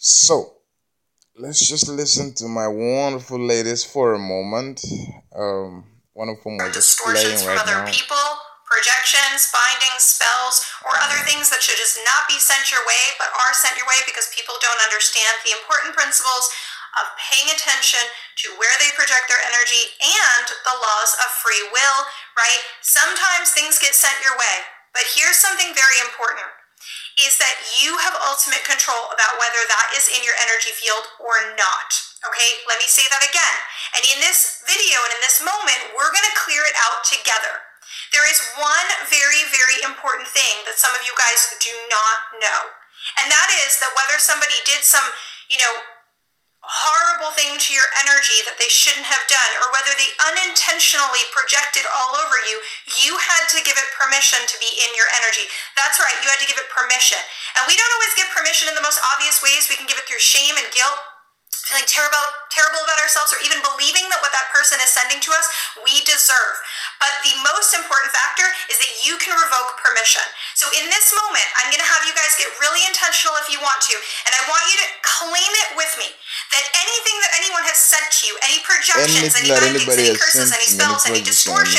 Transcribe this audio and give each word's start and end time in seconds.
So, 0.00 0.64
let's 1.36 1.60
just 1.60 1.84
listen 1.84 2.32
to 2.40 2.48
my 2.48 2.64
wonderful 2.64 3.36
ladies 3.36 3.84
for 3.84 4.16
a 4.16 4.18
moment. 4.18 4.80
Um, 5.36 5.84
one 6.16 6.32
of 6.32 6.40
whom 6.40 6.56
was 6.56 6.72
just 6.72 6.96
playing 7.04 7.36
right 7.44 7.60
other 7.60 7.84
now. 7.84 7.92
people, 7.92 8.26
projections, 8.64 9.52
bindings, 9.52 10.00
spells, 10.00 10.64
or 10.88 10.96
other 11.04 11.20
things 11.28 11.52
that 11.52 11.60
should 11.60 11.76
just 11.76 12.00
not 12.08 12.24
be 12.32 12.40
sent 12.40 12.72
your 12.72 12.80
way 12.88 13.12
but 13.20 13.28
are 13.44 13.52
sent 13.52 13.76
your 13.76 13.84
way 13.84 14.00
because 14.08 14.32
people 14.32 14.56
don't 14.64 14.80
understand 14.80 15.36
the 15.44 15.52
important 15.52 15.92
principles 15.92 16.48
of 16.96 17.12
paying 17.20 17.52
attention 17.52 18.00
to 18.40 18.56
where 18.56 18.72
they 18.80 18.88
project 18.96 19.28
their 19.28 19.44
energy 19.52 20.00
and 20.00 20.48
the 20.48 20.76
laws 20.80 21.12
of 21.20 21.28
free 21.44 21.60
will, 21.76 21.98
right? 22.40 22.60
Sometimes 22.80 23.52
things 23.52 23.76
get 23.76 23.92
sent 23.92 24.16
your 24.24 24.32
way, 24.40 24.56
but 24.96 25.04
here's 25.12 25.36
something 25.36 25.76
very 25.76 26.00
important 26.08 26.48
is 27.18 27.40
that 27.42 27.56
you 27.82 27.98
have 27.98 28.14
ultimate 28.22 28.62
control 28.62 29.10
about 29.10 29.40
whether 29.42 29.62
that 29.66 29.90
is 29.96 30.06
in 30.10 30.22
your 30.22 30.38
energy 30.38 30.70
field 30.70 31.10
or 31.18 31.56
not. 31.58 31.90
Okay, 32.22 32.50
let 32.68 32.76
me 32.76 32.86
say 32.86 33.08
that 33.08 33.24
again. 33.24 33.56
And 33.96 34.02
in 34.12 34.18
this 34.20 34.60
video 34.68 35.00
and 35.08 35.12
in 35.16 35.22
this 35.24 35.40
moment, 35.40 35.96
we're 35.96 36.12
to 36.12 36.36
clear 36.36 36.62
it 36.68 36.76
out 36.76 37.02
together. 37.02 37.64
There 38.12 38.26
is 38.28 38.38
one 38.58 38.88
very, 39.10 39.42
very 39.50 39.82
important 39.82 40.28
thing 40.28 40.62
that 40.66 40.78
some 40.78 40.94
of 40.94 41.02
you 41.02 41.14
guys 41.16 41.50
do 41.58 41.74
not 41.90 42.18
know. 42.42 42.60
And 43.22 43.32
that 43.32 43.48
is 43.64 43.80
that 43.80 43.94
whether 43.96 44.20
somebody 44.20 44.54
did 44.68 44.84
some, 44.84 45.06
you 45.48 45.58
know, 45.58 45.74
horrible 46.70 47.34
thing 47.34 47.58
to 47.58 47.70
your 47.74 47.90
energy 47.98 48.46
that 48.46 48.54
they 48.54 48.70
shouldn't 48.70 49.06
have 49.06 49.26
done, 49.26 49.52
or 49.58 49.74
whether 49.74 49.90
they 49.98 50.06
unintentionally 50.30 51.26
projected 51.34 51.82
all 51.90 52.14
over 52.22 52.38
you, 52.46 52.62
you 53.02 53.18
had 53.18 53.50
to 53.50 53.58
give 53.66 53.74
it 53.74 53.98
permission 53.98 54.38
to 54.46 54.56
be 54.62 54.70
in 54.78 54.90
your 54.94 55.10
energy. 55.18 55.50
That's 55.74 55.98
right, 55.98 56.14
you 56.22 56.30
had 56.30 56.38
to 56.38 56.46
give 56.46 56.62
it 56.62 56.70
permission. 56.70 57.18
And 57.58 57.66
we 57.66 57.74
don't 57.74 57.94
always 57.98 58.14
give 58.14 58.30
permission 58.30 58.70
in 58.70 58.78
the 58.78 58.86
most 58.86 59.02
obvious 59.10 59.42
ways. 59.42 59.66
We 59.66 59.74
can 59.74 59.90
give 59.90 59.98
it 59.98 60.06
through 60.06 60.22
shame 60.22 60.54
and 60.54 60.70
guilt. 60.70 60.98
Feeling 61.66 61.86
terrible, 61.86 62.24
terrible 62.50 62.82
about 62.82 62.98
ourselves, 62.98 63.30
or 63.30 63.42
even 63.46 63.62
believing 63.62 64.06
that 64.10 64.22
what 64.22 64.34
that 64.34 64.50
person 64.50 64.78
is 64.82 64.90
sending 64.90 65.22
to 65.22 65.30
us, 65.34 65.46
we 65.82 66.02
deserve. 66.02 66.56
But 66.98 67.14
the 67.22 67.34
most 67.46 67.74
important 67.74 68.10
factor 68.10 68.46
is 68.70 68.78
that 68.78 68.90
you 69.06 69.14
can 69.22 69.34
revoke 69.38 69.78
permission. 69.78 70.22
So 70.58 70.66
in 70.74 70.90
this 70.90 71.14
moment, 71.14 71.46
I'm 71.58 71.70
going 71.70 71.82
to 71.82 71.90
have 71.90 72.06
you 72.06 72.14
guys 72.14 72.38
get 72.38 72.50
really 72.58 72.82
intentional 72.90 73.38
if 73.38 73.50
you 73.50 73.62
want 73.62 73.78
to, 73.86 73.94
and 73.94 74.32
I 74.34 74.42
want 74.50 74.66
you 74.66 74.78
to 74.82 74.88
claim 75.02 75.52
it 75.66 75.70
with 75.78 75.92
me 75.98 76.10
that 76.50 76.64
anything 76.80 77.16
that 77.22 77.32
anyone 77.38 77.64
has 77.68 77.78
sent 77.78 78.06
to 78.10 78.20
you, 78.26 78.34
any 78.48 78.58
projections, 78.64 79.36
any 79.36 79.52
bindings, 79.52 79.84
anybody 79.84 80.08
any 80.08 80.16
has 80.16 80.18
curses, 80.18 80.48
sent 80.48 80.56
any 80.56 80.68
spells, 80.72 81.02
any 81.06 81.22
distortion 81.22 81.78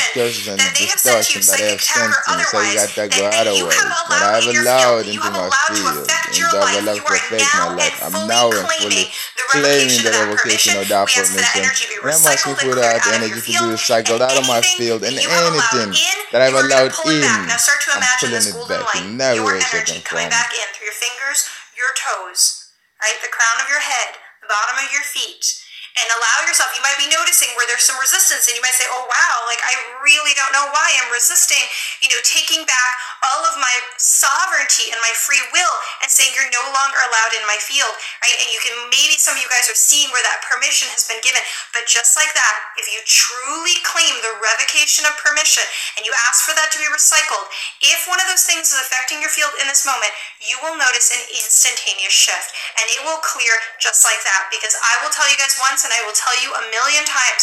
that 0.56 0.72
they 0.78 0.86
have 0.86 1.00
sent 1.02 1.26
to 1.26 1.32
you, 1.34 1.42
distortion 1.42 1.42
that 1.42 1.58
they 1.58 1.76
psychic 1.76 1.82
sent 1.82 2.14
or 2.14 2.22
to 2.22 2.32
me, 2.38 2.44
so 2.46 2.56
you 2.56 2.70
otherwise, 2.70 2.78
got 2.78 2.88
to 2.88 3.00
that, 3.02 3.10
go 3.12 3.24
that 3.28 3.46
you 3.58 3.66
have 3.68 3.90
allowed 4.06 4.22
I've 4.22 4.46
in 4.46 4.54
your 4.54 4.64
field, 4.64 5.06
you 5.06 5.12
into 5.12 5.26
have 5.26 5.34
my 5.34 5.46
allowed 5.50 5.72
to 5.72 5.82
field, 5.82 5.98
affect 6.06 6.24
and 6.28 6.36
your 6.38 6.50
life. 6.54 6.78
You 6.82 7.02
to 7.02 7.02
are 7.02 7.18
my 7.18 7.38
now 7.42 7.76
life. 7.76 7.96
and 7.98 8.06
I'm 8.06 8.14
fully 8.14 8.30
now 8.30 8.46
claiming 8.62 9.08
claiming 9.52 10.00
revocation 10.00 10.02
the 10.02 10.08
of 10.08 10.16
that 10.16 10.26
revocation 10.32 10.72
of 10.80 10.86
that 10.88 11.04
We 11.04 11.12
ask 11.12 11.32
for 11.32 11.40
that 11.42 11.52
permission. 11.52 11.88
be 11.92 11.98
And 12.00 12.08
recycled 12.08 12.56
and 12.56 12.58
cleared 12.62 12.78
that 12.80 12.96
out 12.96 13.04
of 13.04 13.12
energy 13.12 13.36
to 13.36 13.44
be 13.44 13.52
field, 13.52 13.70
recycled 13.76 14.20
and 14.22 14.24
out 14.24 14.36
of 14.40 14.46
my 14.48 14.60
field, 14.64 15.00
and 15.04 15.12
that 15.12 15.22
you 15.22 15.28
have 15.28 15.52
allowed 15.52 15.76
anything 15.76 15.92
in, 15.92 16.16
that 16.32 16.40
I've 16.40 16.56
allowed 16.56 16.92
in, 17.04 17.20
back. 17.20 17.48
Now 17.48 17.60
start 17.60 17.80
to 17.84 17.90
I'm 17.92 18.02
pulling 18.16 18.48
it 18.48 18.56
back 18.68 18.96
in 18.96 19.20
every 19.20 19.44
way, 19.44 19.60
shape, 19.60 19.88
and 19.92 20.02
form. 20.04 20.28
back 20.32 20.50
in 20.56 20.66
through 20.72 20.88
your 20.88 20.96
fingers, 20.96 21.40
your 21.76 21.92
toes, 21.92 22.72
right? 23.02 23.18
The 23.20 23.28
crown 23.28 23.56
of 23.60 23.68
your 23.68 23.82
head, 23.84 24.16
bottom 24.52 24.84
of 24.84 24.92
your 24.92 25.02
feet. 25.02 25.61
And 25.92 26.08
allow 26.08 26.48
yourself, 26.48 26.72
you 26.72 26.80
might 26.80 26.96
be 26.96 27.12
noticing 27.12 27.52
where 27.52 27.68
there's 27.68 27.84
some 27.84 28.00
resistance, 28.00 28.48
and 28.48 28.56
you 28.56 28.64
might 28.64 28.72
say, 28.72 28.88
Oh, 28.88 29.04
wow, 29.04 29.34
like 29.44 29.60
I 29.60 29.76
really 30.00 30.32
don't 30.32 30.52
know 30.56 30.64
why 30.72 30.88
I'm 31.04 31.12
resisting, 31.12 31.60
you 32.00 32.08
know, 32.08 32.20
taking 32.24 32.64
back 32.64 32.92
all 33.28 33.44
of 33.44 33.60
my 33.60 33.76
sovereignty 34.00 34.88
and 34.88 34.98
my 35.04 35.12
free 35.14 35.40
will 35.52 35.76
and 36.00 36.08
saying 36.08 36.32
you're 36.32 36.48
no 36.48 36.64
longer 36.72 36.96
allowed 37.12 37.36
in 37.36 37.44
my 37.44 37.60
field, 37.60 37.92
right? 38.24 38.36
And 38.40 38.48
you 38.50 38.58
can, 38.64 38.74
maybe 38.88 39.20
some 39.20 39.36
of 39.36 39.40
you 39.44 39.52
guys 39.52 39.68
are 39.68 39.76
seeing 39.78 40.08
where 40.10 40.24
that 40.24 40.42
permission 40.48 40.88
has 40.96 41.04
been 41.04 41.20
given. 41.20 41.44
But 41.76 41.86
just 41.86 42.16
like 42.16 42.32
that, 42.32 42.54
if 42.80 42.88
you 42.88 42.98
truly 43.04 43.76
claim 43.84 44.16
the 44.24 44.40
revocation 44.40 45.04
of 45.04 45.14
permission 45.20 45.62
and 46.00 46.08
you 46.08 46.12
ask 46.26 46.48
for 46.48 46.56
that 46.56 46.72
to 46.72 46.80
be 46.80 46.88
recycled, 46.88 47.46
if 47.84 48.08
one 48.08 48.18
of 48.18 48.26
those 48.32 48.48
things 48.48 48.72
is 48.72 48.80
affecting 48.80 49.20
your 49.20 49.30
field 49.30 49.54
in 49.60 49.68
this 49.68 49.84
moment, 49.84 50.10
you 50.40 50.56
will 50.64 50.74
notice 50.74 51.12
an 51.14 51.22
instantaneous 51.30 52.16
shift 52.16 52.56
and 52.80 52.86
it 52.90 53.04
will 53.04 53.20
clear 53.22 53.54
just 53.78 54.02
like 54.02 54.20
that. 54.24 54.50
Because 54.50 54.74
I 54.80 55.04
will 55.04 55.12
tell 55.14 55.28
you 55.30 55.38
guys 55.38 55.54
once 55.60 55.81
and 55.84 55.92
I 55.92 56.00
will 56.06 56.14
tell 56.16 56.34
you 56.42 56.50
a 56.54 56.62
million 56.70 57.04
times, 57.04 57.42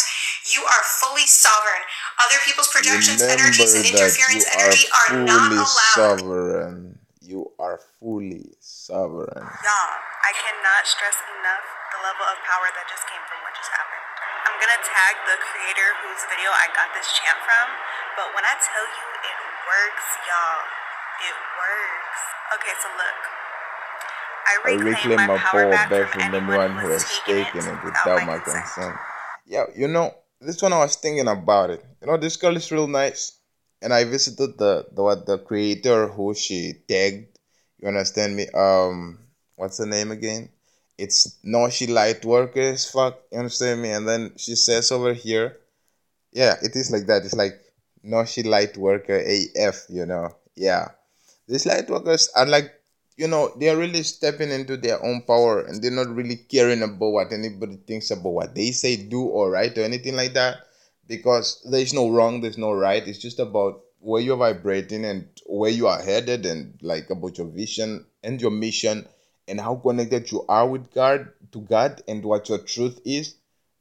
you 0.52 0.64
are 0.64 0.82
fully 1.00 1.26
sovereign. 1.28 1.82
Other 2.24 2.38
people's 2.44 2.68
projections, 2.72 3.20
Remember 3.22 3.48
energies, 3.50 3.74
and 3.76 3.84
that 3.84 3.92
interference 3.94 4.44
you 4.44 4.52
are 4.52 4.62
energy 4.64 4.86
are 4.90 5.12
not 5.24 5.48
fully 5.52 5.60
allowed. 5.60 5.96
sovereign. 5.96 6.98
You 7.20 7.52
are 7.62 7.78
fully 8.00 8.56
sovereign. 8.58 9.38
Y'all, 9.38 9.94
I 10.26 10.32
cannot 10.34 10.82
stress 10.88 11.14
enough 11.38 11.64
the 11.94 12.00
level 12.02 12.26
of 12.26 12.36
power 12.42 12.66
that 12.74 12.86
just 12.90 13.06
came 13.06 13.22
from 13.30 13.38
what 13.46 13.54
just 13.54 13.70
happened. 13.70 14.02
I'm 14.50 14.56
gonna 14.58 14.82
tag 14.82 15.14
the 15.30 15.36
creator 15.38 15.88
whose 16.02 16.22
video 16.26 16.50
I 16.50 16.66
got 16.74 16.90
this 16.96 17.06
chant 17.14 17.38
from, 17.44 17.66
but 18.18 18.34
when 18.34 18.42
I 18.42 18.56
tell 18.58 18.82
you 18.82 19.06
it 19.22 19.38
works, 19.68 20.06
y'all, 20.26 20.62
it 21.22 21.36
works. 21.54 22.20
Okay, 22.58 22.74
so 22.82 22.88
look. 22.98 23.39
I 24.64 24.72
reclaim, 24.72 25.26
my, 25.26 25.38
power 25.38 25.70
back, 25.70 26.12
from 26.12 26.34
anyone 26.34 26.76
who 26.76 26.88
has 26.90 27.04
taken 27.26 27.60
it 27.60 27.72
it 27.72 27.84
without 27.84 28.26
my 28.26 28.38
consent. 28.38 28.96
Yeah, 29.46 29.64
you 29.76 29.88
know, 29.88 30.14
this 30.40 30.62
one 30.62 30.72
I 30.72 30.78
was 30.78 30.96
thinking 30.96 31.28
about 31.28 31.70
it. 31.70 31.84
You 32.00 32.06
know, 32.06 32.16
this 32.16 32.36
girl 32.36 32.56
is 32.56 32.70
real 32.72 32.86
nice. 32.86 33.38
And 33.82 33.92
I 33.92 34.04
visited 34.04 34.58
the 34.58 34.86
the 34.92 35.02
what 35.02 35.26
the 35.26 35.38
creator 35.38 36.08
who 36.08 36.34
she 36.34 36.74
tagged. 36.86 37.38
You 37.78 37.88
understand 37.88 38.36
me? 38.36 38.48
Um 38.52 39.18
what's 39.56 39.78
her 39.78 39.86
name 39.86 40.10
again? 40.10 40.50
It's 40.98 41.38
no 41.42 41.70
she 41.70 41.86
light 41.86 42.24
workers, 42.24 42.90
fuck, 42.90 43.20
you 43.32 43.38
understand 43.38 43.80
me? 43.80 43.90
And 43.90 44.06
then 44.06 44.32
she 44.36 44.54
says 44.54 44.92
over 44.92 45.14
here, 45.14 45.56
yeah, 46.32 46.56
it 46.62 46.76
is 46.76 46.90
like 46.90 47.06
that. 47.06 47.24
It's 47.24 47.34
like 47.34 47.56
no 48.02 48.24
she 48.24 48.42
light 48.42 48.76
worker 48.76 49.16
AF, 49.16 49.86
you 49.88 50.04
know. 50.04 50.36
Yeah. 50.56 50.88
These 51.48 51.66
light 51.66 51.88
workers 51.88 52.28
are 52.36 52.46
like 52.46 52.79
you 53.20 53.28
know, 53.28 53.52
they're 53.58 53.76
really 53.76 54.02
stepping 54.02 54.50
into 54.50 54.78
their 54.78 55.04
own 55.04 55.20
power 55.20 55.60
and 55.66 55.82
they're 55.82 55.90
not 55.90 56.08
really 56.08 56.36
caring 56.36 56.82
about 56.82 57.10
what 57.10 57.32
anybody 57.32 57.76
thinks 57.86 58.10
about 58.10 58.32
what 58.32 58.54
they 58.54 58.70
say, 58.70 58.96
do, 58.96 59.20
or 59.20 59.50
right, 59.50 59.76
or 59.76 59.82
anything 59.82 60.16
like 60.16 60.32
that. 60.32 60.60
Because 61.06 61.62
there's 61.70 61.92
no 61.92 62.08
wrong, 62.08 62.40
there's 62.40 62.56
no 62.56 62.72
right. 62.72 63.06
It's 63.06 63.18
just 63.18 63.38
about 63.38 63.82
where 63.98 64.22
you're 64.22 64.38
vibrating 64.38 65.04
and 65.04 65.28
where 65.44 65.70
you 65.70 65.86
are 65.86 66.00
headed 66.00 66.46
and 66.46 66.78
like 66.80 67.10
about 67.10 67.36
your 67.36 67.48
vision 67.48 68.06
and 68.22 68.40
your 68.40 68.52
mission 68.52 69.06
and 69.46 69.60
how 69.60 69.74
connected 69.74 70.32
you 70.32 70.46
are 70.48 70.66
with 70.66 70.90
God 70.94 71.28
to 71.52 71.60
God 71.60 72.02
and 72.08 72.24
what 72.24 72.48
your 72.48 72.60
truth 72.60 73.02
is. 73.04 73.34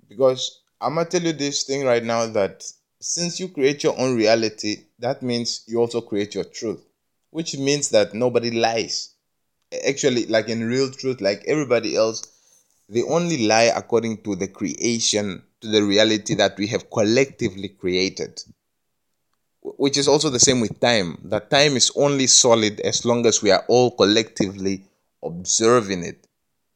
Because 0.10 0.60
I'm 0.82 0.96
gonna 0.96 1.10
tell 1.10 1.22
you 1.22 1.32
this 1.32 1.64
thing 1.64 1.86
right 1.86 2.04
now 2.04 2.26
that 2.26 2.70
since 3.00 3.40
you 3.40 3.48
create 3.48 3.84
your 3.84 3.98
own 3.98 4.18
reality, 4.18 4.84
that 5.00 5.24
means 5.24 5.64
you 5.66 5.80
also 5.80 6.02
create 6.02 6.36
your 6.36 6.44
truth, 6.44 6.84
which 7.30 7.58
means 7.58 7.88
that 7.92 8.14
nobody 8.14 8.52
lies 8.52 9.16
actually 9.88 10.25
like 10.25 10.50
in 10.50 10.68
real 10.68 10.90
truth 10.91 11.22
like 11.22 11.44
everybody 11.47 11.96
else 11.96 12.24
they 12.90 13.03
only 13.03 13.46
lie 13.46 13.72
according 13.75 14.18
to 14.24 14.35
the 14.35 14.47
creation 14.47 15.44
to 15.62 15.68
the 15.68 15.84
reality 15.84 16.34
that 16.35 16.57
we 16.57 16.68
have 16.68 16.90
collectively 16.90 17.69
created. 17.69 18.41
Which 19.62 19.97
is 19.97 20.08
also 20.08 20.29
the 20.29 20.40
same 20.40 20.62
with 20.62 20.79
time. 20.79 21.19
That 21.25 21.50
time 21.50 21.75
is 21.75 21.91
only 21.96 22.28
solid 22.28 22.79
as 22.79 23.06
long 23.06 23.25
as 23.25 23.44
we 23.44 23.52
are 23.52 23.63
all 23.68 23.91
collectively 23.91 24.85
observing 25.22 26.03
it. 26.03 26.25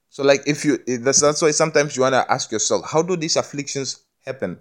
So 0.09 0.23
like 0.23 0.43
if 0.45 0.63
you 0.63 0.77
that's, 0.99 1.21
that's 1.21 1.41
why 1.41 1.51
sometimes 1.51 1.95
you 1.95 2.03
want 2.03 2.13
to 2.13 2.31
ask 2.31 2.51
yourself 2.51 2.85
how 2.87 3.01
do 3.01 3.15
these 3.15 3.35
afflictions 3.35 4.01
happen? 4.25 4.59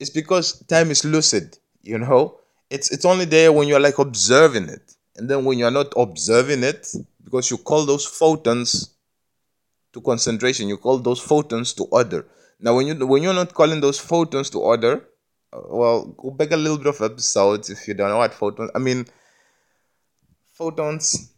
It's 0.00 0.10
because 0.10 0.60
time 0.66 0.90
is 0.90 1.04
lucid 1.04 1.58
you 1.82 1.98
know? 1.98 2.38
It's 2.70 2.90
it's 2.90 3.04
only 3.04 3.24
there 3.24 3.52
when 3.52 3.68
you're 3.68 3.80
like 3.80 3.98
observing 3.98 4.68
it. 4.68 4.94
And 5.16 5.28
then 5.30 5.44
when 5.44 5.58
you're 5.58 5.70
not 5.70 5.92
observing 5.96 6.64
it 6.64 6.88
because 7.28 7.50
you 7.50 7.58
call 7.58 7.84
those 7.84 8.06
photons 8.06 8.70
to 9.92 10.00
concentration 10.00 10.68
you 10.68 10.78
call 10.78 10.98
those 10.98 11.20
photons 11.20 11.72
to 11.74 11.84
order. 11.84 12.26
Now 12.60 12.74
when 12.76 12.86
you 12.88 13.06
when 13.06 13.22
you're 13.22 13.34
not 13.42 13.52
calling 13.54 13.80
those 13.80 13.98
photons 13.98 14.50
to 14.50 14.60
order 14.60 14.94
uh, 15.52 15.60
well 15.80 16.04
go 16.22 16.30
back 16.30 16.50
a 16.52 16.56
little 16.56 16.78
bit 16.78 16.88
of 16.94 17.00
episodes 17.00 17.70
if 17.70 17.86
you 17.86 17.94
don't 17.94 18.10
know 18.10 18.18
what 18.18 18.34
photons 18.34 18.70
i 18.74 18.78
mean 18.78 19.06
photons 20.52 21.32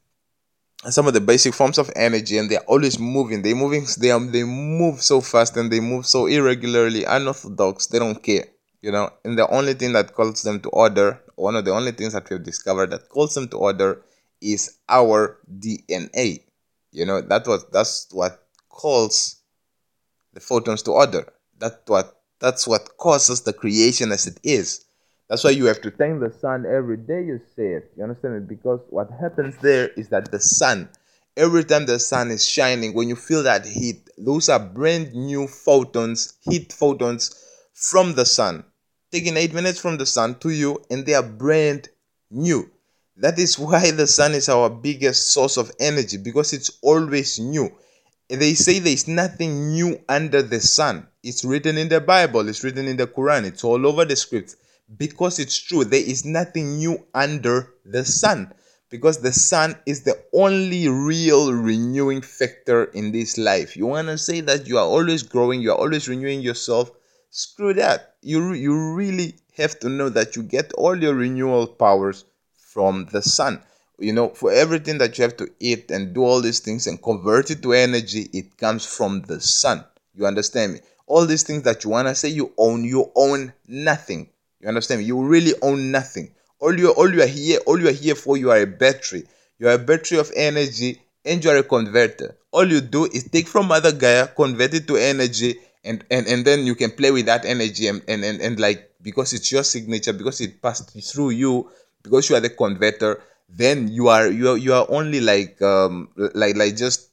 are 0.84 0.92
some 0.92 1.06
of 1.06 1.14
the 1.14 1.20
basic 1.20 1.54
forms 1.54 1.78
of 1.78 1.90
energy 1.96 2.38
and 2.38 2.50
they're 2.50 2.68
always 2.72 2.98
moving. 2.98 3.42
They're 3.42 3.54
moving 3.54 3.86
they, 3.98 4.10
they 4.30 4.44
move 4.44 5.02
so 5.02 5.20
fast 5.20 5.56
and 5.56 5.70
they 5.70 5.80
move 5.80 6.06
so 6.06 6.26
irregularly 6.26 7.04
unorthodox 7.04 7.86
they 7.88 7.98
don't 7.98 8.22
care 8.22 8.46
you 8.82 8.90
know? 8.90 9.10
And 9.24 9.38
the 9.38 9.48
only 9.50 9.74
thing 9.74 9.92
that 9.92 10.14
calls 10.14 10.42
them 10.42 10.60
to 10.62 10.68
order 10.70 11.20
one 11.36 11.56
of 11.56 11.64
the 11.64 11.72
only 11.72 11.92
things 11.92 12.12
that 12.14 12.28
we've 12.30 12.42
discovered 12.42 12.90
that 12.90 13.08
calls 13.08 13.34
them 13.34 13.48
to 13.48 13.58
order 13.58 14.02
is 14.40 14.78
our 14.88 15.38
dna 15.58 16.42
you 16.92 17.04
know 17.04 17.20
that 17.20 17.46
was 17.46 17.64
that's 17.72 18.08
what 18.12 18.44
calls 18.68 19.36
the 20.32 20.40
photons 20.40 20.82
to 20.82 20.92
order. 20.92 21.32
That 21.58 21.82
what 21.86 22.22
that's 22.38 22.66
what 22.66 22.96
causes 22.96 23.42
the 23.42 23.52
creation 23.52 24.12
as 24.12 24.26
it 24.26 24.38
is. 24.42 24.84
That's 25.28 25.44
why 25.44 25.50
you 25.50 25.66
have 25.66 25.80
to 25.82 25.90
thank 25.90 26.20
the 26.20 26.30
sun 26.30 26.66
every 26.66 26.96
day 26.96 27.22
you 27.24 27.40
say 27.54 27.74
it 27.74 27.92
you 27.96 28.02
understand 28.02 28.34
it 28.34 28.48
because 28.48 28.80
what 28.90 29.10
happens 29.20 29.56
there 29.58 29.88
is 29.90 30.08
that 30.08 30.30
the 30.32 30.40
sun 30.40 30.88
every 31.36 31.64
time 31.64 31.86
the 31.86 31.98
sun 31.98 32.30
is 32.30 32.46
shining, 32.46 32.92
when 32.92 33.08
you 33.08 33.16
feel 33.16 33.42
that 33.44 33.64
heat, 33.64 34.10
those 34.18 34.48
are 34.48 34.58
brand 34.58 35.14
new 35.14 35.46
photons, 35.46 36.34
heat 36.42 36.72
photons 36.72 37.34
from 37.72 38.14
the 38.14 38.26
sun, 38.26 38.64
taking 39.10 39.36
eight 39.36 39.54
minutes 39.54 39.78
from 39.78 39.96
the 39.96 40.04
sun 40.04 40.38
to 40.40 40.50
you, 40.50 40.78
and 40.90 41.06
they 41.06 41.14
are 41.14 41.22
brand 41.22 41.88
new. 42.30 42.70
That 43.20 43.38
is 43.38 43.58
why 43.58 43.90
the 43.90 44.06
sun 44.06 44.32
is 44.32 44.48
our 44.48 44.70
biggest 44.70 45.32
source 45.32 45.58
of 45.58 45.70
energy 45.78 46.16
because 46.16 46.54
it's 46.54 46.78
always 46.80 47.38
new. 47.38 47.70
They 48.28 48.54
say 48.54 48.78
there's 48.78 49.06
nothing 49.06 49.72
new 49.72 50.00
under 50.08 50.40
the 50.40 50.58
sun. 50.58 51.06
It's 51.22 51.44
written 51.44 51.76
in 51.76 51.90
the 51.90 52.00
Bible, 52.00 52.48
it's 52.48 52.64
written 52.64 52.88
in 52.88 52.96
the 52.96 53.06
Quran, 53.06 53.44
it's 53.44 53.62
all 53.62 53.86
over 53.86 54.06
the 54.06 54.16
scripts 54.16 54.56
because 54.96 55.38
it's 55.38 55.58
true. 55.58 55.84
There 55.84 56.00
is 56.00 56.24
nothing 56.24 56.78
new 56.78 57.04
under 57.12 57.74
the 57.84 58.06
sun 58.06 58.54
because 58.88 59.18
the 59.18 59.32
sun 59.32 59.76
is 59.84 60.02
the 60.02 60.18
only 60.32 60.88
real 60.88 61.52
renewing 61.52 62.22
factor 62.22 62.84
in 62.84 63.12
this 63.12 63.36
life. 63.36 63.76
You 63.76 63.86
want 63.86 64.08
to 64.08 64.16
say 64.16 64.40
that 64.40 64.66
you 64.66 64.78
are 64.78 64.86
always 64.86 65.22
growing, 65.22 65.60
you 65.60 65.72
are 65.72 65.78
always 65.78 66.08
renewing 66.08 66.40
yourself. 66.40 66.90
Screw 67.28 67.74
that. 67.74 68.14
You, 68.22 68.54
you 68.54 68.94
really 68.94 69.34
have 69.58 69.78
to 69.80 69.90
know 69.90 70.08
that 70.08 70.36
you 70.36 70.42
get 70.42 70.72
all 70.72 70.96
your 70.96 71.14
renewal 71.14 71.66
powers 71.66 72.24
from 72.72 73.06
the 73.12 73.22
sun. 73.22 73.62
You 73.98 74.12
know, 74.12 74.28
for 74.30 74.50
everything 74.52 74.98
that 74.98 75.18
you 75.18 75.22
have 75.22 75.36
to 75.38 75.48
eat 75.60 75.90
and 75.90 76.14
do 76.14 76.24
all 76.24 76.40
these 76.40 76.60
things 76.60 76.86
and 76.86 77.02
convert 77.02 77.50
it 77.50 77.62
to 77.62 77.72
energy, 77.72 78.30
it 78.32 78.56
comes 78.56 78.86
from 78.86 79.22
the 79.22 79.40
sun. 79.40 79.84
You 80.14 80.26
understand 80.26 80.74
me? 80.74 80.80
All 81.06 81.26
these 81.26 81.42
things 81.42 81.64
that 81.64 81.84
you 81.84 81.90
want 81.90 82.08
to 82.08 82.14
say 82.14 82.28
you 82.28 82.52
own, 82.56 82.84
you 82.84 83.10
own 83.14 83.52
nothing. 83.66 84.30
You 84.60 84.68
understand 84.68 85.00
me? 85.00 85.06
You 85.06 85.22
really 85.24 85.52
own 85.62 85.90
nothing 85.90 86.32
all 86.60 86.78
you 86.78 86.90
all 86.90 87.12
you 87.12 87.22
are 87.22 87.26
here, 87.26 87.58
all 87.66 87.80
you 87.80 87.88
are 87.88 87.92
here 87.92 88.14
for, 88.14 88.36
you 88.36 88.50
are 88.50 88.60
a 88.60 88.66
battery. 88.66 89.24
You 89.58 89.68
are 89.68 89.74
a 89.74 89.78
battery 89.78 90.18
of 90.18 90.30
energy 90.36 91.00
and 91.24 91.42
you 91.42 91.50
are 91.50 91.56
a 91.56 91.62
converter. 91.62 92.36
All 92.52 92.70
you 92.70 92.80
do 92.80 93.06
is 93.06 93.24
take 93.24 93.48
from 93.48 93.72
other 93.72 93.92
guy, 93.92 94.26
convert 94.26 94.74
it 94.74 94.86
to 94.88 94.96
energy, 94.96 95.56
and, 95.84 96.04
and, 96.10 96.26
and 96.26 96.44
then 96.44 96.66
you 96.66 96.74
can 96.74 96.90
play 96.90 97.10
with 97.10 97.26
that 97.26 97.44
energy 97.44 97.88
and, 97.88 98.02
and, 98.08 98.24
and, 98.24 98.40
and 98.40 98.60
like 98.60 98.90
because 99.02 99.32
it's 99.32 99.50
your 99.50 99.62
signature, 99.62 100.12
because 100.12 100.40
it 100.40 100.60
passed 100.60 100.90
through 100.90 101.30
you, 101.30 101.70
because 102.02 102.28
you 102.28 102.36
are 102.36 102.40
the 102.40 102.50
converter, 102.50 103.22
then 103.48 103.88
you 103.88 104.08
are 104.08 104.28
you 104.28 104.50
are 104.50 104.56
you 104.56 104.72
are 104.72 104.86
only 104.88 105.20
like 105.20 105.60
um 105.62 106.08
like 106.16 106.56
like 106.56 106.76
just 106.76 107.10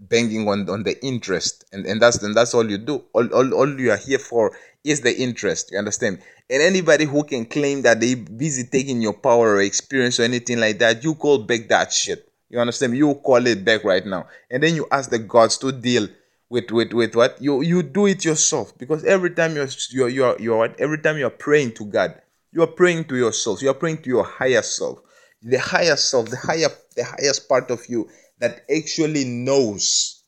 banging 0.00 0.48
on 0.48 0.68
on 0.70 0.84
the 0.84 1.04
interest 1.04 1.64
and 1.72 1.84
and 1.84 2.00
that's 2.00 2.22
and 2.22 2.36
that's 2.36 2.54
all 2.54 2.70
you 2.70 2.78
do 2.78 3.02
all, 3.14 3.26
all 3.34 3.52
all 3.52 3.80
you 3.80 3.90
are 3.90 3.96
here 3.96 4.18
for 4.18 4.56
is 4.84 5.00
the 5.00 5.18
interest 5.20 5.72
you 5.72 5.78
understand 5.78 6.22
and 6.50 6.62
anybody 6.62 7.04
who 7.04 7.24
can 7.24 7.44
claim 7.44 7.82
that 7.82 8.00
they 8.00 8.14
busy 8.14 8.64
taking 8.64 9.02
your 9.02 9.12
power 9.12 9.56
or 9.56 9.60
experience 9.60 10.18
or 10.18 10.22
anything 10.22 10.58
like 10.58 10.78
that, 10.78 11.04
you 11.04 11.14
call 11.14 11.38
back 11.38 11.68
that 11.68 11.92
shit. 11.92 12.26
You 12.48 12.58
understand? 12.58 12.96
You 12.96 13.14
call 13.16 13.46
it 13.46 13.64
back 13.64 13.84
right 13.84 14.04
now. 14.04 14.26
And 14.50 14.62
then 14.62 14.74
you 14.74 14.86
ask 14.90 15.10
the 15.10 15.18
gods 15.18 15.58
to 15.58 15.72
deal 15.72 16.08
with 16.48 16.70
with 16.70 16.94
with 16.94 17.14
what? 17.14 17.36
You 17.40 17.60
you 17.60 17.82
do 17.82 18.06
it 18.06 18.24
yourself. 18.24 18.76
Because 18.78 19.04
every 19.04 19.30
time 19.30 19.54
you're 19.54 19.68
you're 19.90 20.08
you're, 20.08 20.36
you're 20.40 20.74
every 20.78 20.98
time 20.98 21.18
you're 21.18 21.28
praying 21.28 21.72
to 21.72 21.84
God, 21.84 22.18
you 22.58 22.64
are 22.64 22.66
praying 22.66 23.04
to 23.04 23.16
yourself. 23.16 23.62
You 23.62 23.70
are 23.70 23.74
praying 23.74 24.02
to 24.02 24.10
your 24.10 24.24
higher 24.24 24.62
self. 24.62 24.98
The 25.42 25.58
higher 25.58 25.94
self, 25.94 26.28
the 26.28 26.36
higher 26.36 26.66
the 26.96 27.04
highest 27.04 27.48
part 27.48 27.70
of 27.70 27.88
you 27.88 28.08
that 28.40 28.64
actually 28.76 29.24
knows 29.24 30.24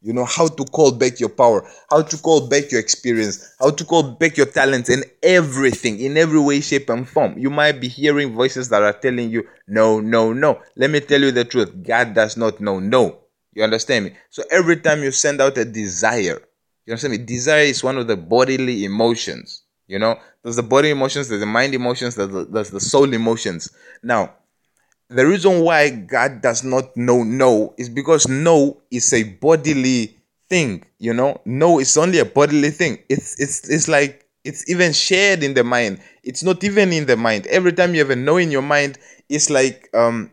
you 0.00 0.14
know 0.14 0.24
how 0.24 0.48
to 0.48 0.64
call 0.64 0.92
back 0.92 1.20
your 1.20 1.28
power 1.28 1.66
how 1.90 2.00
to 2.00 2.16
call 2.18 2.48
back 2.48 2.70
your 2.70 2.80
experience 2.80 3.54
how 3.58 3.70
to 3.70 3.84
call 3.84 4.02
back 4.02 4.36
your 4.36 4.46
talents 4.46 4.88
and 4.88 5.04
everything 5.22 5.98
in 6.00 6.16
every 6.16 6.40
way 6.40 6.60
shape 6.62 6.88
and 6.88 7.06
form. 7.06 7.38
You 7.38 7.50
might 7.50 7.80
be 7.80 7.88
hearing 7.88 8.34
voices 8.34 8.70
that 8.70 8.82
are 8.82 8.94
telling 8.94 9.30
you 9.30 9.46
no 9.68 10.00
no 10.00 10.32
no. 10.32 10.62
Let 10.76 10.90
me 10.90 11.00
tell 11.00 11.20
you 11.20 11.32
the 11.32 11.44
truth. 11.44 11.82
God 11.82 12.14
does 12.14 12.38
not 12.38 12.60
know 12.60 12.78
no. 12.80 13.18
You 13.52 13.62
understand 13.62 14.06
me? 14.06 14.16
So 14.30 14.42
every 14.50 14.78
time 14.78 15.02
you 15.02 15.10
send 15.10 15.42
out 15.42 15.58
a 15.58 15.66
desire 15.66 16.40
you 16.86 16.92
understand 16.92 17.12
me? 17.12 17.18
Desire 17.18 17.64
is 17.64 17.84
one 17.84 17.98
of 17.98 18.06
the 18.06 18.16
bodily 18.16 18.86
emotions 18.86 19.63
you 19.86 19.98
know 19.98 20.16
there's 20.42 20.56
the 20.56 20.62
body 20.62 20.90
emotions 20.90 21.28
there's 21.28 21.40
the 21.40 21.46
mind 21.46 21.74
emotions 21.74 22.14
there's 22.14 22.30
the, 22.30 22.44
there's 22.46 22.70
the 22.70 22.80
soul 22.80 23.12
emotions 23.12 23.70
now 24.02 24.32
the 25.08 25.26
reason 25.26 25.60
why 25.60 25.90
God 25.90 26.40
does 26.40 26.64
not 26.64 26.96
know 26.96 27.22
no 27.22 27.74
is 27.78 27.88
because 27.88 28.26
no 28.28 28.82
is 28.90 29.12
a 29.12 29.22
bodily 29.24 30.16
thing, 30.48 30.84
you 30.98 31.12
know. 31.12 31.40
No 31.44 31.78
is 31.78 31.96
only 31.96 32.18
a 32.18 32.24
bodily 32.24 32.70
thing. 32.70 32.98
It's 33.08 33.38
it's 33.38 33.68
it's 33.68 33.88
like 33.88 34.26
it's 34.44 34.68
even 34.68 34.92
shared 34.92 35.42
in 35.42 35.54
the 35.54 35.64
mind. 35.64 36.00
It's 36.22 36.42
not 36.42 36.64
even 36.64 36.92
in 36.92 37.06
the 37.06 37.16
mind. 37.16 37.46
Every 37.46 37.72
time 37.72 37.94
you 37.94 38.00
have 38.00 38.10
a 38.10 38.16
no 38.16 38.38
in 38.38 38.50
your 38.50 38.62
mind, 38.62 38.98
it's 39.28 39.50
like 39.50 39.88
um 39.94 40.30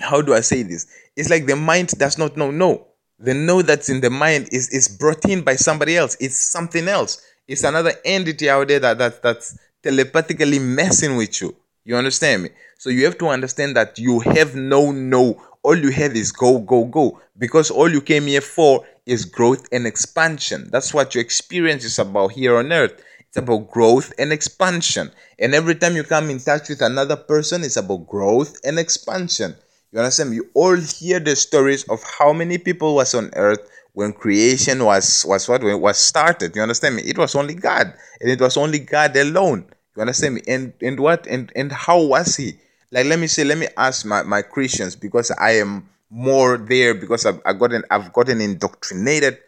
how 0.00 0.22
do 0.22 0.34
I 0.34 0.40
say 0.40 0.62
this? 0.62 0.86
It's 1.16 1.30
like 1.30 1.46
the 1.46 1.56
mind 1.56 1.88
does 1.98 2.18
not 2.18 2.36
know 2.36 2.50
no. 2.50 2.86
The 3.18 3.34
no 3.34 3.62
that's 3.62 3.88
in 3.88 4.00
the 4.00 4.10
mind 4.10 4.48
is 4.52 4.68
is 4.70 4.88
brought 4.88 5.24
in 5.24 5.42
by 5.42 5.56
somebody 5.56 5.96
else. 5.96 6.16
It's 6.20 6.36
something 6.36 6.86
else. 6.88 7.20
It's 7.48 7.64
another 7.64 7.94
entity 8.04 8.50
out 8.50 8.68
there 8.68 8.78
that, 8.80 8.98
that 8.98 9.22
that's 9.22 9.58
telepathically 9.82 10.58
messing 10.58 11.16
with 11.16 11.40
you. 11.40 11.56
You 11.84 11.96
understand 11.96 12.42
me? 12.42 12.50
So 12.76 12.90
you 12.90 13.06
have 13.06 13.16
to 13.18 13.28
understand 13.28 13.74
that 13.76 13.98
you 13.98 14.20
have 14.20 14.54
no 14.54 14.92
no. 14.92 15.42
All 15.62 15.76
you 15.76 15.90
have 15.90 16.14
is 16.14 16.30
go, 16.30 16.58
go, 16.58 16.84
go. 16.84 17.20
Because 17.38 17.70
all 17.70 17.90
you 17.90 18.02
came 18.02 18.26
here 18.26 18.42
for 18.42 18.84
is 19.06 19.24
growth 19.24 19.66
and 19.72 19.86
expansion. 19.86 20.68
That's 20.70 20.92
what 20.92 21.14
your 21.14 21.22
experience 21.22 21.84
is 21.84 21.98
about 21.98 22.32
here 22.32 22.58
on 22.58 22.70
earth. 22.70 23.02
It's 23.20 23.38
about 23.38 23.70
growth 23.70 24.12
and 24.18 24.32
expansion. 24.32 25.10
And 25.38 25.54
every 25.54 25.74
time 25.74 25.96
you 25.96 26.04
come 26.04 26.28
in 26.28 26.40
touch 26.40 26.68
with 26.68 26.82
another 26.82 27.16
person, 27.16 27.64
it's 27.64 27.76
about 27.76 28.06
growth 28.06 28.56
and 28.64 28.78
expansion. 28.78 29.54
You 29.90 30.00
understand? 30.00 30.34
You 30.34 30.50
all 30.52 30.76
hear 30.76 31.18
the 31.18 31.34
stories 31.34 31.84
of 31.84 32.02
how 32.18 32.34
many 32.34 32.58
people 32.58 32.94
was 32.94 33.14
on 33.14 33.30
earth 33.34 33.66
when 33.98 34.12
creation 34.12 34.84
was 34.84 35.26
was 35.26 35.48
what 35.48 35.60
was 35.64 35.98
started. 35.98 36.54
You 36.54 36.62
understand 36.62 36.94
me? 36.94 37.02
It 37.02 37.18
was 37.18 37.34
only 37.34 37.54
God, 37.54 37.92
and 38.20 38.30
it 38.30 38.40
was 38.40 38.56
only 38.56 38.78
God 38.78 39.16
alone. 39.16 39.66
You 39.96 40.02
understand 40.02 40.36
me? 40.36 40.42
And 40.46 40.72
and 40.80 41.00
what 41.00 41.26
and 41.26 41.50
and 41.56 41.72
how 41.72 42.00
was 42.00 42.36
he? 42.36 42.52
Like 42.92 43.06
let 43.06 43.18
me 43.18 43.26
say, 43.26 43.42
let 43.42 43.58
me 43.58 43.66
ask 43.76 44.06
my, 44.06 44.22
my 44.22 44.42
Christians 44.42 44.94
because 44.94 45.32
I 45.32 45.58
am 45.58 45.88
more 46.10 46.58
there 46.58 46.94
because 46.94 47.26
I've, 47.26 47.40
I've 47.44 47.58
gotten 47.58 47.82
I've 47.90 48.12
gotten 48.12 48.40
indoctrinated 48.40 49.38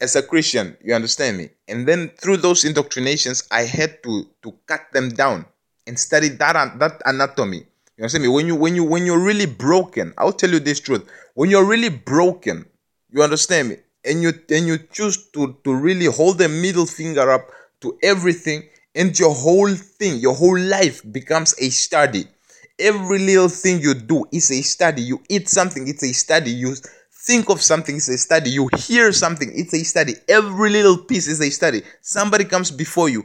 as 0.00 0.14
a 0.14 0.22
Christian. 0.22 0.76
You 0.80 0.94
understand 0.94 1.36
me? 1.36 1.50
And 1.66 1.88
then 1.88 2.10
through 2.20 2.36
those 2.36 2.64
indoctrinations, 2.64 3.48
I 3.50 3.62
had 3.62 4.00
to 4.04 4.30
to 4.44 4.54
cut 4.66 4.92
them 4.92 5.08
down 5.08 5.44
and 5.88 5.98
study 5.98 6.28
that 6.28 6.78
that 6.78 7.02
anatomy. 7.04 7.66
You 7.96 8.04
understand 8.04 8.22
me? 8.22 8.28
When 8.28 8.46
you 8.46 8.54
when 8.54 8.76
you 8.76 8.84
when 8.84 9.04
you're 9.04 9.18
really 9.18 9.46
broken, 9.46 10.14
I'll 10.16 10.32
tell 10.32 10.50
you 10.50 10.60
this 10.60 10.78
truth. 10.78 11.02
When 11.34 11.50
you're 11.50 11.66
really 11.66 11.90
broken, 11.90 12.64
you 13.10 13.22
understand 13.22 13.70
me, 13.70 13.76
and 14.04 14.22
you 14.22 14.32
and 14.50 14.66
you 14.66 14.78
choose 14.90 15.30
to 15.32 15.56
to 15.64 15.74
really 15.74 16.06
hold 16.06 16.38
the 16.38 16.48
middle 16.48 16.86
finger 16.86 17.30
up 17.30 17.48
to 17.80 17.96
everything 18.02 18.62
and 18.94 19.16
your 19.16 19.32
whole 19.32 19.74
thing, 19.74 20.18
your 20.18 20.34
whole 20.34 20.58
life 20.58 21.00
becomes 21.12 21.54
a 21.60 21.70
study. 21.70 22.26
Every 22.80 23.20
little 23.20 23.48
thing 23.48 23.80
you 23.80 23.94
do 23.94 24.24
is 24.32 24.50
a 24.50 24.60
study. 24.62 25.02
You 25.02 25.22
eat 25.28 25.48
something, 25.48 25.86
it's 25.86 26.02
a 26.02 26.12
study. 26.12 26.50
You 26.50 26.74
think 27.12 27.48
of 27.48 27.62
something, 27.62 27.96
it's 27.96 28.08
a 28.08 28.18
study. 28.18 28.50
You 28.50 28.68
hear 28.76 29.12
something, 29.12 29.50
it's 29.54 29.74
a 29.74 29.84
study. 29.84 30.14
Every 30.28 30.70
little 30.70 30.98
piece 30.98 31.28
is 31.28 31.40
a 31.40 31.50
study. 31.50 31.82
Somebody 32.00 32.44
comes 32.44 32.70
before 32.72 33.08
you, 33.08 33.24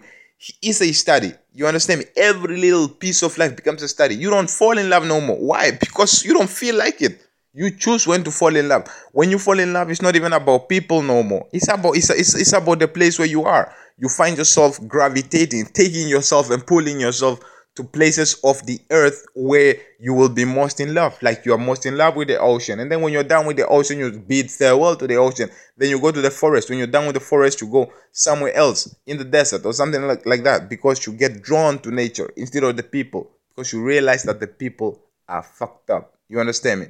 it's 0.61 0.81
a 0.81 0.91
study. 0.91 1.33
You 1.53 1.65
understand 1.67 2.01
me? 2.01 2.05
Every 2.17 2.57
little 2.57 2.89
piece 2.89 3.23
of 3.23 3.37
life 3.37 3.55
becomes 3.55 3.81
a 3.83 3.87
study. 3.87 4.15
You 4.15 4.29
don't 4.29 4.49
fall 4.49 4.77
in 4.77 4.89
love 4.89 5.05
no 5.05 5.21
more. 5.21 5.37
Why? 5.37 5.71
Because 5.71 6.23
you 6.23 6.33
don't 6.33 6.49
feel 6.49 6.75
like 6.75 7.01
it. 7.01 7.19
You 7.53 7.69
choose 7.71 8.07
when 8.07 8.23
to 8.23 8.31
fall 8.31 8.55
in 8.55 8.67
love. 8.67 8.87
When 9.11 9.29
you 9.29 9.37
fall 9.37 9.59
in 9.59 9.73
love, 9.73 9.89
it's 9.91 10.01
not 10.01 10.15
even 10.15 10.33
about 10.33 10.69
people 10.69 11.01
no 11.01 11.21
more. 11.21 11.47
It's 11.53 11.71
about 11.71 11.95
it's, 11.95 12.09
it's, 12.09 12.35
it's 12.35 12.53
about 12.53 12.79
the 12.79 12.87
place 12.87 13.19
where 13.19 13.27
you 13.27 13.43
are 13.43 13.73
you 13.97 14.09
find 14.09 14.37
yourself 14.37 14.79
gravitating, 14.87 15.65
taking 15.67 16.07
yourself 16.07 16.49
and 16.49 16.65
pulling 16.65 16.99
yourself 16.99 17.39
to 17.75 17.83
places 17.83 18.39
of 18.43 18.63
the 18.67 18.79
earth 18.91 19.25
where 19.33 19.75
you 19.99 20.13
will 20.13 20.29
be 20.29 20.45
most 20.45 20.79
in 20.79 20.93
love. 20.93 21.17
Like 21.23 21.45
you 21.45 21.53
are 21.53 21.57
most 21.57 21.85
in 21.87 21.97
love 21.97 22.15
with 22.15 22.27
the 22.27 22.39
ocean. 22.39 22.79
And 22.79 22.91
then 22.91 23.01
when 23.01 23.13
you're 23.13 23.23
done 23.23 23.47
with 23.47 23.57
the 23.57 23.65
ocean, 23.67 23.97
you 23.97 24.11
bid 24.11 24.51
farewell 24.51 24.95
to 24.97 25.07
the 25.07 25.15
ocean. 25.15 25.49
Then 25.77 25.89
you 25.89 25.99
go 25.99 26.11
to 26.11 26.21
the 26.21 26.29
forest. 26.29 26.69
When 26.69 26.77
you're 26.77 26.87
done 26.87 27.07
with 27.07 27.15
the 27.15 27.19
forest, 27.19 27.61
you 27.61 27.67
go 27.67 27.91
somewhere 28.11 28.53
else 28.53 28.95
in 29.07 29.17
the 29.17 29.23
desert 29.23 29.65
or 29.65 29.73
something 29.73 30.05
like, 30.07 30.25
like 30.25 30.43
that 30.43 30.69
because 30.69 31.05
you 31.07 31.13
get 31.13 31.41
drawn 31.41 31.79
to 31.79 31.91
nature 31.91 32.31
instead 32.37 32.63
of 32.63 32.77
the 32.77 32.83
people. 32.83 33.31
Because 33.49 33.73
you 33.73 33.83
realize 33.83 34.23
that 34.23 34.39
the 34.39 34.47
people 34.47 35.01
are 35.27 35.43
fucked 35.43 35.89
up. 35.89 36.15
You 36.29 36.39
understand 36.39 36.81
me? 36.81 36.87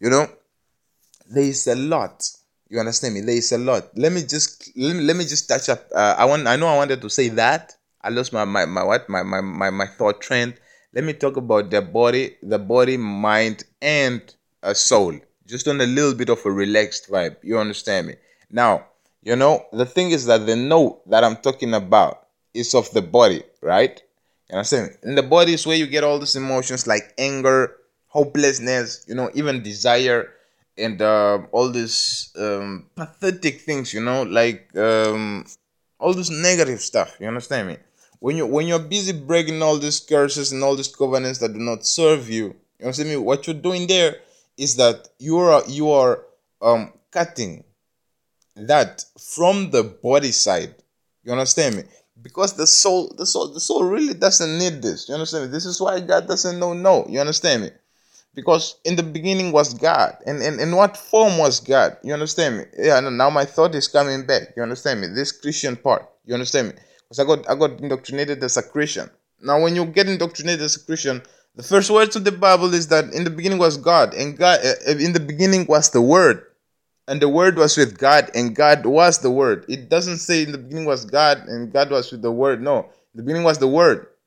You 0.00 0.10
know, 0.10 0.26
there 1.28 1.44
is 1.44 1.66
a 1.66 1.74
lot 1.74 2.22
you 2.68 2.80
understand 2.80 3.14
me? 3.14 3.20
There 3.20 3.36
is 3.36 3.52
a 3.52 3.58
lot. 3.58 3.96
Let 3.96 4.12
me 4.12 4.22
just 4.22 4.76
let 4.76 4.96
me, 4.96 5.12
me 5.12 5.24
just 5.24 5.48
touch 5.48 5.68
up. 5.68 5.86
Uh, 5.94 6.16
I 6.18 6.24
want. 6.24 6.46
I 6.46 6.56
know 6.56 6.66
I 6.66 6.76
wanted 6.76 7.00
to 7.02 7.10
say 7.10 7.28
that. 7.30 7.76
I 8.02 8.08
lost 8.08 8.32
my 8.32 8.44
my, 8.44 8.64
my 8.64 8.82
what 8.82 9.08
my, 9.08 9.22
my 9.22 9.40
my 9.40 9.70
my 9.70 9.86
thought 9.86 10.20
trend. 10.20 10.54
Let 10.92 11.04
me 11.04 11.12
talk 11.12 11.36
about 11.36 11.70
the 11.70 11.82
body, 11.82 12.36
the 12.42 12.58
body, 12.58 12.96
mind, 12.96 13.64
and 13.82 14.22
a 14.62 14.74
soul. 14.74 15.18
Just 15.46 15.68
on 15.68 15.80
a 15.80 15.86
little 15.86 16.14
bit 16.14 16.28
of 16.28 16.44
a 16.44 16.50
relaxed 16.50 17.08
vibe. 17.08 17.36
You 17.42 17.58
understand 17.58 18.08
me? 18.08 18.14
Now, 18.50 18.86
you 19.22 19.36
know 19.36 19.66
the 19.72 19.86
thing 19.86 20.10
is 20.10 20.26
that 20.26 20.46
the 20.46 20.56
note 20.56 21.08
that 21.08 21.22
I'm 21.22 21.36
talking 21.36 21.74
about 21.74 22.26
is 22.52 22.74
of 22.74 22.90
the 22.92 23.02
body, 23.02 23.44
right? 23.62 24.02
You 24.50 24.56
understand? 24.56 24.96
In 25.04 25.14
the 25.14 25.22
body 25.22 25.54
is 25.54 25.66
where 25.66 25.76
you 25.76 25.86
get 25.86 26.02
all 26.02 26.18
these 26.18 26.36
emotions 26.36 26.86
like 26.86 27.14
anger, 27.18 27.76
hopelessness, 28.16 29.04
you 29.08 29.14
know, 29.14 29.28
even 29.34 29.62
desire 29.62 30.20
and 30.78 31.00
uh, 31.02 31.38
all 31.52 31.68
these 31.70 32.32
um, 32.38 32.86
pathetic 32.94 33.60
things, 33.60 33.92
you 33.94 34.02
know, 34.08 34.22
like 34.22 34.74
um, 34.76 35.44
all 35.98 36.14
this 36.14 36.30
negative 36.30 36.80
stuff. 36.80 37.16
You 37.20 37.28
understand 37.28 37.68
me? 37.68 37.76
When 38.20 38.36
you 38.38 38.46
when 38.46 38.66
you're 38.66 38.88
busy 38.96 39.12
breaking 39.12 39.60
all 39.62 39.78
these 39.78 40.00
curses 40.00 40.52
and 40.52 40.62
all 40.64 40.76
these 40.76 40.94
covenants 41.02 41.38
that 41.40 41.52
do 41.52 41.60
not 41.60 41.84
serve 41.84 42.30
you, 42.30 42.46
you 42.78 42.86
understand 42.86 43.10
me? 43.10 43.16
What 43.16 43.46
you're 43.46 43.64
doing 43.68 43.86
there 43.86 44.16
is 44.56 44.76
that 44.76 45.08
you 45.18 45.36
are 45.38 45.62
you 45.68 45.90
are 45.90 46.24
um 46.62 46.92
cutting 47.10 47.64
that 48.56 49.04
from 49.36 49.70
the 49.70 49.82
body 49.84 50.32
side. 50.32 50.74
You 51.24 51.32
understand 51.32 51.76
me? 51.76 51.82
Because 52.22 52.54
the 52.54 52.66
soul, 52.66 53.12
the 53.16 53.26
soul, 53.26 53.52
the 53.52 53.60
soul 53.60 53.84
really 53.84 54.14
doesn't 54.14 54.58
need 54.58 54.80
this. 54.80 55.08
You 55.08 55.14
understand 55.14 55.44
me? 55.44 55.50
This 55.50 55.66
is 55.66 55.80
why 55.80 56.00
God 56.00 56.26
doesn't 56.26 56.58
know 56.58 56.72
no. 56.72 57.06
You 57.08 57.20
understand 57.20 57.62
me? 57.64 57.70
Because 58.36 58.76
in 58.84 58.94
the 58.94 59.02
beginning 59.02 59.50
was 59.50 59.74
God. 59.74 60.16
And 60.26 60.40
in, 60.42 60.60
in 60.60 60.76
what 60.76 60.96
form 60.96 61.38
was 61.38 61.58
God? 61.58 61.96
You 62.04 62.12
understand 62.12 62.58
me? 62.58 62.64
Yeah, 62.78 63.00
now 63.00 63.30
my 63.30 63.44
thought 63.44 63.74
is 63.74 63.88
coming 63.88 64.24
back. 64.26 64.54
You 64.56 64.62
understand 64.62 65.00
me? 65.00 65.08
This 65.08 65.32
Christian 65.32 65.74
part. 65.74 66.08
You 66.26 66.34
understand 66.34 66.68
me? 66.68 66.74
Because 67.08 67.18
I 67.18 67.24
got 67.24 67.50
I 67.50 67.54
got 67.56 67.80
indoctrinated 67.80 68.44
as 68.44 68.56
a 68.56 68.62
Christian. 68.62 69.10
Now 69.42 69.60
when 69.60 69.74
you 69.74 69.86
get 69.86 70.08
indoctrinated 70.08 70.62
as 70.62 70.76
a 70.76 70.84
Christian, 70.84 71.22
the 71.56 71.64
first 71.64 71.90
words 71.90 72.14
of 72.14 72.24
the 72.24 72.32
Bible 72.32 72.72
is 72.74 72.86
that 72.88 73.12
in 73.12 73.24
the 73.24 73.30
beginning 73.30 73.58
was 73.58 73.76
God, 73.76 74.14
and 74.14 74.36
God 74.38 74.60
uh, 74.64 74.92
in 74.92 75.12
the 75.12 75.20
beginning 75.20 75.66
was 75.66 75.90
the 75.90 76.02
Word 76.02 76.46
and 77.08 77.22
the 77.22 77.28
word 77.28 77.56
was 77.56 77.76
with 77.76 77.98
God, 77.98 78.30
and 78.34 78.54
God 78.54 78.84
was 78.84 79.18
the 79.20 79.30
word. 79.30 79.64
It 79.68 79.88
doesn't 79.88 80.18
say 80.18 80.42
in 80.42 80.52
the 80.52 80.58
beginning 80.58 80.86
was 80.86 81.04
God 81.04 81.38
and 81.46 81.72
God 81.72 81.90
was 81.90 82.10
with 82.10 82.22
the 82.22 82.32
word. 82.32 82.60
No, 82.62 82.88
the 83.14 83.22
beginning 83.22 83.44
was 83.44 83.58
the 83.58 83.68
word. 83.68 84.08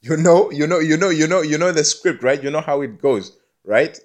you 0.00 0.16
know, 0.16 0.50
you 0.50 0.66
know, 0.66 0.78
you 0.78 0.96
know, 0.96 1.10
you 1.10 1.26
know, 1.26 1.42
you 1.42 1.58
know 1.58 1.72
the 1.72 1.84
script, 1.84 2.22
right? 2.22 2.42
You 2.42 2.50
know 2.50 2.60
how 2.60 2.80
it 2.82 3.00
goes, 3.00 3.36
right? 3.64 3.98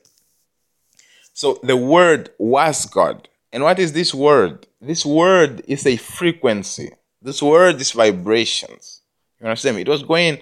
So 1.34 1.60
the 1.64 1.78
word 1.78 2.30
was 2.38 2.86
God. 2.86 3.28
And 3.52 3.64
what 3.64 3.80
is 3.80 3.94
this 3.94 4.14
word? 4.14 4.68
This 4.82 5.06
word 5.06 5.64
is 5.68 5.86
a 5.86 5.98
frequency. 5.98 6.92
This 7.22 7.42
word 7.42 7.80
is 7.80 7.92
vibrations. 7.92 9.02
You 9.40 9.48
understand 9.48 9.78
me? 9.78 9.82
It 9.84 9.90
was 9.90 10.04
going 10.04 10.40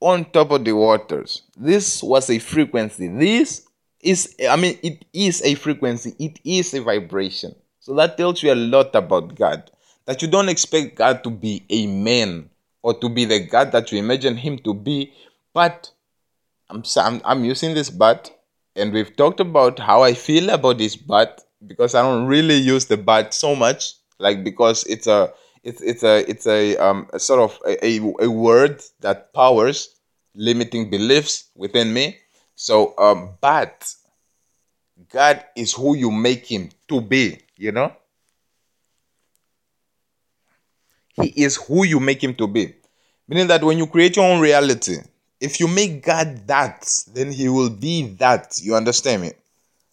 on 0.00 0.24
top 0.26 0.50
of 0.50 0.64
the 0.64 0.72
waters. 0.72 1.42
This 1.56 2.02
was 2.02 2.30
a 2.30 2.38
frequency. 2.38 3.08
This 3.08 3.66
is 4.02 4.34
i 4.48 4.56
mean 4.56 4.78
it 4.82 5.04
is 5.12 5.42
a 5.42 5.54
frequency 5.54 6.14
it 6.18 6.38
is 6.44 6.72
a 6.74 6.82
vibration 6.82 7.54
so 7.80 7.94
that 7.94 8.16
tells 8.16 8.42
you 8.42 8.52
a 8.52 8.54
lot 8.54 8.94
about 8.94 9.34
god 9.34 9.70
that 10.06 10.22
you 10.22 10.28
don't 10.28 10.48
expect 10.48 10.96
god 10.96 11.22
to 11.22 11.30
be 11.30 11.64
a 11.68 11.86
man 11.86 12.48
or 12.82 12.98
to 12.98 13.08
be 13.08 13.24
the 13.24 13.40
god 13.40 13.72
that 13.72 13.90
you 13.92 13.98
imagine 13.98 14.36
him 14.36 14.58
to 14.58 14.74
be 14.74 15.12
but 15.54 15.90
i'm 16.68 16.82
i'm, 16.96 17.20
I'm 17.24 17.44
using 17.44 17.74
this 17.74 17.90
but 17.90 18.30
and 18.76 18.92
we've 18.92 19.14
talked 19.16 19.40
about 19.40 19.78
how 19.78 20.02
i 20.02 20.14
feel 20.14 20.50
about 20.50 20.78
this 20.78 20.96
but 20.96 21.42
because 21.66 21.94
i 21.94 22.02
don't 22.02 22.26
really 22.26 22.56
use 22.56 22.86
the 22.86 22.96
but 22.96 23.34
so 23.34 23.54
much 23.54 23.94
like 24.18 24.44
because 24.44 24.84
it's 24.84 25.06
a 25.06 25.32
it's 25.62 25.82
it's 25.82 26.02
a 26.02 26.28
it's 26.30 26.46
a 26.46 26.76
um 26.76 27.08
a 27.12 27.18
sort 27.18 27.40
of 27.40 27.58
a, 27.66 27.84
a, 27.84 28.00
a 28.20 28.30
word 28.30 28.82
that 29.00 29.32
powers 29.34 29.96
limiting 30.34 30.88
beliefs 30.88 31.50
within 31.56 31.92
me 31.92 32.16
so, 32.60 32.92
um, 32.98 33.38
but 33.40 33.90
God 35.08 35.42
is 35.56 35.72
who 35.72 35.96
you 35.96 36.10
make 36.10 36.44
him 36.44 36.68
to 36.88 37.00
be, 37.00 37.40
you 37.56 37.72
know? 37.72 37.96
He 41.22 41.28
is 41.44 41.56
who 41.56 41.84
you 41.84 42.00
make 42.00 42.22
him 42.22 42.34
to 42.36 42.46
be. 42.46 42.74
Meaning 43.28 43.46
that 43.48 43.62
when 43.62 43.78
you 43.78 43.86
create 43.86 44.16
your 44.16 44.24
own 44.24 44.40
reality, 44.40 44.96
if 45.40 45.60
you 45.60 45.68
make 45.68 46.04
God 46.04 46.46
that, 46.46 46.88
then 47.14 47.32
he 47.32 47.48
will 47.48 47.70
be 47.70 48.08
that. 48.18 48.58
You 48.62 48.74
understand 48.74 49.22
me? 49.22 49.32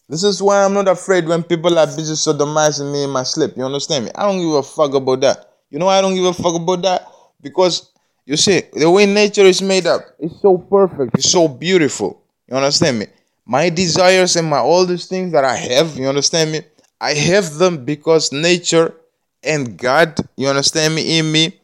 This 0.10 0.24
is 0.24 0.42
why 0.42 0.64
I'm 0.64 0.74
not 0.74 0.88
afraid 0.88 1.28
when 1.28 1.44
people 1.44 1.78
are 1.78 1.86
busy 1.86 2.14
sodomizing 2.14 2.92
me 2.92 3.04
in 3.04 3.10
my 3.10 3.24
sleep. 3.24 3.52
You 3.58 3.64
understand 3.64 4.06
me? 4.06 4.12
I 4.16 4.24
don't 4.24 4.40
give 4.40 4.54
a 4.54 4.64
fuck 4.64 4.94
about 4.94 5.22
that. 5.22 5.54
You 5.70 5.80
know 5.80 5.86
why 5.86 5.98
I 5.98 6.02
don't 6.02 6.16
give 6.16 6.26
a 6.26 6.34
fuck 6.34 6.56
about 6.56 6.82
that? 6.84 7.08
Because 7.42 7.92
you 8.26 8.38
see, 8.38 8.64
the 8.74 8.90
way 8.90 9.06
nature 9.06 9.44
is 9.44 9.62
made 9.62 9.86
up, 9.86 10.02
it's 10.20 10.42
so 10.42 10.58
perfect, 10.58 11.18
it's 11.18 11.32
so 11.32 11.48
beautiful. 11.48 12.22
You 12.48 12.56
understand 12.56 13.00
me? 13.00 13.08
My 13.46 13.70
desires 13.70 14.36
and 14.36 14.50
my 14.50 14.60
all 14.60 14.86
these 14.86 15.06
things 15.06 15.32
that 15.34 15.44
I 15.44 15.56
have, 15.56 15.98
you 15.98 16.08
understand 16.08 16.52
me? 16.52 16.62
I 17.00 17.14
have 17.14 17.56
them 17.56 17.86
because 17.86 18.32
nature 18.32 18.96
and 19.44 19.78
God, 19.78 20.18
you 20.36 20.48
understand 20.48 20.96
me, 20.96 21.20
in 21.20 21.32
me, 21.32 21.60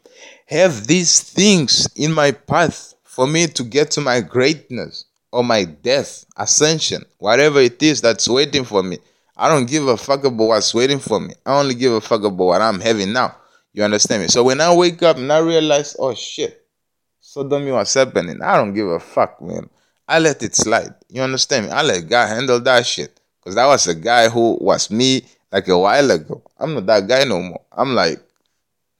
have 0.47 0.87
these 0.87 1.21
things 1.21 1.87
in 1.95 2.11
my 2.13 2.31
path 2.31 2.93
for 3.03 3.27
me 3.27 3.47
to 3.47 3.63
get 3.63 3.91
to 3.91 4.01
my 4.01 4.21
greatness 4.21 5.05
or 5.31 5.43
my 5.43 5.63
death, 5.63 6.25
ascension, 6.37 7.03
whatever 7.17 7.59
it 7.59 7.81
is 7.81 8.01
that's 8.01 8.27
waiting 8.27 8.63
for 8.63 8.83
me. 8.83 8.99
I 9.35 9.49
don't 9.49 9.65
give 9.65 9.87
a 9.87 9.97
fuck 9.97 10.23
about 10.23 10.45
what's 10.45 10.73
waiting 10.73 10.99
for 10.99 11.19
me. 11.19 11.33
I 11.45 11.59
only 11.59 11.73
give 11.75 11.93
a 11.93 12.01
fuck 12.01 12.23
about 12.23 12.45
what 12.45 12.61
I'm 12.61 12.79
having 12.79 13.13
now. 13.13 13.35
You 13.73 13.83
understand 13.83 14.21
me? 14.21 14.27
So 14.27 14.43
when 14.43 14.61
I 14.61 14.73
wake 14.73 15.01
up 15.01 15.17
and 15.17 15.31
I 15.33 15.39
realize, 15.39 15.95
oh 15.97 16.13
shit, 16.13 16.63
so 17.19 17.43
dumb 17.47 17.67
what's 17.69 17.95
happening. 17.95 18.41
I 18.43 18.57
don't 18.57 18.75
give 18.75 18.87
a 18.87 18.99
fuck, 18.99 19.41
man. 19.41 19.67
I 20.07 20.19
let 20.19 20.43
it 20.43 20.55
slide. 20.55 20.93
You 21.09 21.23
understand 21.23 21.65
me? 21.65 21.71
I 21.71 21.81
let 21.81 22.07
God 22.07 22.27
handle 22.27 22.59
that 22.59 22.85
shit. 22.85 23.19
Because 23.39 23.55
that 23.55 23.65
was 23.65 23.87
a 23.87 23.95
guy 23.95 24.29
who 24.29 24.57
was 24.61 24.91
me 24.91 25.23
like 25.53 25.67
a 25.67 25.77
while 25.77 26.09
ago. 26.11 26.41
I'm 26.59 26.73
not 26.73 26.87
that 26.87 27.07
guy 27.07 27.23
no 27.23 27.39
more. 27.39 27.61
I'm 27.71 27.93
like, 27.93 28.19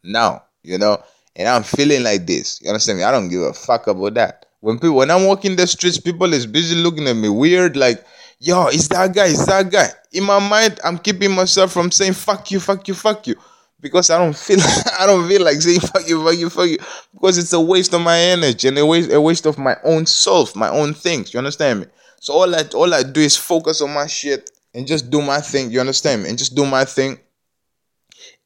now, 0.03 0.43
you 0.62 0.77
know? 0.77 1.03
And 1.36 1.50
I'm 1.50 1.63
feeling 1.63 2.03
like 2.03 2.27
this. 2.27 2.62
You 2.62 2.69
understand 2.69 3.00
me? 3.00 3.03
I 3.03 3.12
don't 3.12 3.27
give 3.27 3.41
a 3.41 3.53
fuck 3.53 3.88
about 3.88 4.13
that. 4.13 4.45
When 4.60 4.77
people 4.77 4.95
when 4.95 5.10
I'm 5.10 5.25
walking 5.25 5.55
the 5.55 5.65
streets, 5.65 6.00
people 6.00 6.31
is 6.31 6.45
busy 6.45 6.75
looking 6.75 7.07
at 7.07 7.15
me 7.15 7.27
weird, 7.27 7.75
like, 7.75 8.05
yo, 8.39 8.67
is 8.67 8.88
that 8.89 9.13
guy, 9.13 9.25
is 9.25 9.45
that 9.48 9.72
guy. 9.72 9.89
In 10.13 10.24
my 10.24 10.39
mind, 10.39 10.79
I'm 10.86 11.00
keeping 11.00 11.31
myself 11.31 11.74
from 11.74 11.91
saying 11.91 12.13
fuck 12.13 12.50
you, 12.51 12.60
fuck 12.60 12.88
you, 12.88 12.93
fuck 12.93 13.25
you 13.27 13.36
because 13.81 14.10
I 14.10 14.17
don't 14.19 14.36
feel 14.36 14.60
I 15.00 15.05
don't 15.05 15.27
feel 15.27 15.43
like 15.43 15.60
saying 15.60 15.81
fuck 15.81 16.07
you, 16.07 16.24
fuck 16.24 16.38
you, 16.38 16.50
fuck 16.50 16.67
you, 16.69 16.77
because 17.13 17.38
it's 17.39 17.51
a 17.53 17.60
waste 17.60 17.93
of 17.93 18.01
my 18.01 18.17
energy 18.17 18.67
and 18.67 18.77
a 18.77 18.86
waste 18.86 19.12
a 19.12 19.19
waste 19.19 19.45
of 19.48 19.57
my 19.57 19.75
own 19.83 20.05
self, 20.05 20.55
my 20.55 20.69
own 20.69 20.93
things. 20.93 21.33
You 21.33 21.39
understand 21.39 21.81
me? 21.81 21.88
So 22.22 22.33
all 22.33 22.55
I 22.55 22.63
all 22.75 22.93
I 22.93 23.03
do 23.03 23.22
is 23.22 23.36
focus 23.36 23.81
on 23.81 23.93
my 23.93 24.07
shit 24.07 24.50
and 24.74 24.88
just 24.88 25.10
do 25.10 25.22
my 25.22 25.39
thing. 25.39 25.72
You 25.72 25.80
understand 25.80 26.24
me? 26.24 26.30
And 26.30 26.38
just 26.38 26.56
do 26.56 26.65
my 26.65 26.86
thing. 26.86 27.20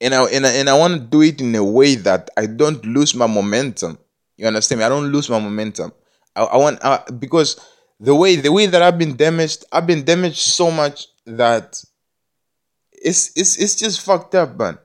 And 0.02 0.14
I 0.14 0.24
and 0.26 0.46
I, 0.46 0.52
and 0.52 0.70
I 0.70 0.78
want 0.78 0.94
to 0.94 1.00
do 1.00 1.22
it 1.22 1.42
in 1.42 1.56
a 1.56 1.64
way 1.64 1.96
that 1.96 2.30
I 2.38 2.46
don't 2.46 2.84
lose 2.86 3.16
my 3.16 3.28
momentum. 3.28 3.98
You 4.38 4.48
understand 4.48 4.80
me? 4.80 4.86
I 4.86 4.90
don't 4.90 5.12
lose 5.12 5.30
my 5.30 5.40
momentum. 5.40 5.92
I, 6.36 6.44
I 6.44 6.58
want 6.58 6.84
I, 6.84 7.04
because 7.20 7.60
the 8.00 8.16
way 8.16 8.36
the 8.36 8.52
way 8.52 8.68
that 8.68 8.82
I've 8.82 8.98
been 8.98 9.16
damaged, 9.16 9.66
I've 9.72 9.88
been 9.88 10.04
damaged 10.04 10.38
so 10.38 10.72
much 10.72 11.08
that 11.26 11.84
it's 12.92 13.32
it's 13.36 13.58
it's 13.58 13.76
just 13.76 14.02
fucked 14.02 14.36
up, 14.36 14.58
man 14.58 14.78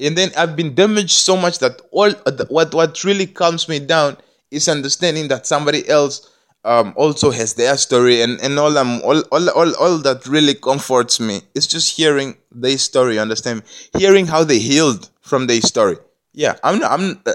and 0.00 0.16
then 0.16 0.30
I've 0.36 0.56
been 0.56 0.74
damaged 0.74 1.10
so 1.10 1.36
much 1.36 1.58
that 1.58 1.80
all 1.90 2.10
what 2.48 2.74
what 2.74 3.04
really 3.04 3.26
calms 3.26 3.68
me 3.68 3.78
down 3.78 4.16
is 4.50 4.68
understanding 4.68 5.28
that 5.28 5.46
somebody 5.46 5.88
else 5.88 6.30
um, 6.64 6.92
also 6.96 7.30
has 7.30 7.54
their 7.54 7.76
story, 7.76 8.22
and 8.22 8.40
and 8.40 8.58
all 8.58 8.76
um 8.78 9.00
all, 9.04 9.20
all 9.32 9.48
all 9.50 9.74
all 9.76 9.98
that 9.98 10.26
really 10.26 10.54
comforts 10.54 11.20
me 11.20 11.40
is 11.54 11.66
just 11.66 11.96
hearing 11.96 12.36
their 12.52 12.78
story. 12.78 13.18
Understand? 13.18 13.62
Hearing 13.96 14.26
how 14.26 14.44
they 14.44 14.58
healed 14.58 15.10
from 15.20 15.46
their 15.46 15.60
story. 15.60 15.96
Yeah, 16.32 16.56
I'm 16.62 16.82
I'm 16.84 17.20
uh, 17.26 17.32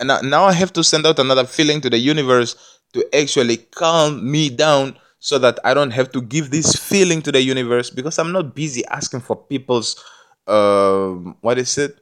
uh 0.00 0.20
now 0.22 0.44
I 0.44 0.52
have 0.52 0.72
to 0.74 0.84
send 0.84 1.06
out 1.06 1.18
another 1.18 1.44
feeling 1.44 1.80
to 1.82 1.90
the 1.90 1.98
universe 1.98 2.56
to 2.94 3.04
actually 3.14 3.58
calm 3.58 4.30
me 4.30 4.50
down 4.50 4.96
so 5.18 5.38
that 5.38 5.58
I 5.64 5.74
don't 5.74 5.92
have 5.92 6.10
to 6.12 6.20
give 6.20 6.50
this 6.50 6.74
feeling 6.74 7.22
to 7.22 7.32
the 7.32 7.40
universe 7.40 7.90
because 7.90 8.18
I'm 8.18 8.32
not 8.32 8.54
busy 8.54 8.84
asking 8.86 9.20
for 9.20 9.36
people's 9.36 10.02
um 10.46 11.36
what 11.40 11.58
is 11.58 11.78
it 11.78 11.96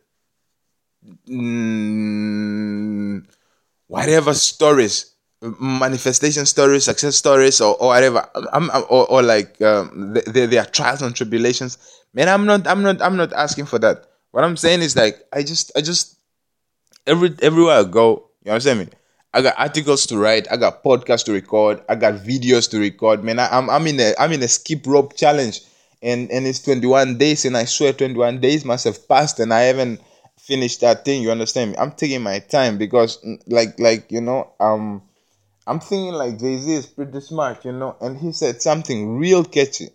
mm, 1.28 3.22
whatever 3.86 4.34
stories 4.34 5.14
manifestation 5.42 6.44
stories 6.44 6.84
success 6.84 7.16
stories 7.16 7.60
or, 7.60 7.74
or 7.76 7.88
whatever. 7.88 8.28
I'm, 8.52 8.70
I'm, 8.70 8.82
or, 8.90 9.10
or 9.10 9.22
like 9.22 9.60
um, 9.62 10.14
their, 10.26 10.46
their 10.46 10.64
trials 10.64 11.02
and 11.02 11.14
tribulations. 11.14 11.78
Man 12.12 12.28
i'm 12.28 12.44
not 12.44 12.66
i'm 12.66 12.82
not 12.82 13.00
i'm 13.00 13.16
not 13.16 13.32
asking 13.32 13.66
for 13.66 13.78
that. 13.78 14.06
What 14.32 14.44
i'm 14.44 14.56
saying 14.56 14.82
is 14.82 14.96
like 14.96 15.26
i 15.32 15.42
just 15.42 15.72
i 15.76 15.80
just 15.80 16.18
every 17.06 17.34
everywhere 17.40 17.76
i 17.78 17.84
go 17.84 18.28
you 18.44 18.52
understand 18.52 18.80
me 18.80 18.88
i 19.32 19.40
got 19.40 19.54
articles 19.58 20.06
to 20.06 20.18
write 20.18 20.46
i 20.50 20.56
got 20.56 20.84
podcasts 20.84 21.24
to 21.24 21.32
record 21.32 21.80
i 21.88 21.94
got 21.94 22.14
videos 22.14 22.70
to 22.70 22.78
record. 22.78 23.24
Man 23.24 23.38
I, 23.38 23.48
i'm 23.48 23.70
i'm 23.70 23.86
in 23.86 23.98
a 24.00 24.14
i'm 24.18 24.32
in 24.32 24.42
a 24.42 24.48
skip 24.48 24.86
rope 24.86 25.16
challenge. 25.16 25.62
And 26.02 26.30
and 26.30 26.46
it's 26.46 26.60
21 26.60 27.18
days 27.18 27.44
and 27.44 27.56
i 27.56 27.66
swear 27.66 27.92
21 27.92 28.40
days 28.40 28.64
must 28.64 28.84
have 28.84 29.06
passed 29.06 29.38
and 29.38 29.52
i 29.52 29.60
haven't 29.60 30.00
finished 30.50 30.80
that 30.80 31.04
thing. 31.04 31.22
You 31.22 31.30
understand 31.30 31.72
me? 31.72 31.76
I'm 31.78 31.92
taking 31.92 32.22
my 32.22 32.40
time 32.40 32.78
because, 32.78 33.24
like, 33.46 33.78
like 33.78 34.10
you 34.10 34.20
know, 34.20 34.52
um, 34.58 35.02
I'm 35.70 35.78
thinking 35.78 36.14
like 36.14 36.36
Jay 36.40 36.58
Z 36.58 36.72
is 36.72 36.86
pretty 36.86 37.20
smart, 37.20 37.64
you 37.64 37.70
know, 37.70 37.96
and 38.00 38.18
he 38.18 38.32
said 38.32 38.60
something 38.60 39.16
real 39.18 39.44
catchy. 39.44 39.90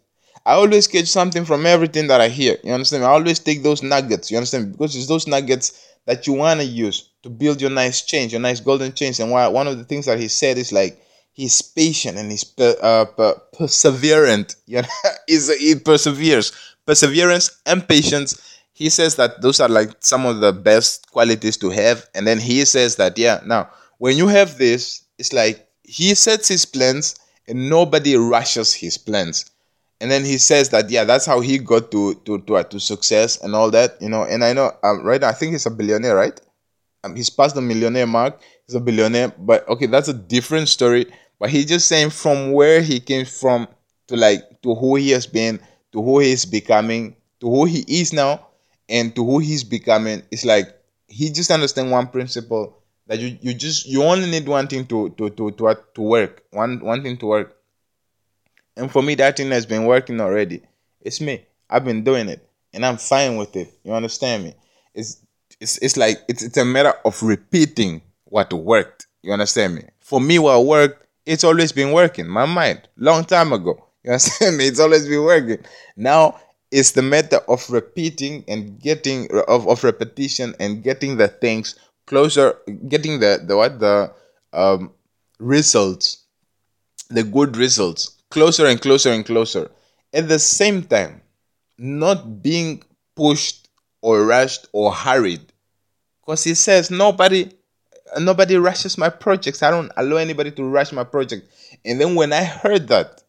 I 0.46 0.54
always 0.54 0.88
catch 0.88 1.08
something 1.08 1.44
from 1.44 1.66
everything 1.66 2.08
that 2.08 2.22
I 2.22 2.30
hear. 2.30 2.56
You 2.64 2.72
understand? 2.72 3.04
I 3.04 3.10
always 3.10 3.40
take 3.40 3.62
those 3.62 3.84
nuggets. 3.84 4.32
You 4.32 4.38
understand? 4.38 4.72
Because 4.72 4.96
it's 4.96 5.08
those 5.08 5.28
nuggets 5.28 5.86
that 6.06 6.28
you 6.28 6.34
want 6.34 6.62
to 6.62 6.66
use 6.66 7.10
to 7.24 7.30
build 7.30 7.60
your 7.60 7.72
nice 7.72 8.04
change, 8.04 8.32
your 8.32 8.40
nice 8.40 8.62
golden 8.62 8.94
change. 8.94 9.20
And 9.20 9.30
why, 9.32 9.50
one 9.50 9.68
of 9.68 9.78
the 9.78 9.84
things 9.84 10.06
that 10.06 10.18
he 10.18 10.30
said 10.30 10.58
is 10.58 10.72
like, 10.72 10.98
he's 11.34 11.62
patient 11.62 12.18
and 12.18 12.32
he's 12.32 12.46
per, 12.46 12.74
uh, 12.82 13.06
per, 13.06 13.42
perseverant. 13.56 14.56
You 14.68 14.84
know, 14.84 14.88
he's, 15.28 15.54
he 15.60 15.76
perseveres. 15.76 16.54
Perseverance 16.86 17.60
and 17.66 17.86
patience. 17.86 18.62
He 18.72 18.90
says 18.90 19.18
that 19.18 19.42
those 19.42 19.60
are 19.60 19.68
like 19.68 19.90
some 20.00 20.26
of 20.26 20.40
the 20.40 20.54
best 20.54 21.12
qualities 21.12 21.58
to 21.58 21.70
have. 21.72 22.08
And 22.16 22.26
then 22.26 22.40
he 22.40 22.64
says 22.64 22.96
that, 22.96 23.18
yeah, 23.18 23.42
now 23.46 23.70
when 23.98 24.16
you 24.16 24.28
have 24.28 24.58
this, 24.58 25.02
it's 25.18 25.34
like 25.34 25.65
he 25.88 26.16
sets 26.16 26.48
his 26.48 26.66
plans 26.66 27.16
and 27.48 27.70
nobody 27.70 28.16
rushes 28.16 28.74
his 28.74 28.98
plans. 28.98 29.52
And 30.02 30.12
then 30.12 30.26
he 30.26 30.38
says 30.38 30.70
that, 30.70 30.90
yeah, 30.90 31.06
that's 31.06 31.26
how 31.26 31.40
he 31.40 31.58
got 31.58 31.90
to 31.92 32.16
to 32.26 32.40
to, 32.42 32.58
uh, 32.58 32.64
to 32.64 32.80
success 32.80 33.42
and 33.42 33.56
all 33.56 33.72
that, 33.72 34.02
you 34.02 34.10
know. 34.10 34.24
And 34.24 34.44
I 34.44 34.54
know, 34.54 34.72
um, 34.84 35.04
right 35.04 35.22
now, 35.22 35.30
I 35.30 35.34
think 35.34 35.54
he's 35.54 35.66
a 35.66 35.72
billionaire, 35.72 36.16
right? 36.16 36.40
Um, 37.04 37.16
he's 37.16 37.30
past 37.30 37.56
the 37.56 37.62
millionaire 37.62 38.08
mark. 38.08 38.42
He's 38.68 38.76
a 38.76 38.82
billionaire, 38.82 39.30
but 39.38 39.68
okay, 39.70 39.86
that's 39.86 40.10
a 40.10 40.14
different 40.14 40.68
story. 40.68 41.06
But 41.40 41.50
he's 41.50 41.66
just 41.66 41.88
saying 41.88 42.10
from 42.10 42.52
where 42.52 42.82
he 42.82 43.00
came 43.00 43.26
from 43.26 43.68
to 44.08 44.18
like 44.18 44.62
to 44.64 44.76
who 44.76 44.96
he 44.96 45.12
has 45.12 45.28
been, 45.28 45.60
to 45.94 46.02
who 46.02 46.20
he 46.20 46.32
is 46.32 46.46
becoming, 46.46 47.16
to 47.40 47.50
who 47.50 47.66
he 47.66 47.86
is 47.88 48.12
now, 48.12 48.48
and 48.90 49.16
to 49.16 49.24
who 49.24 49.40
he's 49.40 49.64
becoming. 49.64 50.24
It's 50.30 50.46
like 50.46 50.76
he 51.08 51.30
just 51.32 51.52
understand 51.52 51.92
one 51.92 52.08
principle 52.08 52.82
that 53.08 53.20
you, 53.20 53.38
you 53.42 53.54
just 53.54 53.86
you 53.86 54.04
only 54.04 54.30
need 54.30 54.48
one 54.48 54.68
thing 54.68 54.86
to 54.88 55.10
to 55.12 55.30
to 55.32 55.52
to, 55.52 55.78
to 55.94 56.02
work. 56.02 56.44
One 56.52 56.80
one 56.80 57.04
thing 57.04 57.18
to 57.18 57.26
work. 57.26 57.58
And 58.78 58.92
for 58.92 59.02
me 59.02 59.16
that 59.16 59.38
thing 59.38 59.52
has 59.52 59.66
been 59.66 59.86
working 59.86 60.20
already. 60.20 60.62
It's 61.02 61.22
me. 61.22 61.46
I've 61.70 61.86
been 61.86 62.04
doing 62.04 62.30
it. 62.30 62.48
And 62.74 62.86
i'm 62.86 62.98
fine 62.98 63.38
with 63.38 63.56
it. 63.56 63.74
You 63.84 63.94
understand 63.94 64.44
me? 64.44 64.56
It's 64.94 65.22
it's, 65.62 65.78
it's 65.78 65.96
like 65.98 66.18
it's, 66.28 66.44
it's 66.44 66.58
a 66.58 66.66
matter 66.66 66.94
of 67.06 67.22
repeating 67.24 68.02
what 68.26 68.52
worked. 68.52 69.08
You 69.22 69.32
understand 69.32 69.76
me? 69.76 69.84
For 70.00 70.20
me 70.20 70.40
what 70.40 70.66
worked 70.66 71.06
it's 71.26 71.44
always 71.44 71.72
been 71.72 71.92
working. 71.92 72.28
My 72.28 72.46
mind. 72.46 72.88
Long 72.98 73.26
time 73.26 73.54
ago. 73.54 73.82
You 74.06 74.12
understand 74.12 74.58
me? 74.58 74.68
It's 74.68 74.80
always 74.80 75.08
been 75.08 75.24
working. 75.24 75.66
Now 75.98 76.40
it's 76.70 76.92
the 76.92 77.02
matter 77.02 77.38
of 77.48 77.68
repeating 77.72 78.44
and 78.48 78.80
getting 78.80 79.28
of, 79.48 79.68
of 79.68 79.84
repetition 79.84 80.54
and 80.60 80.84
getting 80.84 81.18
the 81.18 81.28
things 81.28 81.74
closer 82.06 82.58
getting 82.88 83.20
the 83.20 83.42
the 83.46 83.56
what 83.56 83.80
the 83.80 84.12
um 84.54 84.92
results 85.40 86.24
the 87.10 87.24
good 87.24 87.58
results 87.58 88.16
closer 88.30 88.66
and 88.66 88.82
closer 88.82 89.12
and 89.12 89.26
closer. 89.26 89.72
At 90.14 90.28
the 90.28 90.40
same 90.40 90.84
time 90.84 91.22
not 91.78 92.42
being 92.42 92.84
pushed 93.16 93.70
or 94.02 94.26
rushed 94.26 94.68
or 94.74 94.94
hurried. 94.94 95.54
Because 96.22 96.44
he 96.44 96.54
says 96.54 96.92
nobody 96.92 97.52
nobody 98.20 98.58
rushes 98.58 98.98
my 98.98 99.10
projects. 99.10 99.64
I 99.64 99.72
don't 99.72 99.92
allow 99.98 100.18
anybody 100.18 100.52
to 100.52 100.64
rush 100.64 100.92
my 100.92 101.06
project. 101.06 101.48
And 101.86 102.00
then 102.00 102.16
when 102.16 102.34
i 102.34 102.44
heard 102.44 102.88
that 102.90 103.24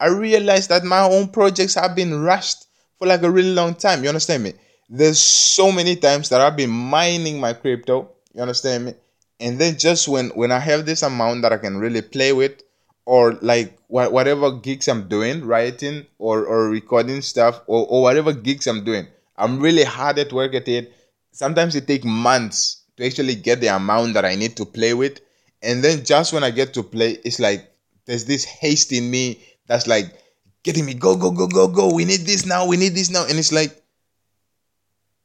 i 0.00 0.06
realized 0.08 0.68
that 0.70 0.84
my 0.84 1.00
own 1.00 1.28
projects 1.28 1.74
have 1.74 1.94
been 1.94 2.20
rushed 2.20 2.66
for 2.98 3.06
like 3.08 3.22
a 3.22 3.30
really 3.30 3.54
long 3.54 3.74
time. 3.74 4.02
You 4.02 4.08
understand 4.08 4.42
me? 4.44 4.54
There's 4.88 5.20
so 5.20 5.72
many 5.72 5.96
times 5.96 6.28
that 6.28 6.40
i've 6.40 6.56
been 6.56 6.70
mining 6.70 7.40
my 7.40 7.54
crypto 7.54 8.10
you 8.34 8.42
understand 8.42 8.86
me? 8.86 8.94
And 9.40 9.58
then 9.58 9.78
just 9.78 10.08
when 10.08 10.30
when 10.30 10.52
I 10.52 10.58
have 10.58 10.86
this 10.86 11.02
amount 11.02 11.42
that 11.42 11.52
I 11.52 11.58
can 11.58 11.78
really 11.78 12.02
play 12.02 12.32
with, 12.32 12.62
or 13.06 13.32
like 13.42 13.76
wh- 13.88 14.12
whatever 14.12 14.50
gigs 14.52 14.88
I'm 14.88 15.08
doing, 15.08 15.44
writing 15.44 16.06
or 16.18 16.44
or 16.46 16.68
recording 16.68 17.22
stuff, 17.22 17.60
or 17.66 17.86
or 17.86 18.02
whatever 18.02 18.32
gigs 18.32 18.66
I'm 18.66 18.84
doing, 18.84 19.06
I'm 19.36 19.60
really 19.60 19.84
hard 19.84 20.18
at 20.18 20.32
work 20.32 20.54
at 20.54 20.68
it. 20.68 20.92
Sometimes 21.32 21.74
it 21.74 21.86
takes 21.86 22.04
months 22.04 22.82
to 22.96 23.06
actually 23.06 23.34
get 23.34 23.60
the 23.60 23.68
amount 23.68 24.14
that 24.14 24.24
I 24.24 24.36
need 24.36 24.56
to 24.56 24.64
play 24.64 24.94
with, 24.94 25.20
and 25.62 25.82
then 25.82 26.04
just 26.04 26.32
when 26.32 26.44
I 26.44 26.50
get 26.50 26.74
to 26.74 26.82
play, 26.82 27.18
it's 27.24 27.40
like 27.40 27.70
there's 28.06 28.24
this 28.24 28.44
haste 28.44 28.92
in 28.92 29.10
me 29.10 29.42
that's 29.66 29.86
like 29.86 30.14
getting 30.62 30.86
me 30.86 30.94
go 30.94 31.16
go 31.16 31.30
go 31.30 31.46
go 31.46 31.68
go. 31.68 31.92
We 31.92 32.04
need 32.04 32.20
this 32.20 32.46
now. 32.46 32.66
We 32.66 32.76
need 32.76 32.94
this 32.94 33.10
now, 33.10 33.26
and 33.26 33.38
it's 33.38 33.52
like 33.52 33.83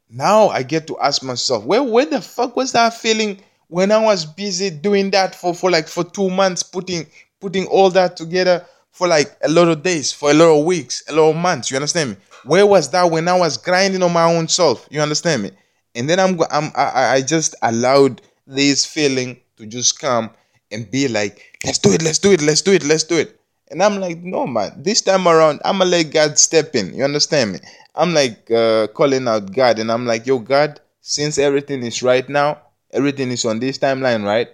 now 0.09 0.49
I 0.49 0.63
get 0.63 0.87
to 0.87 0.99
ask 0.99 1.23
myself, 1.23 1.63
where 1.63 1.83
where 1.83 2.05
the 2.05 2.21
fuck 2.21 2.55
was 2.55 2.71
that 2.73 2.93
feeling 2.93 3.39
when 3.67 3.91
I 3.91 3.99
was 3.99 4.25
busy 4.25 4.69
doing 4.69 5.11
that 5.11 5.35
for, 5.35 5.53
for 5.53 5.69
like 5.69 5.87
for 5.87 6.03
two 6.03 6.29
months, 6.29 6.63
putting 6.63 7.05
putting 7.39 7.67
all 7.67 7.89
that 7.91 8.17
together 8.17 8.65
for 8.91 9.07
like 9.07 9.37
a 9.43 9.49
lot 9.49 9.67
of 9.67 9.83
days, 9.83 10.11
for 10.11 10.31
a 10.31 10.33
lot 10.33 10.57
of 10.57 10.65
weeks, 10.65 11.03
a 11.07 11.13
lot 11.13 11.29
of 11.29 11.35
months. 11.35 11.69
You 11.69 11.77
understand 11.77 12.11
me? 12.11 12.15
Where 12.43 12.65
was 12.65 12.89
that 12.91 13.09
when 13.11 13.27
I 13.27 13.37
was 13.37 13.57
grinding 13.57 14.01
on 14.03 14.11
my 14.11 14.23
own 14.23 14.47
self? 14.47 14.87
You 14.89 15.01
understand 15.01 15.43
me? 15.43 15.51
And 15.95 16.09
then 16.09 16.19
I'm 16.19 16.39
I'm 16.51 16.71
I, 16.75 17.15
I 17.15 17.21
just 17.21 17.55
allowed 17.61 18.21
this 18.47 18.85
feeling 18.85 19.39
to 19.57 19.65
just 19.65 19.99
come 19.99 20.31
and 20.71 20.89
be 20.89 21.07
like, 21.07 21.59
let's 21.65 21.77
do 21.77 21.91
it, 21.91 22.01
let's 22.01 22.19
do 22.19 22.31
it, 22.31 22.41
let's 22.41 22.61
do 22.61 22.71
it, 22.71 22.83
let's 22.83 23.03
do 23.03 23.17
it. 23.17 23.39
And 23.71 23.83
I'm 23.83 23.99
like, 23.99 24.17
no 24.17 24.47
man, 24.47 24.81
this 24.81 25.01
time 25.01 25.27
around, 25.27 25.61
I'ma 25.63 25.85
let 25.85 26.11
God 26.11 26.39
step 26.39 26.75
in. 26.75 26.93
You 26.93 27.03
understand 27.03 27.53
me? 27.53 27.59
I'm 27.95 28.13
like 28.13 28.49
uh, 28.51 28.87
calling 28.87 29.27
out 29.27 29.51
God, 29.53 29.79
and 29.79 29.91
I'm 29.91 30.05
like, 30.05 30.25
yo, 30.27 30.39
God, 30.39 30.79
since 31.01 31.37
everything 31.37 31.83
is 31.83 32.01
right 32.03 32.27
now, 32.27 32.61
everything 32.91 33.31
is 33.31 33.45
on 33.45 33.59
this 33.59 33.77
timeline, 33.77 34.25
right? 34.25 34.49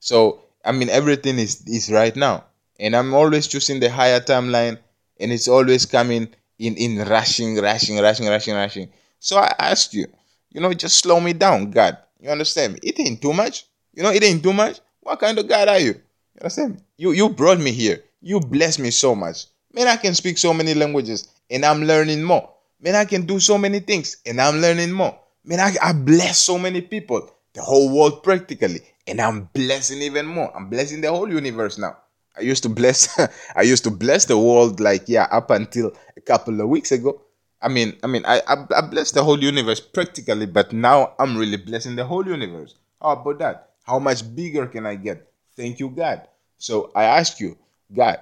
So 0.00 0.42
I 0.64 0.72
mean, 0.72 0.88
everything 0.88 1.38
is 1.38 1.62
is 1.66 1.90
right 1.90 2.14
now, 2.14 2.44
and 2.78 2.94
I'm 2.96 3.14
always 3.14 3.46
choosing 3.46 3.80
the 3.80 3.90
higher 3.90 4.20
timeline, 4.20 4.78
and 5.20 5.32
it's 5.32 5.48
always 5.48 5.86
coming 5.86 6.28
in 6.58 6.76
in 6.76 6.98
rushing, 7.06 7.56
rushing, 7.56 7.98
rushing, 7.98 8.26
rushing, 8.28 8.54
rushing. 8.54 8.88
So 9.20 9.38
I 9.38 9.52
asked 9.58 9.94
you, 9.94 10.06
you 10.52 10.60
know, 10.60 10.72
just 10.74 10.96
slow 10.96 11.20
me 11.20 11.32
down, 11.32 11.70
God. 11.70 11.98
You 12.20 12.30
understand 12.30 12.74
me? 12.74 12.80
It 12.82 12.98
ain't 13.00 13.22
too 13.22 13.32
much. 13.32 13.64
You 13.94 14.02
know, 14.02 14.10
it 14.10 14.22
ain't 14.22 14.42
too 14.42 14.52
much. 14.52 14.80
What 15.00 15.20
kind 15.20 15.38
of 15.38 15.48
God 15.48 15.68
are 15.68 15.78
you? 15.78 15.94
You 15.94 16.40
understand? 16.40 16.82
You 16.96 17.12
you 17.12 17.28
brought 17.28 17.58
me 17.60 17.72
here. 17.72 18.02
You 18.20 18.40
bless 18.40 18.78
me 18.78 18.90
so 18.90 19.14
much. 19.14 19.46
Man, 19.72 19.86
I 19.86 19.96
can 19.96 20.14
speak 20.14 20.38
so 20.38 20.52
many 20.52 20.74
languages, 20.74 21.28
and 21.50 21.64
I'm 21.64 21.84
learning 21.84 22.22
more. 22.22 22.50
Man, 22.80 22.94
I 22.94 23.04
can 23.04 23.26
do 23.26 23.40
so 23.40 23.58
many 23.58 23.80
things 23.80 24.18
and 24.24 24.40
I'm 24.40 24.60
learning 24.60 24.92
more. 24.92 25.18
Man, 25.44 25.60
I, 25.60 25.74
I 25.82 25.92
bless 25.92 26.38
so 26.38 26.58
many 26.58 26.80
people, 26.80 27.30
the 27.54 27.62
whole 27.62 27.90
world 27.90 28.22
practically, 28.22 28.80
and 29.06 29.20
I'm 29.20 29.48
blessing 29.52 30.02
even 30.02 30.26
more. 30.26 30.54
I'm 30.56 30.68
blessing 30.68 31.00
the 31.00 31.10
whole 31.10 31.28
universe 31.28 31.78
now. 31.78 31.96
I 32.36 32.42
used 32.42 32.62
to 32.62 32.68
bless 32.68 33.18
I 33.56 33.62
used 33.62 33.84
to 33.84 33.90
bless 33.90 34.26
the 34.26 34.38
world 34.38 34.78
like 34.78 35.08
yeah 35.08 35.26
up 35.32 35.50
until 35.50 35.92
a 36.16 36.20
couple 36.20 36.60
of 36.60 36.68
weeks 36.68 36.92
ago. 36.92 37.22
I 37.60 37.68
mean, 37.68 37.96
I 38.04 38.06
mean, 38.06 38.24
I, 38.24 38.40
I, 38.46 38.54
I 38.76 38.80
bless 38.82 39.10
the 39.10 39.24
whole 39.24 39.42
universe 39.42 39.80
practically, 39.80 40.46
but 40.46 40.72
now 40.72 41.14
I'm 41.18 41.36
really 41.36 41.56
blessing 41.56 41.96
the 41.96 42.04
whole 42.04 42.24
universe. 42.24 42.76
How 43.02 43.10
about 43.10 43.40
that? 43.40 43.70
How 43.82 43.98
much 43.98 44.22
bigger 44.36 44.66
can 44.68 44.86
I 44.86 44.94
get? 44.94 45.26
Thank 45.56 45.80
you, 45.80 45.90
God. 45.90 46.28
So 46.58 46.92
I 46.94 47.04
ask 47.04 47.40
you, 47.40 47.58
God, 47.92 48.20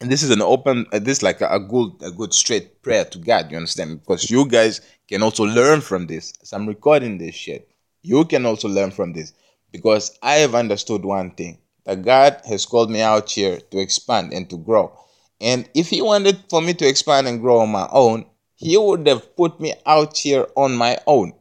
and 0.00 0.10
this 0.10 0.22
is 0.22 0.30
an 0.30 0.42
open 0.42 0.86
uh, 0.92 0.98
this 0.98 1.18
is 1.18 1.22
like 1.22 1.40
a, 1.40 1.48
a, 1.48 1.60
good 1.60 1.92
a 2.02 2.10
good 2.10 2.34
straight 2.34 2.82
prayer 2.82 3.04
to 3.04 3.18
god 3.18 3.50
you 3.50 3.56
understand? 3.56 4.00
Because 4.00 4.30
you 4.30 4.46
guys 4.46 4.80
can 5.08 5.22
also 5.22 5.44
learn 5.44 5.80
from 5.80 6.06
this. 6.06 6.32
As 6.42 6.52
i'm 6.52 6.66
recording 6.66 7.18
this 7.18 7.34
shit 7.34 7.70
you 8.02 8.24
can 8.24 8.46
also 8.46 8.68
learn 8.68 8.90
from 8.90 9.12
this. 9.12 9.32
Because 9.72 10.18
i 10.22 10.34
have 10.34 10.54
understood 10.54 11.04
one 11.04 11.30
thing 11.32 11.58
that 11.84 12.04
god 12.04 12.40
has 12.46 12.66
called 12.66 12.90
me 12.90 13.00
out 13.00 13.30
here 13.30 13.58
to 13.70 13.78
expand 13.78 14.32
and 14.32 14.48
to 14.50 14.56
grow. 14.56 14.92
And 15.40 15.68
if 15.74 15.90
he 15.90 16.00
wanted 16.00 16.44
for 16.48 16.62
me 16.62 16.72
to 16.74 16.88
expand 16.88 17.28
and 17.28 17.40
grow 17.40 17.58
on 17.60 17.70
my 17.70 17.88
own 17.90 18.26
he 18.56 18.76
would 18.76 19.06
have 19.06 19.36
put 19.36 19.60
me 19.60 19.74
out 19.84 20.16
here 20.16 20.46
on 20.56 20.74
my 20.74 20.98
own. 21.06 21.34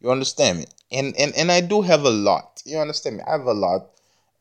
You 0.00 0.10
understand 0.10 0.60
me? 0.60 0.64
And 0.90 1.14
and, 1.18 1.34
and 1.36 1.52
i 1.52 1.60
do 1.60 1.82
have 1.82 2.02
a 2.02 2.10
lot. 2.10 2.62
You 2.64 2.78
understand 2.78 3.18
me? 3.18 3.22
I 3.26 3.32
have 3.32 3.46
a 3.46 3.52
lot 3.52 3.90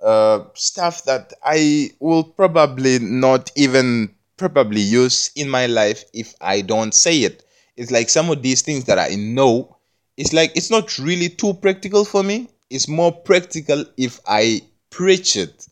uh, 0.02 0.46
stuff 0.54 1.04
that 1.06 1.34
I 1.44 1.92
will 2.00 2.24
probably 2.24 3.00
not 3.00 3.52
even 3.56 4.14
probably 4.38 4.82
use 4.82 5.32
in 5.36 5.50
my 5.50 5.68
life 5.68 6.04
if 6.14 6.34
I 6.42 6.62
don't 6.62 6.94
say 6.94 7.20
it. 7.20 7.44
It's 7.78 7.92
like 7.92 8.10
some 8.10 8.30
of 8.30 8.42
these 8.42 8.62
things 8.62 8.86
that 8.86 9.00
I 9.00 9.16
know, 9.16 9.78
it's 10.18 10.34
like 10.34 10.52
it's 10.56 10.72
not 10.72 10.98
really 10.98 11.30
too 11.30 11.54
practical 11.54 12.06
for 12.06 12.24
me. 12.24 12.50
It's 12.70 12.88
more 12.88 13.12
practical 13.12 13.86
if 13.98 14.20
I 14.26 14.62
preach 14.90 15.36
it. 15.36 15.68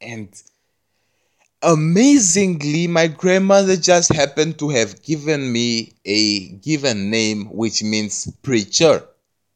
And 0.00 0.28
amazingly, 1.62 2.86
my 2.86 3.08
grandmother 3.08 3.76
just 3.76 4.12
happened 4.12 4.58
to 4.58 4.68
have 4.68 5.02
given 5.02 5.50
me 5.50 5.94
a 6.04 6.48
given 6.48 7.10
name 7.10 7.46
which 7.46 7.82
means 7.82 8.30
preacher. 8.42 9.02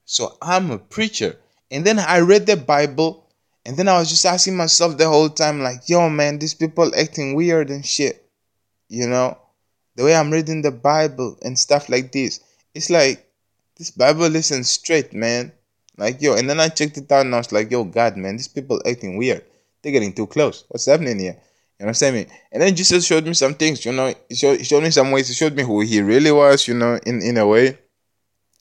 So 0.04 0.36
I'm 0.40 0.70
a 0.70 0.78
preacher. 0.78 1.36
And 1.70 1.84
then 1.84 1.98
I 1.98 2.20
read 2.20 2.46
the 2.46 2.56
Bible 2.56 3.27
and 3.68 3.76
then 3.76 3.86
I 3.86 3.98
was 3.98 4.08
just 4.08 4.24
asking 4.24 4.56
myself 4.56 4.96
the 4.96 5.06
whole 5.06 5.28
time, 5.28 5.60
like, 5.60 5.90
yo, 5.90 6.08
man, 6.08 6.38
these 6.38 6.54
people 6.54 6.90
acting 6.98 7.34
weird 7.34 7.68
and 7.68 7.84
shit. 7.84 8.26
You 8.88 9.06
know? 9.06 9.36
The 9.94 10.04
way 10.04 10.16
I'm 10.16 10.30
reading 10.30 10.62
the 10.62 10.70
Bible 10.70 11.36
and 11.42 11.58
stuff 11.58 11.90
like 11.90 12.10
this. 12.10 12.40
It's 12.74 12.88
like, 12.88 13.30
this 13.76 13.90
Bible 13.90 14.34
isn't 14.34 14.64
straight, 14.64 15.12
man. 15.12 15.52
Like, 15.98 16.22
yo, 16.22 16.34
and 16.34 16.48
then 16.48 16.60
I 16.60 16.68
checked 16.68 16.96
it 16.96 17.12
out 17.12 17.26
and 17.26 17.34
I 17.34 17.38
was 17.38 17.52
like, 17.52 17.70
yo, 17.70 17.84
God, 17.84 18.16
man, 18.16 18.38
these 18.38 18.48
people 18.48 18.80
acting 18.88 19.18
weird. 19.18 19.44
They're 19.82 19.92
getting 19.92 20.14
too 20.14 20.28
close. 20.28 20.64
What's 20.68 20.86
happening 20.86 21.18
here? 21.18 21.36
You 21.78 21.84
know 21.84 21.88
what 21.88 21.88
I'm 21.88 21.94
saying? 21.94 22.26
And 22.50 22.62
then 22.62 22.74
Jesus 22.74 23.04
showed 23.04 23.26
me 23.26 23.34
some 23.34 23.52
things, 23.52 23.84
you 23.84 23.92
know. 23.92 24.14
He 24.30 24.34
showed, 24.34 24.56
he 24.56 24.64
showed 24.64 24.82
me 24.82 24.90
some 24.90 25.10
ways. 25.10 25.28
He 25.28 25.34
showed 25.34 25.54
me 25.54 25.62
who 25.62 25.82
he 25.82 26.00
really 26.00 26.32
was, 26.32 26.66
you 26.66 26.72
know, 26.72 26.98
in, 27.04 27.20
in 27.20 27.36
a 27.36 27.46
way. 27.46 27.76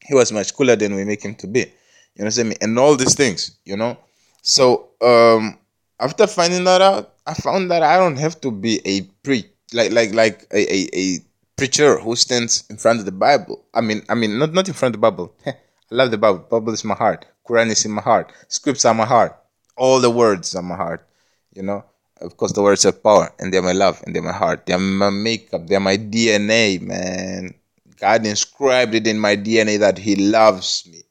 He 0.05 0.13
was 0.13 0.33
much 0.33 0.53
cooler 0.53 0.75
than 0.75 0.95
we 0.95 1.05
make 1.05 1.23
him 1.23 1.35
to 1.35 1.47
be. 1.47 1.59
You 1.59 1.65
know 1.65 1.71
what 2.17 2.25
I'm 2.25 2.31
saying? 2.31 2.57
And 2.59 2.77
all 2.77 2.97
these 2.97 3.15
things, 3.15 3.57
you 3.63 3.77
know. 3.77 3.97
So 4.41 4.89
um, 5.01 5.57
after 5.99 6.27
finding 6.27 6.63
that 6.65 6.81
out, 6.81 7.13
I 7.25 7.33
found 7.33 7.71
that 7.71 7.83
I 7.83 7.97
don't 7.97 8.17
have 8.17 8.39
to 8.41 8.51
be 8.51 8.81
a 8.85 9.01
pre 9.23 9.45
like 9.73 9.91
like 9.91 10.13
like 10.13 10.47
a, 10.51 10.73
a, 10.73 10.89
a 10.93 11.19
preacher 11.57 11.99
who 11.99 12.15
stands 12.15 12.63
in 12.69 12.77
front 12.77 12.99
of 12.99 13.05
the 13.05 13.11
Bible. 13.11 13.65
I 13.73 13.81
mean 13.81 14.03
I 14.09 14.15
mean 14.15 14.39
not 14.39 14.53
not 14.53 14.67
in 14.67 14.73
front 14.73 14.95
of 14.95 15.01
the 15.01 15.11
Bible. 15.11 15.35
I 15.45 15.53
love 15.91 16.11
the 16.11 16.17
Bible. 16.17 16.39
Bible 16.49 16.73
is 16.73 16.83
my 16.83 16.95
heart. 16.95 17.25
Quran 17.47 17.69
is 17.69 17.85
in 17.85 17.91
my 17.91 18.01
heart. 18.01 18.31
Scripts 18.47 18.85
are 18.85 18.93
my 18.93 19.05
heart. 19.05 19.37
All 19.77 19.99
the 20.01 20.09
words 20.09 20.55
are 20.55 20.63
my 20.63 20.75
heart. 20.75 21.07
You 21.53 21.63
know, 21.63 21.85
of 22.21 22.35
course, 22.37 22.51
the 22.51 22.61
words 22.61 22.83
have 22.83 23.01
power, 23.01 23.33
and 23.39 23.53
they're 23.53 23.61
my 23.61 23.71
love, 23.71 24.01
and 24.05 24.13
they're 24.13 24.21
my 24.21 24.33
heart. 24.33 24.65
They're 24.65 24.79
my 24.79 25.09
makeup. 25.09 25.67
They're 25.67 25.79
my 25.79 25.97
DNA, 25.97 26.81
man. 26.81 27.53
God 27.99 28.25
inscribed 28.25 28.95
it 28.95 29.07
in 29.07 29.19
my 29.19 29.35
DNA 29.35 29.79
that 29.79 29.97
He 29.97 30.15
loves 30.15 30.87
me. 30.91 31.03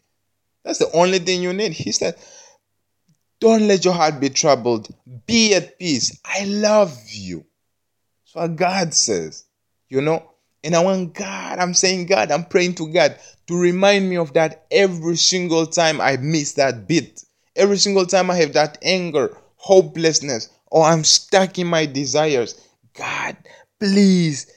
That's 0.65 0.79
the 0.79 0.91
only 0.93 1.19
thing 1.19 1.43
you 1.43 1.53
need. 1.53 1.73
He 1.73 1.93
said, 1.93 2.17
Don't 3.41 3.69
let 3.69 3.85
your 3.85 3.95
heart 3.95 4.21
be 4.21 4.31
troubled. 4.31 4.89
Be 5.27 5.55
at 5.55 5.79
peace. 5.79 6.19
I 6.25 6.45
love 6.45 6.99
you. 7.09 7.45
So 8.25 8.41
what 8.41 8.57
God 8.57 8.95
says, 8.95 9.45
you 9.89 10.01
know. 10.01 10.31
And 10.65 10.75
I 10.75 10.83
want 10.83 11.15
God, 11.15 11.59
I'm 11.59 11.75
saying 11.75 12.07
God, 12.07 12.33
I'm 12.33 12.45
praying 12.45 12.75
to 12.77 12.93
God 12.93 13.17
to 13.47 13.57
remind 13.57 14.11
me 14.11 14.17
of 14.17 14.33
that 14.33 14.67
every 14.71 15.17
single 15.17 15.67
time 15.67 16.01
I 16.01 16.17
miss 16.17 16.55
that 16.55 16.89
bit. 16.89 17.23
Every 17.55 17.77
single 17.77 18.05
time 18.05 18.31
I 18.31 18.37
have 18.37 18.55
that 18.55 18.79
anger, 18.83 19.37
hopelessness, 19.57 20.49
or 20.71 20.85
I'm 20.85 21.05
stuck 21.05 21.59
in 21.59 21.69
my 21.69 21.87
desires. 21.87 22.61
God, 22.95 23.37
please 23.79 24.51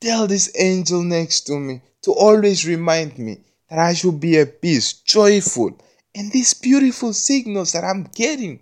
tell 0.00 0.26
this 0.26 0.52
angel 0.58 1.02
next 1.02 1.40
to 1.48 1.58
me 1.58 1.82
to 2.02 2.12
always 2.12 2.66
remind 2.66 3.18
me 3.18 3.40
that 3.68 3.78
I 3.78 3.94
should 3.94 4.20
be 4.20 4.38
at 4.38 4.62
peace, 4.62 4.92
joyful. 4.92 5.78
And 6.14 6.32
these 6.32 6.54
beautiful 6.54 7.12
signals 7.12 7.72
that 7.72 7.84
I'm 7.84 8.04
getting, 8.14 8.60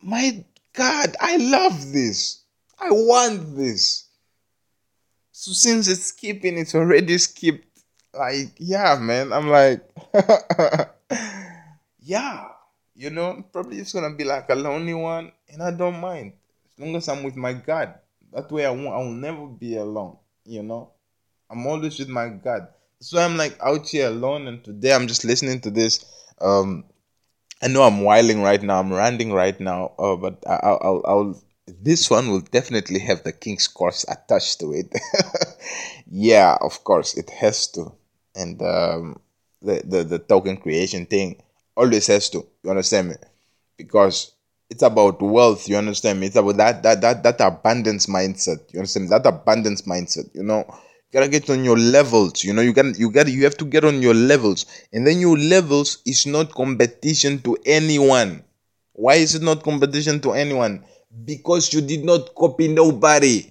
my 0.00 0.44
God, 0.72 1.14
I 1.20 1.36
love 1.36 1.92
this. 1.92 2.42
I 2.78 2.90
want 2.90 3.56
this. 3.56 4.08
So 5.30 5.52
since 5.52 5.88
it's 5.88 6.06
skipping, 6.06 6.58
it's 6.58 6.74
already 6.74 7.18
skipped. 7.18 7.66
Like, 8.12 8.52
yeah, 8.58 8.98
man. 9.00 9.32
I'm 9.32 9.48
like, 9.48 9.82
yeah, 12.00 12.48
you 12.94 13.10
know, 13.10 13.44
probably 13.52 13.78
it's 13.78 13.92
gonna 13.92 14.14
be 14.14 14.24
like 14.24 14.50
a 14.50 14.54
lonely 14.54 14.94
one, 14.94 15.32
and 15.48 15.62
I 15.62 15.70
don't 15.70 16.00
mind 16.00 16.32
as 16.66 16.78
long 16.78 16.96
as 16.96 17.08
I'm 17.08 17.22
with 17.22 17.36
my 17.36 17.54
God. 17.54 17.94
That 18.32 18.50
way, 18.50 18.66
I 18.66 18.70
won't. 18.70 18.88
I 18.88 18.98
will 18.98 19.12
never 19.12 19.46
be 19.46 19.76
alone. 19.76 20.16
You 20.44 20.62
know, 20.62 20.90
I'm 21.50 21.66
always 21.66 21.98
with 21.98 22.08
my 22.08 22.28
God. 22.28 22.68
So 23.00 23.18
I'm 23.18 23.36
like 23.36 23.58
out 23.62 23.88
here 23.88 24.08
alone, 24.08 24.46
and 24.48 24.62
today 24.62 24.94
I'm 24.94 25.06
just 25.06 25.24
listening 25.24 25.60
to 25.62 25.70
this. 25.70 26.04
Um, 26.42 26.84
I 27.62 27.68
know 27.68 27.82
I'm 27.82 28.02
whiling 28.02 28.42
right 28.42 28.62
now, 28.62 28.80
I'm 28.80 28.92
ranting 28.92 29.32
right 29.32 29.58
now, 29.60 29.92
uh, 29.98 30.16
but 30.16 30.42
I, 30.46 30.54
I'll, 30.56 31.02
I'll, 31.06 31.42
this 31.80 32.10
one 32.10 32.30
will 32.30 32.40
definitely 32.40 32.98
have 33.00 33.22
the 33.22 33.32
King's 33.32 33.68
Course 33.68 34.04
attached 34.08 34.60
to 34.60 34.72
it. 34.72 34.92
yeah, 36.10 36.56
of 36.60 36.82
course, 36.84 37.16
it 37.16 37.30
has 37.30 37.68
to, 37.68 37.92
and 38.34 38.60
um, 38.62 39.20
the, 39.62 39.82
the 39.84 40.04
the 40.04 40.18
token 40.18 40.56
creation 40.56 41.06
thing 41.06 41.40
always 41.76 42.08
has 42.08 42.28
to. 42.30 42.44
You 42.64 42.70
understand 42.70 43.10
me? 43.10 43.14
Because 43.76 44.32
it's 44.68 44.82
about 44.82 45.22
wealth. 45.22 45.68
You 45.68 45.76
understand 45.76 46.18
me? 46.20 46.26
It's 46.26 46.36
about 46.36 46.56
that 46.56 46.82
that 46.82 47.00
that 47.00 47.22
that 47.22 47.40
abundance 47.40 48.06
mindset. 48.06 48.72
You 48.72 48.80
understand 48.80 49.04
me? 49.04 49.10
That 49.10 49.26
abundance 49.26 49.82
mindset. 49.82 50.34
You 50.34 50.42
know 50.42 50.66
gotta 51.12 51.28
get 51.28 51.50
on 51.50 51.62
your 51.62 51.78
levels 51.78 52.42
you 52.42 52.52
know 52.52 52.62
you 52.62 52.72
got 52.72 52.98
you 52.98 53.10
gotta 53.10 53.30
you 53.30 53.44
have 53.44 53.56
to 53.58 53.64
get 53.64 53.84
on 53.84 54.02
your 54.02 54.14
levels. 54.14 54.66
And 54.92 55.06
then 55.06 55.18
your 55.20 55.36
levels 55.38 55.98
is 56.06 56.26
not 56.26 56.52
competition 56.54 57.40
to 57.42 57.56
anyone. 57.66 58.44
Why 58.92 59.14
is 59.14 59.34
it 59.34 59.42
not 59.42 59.62
competition 59.62 60.20
to 60.20 60.32
anyone? 60.32 60.84
Because 61.24 61.72
you 61.72 61.80
did 61.80 62.04
not 62.04 62.34
copy 62.34 62.68
nobody. 62.68 63.50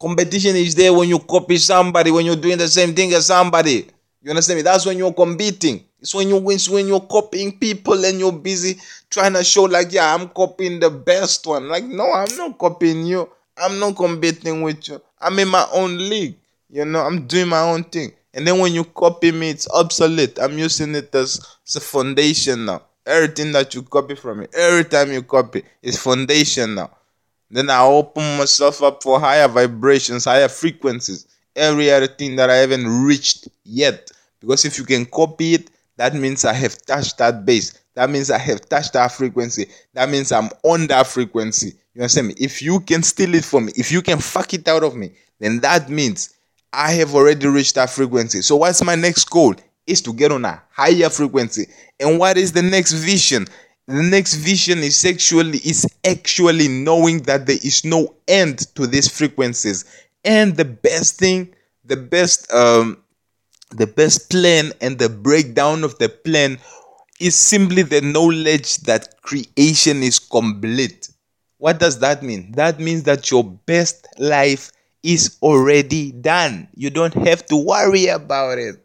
Competition 0.00 0.56
is 0.56 0.74
there 0.74 0.92
when 0.94 1.08
you 1.08 1.18
copy 1.18 1.58
somebody 1.58 2.10
when 2.10 2.24
you're 2.24 2.36
doing 2.36 2.58
the 2.58 2.68
same 2.68 2.94
thing 2.94 3.12
as 3.12 3.26
somebody. 3.26 3.88
You 4.22 4.30
understand 4.30 4.58
me? 4.58 4.62
That's 4.62 4.86
when 4.86 4.98
you're 4.98 5.12
competing. 5.12 5.84
It's 6.00 6.14
when 6.14 6.28
you 6.28 6.50
it's 6.50 6.68
when 6.68 6.86
you're 6.88 7.00
copying 7.00 7.58
people 7.58 8.04
and 8.04 8.18
you're 8.18 8.32
busy 8.32 8.80
trying 9.10 9.34
to 9.34 9.44
show 9.44 9.64
like 9.64 9.92
yeah 9.92 10.14
i'm 10.14 10.28
copying 10.28 10.80
the 10.80 10.90
best 10.90 11.46
one. 11.46 11.68
Like 11.68 11.84
no 11.84 12.12
i'm 12.12 12.36
not 12.36 12.58
copying 12.58 13.06
you. 13.06 13.28
I'm 13.56 13.78
not 13.78 13.96
competing 13.96 14.62
with 14.62 14.88
you. 14.88 15.02
I'm 15.20 15.38
in 15.38 15.48
my 15.48 15.66
own 15.74 15.98
league 15.98 16.39
you 16.70 16.84
know, 16.84 17.00
I'm 17.00 17.26
doing 17.26 17.48
my 17.48 17.60
own 17.60 17.84
thing. 17.84 18.12
And 18.32 18.46
then 18.46 18.58
when 18.58 18.72
you 18.72 18.84
copy 18.84 19.32
me, 19.32 19.50
it's 19.50 19.68
obsolete. 19.70 20.38
I'm 20.38 20.56
using 20.58 20.94
it 20.94 21.14
as, 21.14 21.40
as 21.66 21.76
a 21.76 21.80
foundation 21.80 22.64
now. 22.64 22.82
Everything 23.04 23.50
that 23.52 23.74
you 23.74 23.82
copy 23.82 24.14
from 24.14 24.40
me, 24.40 24.46
every 24.54 24.84
time 24.84 25.10
you 25.12 25.22
copy, 25.22 25.64
is 25.82 26.00
foundation 26.00 26.76
now. 26.76 26.90
Then 27.50 27.68
I 27.70 27.82
open 27.82 28.38
myself 28.38 28.82
up 28.82 29.02
for 29.02 29.18
higher 29.18 29.48
vibrations, 29.48 30.26
higher 30.26 30.48
frequencies, 30.48 31.26
every 31.56 31.90
other 31.90 32.06
thing 32.06 32.36
that 32.36 32.50
I 32.50 32.56
haven't 32.56 32.86
reached 33.04 33.48
yet. 33.64 34.10
Because 34.38 34.64
if 34.64 34.78
you 34.78 34.84
can 34.84 35.06
copy 35.06 35.54
it, 35.54 35.70
that 35.96 36.14
means 36.14 36.44
I 36.44 36.52
have 36.52 36.80
touched 36.82 37.18
that 37.18 37.44
base. 37.44 37.74
That 37.94 38.08
means 38.08 38.30
I 38.30 38.38
have 38.38 38.68
touched 38.68 38.92
that 38.92 39.12
frequency. 39.12 39.66
That 39.94 40.08
means 40.08 40.30
I'm 40.30 40.50
on 40.62 40.86
that 40.86 41.08
frequency. 41.08 41.74
You 41.94 42.02
understand 42.02 42.28
me? 42.28 42.34
If 42.38 42.62
you 42.62 42.78
can 42.80 43.02
steal 43.02 43.34
it 43.34 43.44
from 43.44 43.66
me, 43.66 43.72
if 43.76 43.90
you 43.90 44.00
can 44.02 44.18
fuck 44.18 44.54
it 44.54 44.68
out 44.68 44.84
of 44.84 44.94
me, 44.94 45.12
then 45.40 45.58
that 45.60 45.88
means 45.88 46.34
I 46.72 46.92
have 46.92 47.14
already 47.14 47.46
reached 47.46 47.74
that 47.74 47.90
frequency. 47.90 48.42
So 48.42 48.56
what's 48.56 48.82
my 48.84 48.94
next 48.94 49.24
goal? 49.28 49.54
Is 49.86 50.00
to 50.02 50.12
get 50.12 50.30
on 50.30 50.44
a 50.44 50.62
higher 50.70 51.10
frequency. 51.10 51.66
And 51.98 52.18
what 52.18 52.36
is 52.38 52.52
the 52.52 52.62
next 52.62 52.92
vision? 52.92 53.46
The 53.88 54.02
next 54.02 54.34
vision 54.34 54.78
is 54.78 55.04
actually 55.04 55.58
is 55.58 55.84
actually 56.04 56.68
knowing 56.68 57.22
that 57.22 57.46
there 57.46 57.58
is 57.62 57.84
no 57.84 58.14
end 58.28 58.58
to 58.76 58.86
these 58.86 59.08
frequencies. 59.08 59.84
And 60.24 60.56
the 60.56 60.64
best 60.64 61.18
thing, 61.18 61.54
the 61.84 61.96
best 61.96 62.52
um 62.52 62.98
the 63.70 63.86
best 63.86 64.30
plan 64.30 64.72
and 64.80 64.98
the 64.98 65.08
breakdown 65.08 65.84
of 65.84 65.96
the 65.98 66.08
plan 66.08 66.58
is 67.20 67.34
simply 67.36 67.82
the 67.82 68.00
knowledge 68.00 68.78
that 68.78 69.20
creation 69.22 70.02
is 70.02 70.18
complete. 70.18 71.08
What 71.58 71.78
does 71.78 71.98
that 72.00 72.22
mean? 72.22 72.52
That 72.52 72.80
means 72.80 73.02
that 73.04 73.30
your 73.30 73.44
best 73.44 74.06
life 74.18 74.72
is 75.02 75.38
already 75.42 76.12
done. 76.12 76.68
You 76.74 76.90
don't 76.90 77.14
have 77.14 77.46
to 77.46 77.56
worry 77.56 78.06
about 78.08 78.58
it. 78.58 78.76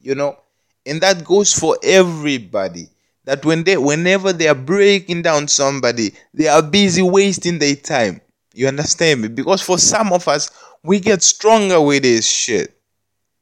You 0.00 0.14
know, 0.14 0.38
and 0.84 1.00
that 1.00 1.24
goes 1.24 1.52
for 1.56 1.78
everybody. 1.82 2.88
That 3.24 3.44
when 3.44 3.62
they 3.62 3.76
whenever 3.76 4.32
they 4.32 4.48
are 4.48 4.54
breaking 4.54 5.22
down 5.22 5.46
somebody, 5.46 6.12
they 6.34 6.48
are 6.48 6.62
busy 6.62 7.02
wasting 7.02 7.58
their 7.58 7.76
time. 7.76 8.20
You 8.52 8.66
understand 8.66 9.22
me? 9.22 9.28
Because 9.28 9.62
for 9.62 9.78
some 9.78 10.12
of 10.12 10.26
us, 10.26 10.50
we 10.82 10.98
get 10.98 11.22
stronger 11.22 11.80
with 11.80 12.02
this 12.02 12.26
shit. 12.26 12.76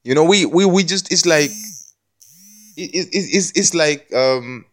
You 0.04 0.14
know, 0.14 0.24
we 0.24 0.44
we, 0.44 0.66
we 0.66 0.84
just 0.84 1.10
it's 1.10 1.24
like 1.24 1.50
it, 2.76 2.90
it, 2.94 3.08
it's 3.12 3.52
it's 3.56 3.74
like 3.74 4.12
um 4.14 4.66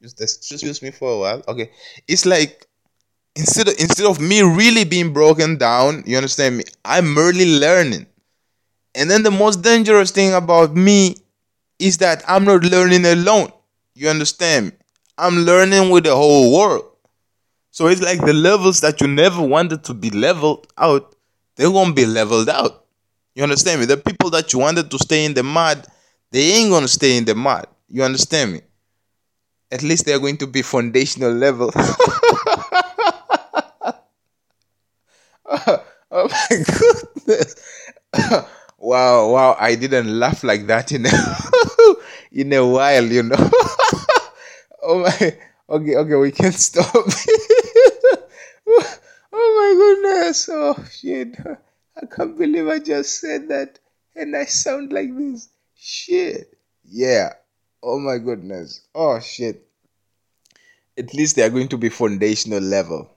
just 0.00 0.20
excuse 0.20 0.80
me 0.80 0.92
for 0.92 1.12
a 1.12 1.18
while. 1.18 1.42
Okay. 1.48 1.70
It's 2.06 2.24
like 2.24 2.67
instead 3.38 3.68
of 3.68 3.74
instead 3.78 4.06
of 4.06 4.20
me 4.20 4.42
really 4.42 4.84
being 4.84 5.12
broken 5.12 5.56
down, 5.56 6.02
you 6.06 6.16
understand 6.16 6.58
me? 6.58 6.64
I'm 6.84 7.14
merely 7.14 7.58
learning. 7.58 8.06
And 8.94 9.08
then 9.08 9.22
the 9.22 9.30
most 9.30 9.62
dangerous 9.62 10.10
thing 10.10 10.34
about 10.34 10.74
me 10.74 11.16
is 11.78 11.98
that 11.98 12.22
I'm 12.28 12.44
not 12.44 12.64
learning 12.64 13.06
alone. 13.06 13.52
You 13.94 14.08
understand 14.08 14.66
me? 14.66 14.72
I'm 15.16 15.36
learning 15.38 15.90
with 15.90 16.04
the 16.04 16.14
whole 16.14 16.56
world. 16.56 16.84
So 17.70 17.86
it's 17.86 18.02
like 18.02 18.20
the 18.20 18.32
levels 18.32 18.80
that 18.80 19.00
you 19.00 19.06
never 19.06 19.40
wanted 19.40 19.84
to 19.84 19.94
be 19.94 20.10
leveled 20.10 20.66
out, 20.76 21.14
they're 21.54 21.70
gonna 21.70 21.94
be 21.94 22.06
leveled 22.06 22.48
out. 22.48 22.86
You 23.36 23.44
understand 23.44 23.80
me? 23.80 23.86
The 23.86 23.96
people 23.96 24.30
that 24.30 24.52
you 24.52 24.58
wanted 24.58 24.90
to 24.90 24.98
stay 24.98 25.24
in 25.24 25.34
the 25.34 25.44
mud, 25.44 25.86
they 26.32 26.52
ain't 26.54 26.70
gonna 26.70 26.88
stay 26.88 27.16
in 27.16 27.24
the 27.24 27.36
mud. 27.36 27.68
You 27.88 28.02
understand 28.02 28.52
me? 28.52 28.60
At 29.70 29.82
least 29.82 30.06
they're 30.06 30.18
going 30.18 30.38
to 30.38 30.46
be 30.46 30.62
foundational 30.62 31.32
level. 31.32 31.70
oh 36.10 36.28
my 36.28 36.46
goodness. 36.50 37.56
wow, 38.78 39.30
wow, 39.30 39.56
I 39.58 39.76
didn't 39.76 40.18
laugh 40.18 40.44
like 40.44 40.66
that 40.66 40.92
in 40.92 41.06
a, 41.06 41.10
in 42.32 42.52
a 42.52 42.66
while, 42.66 43.04
you 43.04 43.22
know. 43.22 43.50
oh 44.82 45.00
my 45.00 45.38
okay, 45.70 45.96
okay, 45.96 46.14
we 46.16 46.32
can 46.32 46.52
stop. 46.52 46.94
oh 49.32 49.48
my 49.56 49.72
goodness. 49.74 50.50
Oh 50.52 50.84
shit. 50.90 51.34
I 51.96 52.06
can't 52.14 52.36
believe 52.36 52.68
I 52.68 52.78
just 52.78 53.18
said 53.18 53.48
that 53.48 53.78
and 54.14 54.36
I 54.36 54.44
sound 54.44 54.92
like 54.92 55.16
this. 55.16 55.48
Shit. 55.74 56.58
Yeah. 56.84 57.32
Oh 57.82 57.98
my 57.98 58.18
goodness. 58.18 58.82
Oh 58.94 59.18
shit. 59.20 59.66
At 60.98 61.14
least 61.14 61.36
they 61.36 61.42
are 61.42 61.50
going 61.50 61.68
to 61.68 61.78
be 61.78 61.88
foundational 61.88 62.60
level 62.60 63.08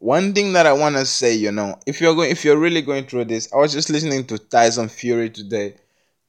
one 0.00 0.34
thing 0.34 0.54
that 0.54 0.66
I 0.66 0.74
want 0.74 0.96
to 0.96 1.06
say, 1.06 1.34
you 1.34 1.52
know, 1.52 1.78
if 1.86 2.00
you're 2.00 2.16
going, 2.16 2.30
if 2.32 2.44
you're 2.44 2.58
really 2.58 2.82
going 2.82 3.06
through 3.06 3.26
this, 3.26 3.52
I 3.54 3.58
was 3.58 3.72
just 3.72 3.90
listening 3.90 4.26
to 4.28 4.38
Tyson 4.38 4.88
Fury 4.90 5.30
today, 5.30 5.76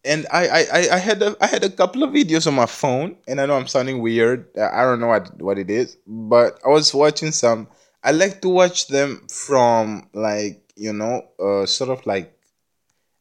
and 0.05 0.27
I, 0.31 0.47
I, 0.49 0.89
I- 0.95 0.99
had 0.99 1.21
a, 1.23 1.37
I 1.41 1.47
had 1.47 1.63
a 1.63 1.69
couple 1.69 2.03
of 2.03 2.11
videos 2.11 2.47
on 2.47 2.55
my 2.55 2.67
phone, 2.67 3.17
and 3.27 3.41
I 3.41 3.47
know 3.47 3.55
I'm 3.57 3.67
sounding 3.67 4.01
weird. 4.01 4.47
I 4.57 4.83
don't 4.83 4.99
know 5.01 5.07
what 5.07 5.41
what 5.41 5.59
it 5.59 5.69
is, 5.69 5.97
but 6.07 6.59
I 6.65 6.69
was 6.69 6.93
watching 6.93 7.31
some. 7.31 7.67
I 8.03 8.11
like 8.11 8.41
to 8.43 8.49
watch 8.49 8.87
them 8.87 9.27
from 9.29 10.09
like 10.13 10.61
you 10.77 10.93
know, 10.93 11.23
uh, 11.39 11.65
sort 11.67 11.91
of 11.91 12.05
like 12.07 12.33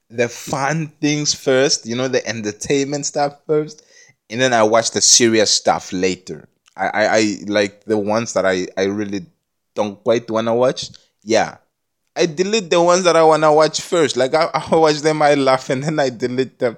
the 0.09 0.29
fun 0.29 0.89
things 1.01 1.35
first, 1.35 1.87
you 1.87 1.95
know, 1.97 2.09
the 2.09 2.27
entertainment 2.27 3.07
stuff 3.07 3.37
first, 3.47 3.85
and 4.29 4.41
then 4.41 4.53
I 4.53 4.63
watch 4.63 4.91
the 4.93 5.01
serious 5.01 5.51
stuff 5.51 5.93
later. 5.93 6.49
I, 6.77 6.89
I, 6.89 7.17
I 7.19 7.37
like 7.47 7.85
the 7.85 7.99
ones 7.99 8.33
that 8.35 8.47
I, 8.47 8.67
I 8.77 8.85
really 8.85 9.27
don't 9.75 10.03
quite 10.03 10.31
wanna 10.31 10.55
watch. 10.55 10.91
Yeah, 11.23 11.59
I 12.17 12.27
delete 12.27 12.71
the 12.71 12.83
ones 12.83 13.05
that 13.05 13.17
I 13.17 13.23
wanna 13.23 13.53
watch 13.53 13.81
first. 13.81 14.17
Like 14.17 14.35
I, 14.35 14.51
I 14.53 14.77
watch 14.77 15.01
them, 15.01 15.23
I 15.23 15.35
laugh, 15.35 15.71
and 15.71 15.83
then 15.83 15.99
I 15.99 16.11
delete 16.11 16.59
them, 16.59 16.77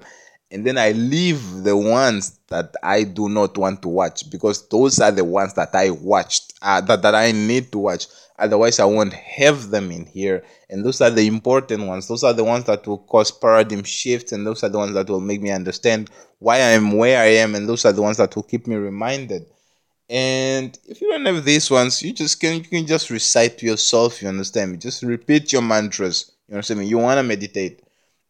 and 0.51 0.65
then 0.65 0.77
I 0.77 0.91
leave 0.91 1.63
the 1.63 1.75
ones 1.75 2.39
that 2.49 2.75
I 2.83 3.03
do 3.03 3.29
not 3.29 3.57
want 3.57 3.81
to 3.81 3.89
watch 3.89 4.29
because 4.29 4.67
those 4.69 4.99
are 4.99 5.11
the 5.11 5.23
ones 5.23 5.53
that 5.55 5.73
I 5.73 5.89
watched 5.89 6.53
uh, 6.61 6.81
that 6.81 7.01
that 7.01 7.15
I 7.15 7.31
need 7.31 7.71
to 7.71 7.79
watch. 7.79 8.07
Otherwise, 8.37 8.79
I 8.79 8.85
won't 8.85 9.13
have 9.13 9.69
them 9.69 9.91
in 9.91 10.05
here. 10.05 10.43
And 10.69 10.83
those 10.83 11.01
are 11.01 11.09
the 11.09 11.27
important 11.27 11.85
ones. 11.85 12.07
Those 12.07 12.23
are 12.23 12.33
the 12.33 12.43
ones 12.43 12.65
that 12.65 12.85
will 12.87 12.97
cause 12.97 13.31
paradigm 13.31 13.83
shifts, 13.83 14.31
and 14.31 14.45
those 14.45 14.63
are 14.63 14.69
the 14.69 14.79
ones 14.79 14.93
that 14.95 15.09
will 15.09 15.21
make 15.21 15.41
me 15.41 15.51
understand 15.51 16.09
why 16.39 16.55
I 16.55 16.71
am 16.71 16.91
where 16.91 17.21
I 17.21 17.27
am, 17.35 17.55
and 17.55 17.69
those 17.69 17.85
are 17.85 17.93
the 17.93 18.01
ones 18.01 18.17
that 18.17 18.35
will 18.35 18.43
keep 18.43 18.67
me 18.67 18.75
reminded. 18.75 19.45
And 20.09 20.77
if 20.85 21.01
you 21.01 21.09
don't 21.11 21.25
have 21.25 21.45
these 21.45 21.71
ones, 21.71 22.01
you 22.01 22.13
just 22.13 22.39
can 22.39 22.57
you 22.57 22.63
can 22.63 22.85
just 22.85 23.09
recite 23.09 23.57
to 23.59 23.65
yourself. 23.65 24.21
You 24.21 24.27
understand 24.27 24.71
me? 24.71 24.77
Just 24.77 25.03
repeat 25.03 25.53
your 25.53 25.61
mantras. 25.61 26.31
You 26.47 26.55
understand 26.55 26.81
me? 26.81 26.87
You 26.87 26.97
want 26.97 27.17
to 27.17 27.23
meditate. 27.23 27.81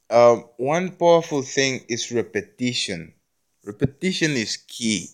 Um, 0.09 0.45
one 0.57 0.91
powerful 0.91 1.41
thing 1.41 1.81
is 1.89 2.12
repetition. 2.12 3.13
Repetition 3.65 4.31
is 4.31 4.57
key. 4.57 5.07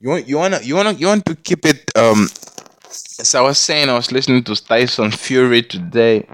You 0.00 0.10
want 0.10 0.28
you 0.28 0.36
wanna 0.36 0.60
you 0.62 0.76
wanna 0.76 0.92
you 0.92 1.06
want 1.06 1.24
to 1.26 1.34
keep 1.34 1.64
it. 1.64 1.90
Um, 1.96 2.28
as 3.18 3.34
I 3.34 3.40
was 3.40 3.58
saying, 3.58 3.88
I 3.88 3.94
was 3.94 4.12
listening 4.12 4.44
to 4.44 4.54
Tyson 4.54 5.10
Fury 5.10 5.62
today, 5.62 6.26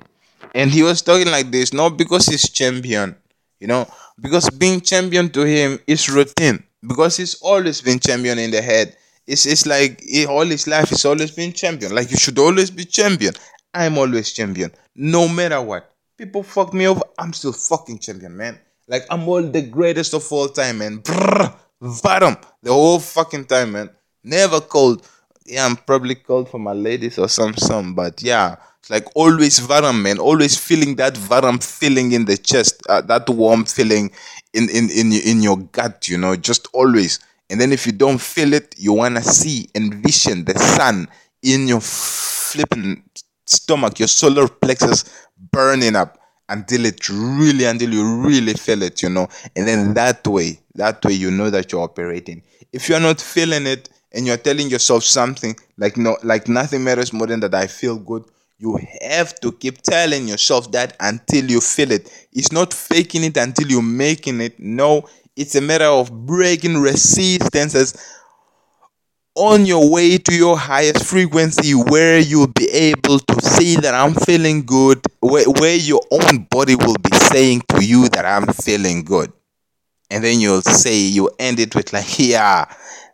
and 0.55 0.71
he 0.71 0.83
was 0.83 1.03
talking 1.03 1.29
like 1.31 1.51
this. 1.51 1.73
Not 1.73 1.97
because 1.97 2.27
he's 2.27 2.51
champion, 2.51 3.17
you 3.61 3.67
know, 3.67 3.87
because 4.21 4.51
being 4.51 4.81
champion 4.81 5.31
to 5.31 5.43
him 5.47 5.79
is 5.87 6.09
routine. 6.11 6.63
Because 6.87 7.17
he's 7.17 7.41
always 7.41 7.81
been 7.81 7.99
champion 7.99 8.39
in 8.39 8.51
the 8.51 8.61
head. 8.61 8.97
It's 9.27 9.47
it's 9.47 9.67
like 9.67 10.01
he, 10.03 10.27
all 10.27 10.45
his 10.45 10.67
life 10.67 10.91
he's 10.91 11.05
always 11.05 11.31
been 11.31 11.53
champion. 11.53 11.95
Like 11.95 12.11
you 12.11 12.17
should 12.17 12.39
always 12.39 12.71
be 12.71 12.85
champion. 12.85 13.35
I'm 13.73 13.99
always 13.99 14.33
champion, 14.33 14.71
no 14.95 15.29
matter 15.29 15.61
what. 15.61 15.91
People 16.17 16.43
fuck 16.43 16.73
me 16.73 16.87
over, 16.87 17.03
I'm 17.19 17.33
still 17.33 17.53
fucking 17.53 17.99
champion, 17.99 18.37
man. 18.37 18.59
Like 18.87 19.05
I'm 19.11 19.29
all 19.29 19.43
the 19.43 19.63
greatest 19.63 20.15
of 20.15 20.31
all 20.31 20.49
time, 20.49 20.79
man. 20.79 20.99
Brrr, 20.99 21.55
bottom 22.03 22.37
the 22.63 22.73
whole 22.73 23.01
fucking 23.01 23.47
time, 23.47 23.73
man. 23.73 23.91
Never 24.23 24.61
cold. 24.61 25.07
Yeah, 25.47 25.67
I'm 25.67 25.77
probably 25.77 26.15
cold 26.15 26.49
for 26.49 26.59
my 26.59 26.73
ladies 26.73 27.19
or 27.19 27.29
some 27.29 27.55
some, 27.55 27.95
but 27.95 28.23
yeah, 28.23 28.57
it's 28.81 28.91
like 28.91 29.07
always 29.15 29.59
varam, 29.61 30.03
man. 30.03 30.19
Always 30.19 30.57
feeling 30.59 30.97
that 30.97 31.15
varam 31.15 31.63
feeling 31.63 32.13
in 32.13 32.27
the 32.27 32.37
chest, 32.37 32.83
uh, 32.89 33.01
that 33.03 33.29
warm 33.31 33.65
feeling 33.65 34.11
in 34.53 34.69
in 34.69 34.91
in 34.91 35.13
in 35.13 35.43
your 35.43 35.57
gut, 35.59 36.09
you 36.09 36.19
know, 36.19 36.37
just 36.37 36.69
always. 36.75 37.19
And 37.51 37.61
then 37.61 37.73
if 37.73 37.87
you 37.87 37.93
don't 37.93 38.21
feel 38.21 38.53
it, 38.55 38.75
you 38.79 38.93
wanna 38.93 39.23
see, 39.23 39.69
envision 39.75 40.45
the 40.45 40.59
sun 40.59 41.09
in 41.43 41.69
your 41.69 41.81
flipping 41.81 43.03
stomach, 43.47 43.99
your 43.99 44.09
solar 44.09 44.49
plexus 44.49 45.05
burning 45.53 45.97
up 45.97 46.19
until 46.49 46.85
it 46.85 47.09
really, 47.09 47.65
until 47.65 47.93
you 47.93 48.23
really 48.23 48.55
feel 48.55 48.83
it, 48.83 49.03
you 49.03 49.09
know. 49.09 49.29
And 49.57 49.67
then 49.67 49.95
that 49.95 50.27
way, 50.27 50.61
that 50.75 51.05
way 51.05 51.13
you 51.15 51.31
know 51.31 51.51
that 51.51 51.73
you're 51.73 51.83
operating. 51.83 52.43
If 52.73 52.89
you're 52.89 53.01
not 53.01 53.21
feeling 53.21 53.67
it 53.67 53.89
and 54.13 54.27
you're 54.27 54.37
telling 54.37 54.69
yourself 54.69 55.05
something 55.05 55.57
like 55.79 55.97
no, 55.97 56.17
like 56.23 56.49
nothing 56.49 56.85
matters 56.85 57.13
more 57.13 57.27
than 57.27 57.41
that 57.41 57.55
I 57.55 57.67
feel 57.67 57.97
good. 57.99 58.25
You 58.59 58.79
have 59.03 59.39
to 59.41 59.53
keep 59.53 59.83
telling 59.83 60.29
yourself 60.29 60.71
that 60.73 60.97
until 61.01 61.51
you 61.51 61.61
feel 61.61 61.91
it. 61.91 62.09
It's 62.33 62.53
not 62.53 62.73
faking 62.73 63.25
it 63.25 63.37
until 63.37 63.69
you're 63.69 63.83
making 63.83 64.41
it. 64.41 64.59
No, 64.59 65.09
it's 65.37 65.55
a 65.55 65.61
matter 65.61 65.85
of 65.85 66.27
breaking 66.27 66.81
resistances 66.81 67.95
on 69.37 69.67
your 69.67 69.91
way 69.91 70.17
to 70.17 70.35
your 70.35 70.57
highest 70.57 71.05
frequency 71.05 71.73
where 71.73 72.21
you'll 72.21 72.47
be 72.47 72.69
able 72.71 73.19
to 73.19 73.41
see 73.43 73.75
that 73.77 73.93
I'm 73.95 74.15
feeling 74.15 74.65
good, 74.65 75.01
where, 75.21 75.45
where 75.45 75.75
your 75.75 76.01
own 76.13 76.45
body 76.51 76.77
will 76.77 76.95
be 77.03 77.17
saying 77.17 77.63
to 77.71 77.85
you 77.85 78.09
that 78.11 78.25
I'm 78.25 78.47
feeling 78.47 79.03
good. 79.03 79.33
And 80.11 80.23
then 80.23 80.39
you'll 80.39 80.63
say, 80.63 80.97
you 80.97 81.31
end 81.41 81.59
it 81.59 81.75
with, 81.75 81.93
like, 81.93 82.19
yeah, 82.19 82.67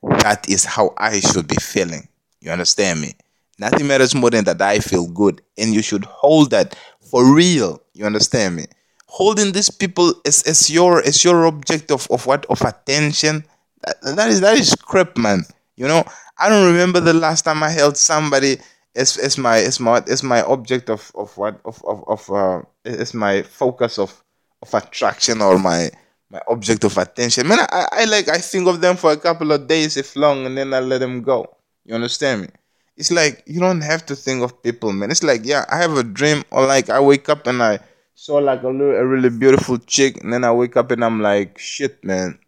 that 0.03 0.47
is 0.49 0.67
how 0.67 0.93
I 0.99 1.21
should 1.21 1.49
be 1.49 1.57
feeling. 1.57 2.07
You 2.41 2.51
understand 2.51 3.01
me? 3.01 3.15
Nothing 3.59 3.87
matters 3.87 4.15
more 4.15 4.31
than 4.31 4.45
that 4.45 4.61
I 4.61 4.81
feel 4.81 5.07
good. 5.07 5.41
And 5.57 5.73
you 5.73 5.81
should 5.81 6.05
hold 6.05 6.51
that 6.51 6.77
for 7.01 7.35
real. 7.35 7.83
You 7.95 8.05
understand 8.05 8.57
me? 8.57 8.67
Holding 9.11 9.53
these 9.53 9.71
people 9.71 10.15
as, 10.25 10.43
as 10.45 10.71
your 10.71 11.03
as 11.03 11.25
your 11.25 11.47
object 11.47 11.91
of, 11.91 12.07
of 12.11 12.27
what 12.27 12.47
of 12.47 12.63
attention. 12.63 13.45
That, 13.83 14.17
that 14.17 14.29
is 14.29 14.41
that 14.41 14.57
is 14.57 14.75
crap, 14.75 15.19
man. 15.19 15.43
You 15.77 15.89
know, 15.89 16.05
I 16.39 16.49
don't 16.49 16.67
remember 16.67 17.01
the 17.01 17.13
last 17.13 17.43
time 17.43 17.63
I 17.63 17.71
held 17.71 17.97
somebody 17.97 18.59
as, 18.95 19.17
as 19.19 19.39
my 19.39 19.59
as 19.59 19.81
my 19.81 20.03
as 20.07 20.23
my 20.23 20.43
object 20.43 20.91
of, 20.91 21.11
of 21.15 21.37
what 21.37 21.61
of 21.65 21.83
of, 21.85 22.05
of 22.07 22.31
uh, 22.31 22.63
as 22.85 23.15
my 23.15 23.43
focus 23.43 23.99
of 23.99 24.23
of 24.63 24.73
attraction 24.75 25.43
or 25.43 25.59
my 25.59 25.91
my 26.31 26.41
object 26.49 26.85
of 26.85 26.97
attention. 26.99 27.49
Man, 27.49 27.59
I, 27.61 27.89
I 27.93 28.05
like 28.05 28.29
I 28.29 28.39
think 28.39 28.69
of 28.69 28.81
them 28.81 28.97
for 28.97 29.13
a 29.13 29.17
couple 29.17 29.53
of 29.53 29.67
days 29.67 29.97
if 29.97 30.17
long 30.17 30.47
and 30.47 30.57
then 30.57 30.73
I 30.73 30.81
let 30.81 30.99
them 30.99 31.23
go. 31.23 31.57
You 31.85 31.95
understand 31.95 32.43
me? 32.43 32.49
It's 32.97 33.11
like 33.11 33.43
you 33.47 33.61
don't 33.61 33.81
have 33.81 34.05
to 34.07 34.17
think 34.17 34.43
of 34.43 34.63
people, 34.63 34.93
man. 34.93 35.11
It's 35.11 35.23
like 35.23 35.43
yeah, 35.45 35.65
I 35.69 35.79
have 35.79 35.97
a 35.97 36.05
dream 36.05 36.45
or 36.51 36.67
like 36.67 36.91
I 36.91 37.01
wake 37.01 37.29
up 37.29 37.47
and 37.47 37.63
I 37.63 37.81
saw 38.21 38.37
like 38.37 38.63
a, 38.65 38.69
little, 38.69 38.95
a 38.95 39.07
really 39.07 39.31
beautiful 39.31 39.79
chick 39.79 40.23
and 40.23 40.31
then 40.31 40.45
I 40.45 40.53
wake 40.53 40.77
up 40.77 40.91
and 40.91 41.03
I'm 41.03 41.23
like 41.23 41.59
shit, 41.59 42.05
man. 42.05 42.39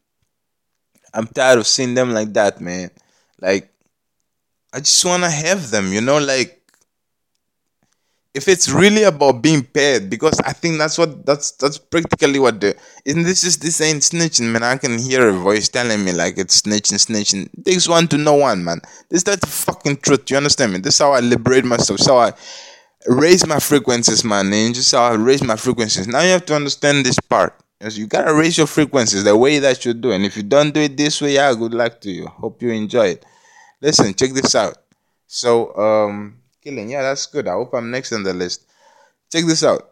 I'm 1.14 1.26
tired 1.26 1.60
of 1.60 1.66
seeing 1.66 1.94
them 1.94 2.12
like 2.12 2.34
that, 2.34 2.60
man. 2.60 2.90
Like 3.40 3.72
I 4.74 4.80
just 4.80 5.02
wanna 5.02 5.30
have 5.30 5.70
them, 5.70 5.90
you 5.94 6.02
know, 6.02 6.18
like 6.18 6.58
if 8.34 8.48
it's 8.48 8.68
really 8.68 9.04
about 9.04 9.40
being 9.40 9.62
paired, 9.62 10.10
because 10.10 10.38
I 10.40 10.52
think 10.52 10.76
that's 10.76 10.98
what 10.98 11.24
that's 11.24 11.52
that's 11.52 11.78
practically 11.78 12.38
what 12.38 12.60
the 12.60 12.76
isn't 13.06 13.22
this 13.22 13.42
is 13.42 13.56
this 13.56 13.80
ain't 13.80 14.02
snitching, 14.02 14.52
man. 14.52 14.62
I 14.62 14.76
can 14.76 14.98
hear 14.98 15.26
a 15.28 15.32
voice 15.32 15.70
telling 15.70 16.04
me 16.04 16.12
like 16.12 16.36
it's 16.36 16.60
snitching, 16.60 17.00
snitching. 17.00 17.48
It 17.56 17.64
takes 17.64 17.88
one 17.88 18.08
to 18.08 18.18
know 18.18 18.34
one, 18.34 18.62
man. 18.62 18.82
This 19.08 19.22
that's 19.22 19.40
the 19.40 19.46
fucking 19.46 19.98
truth. 19.98 20.30
You 20.30 20.36
understand 20.36 20.74
me? 20.74 20.80
This 20.80 20.96
is 20.96 21.00
how 21.00 21.12
I 21.12 21.20
liberate 21.20 21.64
myself. 21.64 22.00
How 22.06 22.18
I 22.18 22.32
raise 23.06 23.46
my 23.46 23.58
frequencies, 23.58 24.24
man. 24.24 24.52
How 24.92 25.02
I 25.04 25.14
raise 25.14 25.42
my 25.42 25.56
frequencies. 25.56 26.06
Now 26.06 26.22
you 26.22 26.30
have 26.30 26.46
to 26.46 26.54
understand 26.54 27.04
this 27.04 27.18
part. 27.18 27.58
You 27.80 28.06
gotta 28.06 28.32
raise 28.32 28.56
your 28.56 28.68
frequencies 28.68 29.24
the 29.24 29.36
way 29.36 29.58
that 29.58 29.84
you 29.84 29.92
do. 29.92 30.12
And 30.12 30.24
if 30.24 30.36
you 30.36 30.44
don't 30.44 30.72
do 30.72 30.80
it 30.80 30.96
this 30.96 31.20
way, 31.20 31.34
yeah, 31.34 31.52
good 31.54 31.74
luck 31.74 32.00
to 32.02 32.10
you. 32.10 32.26
Hope 32.26 32.62
you 32.62 32.70
enjoy 32.70 33.08
it. 33.08 33.26
Listen, 33.80 34.14
check 34.14 34.32
this 34.32 34.54
out. 34.54 34.76
So, 35.26 35.74
um, 35.76 36.38
killing, 36.62 36.90
yeah, 36.90 37.02
that's 37.02 37.26
good. 37.26 37.48
I 37.48 37.52
hope 37.52 37.74
I'm 37.74 37.90
next 37.90 38.12
on 38.12 38.22
the 38.22 38.32
list. 38.32 38.66
Check 39.32 39.46
this 39.46 39.64
out. 39.64 39.90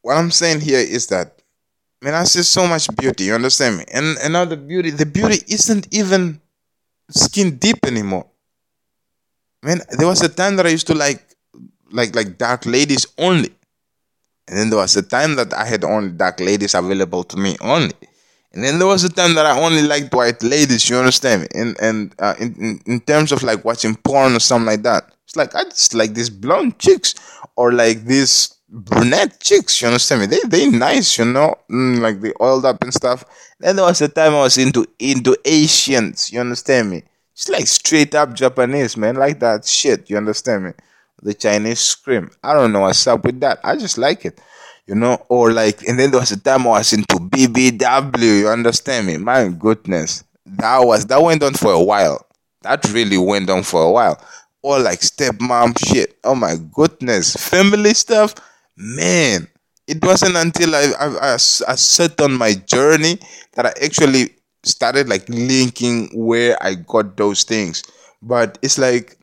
What 0.00 0.16
I'm 0.16 0.30
saying 0.30 0.60
here 0.60 0.78
is 0.78 1.08
that, 1.08 1.42
man, 2.00 2.14
I 2.14 2.24
see 2.24 2.42
so 2.42 2.66
much 2.66 2.88
beauty. 2.96 3.24
You 3.24 3.34
understand 3.34 3.76
me? 3.76 3.84
And 3.92 4.16
and 4.22 4.32
now 4.32 4.46
the 4.46 4.56
beauty, 4.56 4.90
the 4.90 5.04
beauty 5.04 5.42
isn't 5.48 5.88
even 5.92 6.40
skin 7.10 7.56
deep 7.56 7.84
anymore. 7.84 8.26
Man, 9.62 9.80
there 9.98 10.06
was 10.06 10.22
a 10.22 10.28
time 10.28 10.56
that 10.56 10.66
I 10.66 10.70
used 10.70 10.86
to 10.86 10.94
like, 10.94 11.27
like, 11.90 12.14
like 12.14 12.38
dark 12.38 12.66
ladies 12.66 13.06
only, 13.18 13.50
and 14.48 14.58
then 14.58 14.70
there 14.70 14.78
was 14.78 14.96
a 14.96 15.02
time 15.02 15.36
that 15.36 15.52
I 15.52 15.66
had 15.66 15.84
only 15.84 16.10
dark 16.10 16.40
ladies 16.40 16.74
available 16.74 17.22
to 17.24 17.36
me 17.36 17.56
only. 17.60 17.92
And 18.52 18.64
then 18.64 18.78
there 18.78 18.88
was 18.88 19.04
a 19.04 19.10
time 19.10 19.34
that 19.34 19.44
I 19.44 19.60
only 19.60 19.82
liked 19.82 20.14
white 20.14 20.42
ladies, 20.42 20.88
you 20.88 20.96
understand 20.96 21.42
me? 21.42 21.48
And 21.54 21.76
and 21.80 22.14
uh, 22.18 22.34
in, 22.40 22.54
in 22.54 22.80
in 22.86 23.00
terms 23.00 23.30
of 23.30 23.42
like 23.42 23.64
watching 23.64 23.94
porn 23.94 24.34
or 24.34 24.40
something 24.40 24.66
like 24.66 24.82
that, 24.82 25.12
it's 25.24 25.36
like 25.36 25.54
I 25.54 25.64
just 25.64 25.92
like 25.92 26.14
these 26.14 26.30
blonde 26.30 26.78
chicks 26.78 27.14
or 27.56 27.72
like 27.72 28.04
these 28.04 28.54
brunette 28.70 29.38
chicks, 29.40 29.80
you 29.82 29.88
understand 29.88 30.22
me? 30.22 30.26
They 30.26 30.40
they 30.46 30.66
nice, 30.70 31.18
you 31.18 31.26
know, 31.26 31.56
mm, 31.70 32.00
like 32.00 32.22
they 32.22 32.32
oiled 32.40 32.64
up 32.64 32.82
and 32.82 32.92
stuff. 32.92 33.24
Then 33.60 33.76
there 33.76 33.84
was 33.84 34.00
a 34.00 34.08
time 34.08 34.32
I 34.32 34.40
was 34.40 34.56
into 34.56 34.86
into 34.98 35.36
Asians, 35.44 36.32
you 36.32 36.40
understand 36.40 36.90
me? 36.90 37.02
It's 37.34 37.50
like 37.50 37.66
straight 37.66 38.14
up 38.14 38.32
Japanese, 38.32 38.96
man, 38.96 39.16
like 39.16 39.40
that 39.40 39.66
shit, 39.66 40.08
you 40.08 40.16
understand 40.16 40.64
me? 40.64 40.70
The 41.22 41.34
Chinese 41.34 41.80
scream. 41.80 42.30
I 42.42 42.54
don't 42.54 42.72
know 42.72 42.80
what's 42.80 43.06
up 43.06 43.24
with 43.24 43.40
that. 43.40 43.60
I 43.64 43.76
just 43.76 43.98
like 43.98 44.24
it 44.24 44.40
you 44.88 44.94
know, 44.94 45.22
or 45.28 45.52
like, 45.52 45.86
and 45.86 45.98
then 45.98 46.10
there 46.10 46.18
was 46.18 46.32
a 46.32 46.40
time 46.40 46.66
I 46.66 46.78
was 46.78 46.94
into 46.94 47.16
BBW, 47.16 48.40
you 48.40 48.48
understand 48.48 49.06
me? 49.06 49.18
My 49.18 49.48
goodness, 49.48 50.24
that 50.46 50.78
was, 50.78 51.04
that 51.06 51.22
went 51.22 51.42
on 51.42 51.52
for 51.52 51.72
a 51.72 51.82
while. 51.82 52.26
That 52.62 52.90
really 52.92 53.18
went 53.18 53.50
on 53.50 53.62
for 53.62 53.82
a 53.82 53.90
while. 53.90 54.20
Or 54.62 54.78
like 54.80 55.00
stepmom 55.00 55.78
shit. 55.78 56.18
Oh 56.24 56.34
my 56.34 56.56
goodness. 56.72 57.36
Family 57.36 57.92
stuff, 57.92 58.34
man, 58.76 59.46
it 59.86 60.02
wasn't 60.02 60.36
until 60.36 60.74
I, 60.74 60.92
I, 60.98 61.06
I, 61.06 61.34
I 61.34 61.36
set 61.36 62.20
on 62.22 62.32
my 62.32 62.54
journey 62.54 63.18
that 63.52 63.66
I 63.66 63.72
actually 63.84 64.30
started 64.64 65.08
like 65.08 65.28
linking 65.28 66.08
where 66.14 66.60
I 66.62 66.74
got 66.74 67.16
those 67.18 67.44
things. 67.44 67.84
But 68.22 68.58
it's 68.62 68.78
like 68.78 69.17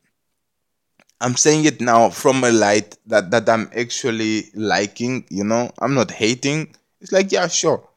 I'm 1.22 1.36
saying 1.36 1.66
it 1.66 1.82
now 1.82 2.10
from 2.10 2.44
a 2.44 2.52
light 2.52 2.98
that 3.08 3.32
that 3.32 3.48
I'm 3.50 3.70
actually 3.76 4.46
liking. 4.54 5.26
You 5.30 5.44
know, 5.44 5.72
I'm 5.80 5.94
not 5.94 6.12
hating. 6.12 6.76
It's 7.02 7.12
like 7.12 7.32
yeah, 7.32 7.48
sure. 7.48 7.88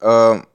Um, 0.00 0.46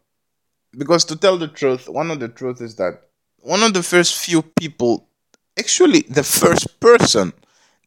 because 0.78 1.06
to 1.06 1.16
tell 1.16 1.38
the 1.38 1.48
truth, 1.48 1.90
one 1.90 2.12
of 2.12 2.20
the 2.20 2.28
truth 2.28 2.62
is 2.62 2.76
that 2.76 3.02
one 3.38 3.64
of 3.64 3.74
the 3.74 3.84
first 3.84 4.18
few 4.18 4.42
people, 4.42 5.08
actually 5.58 6.02
the 6.02 6.24
first 6.24 6.80
person 6.80 7.34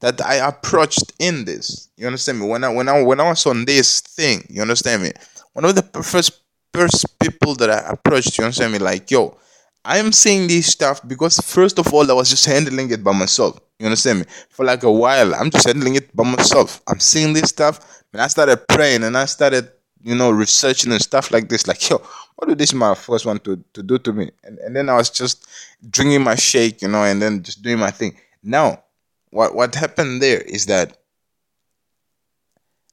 that 0.00 0.24
I 0.24 0.36
approached 0.36 1.12
in 1.18 1.44
this. 1.44 1.88
You 1.96 2.06
understand 2.06 2.40
me? 2.40 2.48
When 2.48 2.64
I 2.64 2.68
when 2.70 2.88
I 2.88 3.02
when 3.02 3.20
I 3.20 3.28
was 3.28 3.46
on 3.46 3.64
this 3.64 4.00
thing, 4.00 4.46
you 4.48 4.62
understand 4.62 5.02
me? 5.02 5.12
One 5.52 5.64
of 5.64 5.74
the 5.74 6.02
first 6.02 6.40
first 6.72 7.18
people 7.18 7.54
that 7.56 7.70
I 7.70 7.90
approached, 7.90 8.38
you 8.38 8.44
understand 8.44 8.72
me? 8.72 8.78
Like, 8.78 9.10
yo, 9.10 9.36
I 9.84 9.98
am 9.98 10.12
saying 10.12 10.48
this 10.48 10.66
stuff 10.66 11.00
because 11.06 11.38
first 11.38 11.78
of 11.78 11.92
all, 11.92 12.08
I 12.10 12.14
was 12.14 12.28
just 12.28 12.44
handling 12.44 12.90
it 12.90 13.02
by 13.02 13.12
myself. 13.12 13.58
You 13.78 13.86
understand 13.86 14.20
me? 14.20 14.24
For 14.50 14.64
like 14.64 14.82
a 14.82 14.92
while, 14.92 15.34
I'm 15.34 15.50
just 15.50 15.66
handling 15.66 15.94
it 15.94 16.14
by 16.14 16.24
myself. 16.24 16.82
I'm 16.86 17.00
seeing 17.00 17.32
this 17.32 17.48
stuff, 17.48 18.02
and 18.12 18.20
I 18.20 18.26
started 18.26 18.68
praying 18.68 19.04
and 19.04 19.16
I 19.16 19.24
started, 19.24 19.70
you 20.02 20.14
know, 20.14 20.30
researching 20.30 20.92
and 20.92 21.00
stuff 21.00 21.30
like 21.30 21.48
this. 21.48 21.66
Like, 21.66 21.88
yo, 21.88 21.96
what 22.36 22.48
did 22.48 22.58
this 22.58 22.74
my 22.74 22.94
first 22.94 23.24
one 23.24 23.38
to, 23.40 23.62
to 23.72 23.82
do 23.82 23.98
to 23.98 24.12
me? 24.12 24.30
And 24.44 24.58
and 24.58 24.76
then 24.76 24.90
I 24.90 24.96
was 24.96 25.08
just 25.08 25.46
drinking 25.88 26.22
my 26.22 26.34
shake, 26.34 26.82
you 26.82 26.88
know, 26.88 27.04
and 27.04 27.22
then 27.22 27.42
just 27.42 27.62
doing 27.62 27.78
my 27.78 27.90
thing. 27.90 28.16
Now, 28.42 28.82
what 29.30 29.54
what 29.54 29.74
happened 29.74 30.20
there 30.20 30.42
is 30.42 30.66
that 30.66 30.98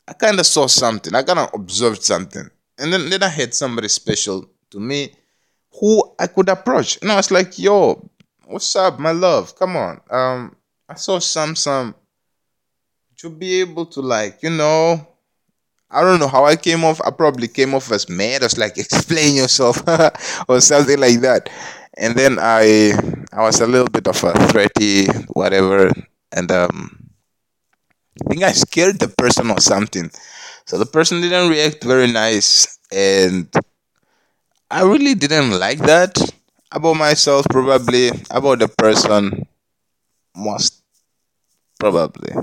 I 0.08 0.14
kind 0.14 0.40
of 0.40 0.46
saw 0.46 0.68
something. 0.68 1.14
I 1.14 1.24
kind 1.24 1.40
of 1.40 1.50
observed 1.54 2.02
something, 2.02 2.50
and 2.78 2.94
then 2.94 3.10
then 3.10 3.24
I 3.24 3.30
had 3.30 3.54
somebody 3.54 3.90
special 3.90 4.50
to 4.70 4.80
me 4.80 5.12
who 5.80 6.07
I 6.20 6.28
could 6.28 6.50
approach. 6.50 7.00
And 7.02 7.12
I 7.12 7.16
was 7.16 7.32
like, 7.32 7.58
"Yo, 7.60 8.10
what's 8.46 8.76
up, 8.76 9.00
my 9.00 9.12
love? 9.12 9.56
Come 9.56 9.76
on. 9.78 10.02
Um, 10.10 10.56
I 10.90 10.96
saw 10.96 11.20
some 11.20 11.56
some 11.56 11.96
to 13.18 13.30
be 13.30 13.62
able 13.62 13.86
to 13.88 14.02
like, 14.02 14.44
you 14.44 14.52
know." 14.52 15.08
I 15.90 16.02
don't 16.02 16.20
know 16.20 16.28
how 16.28 16.44
I 16.44 16.58
came 16.58 16.84
off. 16.84 17.00
I 17.00 17.12
probably 17.12 17.48
came 17.48 17.74
off 17.74 17.94
as 17.94 18.10
mad. 18.10 18.44
I 18.44 18.48
was 18.48 18.58
like, 18.58 18.78
explain 18.78 19.38
yourself 19.38 19.82
or 20.50 20.60
something 20.60 21.00
like 21.00 21.22
that. 21.22 21.50
And 21.96 22.14
then 22.14 22.38
I 22.42 22.92
I 23.32 23.42
was 23.44 23.62
a 23.62 23.68
little 23.68 23.88
bit 23.88 24.06
of 24.06 24.22
a 24.22 24.34
threaty, 24.50 25.08
whatever 25.32 25.90
and 26.32 26.52
um, 26.52 27.10
I 28.22 28.30
think 28.30 28.44
I 28.44 28.52
scared 28.52 29.00
the 29.00 29.08
person 29.08 29.50
or 29.52 29.60
something. 29.60 30.12
So 30.66 30.78
the 30.78 30.86
person 30.86 31.22
didn't 31.22 31.50
react 31.50 31.84
very 31.84 32.12
nice, 32.12 32.80
and 32.92 33.48
I 34.70 34.84
really 34.84 35.16
didn't 35.16 35.52
like 35.60 35.80
that 35.80 36.20
about 36.72 36.96
myself. 36.96 37.46
Probably 37.50 38.12
about 38.30 38.60
the 38.60 38.68
person, 38.68 39.48
most 40.36 40.84
probably, 41.80 42.34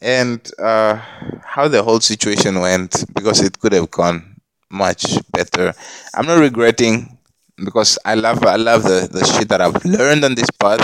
and 0.00 0.40
uh, 0.58 0.96
how 1.44 1.68
the 1.68 1.82
whole 1.82 2.00
situation 2.00 2.60
went 2.60 3.04
because 3.14 3.40
it 3.40 3.58
could 3.58 3.72
have 3.72 3.90
gone 3.90 4.36
much 4.70 5.06
better. 5.30 5.72
I'm 6.14 6.26
not 6.26 6.40
regretting 6.40 7.16
because 7.64 7.98
I 8.04 8.14
love 8.14 8.44
I 8.44 8.56
love 8.56 8.82
the 8.82 9.08
the 9.10 9.24
shit 9.24 9.48
that 9.48 9.60
I've 9.60 9.84
learned 9.84 10.24
on 10.24 10.34
this 10.34 10.50
path 10.50 10.82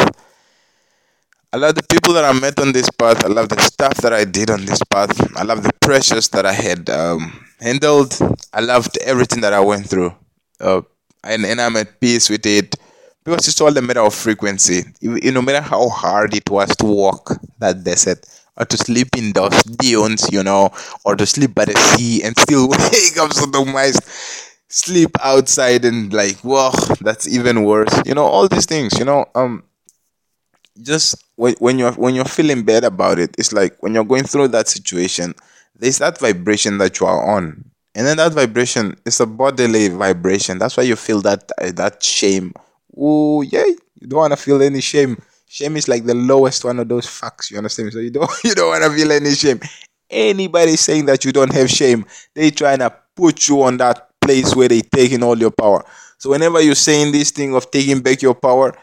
I 1.54 1.58
love 1.58 1.74
the 1.74 1.82
people 1.82 2.14
that 2.14 2.24
I 2.24 2.32
met 2.32 2.58
on 2.58 2.72
this 2.72 2.88
path. 2.88 3.24
I 3.24 3.28
love 3.28 3.50
the 3.50 3.60
stuff 3.60 3.98
that 3.98 4.12
I 4.12 4.24
did 4.24 4.50
on 4.50 4.64
this 4.64 4.82
path. 4.84 5.36
I 5.36 5.42
love 5.42 5.62
the 5.62 5.72
pressures 5.82 6.30
that 6.30 6.46
I 6.46 6.52
had 6.52 6.88
um, 6.88 7.44
handled. 7.60 8.18
I 8.54 8.60
loved 8.60 8.96
everything 9.04 9.42
that 9.42 9.52
I 9.52 9.60
went 9.60 9.86
through. 9.88 10.14
Uh, 10.58 10.80
and, 11.22 11.44
and 11.44 11.60
I'm 11.60 11.76
at 11.76 12.00
peace 12.00 12.30
with 12.30 12.46
it 12.46 12.74
because 13.24 13.46
it's 13.48 13.60
all 13.60 13.76
a 13.76 13.82
matter 13.82 14.00
of 14.00 14.14
frequency. 14.14 14.82
You, 15.00 15.30
no 15.30 15.42
matter 15.42 15.60
how 15.60 15.90
hard 15.90 16.34
it 16.34 16.48
was 16.48 16.74
to 16.76 16.86
walk 16.86 17.38
that 17.58 17.84
desert 17.84 18.24
or 18.56 18.64
to 18.64 18.76
sleep 18.78 19.08
in 19.18 19.32
those 19.32 19.62
dunes, 19.62 20.32
you 20.32 20.42
know, 20.42 20.70
or 21.04 21.16
to 21.16 21.26
sleep 21.26 21.54
by 21.54 21.66
the 21.66 21.76
sea 21.76 22.22
and 22.22 22.38
still 22.38 22.68
wake 22.70 23.18
up 23.18 23.66
mice 23.66 23.98
sleep 24.68 25.10
outside 25.22 25.84
and 25.84 26.14
like, 26.14 26.36
whoa, 26.38 26.70
that's 27.02 27.28
even 27.28 27.64
worse. 27.64 27.92
You 28.06 28.14
know, 28.14 28.24
all 28.24 28.48
these 28.48 28.64
things, 28.64 28.98
you 28.98 29.04
know, 29.04 29.26
um, 29.34 29.64
just 30.80 31.22
when, 31.50 31.78
you're 31.78 31.92
when 31.92 32.14
you're 32.14 32.24
feeling 32.24 32.62
bad 32.62 32.84
about 32.84 33.18
it 33.18 33.34
it's 33.38 33.52
like 33.52 33.76
when 33.82 33.94
you're 33.94 34.04
going 34.04 34.24
through 34.24 34.48
that 34.48 34.68
situation 34.68 35.34
there's 35.82 35.98
that 35.98 36.18
vibration 36.18 36.78
that 36.78 37.00
you 37.00 37.06
are 37.06 37.36
on. 37.36 37.64
And 37.94 38.06
then 38.06 38.16
that 38.18 38.32
vibration 38.32 38.96
is 39.04 39.20
a 39.20 39.26
bodily 39.26 39.88
vibration. 39.88 40.58
That's 40.58 40.76
why 40.76 40.84
you 40.84 40.96
feel 40.96 41.20
that 41.22 41.50
uh, 41.60 41.72
that 41.72 42.02
shame. 42.02 42.54
Oh 42.96 43.42
yeah 43.42 43.64
you 44.00 44.06
don't 44.06 44.20
want 44.20 44.32
to 44.32 44.36
feel 44.36 44.62
any 44.62 44.80
shame. 44.80 45.20
Shame 45.46 45.76
is 45.76 45.88
like 45.88 46.04
the 46.04 46.14
lowest 46.14 46.64
one 46.64 46.78
of 46.78 46.88
those 46.88 47.06
facts 47.06 47.50
you 47.50 47.58
understand 47.58 47.92
so 47.92 47.98
you 47.98 48.10
don't 48.10 48.30
you 48.44 48.54
don't 48.54 48.68
want 48.68 48.84
to 48.84 48.90
feel 48.90 49.12
any 49.12 49.34
shame. 49.34 49.60
Anybody 50.08 50.76
saying 50.76 51.06
that 51.06 51.24
you 51.24 51.32
don't 51.32 51.52
have 51.52 51.68
shame 51.68 52.06
they 52.34 52.50
trying 52.50 52.78
to 52.78 52.94
put 53.16 53.48
you 53.48 53.62
on 53.62 53.76
that 53.78 54.08
place 54.20 54.54
where 54.54 54.68
they 54.68 54.80
taking 54.80 55.22
all 55.22 55.38
your 55.38 55.50
power. 55.50 55.84
So 56.18 56.30
whenever 56.30 56.60
you're 56.60 56.76
saying 56.76 57.12
this 57.12 57.32
thing 57.32 57.54
of 57.54 57.70
taking 57.70 58.00
back 58.00 58.22
your 58.22 58.34
power 58.34 58.78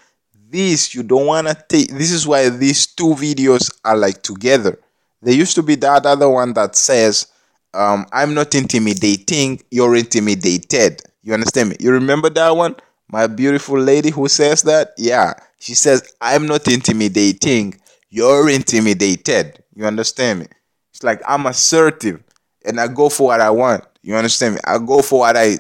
this 0.51 0.93
you 0.95 1.03
don't 1.03 1.25
want 1.27 1.47
to 1.47 1.65
take 1.69 1.89
this 1.89 2.11
is 2.11 2.27
why 2.27 2.49
these 2.49 2.87
two 2.87 3.13
videos 3.13 3.71
are 3.85 3.97
like 3.97 4.21
together. 4.21 4.79
There 5.21 5.33
used 5.33 5.55
to 5.55 5.63
be 5.63 5.75
that 5.75 6.05
other 6.05 6.29
one 6.29 6.53
that 6.53 6.75
says 6.75 7.27
um, 7.73 8.05
i'm 8.11 8.33
not 8.33 8.55
intimidating 8.55 9.61
you're 9.69 9.95
intimidated. 9.95 11.01
You 11.21 11.33
understand 11.33 11.69
me? 11.69 11.75
You 11.79 11.91
remember 11.91 12.29
that 12.31 12.49
one? 12.55 12.75
My 13.11 13.27
beautiful 13.27 13.79
lady 13.79 14.09
who 14.09 14.27
says 14.27 14.63
that? 14.63 14.93
Yeah. 14.97 15.33
She 15.59 15.73
says 15.75 16.13
i'm 16.21 16.47
not 16.47 16.67
intimidating 16.67 17.79
you're 18.09 18.49
intimidated. 18.49 19.63
You 19.75 19.85
understand 19.85 20.39
me? 20.39 20.47
It's 20.91 21.03
like 21.03 21.21
i'm 21.27 21.45
assertive 21.45 22.23
and 22.65 22.79
i 22.79 22.87
go 22.87 23.09
for 23.09 23.27
what 23.27 23.41
i 23.41 23.49
want. 23.49 23.83
You 24.01 24.15
understand 24.15 24.55
me? 24.55 24.61
I 24.65 24.79
go 24.79 25.01
for 25.01 25.19
what 25.19 25.37
i 25.37 25.57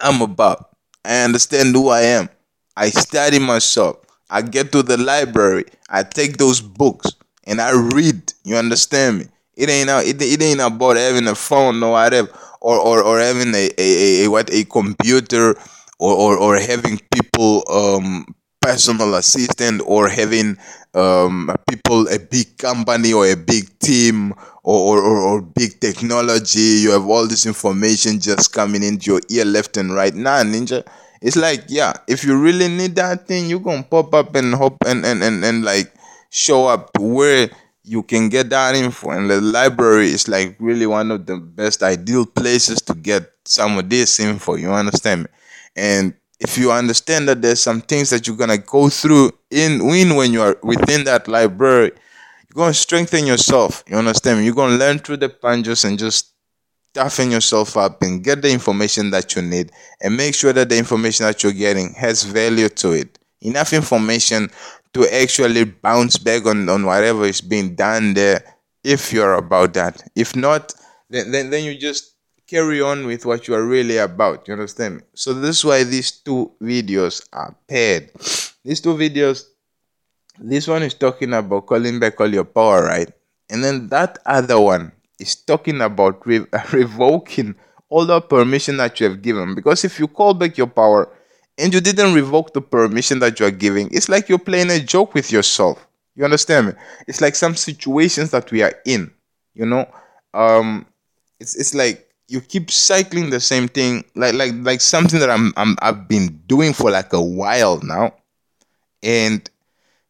i'm 0.00 0.20
about. 0.22 0.70
I 1.04 1.22
understand 1.22 1.74
who 1.74 1.90
i 1.90 2.00
am 2.00 2.28
I 2.76 2.90
study 2.90 3.38
myself. 3.38 3.96
I 4.30 4.42
get 4.42 4.72
to 4.72 4.82
the 4.82 4.96
library. 4.96 5.64
I 5.88 6.02
take 6.02 6.36
those 6.38 6.60
books 6.60 7.10
and 7.44 7.60
I 7.60 7.72
read. 7.72 8.32
You 8.44 8.56
understand 8.56 9.18
me? 9.18 9.26
It 9.56 9.68
ain't 9.68 9.88
it, 9.90 10.20
it 10.20 10.42
ain't 10.42 10.60
about 10.60 10.96
having 10.96 11.28
a 11.28 11.34
phone 11.34 11.82
or 11.82 11.92
whatever, 11.92 12.28
or 12.60 12.76
or, 12.78 13.02
or 13.02 13.18
having 13.20 13.54
a, 13.54 13.70
a, 13.78 14.24
a, 14.24 14.28
what 14.28 14.52
a 14.52 14.64
computer, 14.64 15.54
or, 15.98 16.12
or, 16.14 16.36
or 16.36 16.56
having 16.58 16.98
people 17.12 17.62
um 17.70 18.26
personal 18.60 19.14
assistant, 19.14 19.82
or 19.86 20.08
having 20.08 20.56
um 20.94 21.54
people 21.68 22.08
a 22.08 22.18
big 22.18 22.56
company 22.58 23.12
or 23.12 23.26
a 23.26 23.36
big 23.36 23.78
team 23.78 24.32
or, 24.64 24.98
or, 24.98 25.02
or, 25.02 25.18
or 25.20 25.42
big 25.42 25.78
technology. 25.80 26.82
You 26.82 26.90
have 26.92 27.06
all 27.06 27.26
this 27.28 27.46
information 27.46 28.18
just 28.20 28.52
coming 28.52 28.82
into 28.82 29.12
your 29.12 29.20
ear 29.30 29.44
left 29.44 29.76
and 29.76 29.94
right. 29.94 30.14
Nah, 30.14 30.42
ninja 30.42 30.84
it's 31.24 31.36
like 31.36 31.64
yeah 31.68 31.92
if 32.06 32.22
you 32.24 32.36
really 32.38 32.68
need 32.68 32.94
that 32.94 33.26
thing 33.26 33.48
you 33.48 33.58
gonna 33.58 33.82
pop 33.82 34.12
up 34.14 34.34
and 34.36 34.54
hop 34.54 34.76
and 34.86 35.04
and, 35.04 35.22
and, 35.24 35.44
and 35.44 35.64
like 35.64 35.92
show 36.30 36.66
up 36.66 36.92
to 36.92 37.02
where 37.02 37.50
you 37.84 38.02
can 38.02 38.28
get 38.28 38.50
that 38.50 38.74
info. 38.74 39.10
And 39.10 39.30
the 39.30 39.40
library 39.40 40.08
is 40.08 40.26
like 40.26 40.56
really 40.58 40.86
one 40.86 41.10
of 41.10 41.26
the 41.26 41.36
best 41.36 41.82
ideal 41.82 42.26
places 42.26 42.80
to 42.82 42.94
get 42.94 43.30
some 43.44 43.78
of 43.78 43.88
this 43.90 44.18
info 44.18 44.56
you 44.56 44.72
understand 44.72 45.24
me? 45.24 45.28
And 45.76 46.14
if 46.40 46.56
you 46.58 46.72
understand 46.72 47.28
that 47.28 47.42
there's 47.42 47.60
some 47.60 47.82
things 47.82 48.10
that 48.10 48.26
you're 48.26 48.36
gonna 48.36 48.58
go 48.58 48.88
through 48.88 49.32
in 49.50 49.82
in 49.82 50.16
when 50.16 50.32
you 50.32 50.40
are 50.40 50.58
within 50.62 51.04
that 51.04 51.28
library 51.28 51.92
you're 52.48 52.56
gonna 52.56 52.74
strengthen 52.74 53.26
yourself 53.26 53.84
you 53.86 53.96
understand 53.96 54.38
me? 54.38 54.46
You're 54.46 54.54
gonna 54.54 54.76
learn 54.76 54.98
through 54.98 55.18
the 55.18 55.28
punches 55.28 55.84
and 55.84 55.98
just 55.98 56.32
toughen 56.94 57.30
yourself 57.30 57.76
up 57.76 58.00
and 58.02 58.22
get 58.22 58.40
the 58.40 58.50
information 58.50 59.10
that 59.10 59.34
you 59.34 59.42
need 59.42 59.70
and 60.00 60.16
make 60.16 60.34
sure 60.34 60.52
that 60.52 60.68
the 60.68 60.78
information 60.78 61.26
that 61.26 61.42
you're 61.42 61.52
getting 61.52 61.92
has 61.94 62.22
value 62.22 62.68
to 62.68 62.92
it. 62.92 63.18
Enough 63.42 63.72
information 63.72 64.48
to 64.94 65.06
actually 65.12 65.64
bounce 65.64 66.16
back 66.16 66.46
on, 66.46 66.68
on 66.68 66.86
whatever 66.86 67.24
is 67.24 67.40
being 67.40 67.74
done 67.74 68.14
there 68.14 68.42
if 68.84 69.12
you're 69.12 69.34
about 69.34 69.74
that. 69.74 70.08
If 70.14 70.36
not, 70.36 70.72
then, 71.10 71.32
then, 71.32 71.50
then 71.50 71.64
you 71.64 71.76
just 71.76 72.14
carry 72.46 72.80
on 72.80 73.06
with 73.06 73.26
what 73.26 73.48
you 73.48 73.54
are 73.54 73.66
really 73.66 73.98
about. 73.98 74.46
You 74.46 74.54
understand? 74.54 75.02
So 75.14 75.34
this 75.34 75.58
is 75.58 75.64
why 75.64 75.84
these 75.84 76.10
two 76.12 76.52
videos 76.62 77.26
are 77.32 77.54
paired. 77.68 78.10
These 78.64 78.80
two 78.80 78.94
videos, 78.94 79.44
this 80.38 80.68
one 80.68 80.82
is 80.82 80.94
talking 80.94 81.32
about 81.32 81.66
calling 81.66 81.98
back 81.98 82.20
all 82.20 82.32
your 82.32 82.44
power, 82.44 82.84
right? 82.84 83.10
And 83.50 83.64
then 83.64 83.88
that 83.88 84.18
other 84.24 84.60
one 84.60 84.92
is 85.18 85.34
talking 85.36 85.80
about 85.80 86.26
re- 86.26 86.46
revoking 86.72 87.54
all 87.88 88.06
the 88.06 88.20
permission 88.20 88.76
that 88.78 88.98
you 89.00 89.08
have 89.08 89.22
given. 89.22 89.54
Because 89.54 89.84
if 89.84 89.98
you 89.98 90.08
call 90.08 90.34
back 90.34 90.56
your 90.58 90.66
power 90.66 91.08
and 91.58 91.72
you 91.72 91.80
didn't 91.80 92.14
revoke 92.14 92.52
the 92.52 92.60
permission 92.60 93.18
that 93.20 93.38
you 93.38 93.46
are 93.46 93.50
giving, 93.50 93.88
it's 93.92 94.08
like 94.08 94.28
you're 94.28 94.38
playing 94.38 94.70
a 94.70 94.80
joke 94.80 95.14
with 95.14 95.30
yourself. 95.30 95.86
You 96.16 96.24
understand 96.24 96.68
me? 96.68 96.72
It's 97.06 97.20
like 97.20 97.34
some 97.34 97.54
situations 97.56 98.30
that 98.30 98.50
we 98.50 98.62
are 98.62 98.74
in, 98.84 99.10
you 99.54 99.66
know. 99.66 99.86
um 100.34 100.86
it's 101.40 101.54
it's 101.56 101.74
like 101.74 102.08
you 102.28 102.40
keep 102.40 102.70
cycling 102.70 103.30
the 103.30 103.40
same 103.40 103.68
thing 103.68 104.04
like 104.16 104.34
like 104.34 104.52
like 104.62 104.80
something 104.80 105.20
that 105.20 105.30
I'm, 105.30 105.52
I'm 105.56 105.76
I've 105.80 106.08
been 106.08 106.40
doing 106.46 106.72
for 106.72 106.90
like 106.90 107.12
a 107.12 107.20
while 107.22 107.80
now 107.82 108.14
and 109.02 109.48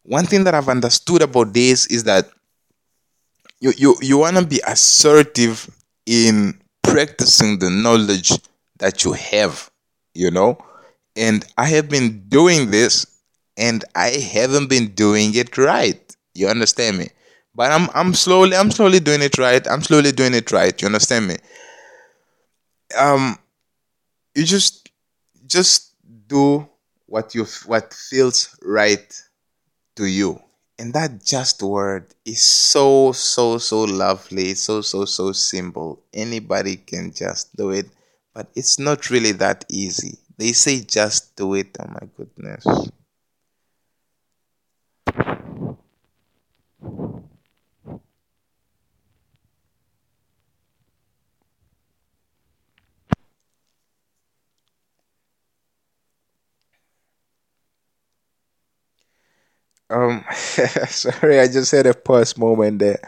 one 0.02 0.26
thing 0.26 0.44
that 0.44 0.54
I've 0.54 0.68
understood 0.68 1.22
about 1.22 1.52
this 1.54 1.86
is 1.86 2.04
that 2.04 2.28
you 3.64 3.72
you, 3.76 3.96
you 4.00 4.18
want 4.18 4.36
to 4.36 4.46
be 4.46 4.60
assertive 4.66 5.56
in 6.06 6.60
practicing 6.82 7.58
the 7.58 7.70
knowledge 7.70 8.32
that 8.78 9.04
you 9.04 9.12
have 9.12 9.70
you 10.14 10.30
know? 10.30 10.58
And 11.16 11.44
I 11.58 11.66
have 11.66 11.88
been 11.88 12.24
doing 12.28 12.70
this 12.70 13.06
and 13.56 13.84
I 13.94 14.10
haven't 14.10 14.68
been 14.68 14.88
doing 14.94 15.34
it 15.34 15.58
right. 15.58 16.00
You 16.34 16.48
understand 16.48 16.98
me? 16.98 17.08
But 17.54 17.70
I'm 17.70 17.88
I'm 17.94 18.14
slowly 18.14 18.56
I'm 18.56 18.70
slowly 18.70 19.00
doing 19.00 19.22
it 19.22 19.38
right. 19.38 19.64
I'm 19.68 19.82
slowly 19.82 20.12
doing 20.12 20.34
it 20.34 20.50
right. 20.50 20.80
You 20.80 20.86
understand 20.86 21.28
me? 21.28 21.36
Um 22.98 23.38
you 24.34 24.44
just 24.44 24.90
just 25.46 25.92
do 26.26 26.68
what 27.06 27.34
you 27.34 27.46
what 27.66 27.94
feels 27.94 28.56
right 28.62 29.22
to 29.96 30.06
you 30.06 30.43
and 30.78 30.92
that 30.94 31.24
just 31.24 31.62
word 31.62 32.06
is 32.24 32.42
so 32.42 33.12
so 33.12 33.58
so 33.58 33.84
lovely 33.84 34.54
so 34.54 34.80
so 34.80 35.04
so 35.04 35.32
simple. 35.32 36.02
Anybody 36.12 36.76
can 36.76 37.12
just 37.12 37.54
do 37.56 37.70
it 37.70 37.86
but 38.34 38.50
it's 38.56 38.78
not 38.78 39.10
really 39.10 39.32
that 39.32 39.64
easy. 39.68 40.18
They 40.38 40.52
say 40.52 40.80
just 40.82 41.36
do 41.36 41.54
it 41.54 41.76
oh 41.80 41.86
my 41.88 42.08
goodness 42.16 42.66
Um, 59.94 60.24
sorry, 60.88 61.38
I 61.38 61.46
just 61.46 61.70
had 61.70 61.86
a 61.86 61.94
pause 61.94 62.36
moment 62.36 62.80
there. 62.80 62.98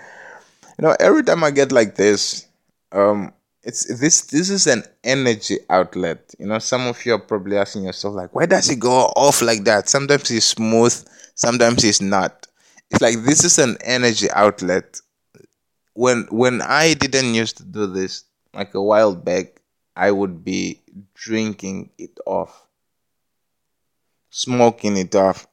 You 0.79 0.87
know, 0.87 0.97
every 1.01 1.25
time 1.25 1.43
I 1.43 1.51
get 1.51 1.73
like 1.73 1.97
this, 1.97 2.47
um, 2.93 3.33
it's 3.65 3.87
this 3.99 4.21
this 4.27 4.51
is 4.51 4.69
an 4.69 4.85
energy 5.03 5.59
outlet. 5.69 6.33
You 6.39 6.47
know, 6.47 6.61
some 6.61 6.87
of 6.87 7.05
you 7.05 7.15
are 7.15 7.19
probably 7.19 7.57
asking 7.57 7.85
yourself 7.85 8.15
like, 8.15 8.33
why 8.35 8.47
does 8.47 8.71
it 8.71 8.79
go 8.79 8.93
off 9.17 9.43
like 9.43 9.65
that? 9.65 9.89
Sometimes 9.89 10.31
it's 10.31 10.47
smooth, 10.47 10.95
sometimes 11.35 11.83
it's 11.83 12.01
not. 12.01 12.47
It's 12.93 13.01
like 13.01 13.25
this 13.25 13.43
is 13.43 13.59
an 13.59 13.77
energy 13.81 14.31
outlet. 14.31 15.01
When 15.95 16.29
when 16.31 16.63
I 16.63 16.95
didn't 16.95 17.35
used 17.35 17.57
to 17.57 17.65
do 17.65 17.89
this, 17.89 18.25
like 18.55 18.75
a 18.75 18.83
while 18.83 19.17
back, 19.17 19.61
I 19.97 20.13
would 20.13 20.45
be 20.45 20.83
drinking 21.15 21.91
it 21.99 22.17
off, 22.27 22.69
smoking 24.31 24.97
it 24.97 25.17
off 25.17 25.49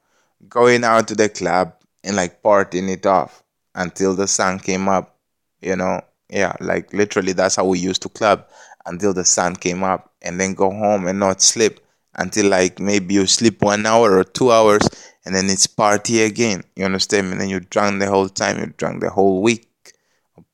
going 0.50 0.84
out 0.84 1.08
to 1.08 1.16
the 1.16 1.30
club 1.30 1.74
and 2.04 2.16
like 2.16 2.41
partying 2.41 2.89
it 2.89 3.06
off 3.06 3.44
until 3.76 4.16
the 4.16 4.28
sun 4.28 4.60
came 4.60 4.88
up, 4.88 5.18
you 5.62 5.76
know. 5.76 6.02
Yeah, 6.30 6.54
like 6.60 6.94
literally 6.94 7.34
that's 7.34 7.58
how 7.58 7.66
we 7.66 7.80
used 7.80 8.02
to 8.04 8.10
club 8.10 8.48
until 8.86 9.14
the 9.14 9.26
sun 9.26 9.56
came 9.56 9.84
up 9.84 10.12
and 10.22 10.39
then 10.39 10.56
go 10.56 10.72
home 10.72 11.08
and 11.08 11.20
not 11.20 11.41
sleep 11.41 11.80
until 12.16 12.50
like 12.50 12.80
maybe 12.80 13.14
you 13.14 13.28
sleep 13.28 13.62
one 13.62 13.86
hour 13.86 14.18
or 14.18 14.24
two 14.24 14.52
hours 14.52 14.82
and 15.26 15.36
then 15.36 15.50
it's 15.50 15.68
party 15.68 16.24
again. 16.24 16.64
You 16.76 16.86
understand? 16.86 17.32
And 17.32 17.39
then 17.39 17.50
you 17.50 17.60
drunk 17.60 18.00
the 18.00 18.10
whole 18.10 18.30
time, 18.30 18.60
you 18.60 18.74
drunk 18.78 19.02
the 19.02 19.10
whole 19.10 19.41
week, 19.41 19.68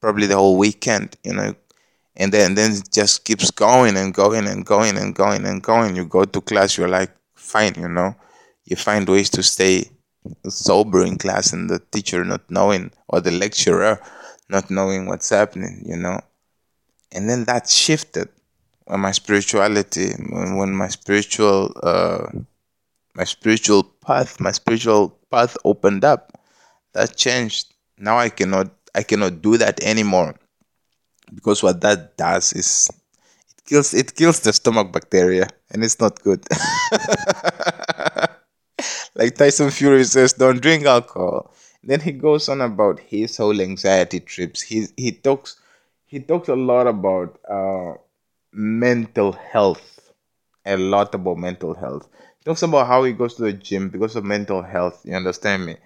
probably 0.01 0.27
the 0.27 0.35
whole 0.35 0.57
weekend, 0.57 1.15
you 1.23 1.33
know. 1.33 1.55
And 2.17 2.33
then 2.33 2.55
then 2.55 2.73
it 2.73 2.91
just 2.91 3.23
keeps 3.23 3.49
going 3.49 3.95
and 3.95 4.13
going 4.13 4.47
and 4.47 4.65
going 4.65 4.97
and 4.97 5.15
going 5.15 5.45
and 5.45 5.63
going. 5.63 5.95
You 5.95 6.05
go 6.05 6.25
to 6.25 6.41
class, 6.41 6.77
you're 6.77 6.89
like, 6.89 7.11
fine, 7.35 7.75
you 7.77 7.87
know 7.87 8.15
you 8.69 8.75
find 8.75 9.07
ways 9.09 9.29
to 9.31 9.43
stay 9.43 9.89
sober 10.47 11.03
in 11.03 11.17
class 11.17 11.53
and 11.53 11.69
the 11.69 11.79
teacher 11.91 12.23
not 12.23 12.41
knowing 12.49 12.91
or 13.07 13.19
the 13.19 13.31
lecturer 13.31 13.99
not 14.49 14.69
knowing 14.69 15.05
what's 15.05 15.29
happening 15.29 15.83
you 15.85 15.97
know? 15.97 16.19
And 17.11 17.29
then 17.29 17.45
that 17.45 17.69
shifted 17.69 18.29
when 18.85 18.99
my 18.99 19.11
spirituality 19.11 20.13
when, 20.29 20.55
when 20.57 20.73
my 20.73 20.87
spiritual 20.87 21.73
uh 21.83 22.27
my 23.13 23.23
spiritual 23.23 23.83
path 23.83 24.39
my 24.39 24.51
spiritual 24.51 25.17
path 25.31 25.57
opened 25.63 26.03
up. 26.03 26.33
That 26.93 27.15
changed. 27.15 27.73
Now 27.97 28.17
i 28.17 28.29
cannot 28.29 28.71
i 28.95 29.03
cannot 29.03 29.41
do 29.41 29.57
that 29.57 29.81
anymore. 29.83 30.35
Because 31.33 31.61
what 31.61 31.81
that 31.81 32.17
does 32.17 32.53
is 32.53 32.89
it 33.49 33.65
kills 33.65 33.93
it 33.93 34.15
kills 34.15 34.39
the 34.41 34.53
stomach 34.53 34.91
bacteria 34.91 35.47
and 35.71 35.83
it's 35.83 35.99
not 35.99 36.21
good 36.23 36.43
like 39.15 39.35
Tyson 39.35 39.71
Fury 39.71 40.03
says, 40.03 40.33
don't 40.33 40.61
drink 40.61 40.85
alcohol. 40.85 41.53
Then 41.83 42.01
he 42.01 42.11
goes 42.11 42.49
on 42.49 42.61
about 42.61 42.99
his 42.99 43.37
whole 43.37 43.59
anxiety 43.61 44.19
trips. 44.19 44.61
He 44.61 44.87
he 44.97 45.11
talks 45.11 45.59
he 46.05 46.19
talks 46.19 46.49
a 46.49 46.55
lot 46.55 46.87
about 46.87 47.39
uh, 47.49 47.93
mental 48.51 49.31
health, 49.31 50.11
a 50.65 50.75
lot 50.77 51.13
about 51.15 51.37
mental 51.37 51.73
health. 51.73 52.07
He 52.39 52.43
talks 52.43 52.63
about 52.63 52.87
how 52.87 53.03
he 53.03 53.13
goes 53.13 53.35
to 53.35 53.43
the 53.43 53.53
gym 53.53 53.89
because 53.89 54.15
of 54.15 54.25
mental 54.25 54.61
health. 54.61 55.01
You 55.05 55.15
understand 55.15 55.65
me? 55.65 55.77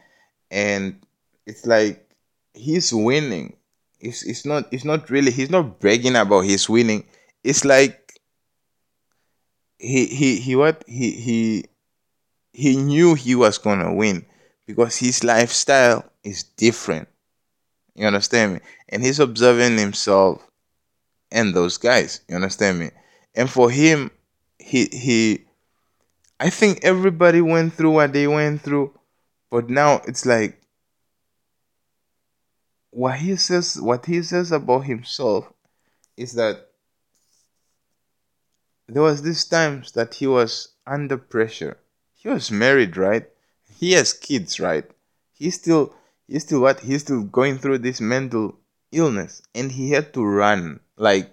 And 0.51 1.05
it's 1.45 1.65
like 1.65 2.09
he's 2.53 2.93
winning. 2.93 3.55
It's 3.99 4.23
it's 4.23 4.45
not 4.45 4.67
it's 4.71 4.85
not 4.85 5.09
really 5.09 5.31
he's 5.31 5.49
not 5.51 5.79
bragging 5.79 6.15
about 6.15 6.41
his 6.41 6.67
winning. 6.69 7.05
It's 7.43 7.65
like 7.65 8.19
he 9.77 10.05
he 10.07 10.39
he 10.39 10.55
what 10.55 10.83
he 10.87 11.11
he 11.11 11.65
he 12.53 12.77
knew 12.77 13.15
he 13.15 13.35
was 13.35 13.57
gonna 13.57 13.93
win 13.93 14.25
because 14.65 14.97
his 14.97 15.23
lifestyle 15.23 16.05
is 16.23 16.43
different. 16.43 17.09
You 17.95 18.07
understand 18.07 18.53
me? 18.53 18.59
And 18.89 19.03
he's 19.03 19.19
observing 19.19 19.77
himself 19.77 20.47
and 21.31 21.53
those 21.53 21.77
guys. 21.77 22.21
You 22.27 22.35
understand 22.35 22.79
me? 22.79 22.91
And 23.35 23.49
for 23.49 23.69
him, 23.69 24.11
he 24.59 24.85
he 24.85 25.45
I 26.39 26.49
think 26.49 26.79
everybody 26.83 27.41
went 27.41 27.73
through 27.73 27.91
what 27.91 28.13
they 28.13 28.27
went 28.27 28.61
through, 28.61 28.97
but 29.49 29.69
now 29.69 30.01
it's 30.07 30.25
like 30.25 30.61
what 32.91 33.17
he 33.17 33.35
says 33.35 33.81
what 33.81 34.05
he 34.05 34.21
says 34.21 34.51
about 34.51 34.81
himself 34.81 35.51
is 36.15 36.33
that 36.33 36.69
there 38.87 39.01
was 39.01 39.23
these 39.23 39.45
times 39.45 39.93
that 39.93 40.13
he 40.13 40.27
was 40.27 40.75
under 40.85 41.17
pressure 41.17 41.77
he 42.23 42.29
was 42.29 42.49
married, 42.51 42.95
right? 42.95 43.25
He 43.77 43.91
has 43.91 44.13
kids, 44.13 44.59
right? 44.59 44.85
He's 45.33 45.55
still 45.55 45.93
he's 46.25 46.43
still 46.43 46.61
what? 46.61 46.79
He's 46.79 47.01
still 47.01 47.23
going 47.23 47.57
through 47.57 47.79
this 47.79 47.99
mental 47.99 48.55
illness 48.93 49.41
and 49.53 49.71
he 49.71 49.91
had 49.91 50.13
to 50.13 50.23
run 50.23 50.79
like 50.95 51.29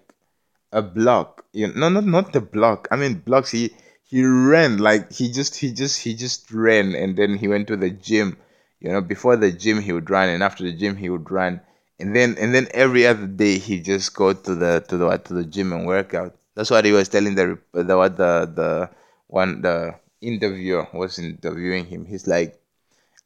a 0.72 0.82
block. 0.82 1.45
You 1.53 1.68
know, 1.68 1.88
no 1.88 2.01
not 2.01 2.07
not 2.07 2.32
the 2.32 2.41
block. 2.41 2.88
I 2.91 2.97
mean 2.97 3.14
blocks 3.14 3.53
he 3.53 3.70
he 4.03 4.24
ran 4.24 4.78
like 4.78 5.12
he 5.12 5.30
just 5.30 5.57
he 5.57 5.72
just 5.72 6.01
he 6.03 6.14
just 6.14 6.51
ran 6.51 6.97
and 6.97 7.16
then 7.16 7.38
he 7.38 7.47
went 7.47 7.68
to 7.68 7.76
the 7.76 7.91
gym. 7.91 8.36
You 8.80 8.91
know, 8.91 9.01
before 9.01 9.36
the 9.36 9.53
gym 9.53 9.80
he 9.80 9.93
would 9.93 10.11
run 10.11 10.28
and 10.28 10.43
after 10.43 10.64
the 10.64 10.72
gym 10.72 10.97
he 10.97 11.09
would 11.09 11.30
run. 11.30 11.61
And 12.01 12.16
then 12.16 12.36
and 12.41 12.53
then 12.53 12.66
every 12.74 13.07
other 13.07 13.28
day 13.28 13.59
he 13.59 13.78
just 13.78 14.16
go 14.16 14.32
to 14.32 14.55
the 14.57 14.84
to 14.88 14.97
the 14.97 15.16
to 15.18 15.34
the 15.34 15.45
gym 15.45 15.72
and 15.72 15.86
work 15.86 16.14
out. 16.14 16.34
That's 16.57 16.70
what 16.70 16.84
he 16.84 16.91
was 16.91 17.09
telling 17.09 17.36
the 17.36 17.59
the 17.72 17.97
what 17.97 18.16
the 18.16 18.51
the 18.53 18.91
one 19.28 19.62
the 19.62 19.95
interviewer 20.21 20.89
was 20.93 21.18
interviewing 21.18 21.87
him, 21.87 22.05
he's 22.07 22.27
like, 22.27 22.61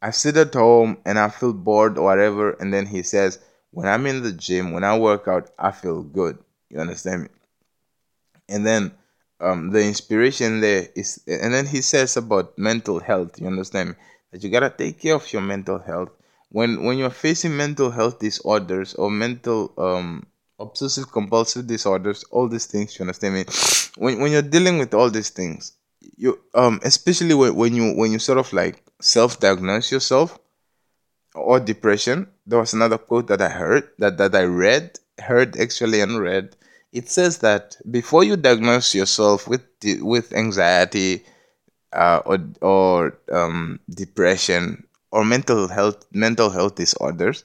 I 0.02 0.10
sit 0.10 0.36
at 0.36 0.54
home 0.54 0.98
and 1.04 1.18
I 1.18 1.28
feel 1.28 1.52
bored 1.52 1.98
or 1.98 2.04
whatever, 2.04 2.52
and 2.52 2.72
then 2.72 2.86
he 2.86 3.02
says, 3.02 3.38
when 3.70 3.88
I'm 3.88 4.06
in 4.06 4.22
the 4.22 4.32
gym, 4.32 4.72
when 4.72 4.84
I 4.84 4.98
work 4.98 5.26
out, 5.28 5.50
I 5.58 5.72
feel 5.72 6.02
good. 6.02 6.38
You 6.70 6.78
understand 6.78 7.22
me? 7.22 7.28
And 8.48 8.66
then 8.66 8.92
um, 9.40 9.70
the 9.70 9.84
inspiration 9.84 10.60
there 10.60 10.88
is, 10.94 11.20
and 11.26 11.52
then 11.52 11.66
he 11.66 11.80
says 11.80 12.16
about 12.16 12.58
mental 12.58 13.00
health. 13.00 13.40
You 13.40 13.46
understand 13.46 13.90
me? 13.90 13.94
That 14.30 14.42
you 14.42 14.50
gotta 14.50 14.70
take 14.70 15.00
care 15.00 15.14
of 15.14 15.32
your 15.32 15.42
mental 15.42 15.78
health. 15.78 16.10
When 16.50 16.84
when 16.84 16.98
you're 16.98 17.10
facing 17.10 17.56
mental 17.56 17.90
health 17.90 18.18
disorders 18.20 18.94
or 18.94 19.10
mental 19.10 19.72
um 19.76 20.26
obsessive 20.58 21.10
compulsive 21.10 21.66
disorders, 21.66 22.24
all 22.30 22.48
these 22.48 22.66
things. 22.66 22.98
You 22.98 23.02
understand 23.04 23.34
me? 23.34 23.44
When 23.96 24.20
when 24.20 24.32
you're 24.32 24.42
dealing 24.56 24.78
with 24.78 24.92
all 24.94 25.10
these 25.10 25.30
things, 25.30 25.72
you 26.16 26.38
um 26.54 26.80
especially 26.82 27.34
when, 27.34 27.54
when 27.54 27.74
you 27.74 27.92
when 27.94 28.12
you 28.12 28.18
sort 28.18 28.38
of 28.38 28.52
like 28.52 28.82
self-diagnose 29.00 29.90
yourself 29.92 30.38
or 31.34 31.58
depression 31.60 32.28
there 32.46 32.58
was 32.58 32.72
another 32.72 32.98
quote 32.98 33.26
that 33.26 33.42
i 33.42 33.48
heard 33.48 33.88
that 33.98 34.18
that 34.18 34.34
i 34.34 34.42
read 34.42 34.98
heard 35.18 35.56
actually 35.58 36.00
and 36.00 36.20
read. 36.20 36.56
It 36.92 37.10
says 37.10 37.38
that 37.38 37.76
before 37.90 38.24
you 38.24 38.36
diagnose 38.36 38.94
yourself 38.94 39.48
with 39.48 39.62
with 40.00 40.32
anxiety 40.32 41.24
uh, 41.92 42.20
or 42.24 42.38
or 42.60 43.18
um, 43.32 43.80
depression 43.90 44.86
or 45.10 45.24
mental 45.24 45.68
health 45.68 46.06
mental 46.12 46.50
health 46.50 46.76
disorders 46.76 47.44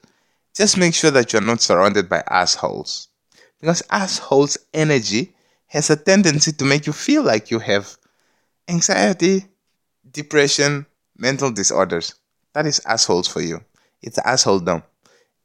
just 0.56 0.78
make 0.78 0.94
sure 0.94 1.12
that 1.12 1.32
you're 1.32 1.42
not 1.42 1.62
surrounded 1.62 2.10
by 2.10 2.24
assholes. 2.30 3.08
Because 3.62 3.84
assholes 3.90 4.58
energy 4.74 5.36
has 5.68 5.90
a 5.90 5.96
tendency 5.96 6.52
to 6.54 6.66
make 6.66 6.88
you 6.88 6.94
feel 6.94 7.24
like 7.24 7.52
you 7.52 7.60
have 7.60 7.98
anxiety, 8.70 9.46
depression, 10.12 10.86
mental 11.18 11.52
disorders. 11.52 12.16
That 12.54 12.66
is 12.66 12.82
assholes 12.86 13.28
for 13.28 13.42
you. 13.42 13.64
It's 14.02 14.20
assholedom. 14.20 14.84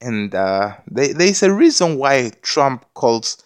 And 0.00 0.34
uh, 0.34 0.76
they, 0.90 1.12
there's 1.12 1.42
a 1.42 1.52
reason 1.52 1.96
why 1.98 2.32
Trump 2.42 2.86
calls 2.94 3.42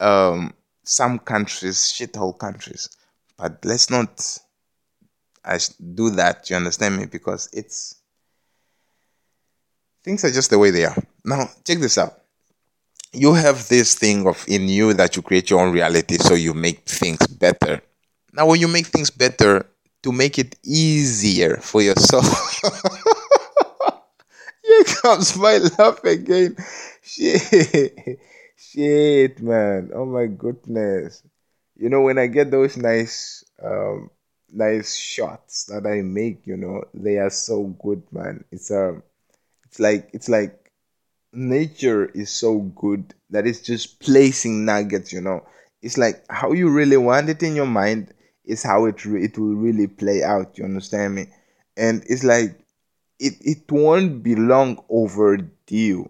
um, 0.00 0.54
some 0.84 1.18
countries 1.18 1.76
shithole 1.78 2.38
countries. 2.38 2.88
But 3.36 3.64
let's 3.64 3.90
not 3.90 4.38
I 5.46 5.58
do 5.94 6.10
that, 6.10 6.50
you 6.50 6.56
understand 6.56 6.96
me? 6.96 7.06
Because 7.06 7.48
it's 7.52 7.96
things 10.02 10.24
are 10.24 10.30
just 10.30 10.50
the 10.50 10.58
way 10.58 10.70
they 10.70 10.84
are. 10.84 10.96
Now, 11.24 11.48
check 11.64 11.78
this 11.78 11.98
out. 11.98 12.14
You 13.12 13.32
have 13.34 13.68
this 13.68 13.94
thing 13.94 14.26
of 14.26 14.44
in 14.48 14.68
you 14.68 14.92
that 14.94 15.16
you 15.16 15.22
create 15.22 15.48
your 15.50 15.60
own 15.60 15.72
reality, 15.72 16.16
so 16.16 16.34
you 16.34 16.52
make 16.52 16.80
things 16.80 17.24
better. 17.28 17.80
Now, 18.36 18.46
when 18.46 18.60
you 18.60 18.68
make 18.68 18.86
things 18.86 19.10
better, 19.10 19.66
to 20.06 20.12
make 20.12 20.38
it 20.38 20.54
easier 20.62 21.56
for 21.56 21.82
yourself. 21.82 22.62
Here 24.62 24.84
comes 25.02 25.36
my 25.36 25.58
laugh 25.78 26.04
again. 26.04 26.54
Shit. 27.02 28.20
Shit, 28.56 29.42
man. 29.42 29.90
Oh 29.92 30.04
my 30.04 30.26
goodness. 30.26 31.24
You 31.76 31.88
know, 31.88 32.02
when 32.02 32.18
I 32.18 32.28
get 32.28 32.52
those 32.52 32.76
nice 32.76 33.44
um 33.60 34.10
nice 34.52 34.94
shots 34.94 35.64
that 35.64 35.86
I 35.86 36.02
make, 36.02 36.46
you 36.46 36.56
know, 36.56 36.84
they 36.94 37.16
are 37.16 37.30
so 37.30 37.64
good, 37.64 38.02
man. 38.12 38.44
It's 38.52 38.70
um 38.70 39.02
it's 39.64 39.80
like 39.80 40.10
it's 40.12 40.28
like 40.28 40.70
nature 41.32 42.04
is 42.04 42.30
so 42.30 42.60
good 42.60 43.12
that 43.30 43.44
it's 43.44 43.60
just 43.60 43.98
placing 43.98 44.64
nuggets, 44.64 45.12
you 45.12 45.20
know. 45.20 45.44
It's 45.82 45.98
like 45.98 46.24
how 46.30 46.52
you 46.52 46.70
really 46.70 46.96
want 46.96 47.28
it 47.28 47.42
in 47.42 47.56
your 47.56 47.66
mind 47.66 48.12
is 48.46 48.62
how 48.62 48.86
it 48.86 49.04
re- 49.04 49.24
it 49.24 49.38
will 49.38 49.54
really 49.54 49.86
play 49.86 50.22
out. 50.22 50.58
You 50.58 50.64
understand 50.64 51.14
me? 51.14 51.28
And 51.76 52.04
it's 52.08 52.24
like 52.24 52.58
it 53.18 53.34
it 53.40 53.70
won't 53.70 54.22
be 54.22 54.34
long 54.36 54.82
overdue. 54.88 56.08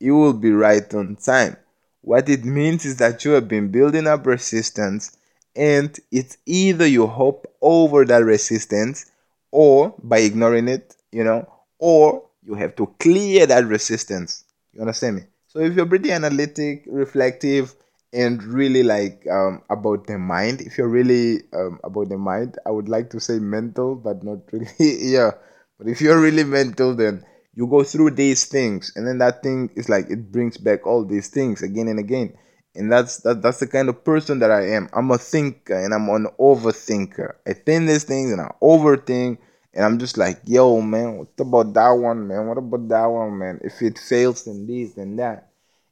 It 0.00 0.12
will 0.12 0.32
be 0.32 0.50
right 0.52 0.92
on 0.94 1.16
time. 1.16 1.56
What 2.02 2.28
it 2.28 2.44
means 2.44 2.84
is 2.84 2.96
that 2.98 3.24
you 3.24 3.32
have 3.32 3.48
been 3.48 3.70
building 3.70 4.06
up 4.06 4.26
resistance, 4.26 5.16
and 5.56 5.98
it's 6.10 6.38
either 6.46 6.86
you 6.86 7.06
hop 7.06 7.46
over 7.60 8.04
that 8.04 8.24
resistance, 8.24 9.10
or 9.50 9.94
by 10.02 10.18
ignoring 10.18 10.68
it, 10.68 10.94
you 11.12 11.24
know, 11.24 11.48
or 11.78 12.24
you 12.44 12.54
have 12.54 12.76
to 12.76 12.86
clear 12.98 13.46
that 13.46 13.66
resistance. 13.66 14.44
You 14.72 14.80
understand 14.82 15.16
me? 15.16 15.22
So 15.48 15.60
if 15.60 15.74
you're 15.74 15.86
pretty 15.86 16.12
analytic, 16.12 16.84
reflective, 16.86 17.74
and 18.12 18.42
really 18.42 18.82
like 18.82 19.26
um, 19.30 19.62
about 19.70 20.06
the 20.06 20.18
mind, 20.18 20.60
if 20.60 20.78
you're 20.78 20.88
really 20.88 21.42
um, 21.52 21.78
about 21.84 22.08
the 22.08 22.18
mind, 22.18 22.56
I 22.66 22.70
would 22.70 22.88
like 22.88 23.10
to 23.10 23.20
say 23.20 23.38
mental, 23.38 23.94
but 23.94 24.22
not 24.22 24.38
really. 24.52 24.68
yeah, 24.78 25.32
but 25.78 25.88
if 25.88 26.00
you're 26.00 26.20
really 26.20 26.44
mental, 26.44 26.94
then 26.94 27.24
you 27.54 27.66
go 27.66 27.82
through 27.82 28.12
these 28.12 28.46
things, 28.46 28.92
and 28.96 29.06
then 29.06 29.18
that 29.18 29.42
thing 29.42 29.70
is 29.76 29.88
like 29.88 30.10
it 30.10 30.32
brings 30.32 30.56
back 30.56 30.86
all 30.86 31.04
these 31.04 31.28
things 31.28 31.62
again 31.62 31.88
and 31.88 31.98
again. 31.98 32.34
And 32.74 32.92
that's 32.92 33.18
that, 33.18 33.42
that's 33.42 33.58
the 33.58 33.66
kind 33.66 33.88
of 33.88 34.04
person 34.04 34.38
that 34.38 34.50
I 34.50 34.68
am. 34.70 34.88
I'm 34.92 35.10
a 35.10 35.18
thinker 35.18 35.74
and 35.74 35.92
I'm 35.92 36.08
an 36.10 36.28
overthinker. 36.38 37.34
I 37.46 37.52
think 37.54 37.88
these 37.88 38.04
things 38.04 38.30
and 38.30 38.40
I 38.40 38.52
overthink 38.62 39.38
and 39.74 39.84
I'm 39.84 39.98
just 39.98 40.16
like, 40.16 40.40
yo, 40.44 40.80
man, 40.80 41.18
what 41.18 41.28
about 41.38 41.74
that 41.74 41.90
one, 41.90 42.28
man? 42.28 42.46
What 42.46 42.58
about 42.58 42.88
that 42.88 43.06
one, 43.06 43.38
man? 43.38 43.60
If 43.62 43.82
it 43.82 43.98
fails, 43.98 44.44
then 44.44 44.66
this, 44.66 44.94
then 44.94 45.16
that. 45.16 45.50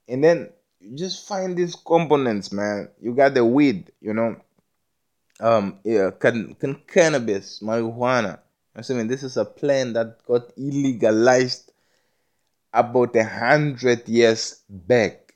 And 0.09 0.23
then 0.23 0.51
just 0.95 1.27
find 1.27 1.57
these 1.57 1.75
components, 1.75 2.53
man. 2.53 2.89
You 3.01 3.15
got 3.15 3.35
the 3.35 3.45
weed, 3.45 3.93
you 4.01 4.15
know, 4.15 4.37
um, 5.41 5.79
yeah, 5.85 6.11
can, 6.19 6.55
can 6.55 6.77
cannabis, 6.87 7.61
marijuana. 7.61 8.41
I'm 8.75 8.83
saying 8.83 9.09
this 9.09 9.23
is 9.23 9.37
a 9.37 9.45
plant 9.45 9.95
that 9.95 10.25
got 10.27 10.55
illegalized 10.57 11.71
about 12.73 13.17
a 13.17 13.25
hundred 13.25 14.09
years 14.09 14.63
back. 14.69 15.35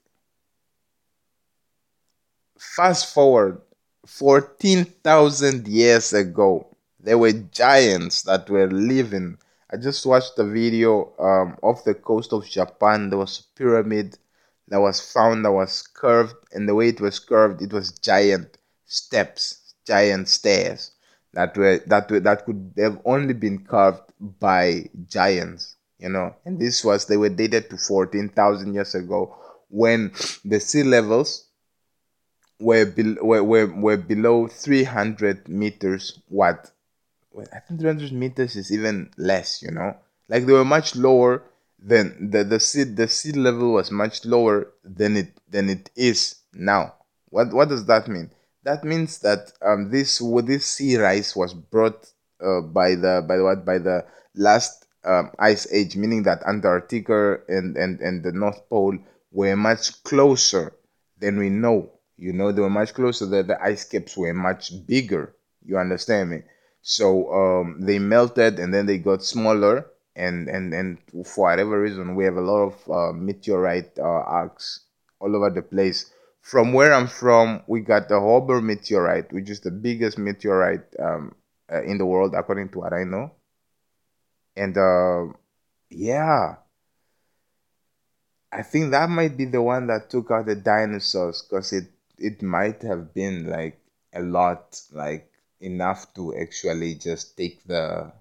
Fast 2.59 3.15
forward 3.15 3.63
14,000 4.07 5.67
years 5.67 6.13
ago 6.13 6.71
there 7.03 7.19
were 7.19 7.33
giants 7.33 8.23
that 8.23 8.49
were 8.51 8.71
living. 8.71 9.39
I 9.73 9.77
just 9.77 10.05
watched 10.05 10.39
a 10.39 10.45
video 10.45 11.13
um, 11.19 11.57
off 11.63 11.85
the 11.85 11.95
coast 11.95 12.33
of 12.33 12.49
Japan. 12.49 13.09
There 13.09 13.19
was 13.19 13.41
a 13.41 13.59
pyramid 13.59 14.19
that 14.71 14.81
was 14.81 15.01
found 15.01 15.45
that 15.45 15.53
was 15.53 15.83
curved, 15.83 16.35
and 16.53 16.69
the 16.69 16.75
way 16.75 16.89
it 16.89 17.01
was 17.01 17.19
curved, 17.19 17.61
it 17.63 17.73
was 17.73 17.93
giant 17.93 18.57
steps, 18.87 19.75
giant 19.87 20.29
stairs 20.29 20.93
that 21.33 21.57
were 21.57 21.79
that 21.87 22.11
were 22.11 22.21
that 22.21 22.45
could 22.45 22.73
have 22.79 23.01
only 23.05 23.35
been 23.35 23.59
carved 23.59 24.03
by 24.21 24.89
giants. 25.07 25.77
You 25.99 26.09
know, 26.09 26.35
and 26.47 26.59
this 26.59 26.83
was 26.83 27.07
they 27.07 27.19
were 27.19 27.29
dated 27.29 27.69
to 27.71 27.77
fourteen 27.77 28.31
thousand 28.31 28.75
years 28.75 28.95
ago 28.95 29.37
when 29.69 30.13
the 30.45 30.59
sea 30.59 30.83
levels 30.83 31.47
were, 32.59 32.85
be, 32.85 33.15
were, 33.15 33.43
were, 33.43 33.67
were 33.67 33.97
below 33.97 34.47
300 34.47 35.49
meters 35.49 36.21
what 36.29 36.71
I 37.53 37.61
think 37.61 37.81
300 37.81 38.13
meters 38.13 38.57
is 38.57 38.73
even 38.73 39.11
less, 39.17 39.63
you 39.63 39.71
know. 39.71 39.97
Like 40.29 40.47
they 40.47 40.53
were 40.53 40.65
much 40.65 40.97
lower 40.97 41.43
than 41.83 42.31
the 42.31 42.45
the 42.45 42.61
sea 42.61 42.85
the 42.85 43.09
sea 43.09 43.33
level 43.33 43.73
was 43.73 43.91
much 43.91 44.25
lower 44.25 44.73
than 44.85 45.17
it 45.17 45.33
than 45.49 45.69
it 45.71 45.91
is 45.97 46.37
now. 46.53 46.95
What 47.31 47.53
what 47.53 47.69
does 47.69 47.87
that 47.87 48.09
mean? 48.09 48.31
That 48.65 48.85
means 48.85 49.19
that 49.21 49.53
um 49.63 49.91
this 49.91 50.23
this 50.45 50.67
sea 50.67 50.97
rise 50.97 51.35
was 51.35 51.55
brought 51.55 52.11
uh, 52.41 52.61
by 52.61 52.95
the 52.95 53.25
by 53.27 53.37
the 53.37 53.45
what 53.45 53.65
by 53.65 53.79
the 53.79 54.05
last 54.35 54.87
um, 55.05 55.31
ice 55.39 55.67
age, 55.73 55.97
meaning 55.97 56.23
that 56.25 56.43
Antarctica 56.47 57.39
and, 57.49 57.77
and, 57.77 58.01
and 58.01 58.23
the 58.23 58.33
North 58.33 58.69
Pole 58.69 58.99
were 59.33 59.57
much 59.57 60.03
closer 60.05 60.75
than 61.19 61.39
we 61.39 61.49
know. 61.49 61.91
You 62.17 62.33
know, 62.33 62.53
they 62.53 62.61
were 62.61 62.71
much 62.71 62.95
closer. 62.95 63.27
The, 63.27 63.43
the 63.43 63.63
ice 63.63 63.85
caps 63.85 64.17
were 64.17 64.35
much 64.35 64.73
bigger. 64.87 65.35
You 65.65 65.79
understand 65.79 66.31
me? 66.31 66.43
So 66.83 67.33
um, 67.33 67.81
they 67.81 67.99
melted 67.99 68.59
and 68.59 68.73
then 68.73 68.87
they 68.87 68.99
got 68.99 69.23
smaller. 69.23 69.87
And, 70.17 70.49
and, 70.49 70.75
and 70.75 70.99
for 71.25 71.45
whatever 71.51 71.81
reason, 71.81 72.15
we 72.15 72.25
have 72.25 72.37
a 72.37 72.41
lot 72.41 72.73
of 72.73 72.91
uh, 72.91 73.13
meteorite 73.13 73.99
uh, 73.99 74.03
arcs 74.03 74.81
all 75.21 75.35
over 75.35 75.51
the 75.51 75.63
place. 75.63 76.13
From 76.43 76.73
where 76.73 76.93
I'm 76.93 77.07
from, 77.07 77.63
we 77.67 77.81
got 77.81 78.09
the 78.09 78.15
Hoba 78.15 78.63
meteorite, 78.63 79.33
which 79.33 79.51
is 79.51 79.61
the 79.61 79.71
biggest 79.71 80.19
meteorite 80.19 80.85
um, 80.99 81.35
uh, 81.73 81.83
in 81.83 81.99
the 81.99 82.07
world, 82.07 82.35
according 82.35 82.71
to 82.71 82.79
what 82.79 82.93
I 82.93 83.05
know. 83.05 83.31
And 84.57 84.77
uh, 84.77 85.33
yeah, 85.91 86.57
I 88.53 88.63
think 88.63 88.91
that 88.91 89.09
might 89.09 89.37
be 89.37 89.45
the 89.45 89.63
one 89.63 89.87
that 89.87 90.11
took 90.11 90.31
out 90.31 90.47
the 90.47 90.57
dinosaurs 90.57 91.43
because 91.43 91.73
it 91.73 91.89
it 92.19 92.43
might 92.43 92.83
have 92.83 93.15
been 93.15 93.49
like 93.49 93.81
a 94.13 94.21
lot 94.21 94.81
like 94.93 95.31
enough 95.61 96.13
to 96.15 96.35
actually 96.37 96.95
just 96.97 97.37
take 97.37 97.63
the 97.65 98.13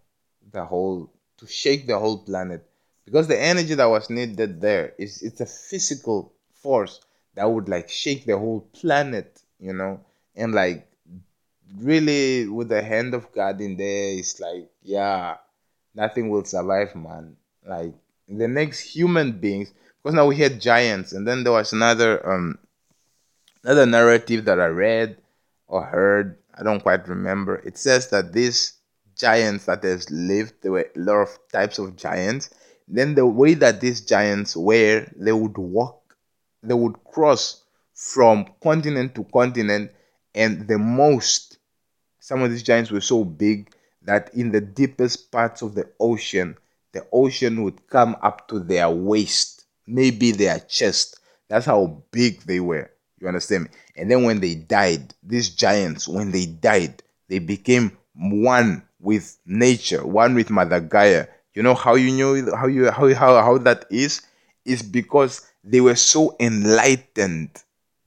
the 0.52 0.64
whole 0.66 1.12
to 1.40 1.48
shake 1.48 1.88
the 1.88 1.98
whole 1.98 2.20
planet. 2.20 2.66
Because 3.06 3.28
the 3.28 3.40
energy 3.40 3.74
that 3.74 3.86
was 3.86 4.10
needed 4.10 4.62
there 4.62 4.94
is 4.98 5.22
it's 5.24 5.42
a 5.42 5.46
physical 5.46 6.32
force 6.54 7.02
that 7.36 7.50
would 7.50 7.68
like 7.68 7.90
shake 7.90 8.26
the 8.26 8.38
whole 8.38 8.62
planet 8.74 9.42
you 9.60 9.74
know? 9.74 10.00
And 10.36 10.54
like 10.54 10.88
really 11.78 12.48
with 12.48 12.70
the 12.70 12.82
hand 12.82 13.14
of 13.14 13.32
god 13.32 13.62
in 13.62 13.78
there 13.78 14.18
it's 14.18 14.40
like 14.40 14.68
yeah 14.82 15.38
nothing 15.96 16.30
will 16.30 16.44
survive 16.44 16.96
man. 16.96 17.36
Like 17.66 17.94
the 18.28 18.48
next 18.48 18.80
human 18.80 19.32
beings 19.34 19.74
because 20.02 20.16
now 20.16 20.28
we 20.28 20.38
had 20.38 20.62
giants 20.62 21.14
and 21.14 21.28
then 21.28 21.44
there 21.44 21.54
was 21.54 21.74
another 21.74 22.28
um 22.30 22.60
another 23.64 23.86
narrative 23.86 24.46
that 24.46 24.60
i 24.60 24.68
read 24.68 25.18
or 25.68 25.84
heard 25.84 26.40
I 26.60 26.64
don't 26.64 26.82
quite 26.82 27.08
remember. 27.08 27.56
It 27.56 27.78
says 27.78 28.10
that 28.10 28.34
these 28.34 28.74
giants 29.20 29.66
that 29.66 29.84
has 29.84 30.10
lived, 30.10 30.54
there 30.62 30.72
were 30.72 30.90
a 30.96 31.00
lot 31.00 31.22
of 31.22 31.38
types 31.52 31.78
of 31.78 31.96
giants. 31.96 32.50
Then 32.88 33.14
the 33.14 33.26
way 33.26 33.54
that 33.56 33.82
these 33.82 34.02
giants 34.02 34.56
were, 34.56 35.06
they 35.16 35.32
would 35.32 35.58
walk, 35.58 36.16
they 36.64 36.74
would 36.74 37.04
cross 37.04 37.64
from 37.94 38.46
continent 38.64 39.14
to 39.16 39.26
continent, 39.26 39.92
and 40.34 40.68
the 40.68 40.78
most, 40.78 41.58
some 42.20 42.42
of 42.42 42.50
these 42.50 42.64
giants 42.64 42.92
were 42.92 43.02
so 43.02 43.24
big 43.24 43.72
that 44.04 44.34
in 44.34 44.52
the 44.52 44.62
deepest 44.62 45.32
parts 45.32 45.62
of 45.62 45.76
the 45.76 45.90
ocean, 46.00 46.58
the 46.94 47.06
ocean 47.12 47.64
would 47.64 47.88
come 47.88 48.16
up 48.22 48.48
to 48.48 48.60
their 48.60 48.90
waist, 48.90 49.66
maybe 49.86 50.32
their 50.32 50.60
chest. 50.62 51.20
That's 51.50 51.66
how 51.66 52.04
big 52.12 52.42
they 52.44 52.60
were. 52.60 52.90
You 53.20 53.28
understand 53.28 53.66
me? 53.66 53.70
And 53.98 54.10
then 54.10 54.24
when 54.24 54.40
they 54.40 54.56
died, 54.56 55.14
these 55.22 55.50
giants, 55.50 56.08
when 56.08 56.32
they 56.32 56.46
died, 56.46 57.04
they 57.28 57.40
became 57.40 57.98
one 58.16 58.84
with 59.00 59.38
nature, 59.46 60.06
one 60.06 60.36
with 60.36 60.50
Mother 60.50 60.80
Gaia. 60.80 61.28
You 61.54 61.64
know 61.64 61.76
how 61.76 61.96
you 61.96 62.12
know 62.12 62.56
how 62.56 62.68
you 62.68 62.92
how 62.92 63.14
how, 63.14 63.42
how 63.42 63.58
that 63.60 63.86
is? 63.90 64.22
Is 64.66 64.82
because 64.84 65.42
they 65.64 65.82
were 65.82 65.96
so 65.96 66.36
enlightened 66.40 67.50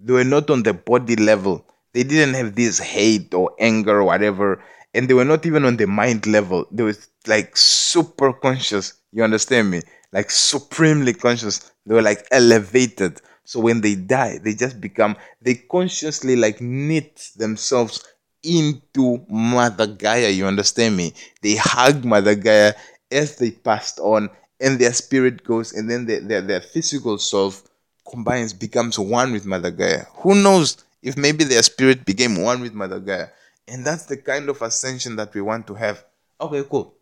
they 0.05 0.12
were 0.12 0.24
not 0.24 0.51
on 0.51 0.62
the 0.64 0.74
body 0.74 1.16
level. 1.16 1.64
They 1.93 2.03
didn't 2.03 2.34
have 2.34 2.55
this 2.55 2.78
hate 2.78 3.32
or 3.34 3.55
anger 3.61 4.01
or 4.01 4.05
whatever. 4.05 4.62
And 4.95 5.09
they 5.09 5.14
were 5.14 5.24
not 5.24 5.47
even 5.47 5.64
on 5.64 5.76
the 5.76 5.86
mind 5.86 6.26
level. 6.26 6.66
They 6.70 6.82
were 6.82 6.97
like 7.26 7.57
super 7.57 8.32
conscious. 8.32 8.95
You 9.12 9.22
understand 9.22 9.70
me? 9.70 9.82
Like 10.12 10.30
supremely 10.30 11.14
conscious. 11.14 11.70
They 11.86 11.95
were 11.95 12.03
like 12.03 12.26
elevated. 12.30 13.20
So 13.45 13.61
when 13.61 13.80
they 13.80 13.95
die, 13.95 14.38
they 14.38 14.55
just 14.55 14.80
become, 14.80 15.16
they 15.40 15.55
consciously 15.55 16.36
like 16.36 16.61
knit 16.61 17.30
themselves 17.36 18.05
into 18.43 19.24
Mother 19.28 19.86
Gaia. 19.86 20.28
You 20.28 20.47
understand 20.47 20.97
me? 20.97 21.14
They 21.43 21.57
hug 21.57 22.05
Mother 22.05 22.34
Gaia 22.34 22.74
as 23.11 23.36
they 23.36 23.51
passed 23.51 23.99
on, 24.01 24.30
and 24.61 24.78
their 24.78 24.93
spirit 24.93 25.45
goes, 25.45 25.72
and 25.72 25.90
then 25.90 26.07
their, 26.07 26.20
their, 26.20 26.40
their 26.40 26.61
physical 26.61 27.18
self 27.18 27.62
combines, 28.09 28.53
becomes 28.53 28.99
one 28.99 29.32
with 29.32 29.47
Mother 29.47 29.70
Gaia. 29.70 30.05
Who 30.16 30.34
knows 30.34 30.84
if 31.03 31.16
maybe 31.16 31.45
their 31.45 31.62
spirit 31.62 32.05
became 32.05 32.40
one 32.40 32.61
with 32.61 32.74
Mother 32.74 33.01
Gaia? 33.01 33.28
And 33.68 33.84
that's 33.86 34.07
the 34.07 34.16
kind 34.16 34.49
of 34.49 34.61
ascension 34.62 35.16
that 35.16 35.34
we 35.34 35.40
want 35.40 35.66
to 35.68 35.74
have. 35.74 36.05
Okay, 36.40 36.64
cool. 36.68 36.95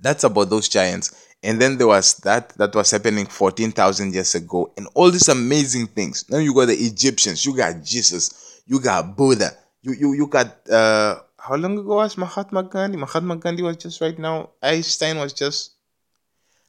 That's 0.00 0.24
about 0.24 0.50
those 0.50 0.68
giants. 0.68 1.26
And 1.42 1.60
then 1.60 1.78
there 1.78 1.86
was 1.86 2.14
that 2.18 2.50
that 2.50 2.74
was 2.74 2.90
happening 2.90 3.26
14,000 3.26 4.12
years 4.12 4.34
ago, 4.34 4.72
and 4.76 4.86
all 4.94 5.10
these 5.10 5.28
amazing 5.28 5.86
things. 5.86 6.28
Now 6.28 6.38
you 6.38 6.52
got 6.52 6.66
the 6.66 6.74
Egyptians, 6.74 7.46
you 7.46 7.56
got 7.56 7.82
Jesus, 7.82 8.62
you 8.66 8.78
got 8.78 9.16
Buddha, 9.16 9.56
you 9.82 9.92
you 9.92 10.12
you 10.14 10.26
got 10.26 10.68
uh 10.70 11.20
how 11.38 11.56
long 11.56 11.78
ago 11.78 11.96
was 11.96 12.16
Mahatma 12.18 12.62
Gandhi? 12.64 12.96
Mahatma 12.98 13.36
Gandhi 13.36 13.62
was 13.62 13.76
just 13.76 14.00
right 14.00 14.18
now. 14.18 14.50
Einstein 14.62 15.16
was 15.18 15.32
just. 15.32 15.72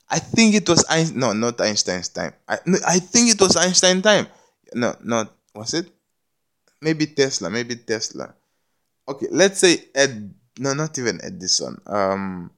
I 0.09 0.19
think 0.19 0.55
it 0.55 0.67
was 0.67 0.85
Einstein. 0.89 1.19
No, 1.19 1.33
not 1.33 1.59
Einstein's 1.61 2.09
time. 2.09 2.33
I 2.47 2.59
I 2.87 2.99
think 2.99 3.31
it 3.31 3.39
was 3.39 3.55
Einstein 3.55 4.01
time. 4.01 4.27
No, 4.73 4.95
not 5.03 5.33
was 5.55 5.73
it? 5.73 5.87
Maybe 6.81 7.07
Tesla. 7.07 7.49
Maybe 7.49 7.75
Tesla. 7.75 8.33
Okay, 9.07 9.27
let's 9.31 9.59
say 9.59 9.85
Ed. 9.95 10.33
No, 10.59 10.73
not 10.73 10.97
even 10.99 11.19
Edison. 11.23 11.81
Um, 11.87 12.51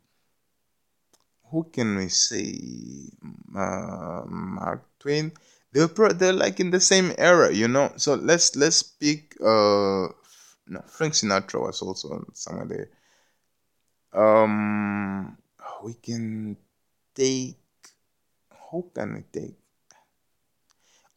who 1.51 1.63
can 1.71 1.95
we 1.97 2.09
say? 2.09 2.57
Uh, 3.55 4.23
Mark 4.25 4.83
Twain. 4.99 5.31
They're 5.71 5.87
pro- 5.87 6.13
they're 6.13 6.33
like 6.33 6.59
in 6.59 6.71
the 6.71 6.79
same 6.79 7.13
era, 7.17 7.51
you 7.53 7.67
know. 7.67 7.93
So 7.97 8.15
let's 8.15 8.55
let's 8.55 8.77
speak. 8.77 9.35
Uh, 9.43 10.07
no, 10.68 10.82
Frank 10.88 11.14
Sinatra 11.14 11.61
was 11.61 11.82
also 11.82 12.26
somewhere 12.34 12.66
there. 12.66 12.89
Um, 14.14 15.38
we 15.84 15.93
can 15.95 16.57
take. 17.14 17.57
Who 18.72 18.89
can 18.93 19.14
we 19.16 19.24
take? 19.32 19.55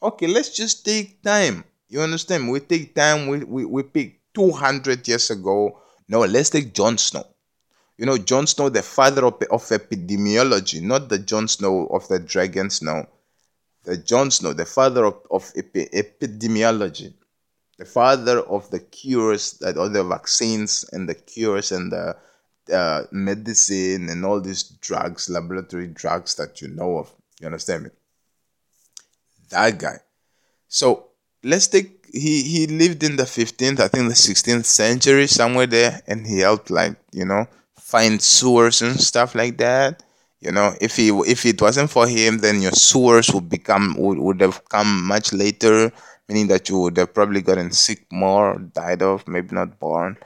Okay, 0.02 0.26
let's 0.26 0.50
just 0.56 0.84
take 0.84 1.22
time. 1.22 1.64
You 1.88 2.00
understand? 2.00 2.50
We 2.50 2.60
take 2.60 2.94
time. 2.94 3.28
We 3.28 3.44
we, 3.44 3.64
we 3.64 3.82
pick 3.82 4.20
two 4.34 4.50
hundred 4.50 5.06
years 5.06 5.30
ago. 5.30 5.80
No, 6.08 6.20
let's 6.20 6.50
take 6.50 6.74
John 6.74 6.98
Snow. 6.98 7.24
You 7.98 8.06
know, 8.06 8.18
John 8.18 8.46
Snow, 8.46 8.68
the 8.68 8.82
father 8.82 9.24
of, 9.24 9.42
of 9.50 9.62
epidemiology, 9.62 10.82
not 10.82 11.08
the 11.08 11.18
Jon 11.18 11.48
Snow 11.48 11.86
of 11.86 12.06
the 12.08 12.18
Dragon 12.18 12.68
Snow. 12.68 13.06
The 13.84 13.96
John 13.96 14.30
Snow, 14.30 14.52
the 14.52 14.66
father 14.66 15.04
of, 15.06 15.18
of 15.30 15.50
epi- 15.56 15.88
epidemiology 15.94 17.14
the 17.78 17.84
father 17.84 18.40
of 18.40 18.70
the 18.70 18.80
cures 18.80 19.52
that 19.58 19.76
all 19.76 19.88
the 19.88 20.04
vaccines 20.04 20.84
and 20.92 21.08
the 21.08 21.14
cures 21.14 21.72
and 21.72 21.92
the 21.92 22.16
uh, 22.72 23.04
medicine 23.12 24.08
and 24.08 24.24
all 24.24 24.40
these 24.40 24.62
drugs, 24.62 25.28
laboratory 25.28 25.86
drugs 25.86 26.34
that 26.36 26.60
you 26.60 26.68
know 26.68 26.98
of. 26.98 27.12
You 27.40 27.46
understand 27.46 27.84
me? 27.84 27.90
That 29.50 29.78
guy. 29.78 29.98
So 30.68 31.08
let's 31.44 31.68
take 31.68 32.06
he 32.12 32.42
he 32.42 32.66
lived 32.66 33.02
in 33.02 33.16
the 33.16 33.24
15th, 33.24 33.80
I 33.80 33.88
think 33.88 34.08
the 34.08 34.14
16th 34.14 34.64
century 34.64 35.26
somewhere 35.26 35.66
there, 35.66 36.00
and 36.06 36.26
he 36.26 36.38
helped 36.38 36.70
like 36.70 36.96
you 37.12 37.24
know 37.24 37.46
find 37.78 38.20
sewers 38.20 38.82
and 38.82 38.98
stuff 38.98 39.34
like 39.34 39.58
that. 39.58 40.02
You 40.40 40.52
know, 40.52 40.74
if 40.80 40.96
he 40.96 41.08
if 41.08 41.44
it 41.44 41.60
wasn't 41.60 41.90
for 41.90 42.06
him, 42.06 42.38
then 42.38 42.60
your 42.60 42.72
sewers 42.72 43.32
would 43.32 43.48
become 43.48 43.94
would, 43.98 44.18
would 44.18 44.40
have 44.40 44.66
come 44.68 45.06
much 45.06 45.32
later 45.32 45.92
meaning 46.28 46.48
that 46.48 46.68
you 46.68 46.78
would 46.78 46.96
have 46.96 47.14
probably 47.14 47.40
gotten 47.40 47.70
sick 47.72 48.06
more, 48.10 48.58
died 48.58 49.02
of, 49.02 49.26
maybe 49.28 49.54
not 49.54 49.78
born, 49.78 50.16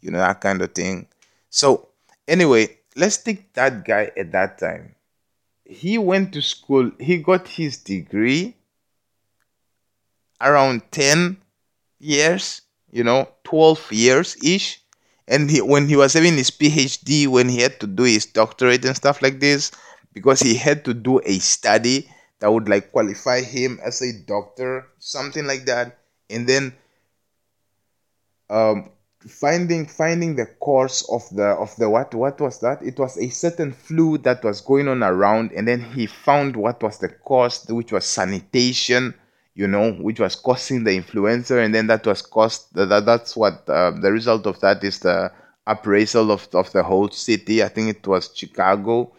you 0.00 0.10
know, 0.10 0.18
that 0.18 0.40
kind 0.40 0.62
of 0.62 0.72
thing. 0.72 1.06
So, 1.50 1.88
anyway, 2.26 2.78
let's 2.96 3.16
take 3.18 3.52
that 3.54 3.84
guy 3.84 4.10
at 4.16 4.32
that 4.32 4.58
time. 4.58 4.94
He 5.64 5.98
went 5.98 6.32
to 6.32 6.42
school, 6.42 6.90
he 6.98 7.18
got 7.18 7.48
his 7.48 7.78
degree 7.78 8.56
around 10.40 10.82
10 10.92 11.36
years, 11.98 12.62
you 12.90 13.04
know, 13.04 13.28
12 13.44 13.92
years 13.92 14.36
ish. 14.42 14.80
And 15.26 15.50
he, 15.50 15.60
when 15.60 15.88
he 15.88 15.96
was 15.96 16.14
having 16.14 16.36
his 16.36 16.50
PhD, 16.50 17.26
when 17.26 17.50
he 17.50 17.60
had 17.60 17.80
to 17.80 17.86
do 17.86 18.04
his 18.04 18.24
doctorate 18.24 18.84
and 18.84 18.96
stuff 18.96 19.20
like 19.20 19.40
this, 19.40 19.72
because 20.14 20.40
he 20.40 20.54
had 20.54 20.84
to 20.86 20.94
do 20.94 21.20
a 21.24 21.38
study 21.38 22.08
that 22.40 22.52
would 22.52 22.68
like 22.68 22.92
qualify 22.92 23.40
him 23.40 23.80
as 23.82 24.02
a 24.02 24.12
doctor, 24.26 24.86
something 24.98 25.46
like 25.46 25.64
that. 25.66 25.98
And 26.30 26.46
then 26.46 26.74
um, 28.50 28.90
finding 29.26 29.86
finding 29.86 30.36
the 30.36 30.46
cause 30.60 31.02
of 31.10 31.22
the 31.34 31.44
of 31.44 31.74
the 31.76 31.88
what 31.88 32.14
what 32.14 32.40
was 32.40 32.60
that? 32.60 32.82
It 32.82 32.98
was 32.98 33.16
a 33.18 33.28
certain 33.28 33.72
flu 33.72 34.18
that 34.18 34.44
was 34.44 34.60
going 34.60 34.88
on 34.88 35.02
around, 35.02 35.52
and 35.52 35.66
then 35.66 35.80
he 35.80 36.06
found 36.06 36.56
what 36.56 36.82
was 36.82 36.98
the 36.98 37.08
cause, 37.08 37.66
which 37.68 37.92
was 37.92 38.04
sanitation. 38.04 39.14
You 39.54 39.66
know, 39.66 39.90
which 39.94 40.20
was 40.20 40.36
causing 40.36 40.84
the 40.84 40.94
influenza, 40.94 41.58
and 41.58 41.74
then 41.74 41.88
that 41.88 42.06
was 42.06 42.22
caused. 42.22 42.72
That 42.76 43.04
that's 43.04 43.36
what 43.36 43.68
uh, 43.68 43.90
the 43.90 44.12
result 44.12 44.46
of 44.46 44.60
that 44.60 44.84
is 44.84 45.00
the 45.00 45.32
appraisal 45.66 46.30
of 46.30 46.46
of 46.52 46.70
the 46.70 46.84
whole 46.84 47.10
city. 47.10 47.64
I 47.64 47.68
think 47.68 47.88
it 47.88 48.06
was 48.06 48.30
Chicago. 48.32 49.12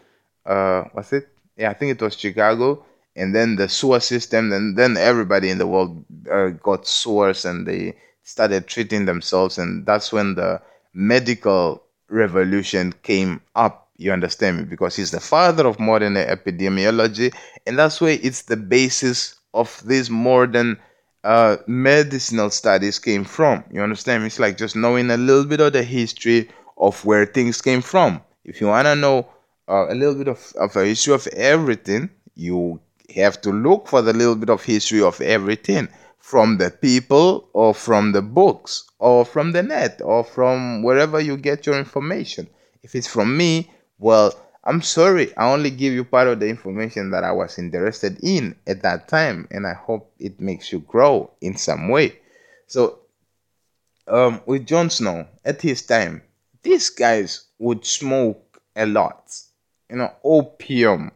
Uh, 0.46 0.84
was 0.94 1.12
it? 1.12 1.28
Yeah, 1.58 1.70
I 1.70 1.74
think 1.74 1.90
it 1.92 2.02
was 2.02 2.16
Chicago 2.16 2.86
and 3.16 3.34
then 3.34 3.56
the 3.56 3.68
sewer 3.68 4.00
system 4.00 4.52
and 4.52 4.76
then 4.76 4.96
everybody 4.96 5.50
in 5.50 5.58
the 5.58 5.66
world 5.66 6.04
uh, 6.30 6.48
got 6.48 6.86
sewers 6.86 7.44
and 7.44 7.66
they 7.66 7.94
started 8.22 8.66
treating 8.66 9.04
themselves 9.06 9.58
and 9.58 9.84
that's 9.86 10.12
when 10.12 10.34
the 10.34 10.60
medical 10.94 11.82
revolution 12.08 12.92
came 13.02 13.40
up 13.54 13.90
you 14.00 14.12
understand 14.12 14.56
me? 14.56 14.64
Because 14.64 14.96
he's 14.96 15.10
the 15.10 15.20
father 15.20 15.66
of 15.66 15.78
modern 15.78 16.14
epidemiology 16.14 17.34
and 17.66 17.78
that's 17.78 18.00
why 18.00 18.18
it's 18.22 18.42
the 18.42 18.56
basis 18.56 19.34
of 19.52 19.82
these 19.86 20.08
modern 20.08 20.78
uh, 21.22 21.58
medicinal 21.66 22.48
studies 22.48 22.98
came 22.98 23.24
from. 23.24 23.62
You 23.70 23.82
understand 23.82 24.22
me? 24.22 24.28
It's 24.28 24.38
like 24.38 24.56
just 24.56 24.74
knowing 24.74 25.10
a 25.10 25.18
little 25.18 25.44
bit 25.44 25.60
of 25.60 25.74
the 25.74 25.82
history 25.82 26.48
of 26.78 27.04
where 27.04 27.26
things 27.26 27.60
came 27.60 27.82
from. 27.82 28.22
If 28.42 28.62
you 28.62 28.68
want 28.68 28.86
to 28.86 28.96
know 28.96 29.28
uh, 29.68 29.88
a 29.90 29.94
little 29.94 30.14
bit 30.14 30.28
of, 30.28 30.50
of 30.58 30.74
a 30.76 30.86
history 30.86 31.12
of 31.12 31.26
everything 31.28 32.08
you 32.34 32.80
have 33.14 33.40
to 33.42 33.50
look 33.50 33.88
for 33.88 34.02
the 34.02 34.12
little 34.12 34.36
bit 34.36 34.50
of 34.50 34.64
history 34.64 35.02
of 35.02 35.20
everything 35.20 35.88
from 36.18 36.58
the 36.58 36.70
people 36.70 37.48
or 37.52 37.74
from 37.74 38.12
the 38.12 38.22
books 38.22 38.84
or 38.98 39.24
from 39.24 39.52
the 39.52 39.62
net 39.62 40.00
or 40.04 40.22
from 40.22 40.82
wherever 40.82 41.20
you 41.20 41.36
get 41.36 41.66
your 41.66 41.78
information. 41.78 42.48
If 42.82 42.94
it's 42.94 43.08
from 43.08 43.36
me, 43.36 43.70
well, 43.98 44.34
I'm 44.62 44.82
sorry, 44.82 45.36
I 45.36 45.50
only 45.50 45.70
give 45.70 45.92
you 45.94 46.04
part 46.04 46.28
of 46.28 46.38
the 46.38 46.48
information 46.48 47.10
that 47.10 47.24
I 47.24 47.32
was 47.32 47.58
interested 47.58 48.18
in 48.22 48.56
at 48.66 48.82
that 48.82 49.08
time, 49.08 49.48
and 49.50 49.66
I 49.66 49.72
hope 49.72 50.12
it 50.18 50.40
makes 50.40 50.70
you 50.70 50.80
grow 50.80 51.30
in 51.40 51.56
some 51.56 51.88
way. 51.88 52.18
So, 52.66 53.00
um, 54.06 54.42
with 54.44 54.66
John 54.66 54.90
Snow, 54.90 55.26
at 55.44 55.62
his 55.62 55.82
time, 55.82 56.22
these 56.62 56.90
guys 56.90 57.46
would 57.58 57.86
smoke 57.86 58.60
a 58.76 58.84
lot, 58.84 59.34
you 59.88 59.96
know, 59.96 60.12
opium 60.22 61.10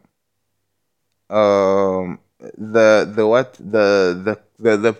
um 1.29 2.19
the 2.57 3.11
the 3.15 3.25
what 3.27 3.53
the 3.55 3.87
the 4.25 4.39
the, 4.59 4.77
the 4.77 4.97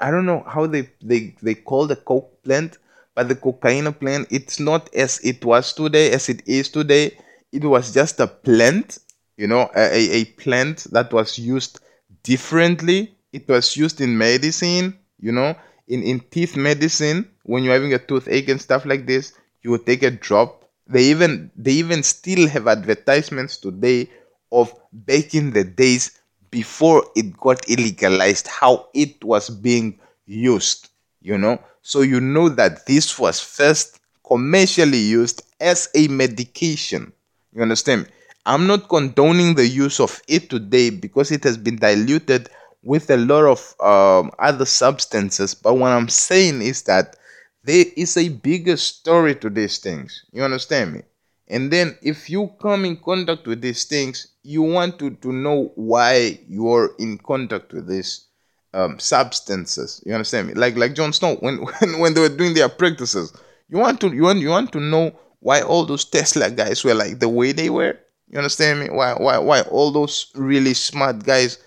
I 0.00 0.10
don't 0.10 0.26
know 0.26 0.42
how 0.46 0.66
they, 0.66 0.90
they 1.02 1.34
they 1.42 1.54
call 1.54 1.86
the 1.86 1.96
coke 1.96 2.42
plant, 2.42 2.78
but 3.14 3.28
the 3.28 3.34
cocaine 3.36 3.92
plant 3.94 4.28
it's 4.30 4.58
not 4.60 4.92
as 4.94 5.20
it 5.24 5.44
was 5.44 5.72
today 5.72 6.12
as 6.12 6.28
it 6.28 6.42
is 6.46 6.68
today. 6.68 7.16
It 7.52 7.64
was 7.64 7.92
just 7.94 8.20
a 8.20 8.26
plant, 8.26 8.98
you 9.36 9.46
know, 9.46 9.70
a, 9.74 10.20
a 10.20 10.24
plant 10.42 10.86
that 10.92 11.12
was 11.12 11.38
used 11.38 11.80
differently. 12.22 13.14
It 13.32 13.48
was 13.48 13.76
used 13.76 14.00
in 14.00 14.16
medicine, 14.18 14.98
you 15.18 15.32
know, 15.32 15.54
in, 15.88 16.02
in 16.02 16.20
teeth 16.20 16.56
medicine, 16.56 17.30
when 17.44 17.62
you're 17.64 17.74
having 17.74 17.94
a 17.94 17.98
toothache 17.98 18.48
and 18.48 18.60
stuff 18.60 18.84
like 18.84 19.06
this, 19.06 19.32
you 19.62 19.70
would 19.70 19.86
take 19.86 20.02
a 20.02 20.10
drop. 20.10 20.64
They 20.88 21.04
even 21.04 21.50
they 21.56 21.72
even 21.72 22.02
still 22.02 22.48
have 22.48 22.66
advertisements 22.68 23.56
today 23.56 24.10
of 24.52 24.74
back 24.92 25.34
in 25.34 25.52
the 25.52 25.64
days 25.64 26.18
before 26.50 27.04
it 27.16 27.36
got 27.38 27.62
illegalized, 27.62 28.46
how 28.46 28.88
it 28.94 29.22
was 29.24 29.50
being 29.50 29.98
used, 30.26 30.88
you 31.20 31.36
know. 31.36 31.60
So 31.82 32.00
you 32.00 32.20
know 32.20 32.48
that 32.48 32.86
this 32.86 33.18
was 33.18 33.40
first 33.40 34.00
commercially 34.26 34.98
used 34.98 35.42
as 35.60 35.88
a 35.94 36.08
medication. 36.08 37.12
You 37.54 37.62
understand? 37.62 38.08
I'm 38.44 38.66
not 38.66 38.88
condoning 38.88 39.54
the 39.54 39.66
use 39.66 39.98
of 39.98 40.20
it 40.28 40.50
today 40.50 40.90
because 40.90 41.30
it 41.30 41.42
has 41.44 41.56
been 41.56 41.76
diluted 41.76 42.48
with 42.82 43.10
a 43.10 43.16
lot 43.16 43.44
of 43.44 43.74
um, 43.80 44.30
other 44.38 44.64
substances. 44.64 45.54
But 45.54 45.74
what 45.74 45.90
I'm 45.90 46.08
saying 46.08 46.62
is 46.62 46.82
that 46.82 47.16
there 47.64 47.84
is 47.96 48.16
a 48.16 48.28
bigger 48.28 48.76
story 48.76 49.34
to 49.36 49.50
these 49.50 49.78
things. 49.78 50.24
You 50.32 50.44
understand 50.44 50.92
me? 50.92 51.02
And 51.48 51.70
then 51.72 51.98
if 52.02 52.30
you 52.30 52.52
come 52.60 52.84
in 52.84 52.96
contact 52.96 53.46
with 53.46 53.60
these 53.60 53.84
things, 53.84 54.28
you 54.46 54.62
want 54.62 54.98
to, 55.00 55.10
to 55.10 55.32
know 55.32 55.72
why 55.74 56.38
you're 56.48 56.94
in 56.98 57.18
contact 57.18 57.72
with 57.72 57.88
these 57.88 58.26
um, 58.72 58.98
substances. 58.98 60.02
You 60.06 60.14
understand 60.14 60.48
me? 60.48 60.54
Like 60.54 60.76
like 60.76 60.94
John 60.94 61.12
Snow 61.12 61.34
when, 61.36 61.56
when 61.80 61.98
when 61.98 62.14
they 62.14 62.20
were 62.20 62.28
doing 62.28 62.54
their 62.54 62.68
practices, 62.68 63.32
you 63.68 63.78
want 63.78 64.00
to 64.02 64.12
you 64.14 64.22
want 64.22 64.38
you 64.38 64.50
want 64.50 64.72
to 64.72 64.80
know 64.80 65.18
why 65.40 65.62
all 65.62 65.84
those 65.84 66.04
Tesla 66.04 66.50
guys 66.50 66.84
were 66.84 66.94
like 66.94 67.18
the 67.18 67.28
way 67.28 67.52
they 67.52 67.70
were. 67.70 67.98
You 68.28 68.38
understand 68.38 68.80
me? 68.80 68.86
Why 68.88 69.14
why 69.14 69.38
why 69.38 69.62
all 69.62 69.90
those 69.90 70.30
really 70.34 70.74
smart 70.74 71.24
guys, 71.24 71.58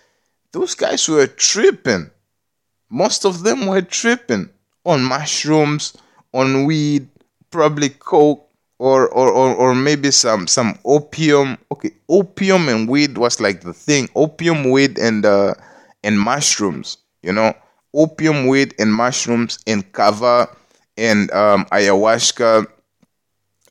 those 0.53 0.73
guys 0.73 1.07
were 1.09 1.27
tripping. 1.27 2.09
Most 2.89 3.25
of 3.25 3.43
them 3.43 3.67
were 3.67 3.81
tripping 3.81 4.49
on 4.85 5.03
mushrooms, 5.03 5.95
on 6.33 6.65
weed, 6.65 7.09
probably 7.51 7.89
coke, 7.89 8.48
or 8.79 9.07
or, 9.09 9.29
or, 9.31 9.55
or 9.55 9.75
maybe 9.75 10.11
some 10.11 10.47
some 10.47 10.79
opium. 10.85 11.57
Okay, 11.71 11.91
opium 12.09 12.69
and 12.69 12.89
weed 12.89 13.17
was 13.17 13.39
like 13.39 13.61
the 13.61 13.73
thing. 13.73 14.09
Opium, 14.15 14.69
weed, 14.71 14.97
and 14.99 15.25
uh, 15.25 15.53
and 16.03 16.19
mushrooms. 16.19 16.97
You 17.21 17.33
know, 17.33 17.53
opium, 17.93 18.47
weed, 18.47 18.75
and 18.79 18.93
mushrooms, 18.93 19.59
and 19.67 19.89
kava, 19.93 20.49
and 20.97 21.31
um, 21.31 21.65
ayahuasca, 21.65 22.67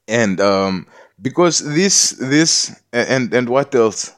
and 0.06 0.40
um, 0.40 0.86
because 1.20 1.58
this 1.74 2.10
this 2.20 2.80
and 2.92 3.32
and 3.34 3.48
what 3.48 3.74
else 3.74 4.12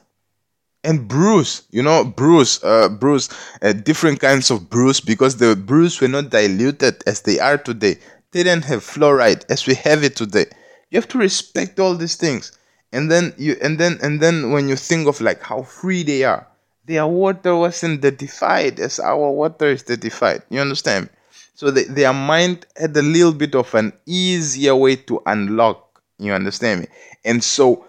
and 0.83 1.07
brews 1.07 1.63
you 1.71 1.83
know 1.83 2.03
brews 2.05 2.63
uh 2.63 2.89
brews 2.89 3.29
uh, 3.61 3.73
different 3.73 4.19
kinds 4.19 4.51
of 4.51 4.69
brews 4.69 5.01
because 5.01 5.37
the 5.37 5.55
brews 5.55 6.01
were 6.01 6.07
not 6.07 6.29
diluted 6.29 7.03
as 7.07 7.21
they 7.21 7.39
are 7.39 7.57
today 7.57 7.95
they 8.31 8.43
didn't 8.43 8.65
have 8.65 8.81
fluoride 8.83 9.43
as 9.49 9.67
we 9.67 9.75
have 9.75 10.03
it 10.03 10.15
today 10.15 10.45
you 10.91 10.97
have 10.97 11.07
to 11.07 11.17
respect 11.17 11.79
all 11.79 11.95
these 11.95 12.15
things 12.15 12.57
and 12.91 13.09
then 13.09 13.33
you 13.37 13.55
and 13.61 13.79
then 13.79 13.97
and 14.03 14.21
then 14.21 14.51
when 14.51 14.69
you 14.69 14.75
think 14.75 15.07
of 15.07 15.19
like 15.21 15.41
how 15.41 15.63
free 15.63 16.03
they 16.03 16.23
are 16.23 16.47
their 16.85 17.07
water 17.07 17.55
wasn't 17.55 18.03
certified 18.03 18.79
as 18.79 18.99
our 18.99 19.31
water 19.31 19.67
is 19.69 19.81
certified 19.81 20.43
you 20.49 20.59
understand 20.59 21.09
so 21.55 21.71
they, 21.71 21.85
their 21.85 22.13
mind 22.13 22.67
had 22.75 22.95
a 22.95 23.01
little 23.01 23.33
bit 23.33 23.55
of 23.55 23.73
an 23.73 23.93
easier 24.05 24.75
way 24.75 24.95
to 24.95 25.21
unlock 25.25 25.91
you 26.21 26.33
understand 26.33 26.81
me? 26.81 26.87
And 27.25 27.43
so, 27.43 27.85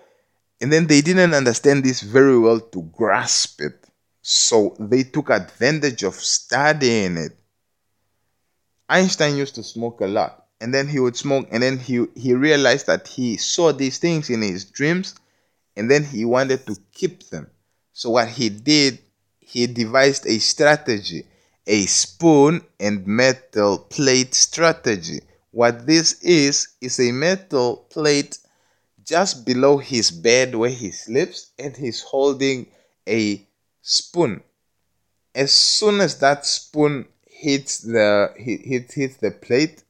and 0.61 0.73
then 0.73 0.87
they 0.87 1.03
didn't 1.03 1.35
understand 1.35 1.85
this 1.85 2.01
very 2.01 2.39
well 2.39 2.61
to 2.61 2.83
grasp 2.83 3.61
it. 3.61 3.79
So 4.23 4.75
they 4.79 5.03
took 5.03 5.31
advantage 5.31 6.03
of 6.03 6.15
studying 6.15 7.17
it. 7.19 7.33
Einstein 8.89 9.37
used 9.37 9.55
to 9.57 9.63
smoke 9.63 10.01
a 10.01 10.07
lot. 10.07 10.42
And 10.63 10.73
then 10.73 10.89
he 10.89 10.99
would 11.01 11.17
smoke, 11.17 11.49
and 11.51 11.63
then 11.63 11.79
he, 11.79 12.07
he 12.15 12.33
realized 12.33 12.87
that 12.87 13.09
he 13.09 13.37
saw 13.37 13.73
these 13.73 13.99
things 13.99 14.31
in 14.31 14.41
his 14.41 14.65
dreams, 14.65 15.15
and 15.77 15.91
then 15.91 16.05
he 16.05 16.25
wanted 16.25 16.65
to 16.67 16.77
keep 16.95 17.29
them. 17.29 17.51
So, 17.93 18.11
what 18.11 18.29
he 18.29 18.49
did, 18.49 19.01
he 19.41 19.67
devised 19.67 20.25
a 20.27 20.39
strategy, 20.39 21.27
a 21.67 21.85
spoon 21.87 22.65
and 22.81 23.07
metal 23.07 23.79
plate 23.79 24.35
strategy 24.35 25.21
what 25.53 25.87
this 25.87 26.21
is, 26.23 26.69
is 26.81 26.99
a 26.99 27.13
metal 27.13 27.87
plate 27.91 28.39
just 29.05 29.45
below 29.45 29.77
his 29.77 30.11
bed 30.11 30.55
where 30.55 30.71
he 30.71 30.91
sleeps, 30.91 31.51
and 31.59 31.77
he's 31.77 32.01
holding 32.01 32.67
a 33.07 33.47
spoon. 33.83 34.43
As 35.35 35.53
soon 35.53 36.01
as 36.01 36.19
that 36.19 36.47
spoon 36.47 37.07
hits 37.27 37.79
the 37.79 38.33
hit, 38.37 38.93
hits 38.93 39.17
the 39.19 39.31
plate, 39.31 39.85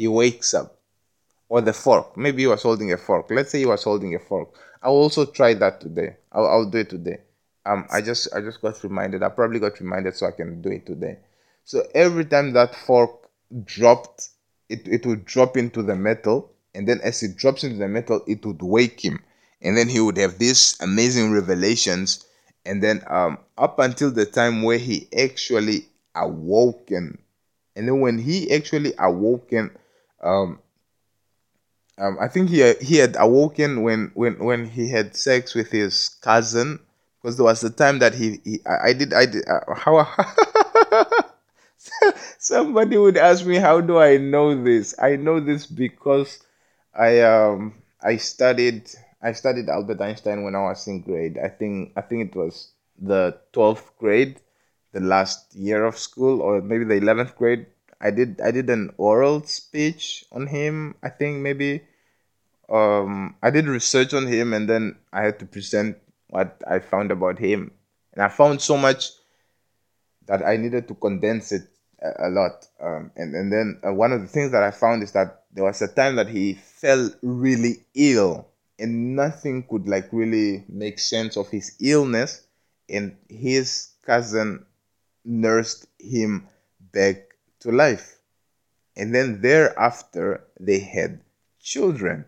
he 0.00 0.08
wakes 0.08 0.54
up. 0.54 0.76
Or 1.48 1.60
the 1.60 1.72
fork. 1.72 2.16
Maybe 2.16 2.42
he 2.42 2.46
was 2.46 2.62
holding 2.62 2.92
a 2.92 2.96
fork. 2.96 3.26
Let's 3.30 3.50
say 3.50 3.58
he 3.58 3.66
was 3.66 3.82
holding 3.82 4.14
a 4.14 4.18
fork. 4.20 4.54
I'll 4.82 4.92
also 4.92 5.26
try 5.26 5.52
that 5.54 5.80
today. 5.80 6.16
I'll, 6.32 6.46
I'll 6.46 6.70
do 6.70 6.78
it 6.78 6.90
today. 6.90 7.18
Um, 7.66 7.86
I 7.92 8.00
just 8.00 8.34
I 8.34 8.40
just 8.40 8.62
got 8.62 8.82
reminded. 8.82 9.22
I 9.22 9.28
probably 9.28 9.58
got 9.58 9.78
reminded 9.80 10.16
so 10.16 10.26
I 10.26 10.30
can 10.30 10.62
do 10.62 10.70
it 10.70 10.86
today. 10.86 11.18
So 11.64 11.82
every 11.94 12.24
time 12.24 12.52
that 12.52 12.74
fork 12.74 13.28
dropped 13.64 14.28
it, 14.70 14.86
it 14.86 15.04
would 15.04 15.24
drop 15.24 15.56
into 15.56 15.82
the 15.82 15.96
metal 15.96 16.50
and 16.74 16.88
then 16.88 17.00
as 17.02 17.22
it 17.22 17.36
drops 17.36 17.64
into 17.64 17.76
the 17.76 17.88
metal 17.88 18.22
it 18.26 18.46
would 18.46 18.62
wake 18.62 19.04
him 19.04 19.20
and 19.60 19.76
then 19.76 19.88
he 19.88 20.00
would 20.00 20.16
have 20.16 20.38
these 20.38 20.78
amazing 20.80 21.32
revelations 21.32 22.24
and 22.64 22.82
then 22.82 23.02
um, 23.08 23.38
up 23.58 23.78
until 23.80 24.10
the 24.10 24.24
time 24.24 24.62
where 24.62 24.78
he 24.78 25.08
actually 25.18 25.86
awoken 26.14 27.18
and 27.76 27.88
then 27.88 28.00
when 28.00 28.18
he 28.18 28.50
actually 28.52 28.92
awoken 28.98 29.70
um, 30.22 30.58
um, 31.98 32.18
I 32.20 32.28
think 32.28 32.48
he 32.48 32.72
he 32.80 32.96
had 32.96 33.16
awoken 33.18 33.82
when 33.82 34.10
when 34.14 34.38
when 34.38 34.64
he 34.66 34.88
had 34.90 35.16
sex 35.16 35.54
with 35.54 35.70
his 35.70 36.08
cousin 36.22 36.80
because 37.20 37.36
there 37.36 37.44
was 37.44 37.60
the 37.60 37.70
time 37.70 37.98
that 37.98 38.14
he, 38.14 38.40
he 38.44 38.60
I, 38.66 38.88
I 38.88 38.92
did 38.94 39.12
I 39.12 39.26
did 39.26 39.44
uh, 39.48 39.74
how 39.74 40.06
Somebody 42.38 42.96
would 42.96 43.16
ask 43.16 43.44
me, 43.46 43.56
how 43.56 43.80
do 43.80 43.98
I 43.98 44.16
know 44.16 44.54
this? 44.62 44.94
I 44.98 45.16
know 45.16 45.40
this 45.40 45.66
because 45.66 46.42
I 46.94 47.20
um 47.20 47.74
I 48.02 48.16
studied 48.16 48.90
I 49.22 49.32
studied 49.32 49.68
Albert 49.68 50.00
Einstein 50.00 50.42
when 50.42 50.54
I 50.54 50.62
was 50.62 50.86
in 50.86 51.02
grade. 51.02 51.38
I 51.38 51.48
think 51.48 51.92
I 51.96 52.00
think 52.02 52.30
it 52.30 52.36
was 52.36 52.72
the 52.98 53.38
twelfth 53.52 53.92
grade, 53.98 54.40
the 54.92 55.00
last 55.00 55.54
year 55.54 55.84
of 55.84 55.98
school, 55.98 56.40
or 56.40 56.60
maybe 56.62 56.84
the 56.84 56.96
eleventh 56.96 57.36
grade. 57.36 57.66
I 58.00 58.10
did 58.10 58.40
I 58.40 58.50
did 58.50 58.70
an 58.70 58.94
oral 58.96 59.42
speech 59.44 60.24
on 60.32 60.46
him. 60.46 60.94
I 61.02 61.10
think 61.10 61.38
maybe 61.38 61.82
um 62.68 63.36
I 63.42 63.50
did 63.50 63.66
research 63.66 64.14
on 64.14 64.26
him 64.26 64.52
and 64.52 64.68
then 64.68 64.96
I 65.12 65.22
had 65.22 65.38
to 65.40 65.46
present 65.46 65.98
what 66.28 66.62
I 66.66 66.78
found 66.78 67.10
about 67.10 67.38
him. 67.38 67.72
And 68.12 68.22
I 68.22 68.28
found 68.28 68.62
so 68.62 68.76
much 68.76 69.10
that 70.26 70.46
I 70.46 70.56
needed 70.56 70.88
to 70.88 70.94
condense 70.94 71.52
it 71.52 71.68
a, 72.00 72.28
a 72.28 72.30
lot. 72.30 72.66
Um, 72.80 73.10
and, 73.16 73.34
and 73.34 73.52
then 73.52 73.80
uh, 73.86 73.92
one 73.92 74.12
of 74.12 74.20
the 74.20 74.26
things 74.28 74.52
that 74.52 74.62
I 74.62 74.70
found 74.70 75.02
is 75.02 75.12
that 75.12 75.44
there 75.52 75.64
was 75.64 75.82
a 75.82 75.88
time 75.88 76.16
that 76.16 76.28
he 76.28 76.54
fell 76.54 77.10
really 77.22 77.84
ill 77.94 78.48
and 78.78 79.14
nothing 79.16 79.64
could 79.64 79.88
like 79.88 80.08
really 80.12 80.64
make 80.68 80.98
sense 80.98 81.36
of 81.36 81.48
his 81.48 81.76
illness. 81.80 82.46
And 82.88 83.16
his 83.28 83.90
cousin 84.04 84.64
nursed 85.24 85.86
him 85.98 86.48
back 86.92 87.29
to 87.60 87.70
life. 87.70 88.18
And 88.96 89.14
then 89.14 89.40
thereafter, 89.40 90.44
they 90.58 90.80
had 90.80 91.20
children, 91.60 92.24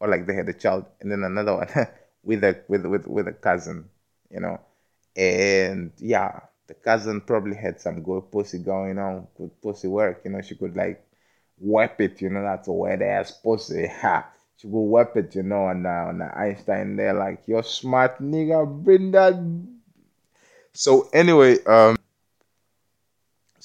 or 0.00 0.08
like 0.08 0.26
they 0.26 0.34
had 0.34 0.48
a 0.48 0.52
child, 0.52 0.86
and 1.00 1.10
then 1.10 1.22
another 1.22 1.56
one 1.56 1.68
with 2.24 2.44
a 2.44 2.60
with 2.68 2.84
with 2.84 3.06
with 3.06 3.28
a 3.28 3.32
cousin, 3.32 3.88
you 4.30 4.40
know. 4.40 4.60
And 5.16 5.92
yeah, 5.98 6.40
the 6.66 6.74
cousin 6.74 7.20
probably 7.20 7.56
had 7.56 7.80
some 7.80 8.02
good 8.02 8.30
pussy 8.30 8.58
going 8.58 8.98
on, 8.98 9.26
good 9.36 9.50
pussy 9.60 9.88
work. 9.88 10.22
You 10.24 10.30
know, 10.30 10.40
she 10.40 10.54
could 10.54 10.76
like 10.76 11.04
whip 11.58 12.00
it. 12.00 12.20
You 12.20 12.30
know, 12.30 12.42
that's 12.42 12.68
a 12.68 12.72
wet 12.72 13.02
ass 13.02 13.32
pussy. 13.32 13.86
Ha. 14.00 14.26
She 14.56 14.68
could 14.68 14.76
whip 14.76 15.16
it. 15.16 15.34
You 15.34 15.42
know, 15.42 15.68
and 15.68 15.86
uh, 15.86 16.06
and 16.10 16.22
Einstein 16.22 16.96
there 16.96 17.14
like, 17.14 17.42
you're 17.46 17.62
smart 17.62 18.20
nigga, 18.20 18.66
bring 18.84 19.10
that. 19.12 19.34
So 20.72 21.08
anyway, 21.12 21.62
um, 21.64 21.96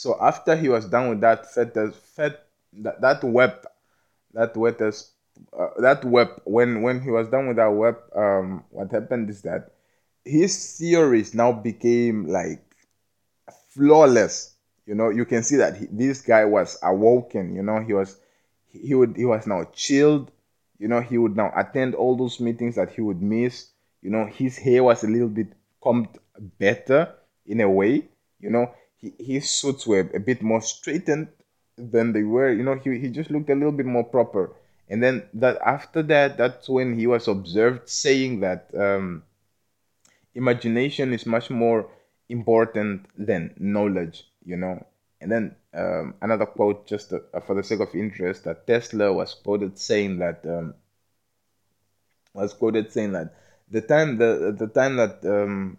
so 0.06 0.16
after 0.22 0.56
he 0.56 0.70
was 0.70 0.86
done 0.86 1.10
with 1.10 1.22
that 1.22 1.52
fetus, 1.52 1.96
fet 1.96 2.46
that 2.74 3.02
that 3.02 3.24
web, 3.24 3.66
that 4.36 4.54
fetus, 4.54 5.10
uh, 5.58 5.70
that 5.80 6.06
web. 6.06 6.30
When 6.44 6.84
when 6.84 7.02
he 7.02 7.10
was 7.10 7.28
done 7.28 7.48
with 7.48 7.58
that 7.58 7.74
web, 7.74 7.98
um, 8.16 8.64
what 8.70 8.92
happened 8.92 9.32
is 9.32 9.42
that 9.42 9.72
his 10.24 10.78
theories 10.78 11.34
now 11.34 11.52
became 11.52 12.28
like 12.28 12.64
flawless. 13.70 14.54
You 14.86 14.94
know, 14.94 15.10
you 15.10 15.26
can 15.26 15.42
see 15.42 15.56
that 15.56 15.76
he, 15.78 15.88
this 15.90 16.22
guy 16.22 16.46
was 16.46 16.78
awoken. 16.84 17.56
You 17.56 17.64
know, 17.64 17.80
he 17.80 17.94
was 17.94 18.20
he 18.68 18.94
would 18.94 19.18
he 19.18 19.26
was 19.26 19.48
now 19.48 19.64
chilled. 19.74 20.30
You 20.78 20.88
know, 20.88 21.02
he 21.02 21.18
would 21.18 21.36
now 21.36 21.52
attend 21.56 21.96
all 21.96 22.16
those 22.16 22.40
meetings 22.40 22.76
that 22.76 22.92
he 22.92 23.02
would 23.02 23.24
miss. 23.24 23.70
You 24.04 24.12
know, 24.12 24.28
his 24.28 24.56
hair 24.56 24.84
was 24.84 25.04
a 25.04 25.08
little 25.08 25.30
bit 25.30 25.48
combed 25.82 26.20
better 26.60 27.12
in 27.48 27.60
a 27.62 27.68
way. 27.68 28.08
You 28.40 28.52
know, 28.52 28.72
his 29.20 29.50
suits 29.50 29.86
were 29.88 30.10
a 30.14 30.20
bit 30.20 30.42
more 30.42 30.62
straightened 30.62 31.28
than 31.78 32.14
they 32.14 32.24
were. 32.24 32.52
You 32.52 32.64
know, 32.64 32.76
he, 32.76 33.00
he 33.00 33.10
just 33.10 33.32
looked 33.32 33.50
a 33.50 33.56
little 33.56 33.72
bit 33.72 33.86
more 33.86 34.04
proper. 34.04 34.56
And 34.90 35.02
then 35.02 35.24
that 35.34 35.58
after 35.66 36.04
that, 36.04 36.38
that's 36.38 36.70
when 36.70 36.98
he 36.98 37.08
was 37.08 37.28
observed 37.28 37.90
saying 37.90 38.42
that 38.42 38.70
um, 38.78 39.24
imagination 40.34 41.14
is 41.14 41.26
much 41.26 41.50
more 41.50 41.90
important 42.30 43.08
than 43.18 43.54
knowledge, 43.58 44.28
you 44.46 44.58
know. 44.58 44.86
And 45.22 45.32
then 45.32 45.56
um, 45.74 46.14
another 46.22 46.46
quote, 46.46 46.88
just 46.88 47.14
uh, 47.14 47.20
for 47.46 47.56
the 47.56 47.64
sake 47.64 47.80
of 47.80 47.96
interest, 47.96 48.44
that 48.44 48.68
Tesla 48.68 49.12
was 49.12 49.34
quoted 49.34 49.78
saying 49.80 50.20
that 50.20 50.46
um, 50.46 50.76
was 52.34 52.54
quoted 52.54 52.92
saying 52.92 53.14
that 53.14 53.34
the 53.72 53.82
time 53.82 54.18
the 54.18 54.56
the 54.58 54.68
time 54.68 54.98
that 54.98 55.26
um, 55.26 55.78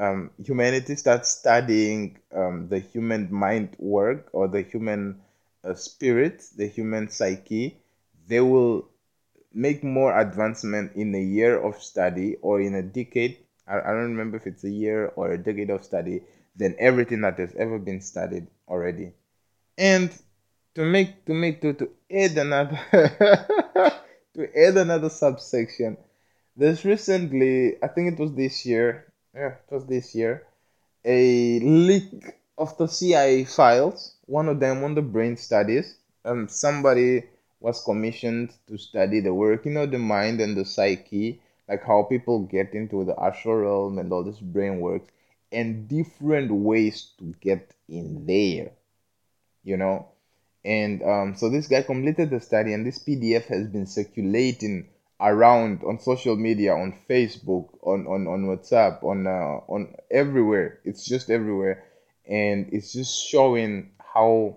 um, 0.00 0.30
humanity 0.42 0.96
starts 0.96 1.28
studying 1.28 2.18
um, 2.34 2.68
the 2.68 2.78
human 2.78 3.28
mind 3.30 3.76
work 3.78 4.30
or 4.32 4.48
the 4.48 4.62
human 4.62 5.20
uh, 5.62 5.74
spirit, 5.74 6.42
the 6.56 6.66
human 6.66 7.08
psyche, 7.08 7.76
they 8.26 8.40
will 8.40 8.88
make 9.52 9.84
more 9.84 10.18
advancement 10.18 10.92
in 10.94 11.14
a 11.14 11.20
year 11.20 11.60
of 11.60 11.82
study 11.82 12.36
or 12.40 12.60
in 12.60 12.74
a 12.74 12.82
decade. 12.82 13.38
I, 13.68 13.80
I 13.80 13.88
don't 13.88 14.16
remember 14.16 14.38
if 14.38 14.46
it's 14.46 14.64
a 14.64 14.70
year 14.70 15.12
or 15.16 15.32
a 15.32 15.38
decade 15.38 15.70
of 15.70 15.84
study 15.84 16.22
than 16.56 16.74
everything 16.78 17.20
that 17.20 17.38
has 17.38 17.54
ever 17.56 17.78
been 17.78 18.00
studied 18.00 18.46
already. 18.68 19.12
And 19.76 20.10
to 20.76 20.84
make 20.84 21.26
to 21.26 21.34
make 21.34 21.60
to, 21.60 21.74
to 21.74 21.90
add 22.10 22.38
another 22.38 22.80
to 24.34 24.58
add 24.58 24.76
another 24.76 25.10
subsection, 25.10 25.98
there's 26.56 26.84
recently 26.84 27.82
I 27.82 27.88
think 27.88 28.12
it 28.12 28.18
was 28.18 28.32
this 28.32 28.64
year. 28.64 29.09
Yeah, 29.34 29.54
it 29.68 29.70
was 29.74 29.86
this 29.86 30.14
year. 30.14 30.46
A 31.04 31.58
leak 31.60 32.36
of 32.58 32.76
the 32.78 32.86
CIA 32.86 33.44
files. 33.44 34.14
One 34.26 34.48
of 34.48 34.60
them 34.60 34.84
on 34.84 34.94
the 34.94 35.02
brain 35.02 35.36
studies. 35.36 35.96
Um, 36.24 36.48
somebody 36.48 37.24
was 37.60 37.82
commissioned 37.82 38.54
to 38.68 38.78
study 38.78 39.20
the 39.20 39.34
working 39.34 39.76
of 39.76 39.90
the 39.90 39.98
mind 39.98 40.40
and 40.40 40.56
the 40.56 40.64
psyche, 40.64 41.40
like 41.68 41.82
how 41.84 42.04
people 42.04 42.40
get 42.40 42.74
into 42.74 43.04
the 43.04 43.18
astral 43.20 43.56
realm 43.56 43.98
and 43.98 44.12
all 44.12 44.22
this 44.24 44.38
brain 44.38 44.80
works, 44.80 45.10
and 45.52 45.88
different 45.88 46.50
ways 46.52 47.12
to 47.18 47.34
get 47.40 47.74
in 47.88 48.26
there. 48.26 48.72
You 49.62 49.76
know, 49.76 50.08
and 50.64 51.02
um, 51.02 51.36
so 51.36 51.48
this 51.48 51.68
guy 51.68 51.82
completed 51.82 52.30
the 52.30 52.40
study, 52.40 52.72
and 52.74 52.86
this 52.86 52.98
PDF 52.98 53.44
has 53.46 53.66
been 53.68 53.86
circulating 53.86 54.88
around 55.20 55.82
on 55.84 55.98
social 56.00 56.36
media, 56.36 56.74
on 56.74 56.94
Facebook, 57.08 57.68
on 57.82 58.06
on, 58.06 58.26
on 58.26 58.46
WhatsApp, 58.46 59.02
on 59.04 59.26
uh, 59.26 59.60
on 59.72 59.94
everywhere. 60.10 60.80
It's 60.84 61.04
just 61.04 61.30
everywhere, 61.30 61.84
and 62.26 62.68
it's 62.72 62.92
just 62.92 63.28
showing 63.28 63.90
how 63.98 64.56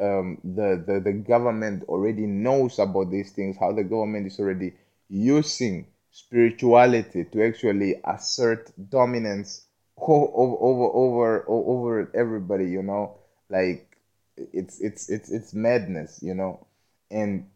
um, 0.00 0.38
the, 0.44 0.82
the, 0.86 1.00
the 1.00 1.12
government 1.12 1.84
already 1.88 2.26
knows 2.26 2.78
about 2.78 3.10
these 3.10 3.32
things, 3.32 3.56
how 3.58 3.72
the 3.72 3.84
government 3.84 4.26
is 4.26 4.38
already 4.38 4.74
using 5.08 5.86
spirituality 6.10 7.24
to 7.24 7.44
actually 7.44 8.00
assert 8.04 8.70
dominance 8.90 9.66
over 9.98 10.56
over 10.60 10.90
over 10.94 11.44
over 11.48 12.10
everybody, 12.14 12.66
you 12.66 12.82
know, 12.82 13.18
like 13.48 13.96
it's 14.36 14.80
it's 14.80 15.08
it's 15.08 15.30
it's 15.30 15.54
madness, 15.54 16.20
you 16.22 16.34
know, 16.34 16.66
and 17.10 17.46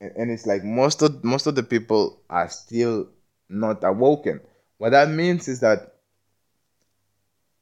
and 0.00 0.30
it's 0.30 0.46
like 0.46 0.64
most 0.64 1.02
of 1.02 1.24
most 1.24 1.46
of 1.46 1.54
the 1.54 1.62
people 1.62 2.20
are 2.28 2.48
still 2.48 3.08
not 3.48 3.82
awoken. 3.84 4.40
What 4.78 4.90
that 4.90 5.08
means 5.08 5.48
is 5.48 5.60
that 5.60 5.96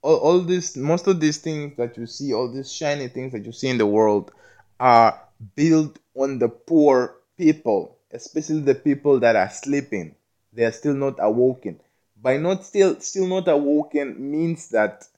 all, 0.04 0.16
all 0.16 0.40
this 0.40 0.76
most 0.76 1.06
of 1.06 1.18
these 1.18 1.38
things 1.38 1.76
that 1.76 1.96
you 1.96 2.06
see 2.06 2.32
all 2.32 2.52
these 2.52 2.70
shiny 2.72 3.08
things 3.08 3.32
that 3.32 3.44
you 3.44 3.52
see 3.52 3.68
in 3.68 3.78
the 3.78 3.86
world 3.86 4.30
are 4.78 5.20
built 5.56 5.98
on 6.14 6.38
the 6.38 6.48
poor 6.48 7.16
people 7.36 7.96
especially 8.12 8.60
the 8.60 8.74
people 8.74 9.18
that 9.18 9.34
are 9.34 9.50
sleeping 9.50 10.14
they 10.52 10.64
are 10.64 10.72
still 10.72 10.94
not 10.94 11.16
awoken 11.18 11.80
by 12.20 12.36
not 12.36 12.64
still 12.64 13.00
still 13.00 13.26
not 13.26 13.48
awoken 13.48 14.30
means 14.30 14.68
that 14.68 15.08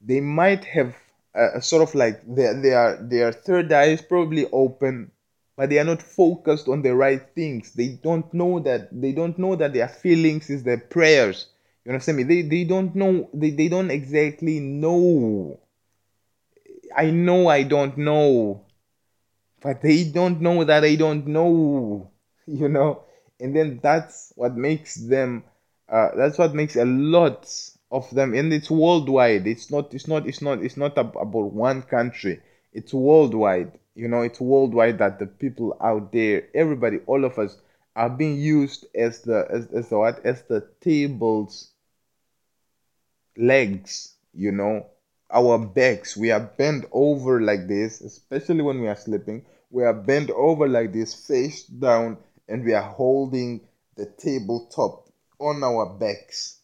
they 0.00 0.20
might 0.20 0.64
have 0.64 0.94
a, 1.34 1.58
a 1.58 1.62
sort 1.62 1.82
of 1.88 1.94
like 1.94 2.20
their 2.26 2.60
their 2.60 2.96
their 3.02 3.32
third 3.32 3.72
eye 3.72 3.84
is 3.84 4.02
probably 4.02 4.46
open 4.50 5.10
but 5.58 5.68
they 5.68 5.78
are 5.78 5.84
not 5.84 6.02
focused 6.02 6.68
on 6.68 6.82
the 6.82 6.96
right 6.96 7.24
things 7.34 7.74
they 7.74 7.88
don't 7.88 8.32
know 8.32 8.60
that 8.60 8.88
they 9.02 9.12
don't 9.12 9.38
know 9.38 9.56
that 9.56 9.74
their 9.74 9.88
feelings 9.88 10.48
is 10.50 10.64
their 10.64 10.78
prayers 10.78 11.48
you 11.88 11.94
understand 11.94 12.18
me? 12.18 12.24
They 12.24 12.42
they 12.42 12.64
don't 12.64 12.94
know 12.94 13.30
they, 13.32 13.48
they 13.48 13.68
don't 13.68 13.90
exactly 13.90 14.60
know. 14.60 15.58
I 16.94 17.10
know 17.10 17.48
I 17.48 17.62
don't 17.62 17.96
know. 17.96 18.66
But 19.62 19.80
they 19.82 20.04
don't 20.04 20.42
know 20.42 20.64
that 20.64 20.80
they 20.80 20.96
don't 20.96 21.26
know. 21.26 22.10
You 22.46 22.68
know? 22.68 23.04
And 23.40 23.56
then 23.56 23.80
that's 23.82 24.34
what 24.36 24.56
makes 24.56 24.96
them 24.96 25.44
uh, 25.88 26.10
that's 26.14 26.38
what 26.38 26.54
makes 26.54 26.76
a 26.76 26.84
lot 26.84 27.48
of 27.90 28.10
them 28.10 28.34
and 28.34 28.52
it's 28.52 28.70
worldwide. 28.70 29.46
It's 29.46 29.70
not 29.70 29.94
it's 29.94 30.08
not 30.08 30.26
it's 30.26 30.42
not 30.42 30.62
it's 30.62 30.76
not 30.76 30.98
about 30.98 31.52
one 31.54 31.82
country. 31.82 32.42
It's 32.74 32.92
worldwide. 32.92 33.72
You 33.98 34.06
know, 34.06 34.22
it's 34.22 34.40
worldwide 34.40 34.98
that 34.98 35.18
the 35.18 35.26
people 35.26 35.76
out 35.80 36.12
there, 36.12 36.44
everybody, 36.54 36.98
all 37.06 37.24
of 37.24 37.36
us 37.36 37.58
are 37.96 38.08
being 38.08 38.36
used 38.36 38.86
as 38.94 39.22
the 39.22 39.44
as, 39.50 39.66
as 39.74 39.88
the 39.88 39.98
what 39.98 40.24
as 40.24 40.42
the 40.42 40.68
tables 40.80 41.72
legs, 43.36 44.14
you 44.32 44.52
know, 44.52 44.86
our 45.32 45.58
backs. 45.58 46.16
We 46.16 46.30
are 46.30 46.38
bent 46.38 46.84
over 46.92 47.40
like 47.40 47.66
this, 47.66 48.00
especially 48.00 48.62
when 48.62 48.80
we 48.80 48.86
are 48.86 48.94
sleeping. 48.94 49.44
We 49.68 49.82
are 49.82 49.94
bent 49.94 50.30
over 50.30 50.68
like 50.68 50.92
this, 50.92 51.12
face 51.26 51.64
down, 51.64 52.18
and 52.48 52.64
we 52.64 52.74
are 52.74 52.88
holding 52.88 53.62
the 53.96 54.06
tabletop 54.06 55.08
on 55.40 55.64
our 55.64 55.86
backs, 55.98 56.60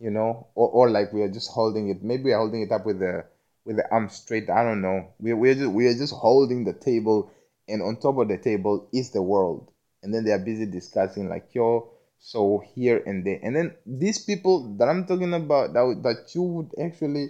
you 0.00 0.10
know, 0.10 0.48
or, 0.56 0.70
or 0.70 0.90
like 0.90 1.12
we 1.12 1.22
are 1.22 1.30
just 1.30 1.52
holding 1.52 1.90
it. 1.90 2.02
Maybe 2.02 2.24
we 2.24 2.32
are 2.32 2.40
holding 2.40 2.62
it 2.62 2.72
up 2.72 2.84
with 2.84 2.98
the 2.98 3.26
with 3.64 3.76
the 3.76 3.90
arms 3.90 4.14
straight. 4.14 4.50
I 4.50 4.62
don't 4.62 4.82
know. 4.82 5.08
We 5.18 5.32
we're 5.34 5.54
just 5.54 5.70
we 5.70 5.86
are 5.86 5.94
just 5.94 6.14
holding 6.14 6.64
the 6.64 6.72
table, 6.74 7.30
and 7.68 7.82
on 7.82 7.96
top 7.96 8.18
of 8.18 8.28
the 8.28 8.38
table 8.38 8.88
is 8.92 9.10
the 9.10 9.22
world. 9.22 9.70
And 10.02 10.12
then 10.12 10.24
they 10.24 10.32
are 10.32 10.38
busy 10.38 10.66
discussing 10.66 11.30
like, 11.30 11.54
yo, 11.54 11.94
so 12.24 12.62
here 12.74 13.02
and 13.04 13.22
there 13.26 13.38
and 13.42 13.54
then 13.54 13.74
these 13.84 14.18
people 14.18 14.74
that 14.78 14.88
i'm 14.88 15.04
talking 15.04 15.34
about 15.34 15.74
that, 15.74 16.00
that 16.02 16.34
you 16.34 16.40
would 16.40 16.70
actually 16.82 17.28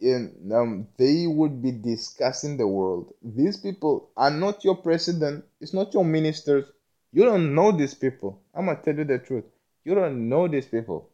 in 0.00 0.52
um, 0.54 0.86
they 0.96 1.26
would 1.26 1.60
be 1.60 1.72
discussing 1.72 2.56
the 2.56 2.66
world 2.66 3.12
these 3.20 3.56
people 3.56 4.08
are 4.16 4.30
not 4.30 4.62
your 4.62 4.76
president 4.76 5.44
it's 5.60 5.74
not 5.74 5.92
your 5.92 6.04
ministers 6.04 6.66
you 7.12 7.24
don't 7.24 7.52
know 7.52 7.72
these 7.72 7.94
people 7.94 8.40
i'm 8.54 8.66
gonna 8.66 8.80
tell 8.80 8.94
you 8.94 9.04
the 9.04 9.18
truth 9.18 9.44
you 9.84 9.92
don't 9.92 10.28
know 10.28 10.46
these 10.46 10.66
people 10.66 11.10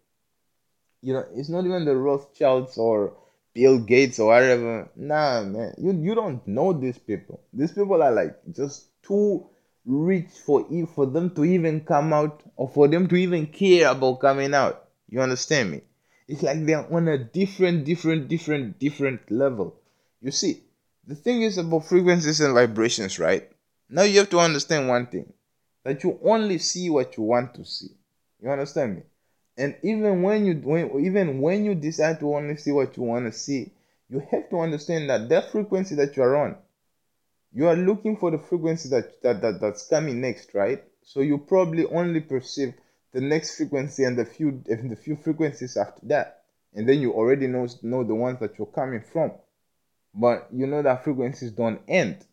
you 1.01 1.14
know 1.14 1.24
it's 1.35 1.49
not 1.49 1.64
even 1.64 1.87
the 1.87 1.97
rothschilds 1.97 2.76
or 2.76 3.16
bill 3.55 3.78
gates 3.78 4.18
or 4.18 4.28
whatever 4.28 4.88
nah 4.96 5.42
man 5.42 5.74
you, 5.78 5.92
you 5.92 6.14
don't 6.14 6.46
know 6.46 6.72
these 6.72 6.98
people 6.98 7.40
these 7.53 7.72
people 7.72 8.03
are 8.03 8.12
like 8.12 8.36
just 8.53 8.86
too 9.03 9.46
rich 9.84 10.28
for 10.44 10.66
for 10.94 11.07
them 11.07 11.34
to 11.34 11.44
even 11.44 11.80
come 11.80 12.12
out 12.12 12.42
or 12.57 12.68
for 12.68 12.88
them 12.88 13.09
to 13.09 13.16
even 13.16 13.46
care 13.46 13.90
about 13.90 14.20
coming 14.20 14.55
out. 14.55 14.88
You 15.09 15.20
understand 15.20 15.70
me? 15.70 15.82
It's 16.28 16.42
like 16.42 16.64
they're 16.64 16.92
on 16.92 17.09
a 17.09 17.18
different, 17.18 17.84
different, 17.84 18.28
different, 18.28 18.78
different 18.78 19.30
level. 19.30 19.74
You 20.20 20.30
see, 20.30 20.62
the 21.07 21.14
thing 21.14 21.42
is 21.42 21.59
about 21.59 21.86
frequencies 21.86 22.40
and 22.40 22.55
vibrations, 22.55 23.18
right? 23.18 23.50
Now 23.90 24.03
you 24.03 24.20
have 24.20 24.30
to 24.30 24.38
understand 24.38 24.88
one 24.88 25.07
thing 25.07 25.32
that 25.84 26.03
you 26.05 26.18
only 26.22 26.59
see 26.59 26.88
what 26.88 27.16
you 27.16 27.24
want 27.24 27.55
to 27.55 27.64
see. 27.64 27.90
You 28.40 28.50
understand 28.50 28.96
me? 28.96 29.03
And 29.57 29.76
even 29.82 30.22
when 30.22 30.46
you 30.46 30.55
when, 30.55 31.05
even 31.05 31.40
when 31.40 31.64
you 31.64 31.74
decide 31.74 32.20
to 32.20 32.34
only 32.34 32.57
see 32.57 32.72
what 32.72 32.96
you 32.96 33.03
want 33.03 33.26
to 33.26 33.38
see, 33.38 33.72
you 34.09 34.20
have 34.30 34.48
to 34.50 34.61
understand 34.61 35.11
that 35.11 35.28
that 35.28 35.50
frequency 35.53 35.94
that 35.96 36.16
you 36.16 36.22
are 36.22 36.36
on 36.36 36.57
you 37.53 37.68
are 37.68 37.76
looking 37.76 38.16
for 38.16 38.30
the 38.30 38.38
frequency 38.38 38.88
that, 38.88 39.20
that, 39.22 39.42
that 39.42 39.61
that's 39.61 39.86
coming 39.86 40.20
next, 40.20 40.55
right? 40.55 40.82
So 41.03 41.20
you 41.20 41.38
probably 41.38 41.84
only 41.86 42.20
perceive 42.20 42.74
the 43.12 43.20
next 43.20 43.57
frequency 43.57 44.05
and 44.05 44.18
the 44.18 44.24
few 44.24 44.62
and 44.66 44.90
the 44.90 44.96
few 44.96 45.16
frequencies 45.16 45.76
after 45.76 46.07
that, 46.07 46.44
and 46.74 46.88
then 46.88 47.00
you 47.00 47.12
already 47.12 47.46
know 47.46 47.68
know 47.82 48.05
the 48.05 48.14
ones 48.14 48.40
that 48.40 48.57
you're 48.57 48.66
coming 48.66 49.03
from. 49.03 49.32
But 50.14 50.48
you 50.53 50.66
know 50.66 50.82
that 50.82 51.05
frequencies 51.05 51.53
don't 51.53 51.80
end. 51.86 52.24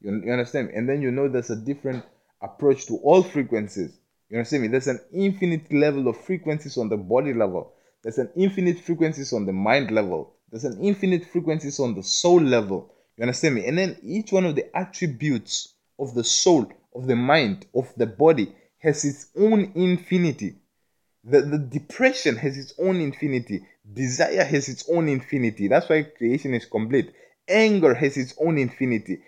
You, 0.00 0.22
you 0.24 0.32
understand? 0.32 0.70
And 0.70 0.88
then 0.88 1.02
you 1.02 1.10
know 1.10 1.28
there's 1.28 1.50
a 1.50 1.56
different 1.56 2.04
approach 2.40 2.86
to 2.86 2.96
all 2.98 3.22
frequencies. 3.22 3.98
You 4.30 4.38
understand 4.38 4.62
me? 4.62 4.68
There's 4.68 4.86
an 4.86 5.00
infinite 5.12 5.72
level 5.72 6.06
of 6.06 6.16
frequencies 6.16 6.78
on 6.78 6.88
the 6.88 6.96
body 6.96 7.34
level. 7.34 7.74
There's 8.02 8.18
an 8.18 8.30
infinite 8.36 8.78
frequencies 8.78 9.32
on 9.32 9.44
the 9.44 9.52
mind 9.52 9.90
level. 9.90 10.34
There's 10.50 10.64
an 10.64 10.80
infinite 10.80 11.26
frequencies 11.26 11.80
on 11.80 11.96
the 11.96 12.02
soul 12.04 12.40
level. 12.40 12.94
You 13.16 13.22
understand 13.22 13.56
me? 13.56 13.66
And 13.66 13.76
then 13.76 13.98
each 14.04 14.30
one 14.30 14.46
of 14.46 14.54
the 14.54 14.74
attributes 14.74 15.74
of 15.98 16.14
the 16.14 16.22
soul, 16.22 16.72
of 16.94 17.08
the 17.08 17.16
mind, 17.16 17.66
of 17.74 17.92
the 17.96 18.06
body 18.06 18.54
has 18.78 19.04
its 19.04 19.26
own 19.36 19.72
infinity. 19.74 20.54
The, 21.24 21.42
the 21.42 21.58
depression 21.58 22.36
has 22.36 22.56
its 22.56 22.72
own 22.78 23.00
infinity. 23.00 23.66
Desire 23.92 24.44
has 24.44 24.68
its 24.68 24.88
own 24.88 25.08
infinity. 25.08 25.66
That's 25.66 25.88
why 25.88 26.04
creation 26.04 26.54
is 26.54 26.66
complete. 26.66 27.12
Anger 27.48 27.94
has 27.94 28.16
its 28.16 28.34
own 28.40 28.58
infinity. 28.58 29.22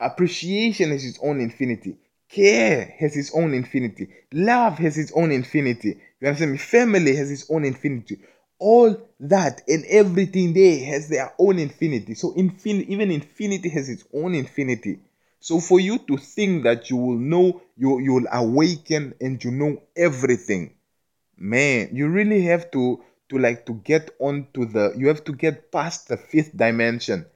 Appreciation 0.00 0.90
has 0.90 1.04
its 1.04 1.18
own 1.22 1.40
infinity. 1.40 1.98
Care 2.28 2.94
has 2.98 3.16
its 3.16 3.34
own 3.34 3.54
infinity. 3.54 4.08
Love 4.32 4.78
has 4.78 4.98
its 4.98 5.12
own 5.12 5.30
infinity. 5.30 6.00
You 6.20 6.28
understand 6.28 6.52
me? 6.52 6.58
Family 6.58 7.16
has 7.16 7.30
its 7.30 7.50
own 7.50 7.64
infinity 7.64 8.18
all 8.58 8.96
that 9.20 9.62
and 9.68 9.84
everything 9.86 10.52
there 10.52 10.84
has 10.86 11.08
their 11.08 11.32
own 11.38 11.58
infinity. 11.58 12.14
So 12.14 12.32
infinity, 12.34 12.92
even 12.92 13.10
infinity 13.10 13.68
has 13.70 13.88
its 13.88 14.04
own 14.14 14.34
infinity. 14.34 15.00
So 15.40 15.60
for 15.60 15.78
you 15.78 15.98
to 15.98 16.16
think 16.16 16.64
that 16.64 16.90
you 16.90 16.96
will 16.96 17.18
know, 17.18 17.62
you 17.76 18.00
you'll 18.00 18.26
awaken 18.32 19.14
and 19.20 19.42
you 19.42 19.50
know 19.50 19.82
everything, 19.94 20.74
man, 21.36 21.90
you 21.92 22.08
really 22.08 22.42
have 22.42 22.70
to 22.72 23.02
to 23.28 23.38
like 23.38 23.66
to 23.66 23.74
get 23.74 24.10
onto 24.18 24.64
the 24.64 24.94
you 24.96 25.08
have 25.08 25.24
to 25.24 25.32
get 25.32 25.70
past 25.70 26.08
the 26.08 26.16
fifth 26.16 26.56
dimension 26.56 27.26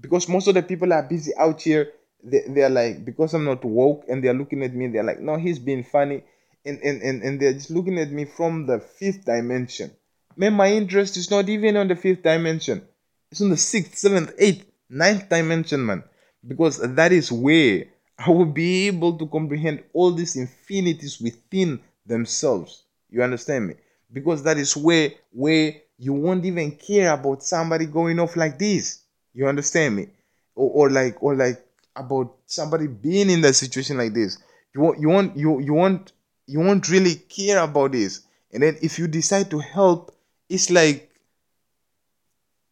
because 0.00 0.28
most 0.28 0.48
of 0.48 0.54
the 0.54 0.62
people 0.62 0.92
are 0.92 1.02
busy 1.02 1.32
out 1.36 1.60
here 1.60 1.92
they, 2.22 2.44
they're 2.48 2.70
like 2.70 3.04
because 3.04 3.34
i'm 3.34 3.44
not 3.44 3.64
woke 3.64 4.04
and 4.08 4.22
they're 4.22 4.34
looking 4.34 4.62
at 4.62 4.74
me 4.74 4.86
they're 4.88 5.02
like 5.02 5.20
no 5.20 5.36
he's 5.36 5.58
being 5.58 5.84
funny. 5.84 6.22
And, 6.64 6.78
and, 6.78 7.02
and, 7.02 7.22
and 7.24 7.40
they're 7.40 7.54
just 7.54 7.70
looking 7.70 7.98
at 7.98 8.12
me 8.12 8.24
from 8.24 8.66
the 8.66 8.78
fifth 8.78 9.24
dimension. 9.24 9.90
Man 10.36 10.52
my 10.54 10.68
interest 10.68 11.16
is 11.16 11.28
not 11.28 11.48
even 11.48 11.76
on 11.76 11.88
the 11.88 11.96
fifth 11.96 12.22
dimension. 12.22 12.86
It's 13.32 13.40
on 13.40 13.50
the 13.50 13.56
sixth 13.56 13.98
seventh 13.98 14.32
eighth 14.38 14.64
ninth 14.88 15.28
dimension 15.28 15.84
man. 15.84 16.04
Because 16.46 16.78
that 16.78 17.10
is 17.10 17.32
where 17.32 17.86
i 18.18 18.30
will 18.30 18.44
be 18.44 18.86
able 18.86 19.18
to 19.18 19.26
comprehend 19.26 19.82
all 19.92 20.12
these 20.12 20.36
infinities 20.36 21.20
within 21.20 21.80
themselves. 22.06 22.84
You 23.10 23.24
understand 23.24 23.66
me? 23.66 23.74
Because 24.12 24.44
that 24.44 24.56
is 24.56 24.76
where 24.76 25.10
where 25.32 25.74
you 25.98 26.12
won't 26.12 26.44
even 26.44 26.72
care 26.72 27.12
about 27.12 27.42
somebody 27.42 27.86
going 27.86 28.20
off 28.20 28.36
like 28.36 28.58
this. 28.58 29.02
You 29.34 29.48
understand 29.48 29.96
me? 29.96 30.08
Or, 30.54 30.70
or 30.70 30.90
like 30.90 31.20
or 31.22 31.34
like 31.34 31.64
about 31.96 32.34
somebody 32.46 32.86
being 32.86 33.30
in 33.30 33.40
that 33.42 33.54
situation 33.54 33.98
like 33.98 34.14
this. 34.14 34.38
You 34.74 34.80
won't 34.80 35.00
you 35.00 35.08
won't 35.08 35.36
you 35.36 35.60
you 35.60 35.74
won't 35.74 36.12
you 36.46 36.60
won't 36.60 36.88
really 36.88 37.14
care 37.14 37.62
about 37.62 37.92
this. 37.92 38.20
And 38.52 38.62
then 38.62 38.76
if 38.82 38.98
you 38.98 39.08
decide 39.08 39.50
to 39.50 39.58
help 39.58 40.14
it's 40.48 40.70
like 40.70 41.10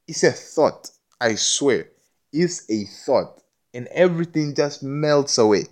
it's 0.07 0.25
a 0.25 0.33
thought 0.33 0.91
i 1.21 1.35
swear. 1.35 1.89
It's 2.33 2.69
a 2.71 2.85
thought 2.85 3.43
and 3.75 3.87
everything 3.89 4.55
just 4.55 4.83
melts 4.83 5.39
away. 5.39 5.65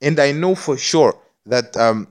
And 0.00 0.18
i 0.20 0.32
know 0.32 0.54
for 0.54 0.76
sure 0.76 1.18
that 1.46 1.76
um 1.76 2.08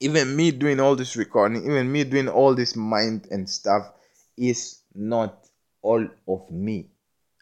even 0.00 0.36
me 0.36 0.50
doing 0.50 0.80
all 0.80 0.96
this 0.96 1.16
recording, 1.16 1.64
even 1.64 1.90
me 1.90 2.04
doing 2.04 2.28
all 2.28 2.54
this 2.54 2.76
mind 2.76 3.26
and 3.30 3.48
stuff 3.48 3.90
is 4.36 4.80
not 4.94 5.48
all 5.82 6.06
of 6.28 6.50
me. 6.50 6.88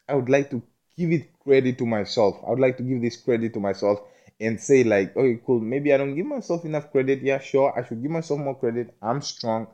I 0.09 0.15
would 0.15 0.29
like 0.29 0.51
to 0.51 0.63
give 0.97 1.12
it 1.12 1.38
credit 1.40 1.78
to 1.78 1.86
myself. 1.86 2.40
I 2.47 2.51
would 2.51 2.61
like 2.61 2.76
to 2.78 2.82
give 2.82 3.01
this 3.03 3.16
credit 3.16 3.55
to 3.55 3.61
myself 3.61 4.01
and 4.40 4.61
say, 4.61 4.84
like, 4.84 5.16
okay, 5.16 5.40
cool, 5.47 5.61
maybe 5.61 5.93
I 5.93 5.97
don't 5.99 6.14
give 6.16 6.26
myself 6.26 6.64
enough 6.64 6.90
credit. 6.93 7.22
Yeah, 7.22 7.38
sure, 7.38 7.72
I 7.78 7.84
should 7.86 8.03
give 8.03 8.11
myself 8.11 8.40
more 8.40 8.59
credit. 8.59 8.95
I'm 9.03 9.22
strong. 9.22 9.68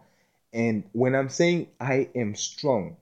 And 0.53 0.85
when 0.93 1.15
I'm 1.15 1.29
saying 1.31 1.69
I 1.81 2.09
am 2.15 2.35
strong, 2.35 2.97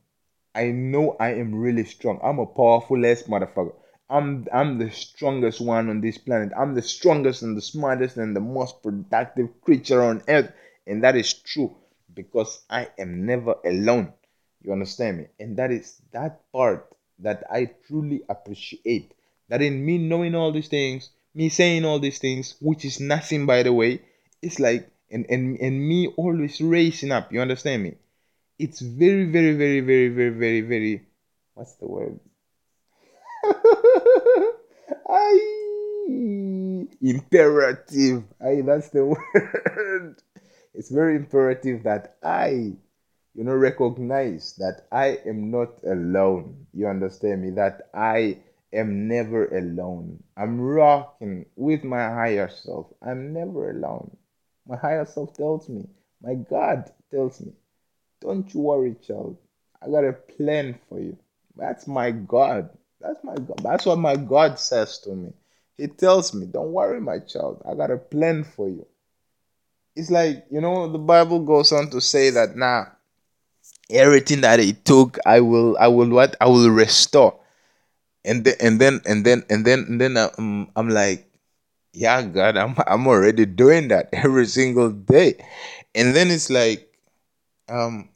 I 0.56 0.72
know 0.72 1.16
I 1.20 1.34
am 1.34 1.54
really 1.54 1.84
strong. 1.84 2.18
I'm 2.22 2.40
a 2.40 2.46
powerful 2.46 3.06
ass 3.06 3.22
motherfucker. 3.24 3.74
I'm 4.10 4.46
I'm 4.52 4.78
the 4.78 4.90
strongest 4.90 5.60
one 5.60 5.88
on 5.88 6.00
this 6.00 6.18
planet. 6.18 6.52
I'm 6.56 6.74
the 6.74 6.82
strongest 6.82 7.42
and 7.42 7.56
the 7.56 7.62
smartest 7.62 8.16
and 8.16 8.34
the 8.34 8.40
most 8.40 8.82
productive 8.82 9.60
creature 9.60 10.02
on 10.02 10.22
earth. 10.28 10.52
And 10.86 11.04
that 11.04 11.14
is 11.16 11.32
true 11.32 11.76
because 12.14 12.64
I 12.70 12.88
am 12.98 13.26
never 13.26 13.54
alone. 13.64 14.14
You 14.62 14.72
understand 14.72 15.18
me? 15.18 15.26
And 15.38 15.56
that 15.58 15.70
is 15.70 16.02
that 16.12 16.40
part 16.52 16.95
that 17.20 17.44
I 17.50 17.70
truly 17.86 18.22
appreciate. 18.28 19.12
That 19.48 19.62
in 19.62 19.84
me 19.84 19.98
knowing 19.98 20.34
all 20.34 20.52
these 20.52 20.68
things, 20.68 21.10
me 21.34 21.48
saying 21.48 21.84
all 21.84 21.98
these 21.98 22.18
things, 22.18 22.56
which 22.60 22.84
is 22.84 23.00
nothing 23.00 23.46
by 23.46 23.62
the 23.62 23.72
way, 23.72 24.02
it's 24.42 24.58
like 24.58 24.90
and 25.10 25.26
and, 25.30 25.58
and 25.60 25.88
me 25.88 26.08
always 26.16 26.60
raising 26.60 27.12
up. 27.12 27.32
You 27.32 27.40
understand 27.40 27.82
me? 27.82 27.94
It's 28.58 28.80
very, 28.80 29.24
very, 29.26 29.52
very, 29.52 29.80
very, 29.80 30.08
very, 30.08 30.30
very, 30.30 30.60
very 30.62 31.06
what's 31.54 31.74
the 31.74 31.86
word? 31.86 32.18
I 35.08 35.66
Imperative. 37.02 38.24
I 38.40 38.62
that's 38.62 38.90
the 38.90 39.04
word. 39.34 40.16
It's 40.74 40.90
very 40.90 41.16
imperative 41.16 41.84
that 41.84 42.16
I, 42.22 42.72
you 43.36 43.44
know, 43.44 43.54
recognize 43.54 44.54
that 44.54 44.86
I 44.90 45.18
am 45.26 45.50
not 45.50 45.84
alone. 45.84 46.66
You 46.72 46.88
understand 46.88 47.42
me? 47.42 47.50
That 47.50 47.90
I 47.92 48.38
am 48.72 49.08
never 49.08 49.46
alone. 49.48 50.22
I'm 50.38 50.58
rocking 50.58 51.44
with 51.54 51.84
my 51.84 52.04
higher 52.08 52.48
self. 52.48 52.86
I'm 53.02 53.34
never 53.34 53.70
alone. 53.70 54.16
My 54.66 54.76
higher 54.76 55.04
self 55.04 55.34
tells 55.34 55.68
me, 55.68 55.86
my 56.22 56.34
God 56.34 56.90
tells 57.10 57.40
me, 57.42 57.52
don't 58.22 58.52
you 58.54 58.60
worry, 58.60 58.96
child. 59.06 59.36
I 59.82 59.90
got 59.90 60.04
a 60.04 60.14
plan 60.14 60.78
for 60.88 60.98
you. 60.98 61.18
That's 61.56 61.86
my 61.86 62.12
God. 62.12 62.70
That's 63.02 63.22
my 63.22 63.34
God. 63.34 63.60
That's 63.62 63.84
what 63.84 63.98
my 63.98 64.16
God 64.16 64.58
says 64.58 64.98
to 65.00 65.10
me. 65.10 65.32
He 65.76 65.88
tells 65.88 66.32
me, 66.32 66.46
Don't 66.46 66.72
worry, 66.72 67.00
my 67.02 67.18
child. 67.18 67.62
I 67.68 67.74
got 67.74 67.90
a 67.90 67.98
plan 67.98 68.44
for 68.44 68.68
you. 68.68 68.86
It's 69.94 70.10
like, 70.10 70.46
you 70.50 70.62
know, 70.62 70.90
the 70.90 70.98
Bible 70.98 71.40
goes 71.40 71.72
on 71.72 71.90
to 71.90 72.00
say 72.00 72.30
that 72.30 72.56
now 72.56 72.80
nah, 72.80 72.86
everything 73.90 74.40
that 74.42 74.60
he 74.60 74.72
took, 74.74 75.18
I 75.26 75.40
will 75.40 75.76
I 75.78 75.88
will 75.88 76.08
what? 76.10 76.36
I 76.40 76.46
will 76.46 76.70
restore. 76.70 77.38
And 78.24 78.44
then 78.44 78.56
and 78.60 78.80
then 78.80 79.00
and 79.06 79.24
then 79.26 79.44
and 79.50 79.64
then 79.66 79.80
and 79.88 80.00
then 80.00 80.16
um, 80.16 80.70
I'm 80.76 80.90
like, 80.90 81.28
yeah, 81.92 82.22
God, 82.22 82.56
I'm 82.56 82.76
I'm 82.86 83.06
already 83.06 83.46
doing 83.46 83.88
that 83.88 84.10
every 84.14 84.46
single 84.46 84.90
day. 84.90 85.44
And 85.94 86.14
then 86.16 86.30
it's 86.30 86.50
like, 86.50 86.92
um, 87.68 88.10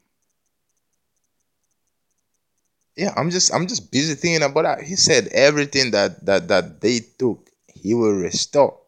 yeah, 2.96 3.12
I'm 3.16 3.30
just 3.30 3.52
I'm 3.54 3.66
just 3.66 3.90
busy 3.90 4.14
thinking 4.14 4.42
about 4.42 4.62
that. 4.62 4.82
He 4.82 4.96
said 4.96 5.28
everything 5.28 5.90
that 5.92 6.24
that 6.26 6.48
that 6.48 6.80
they 6.80 7.00
took, 7.18 7.48
he 7.72 7.94
will 7.94 8.12
restore. 8.14 8.78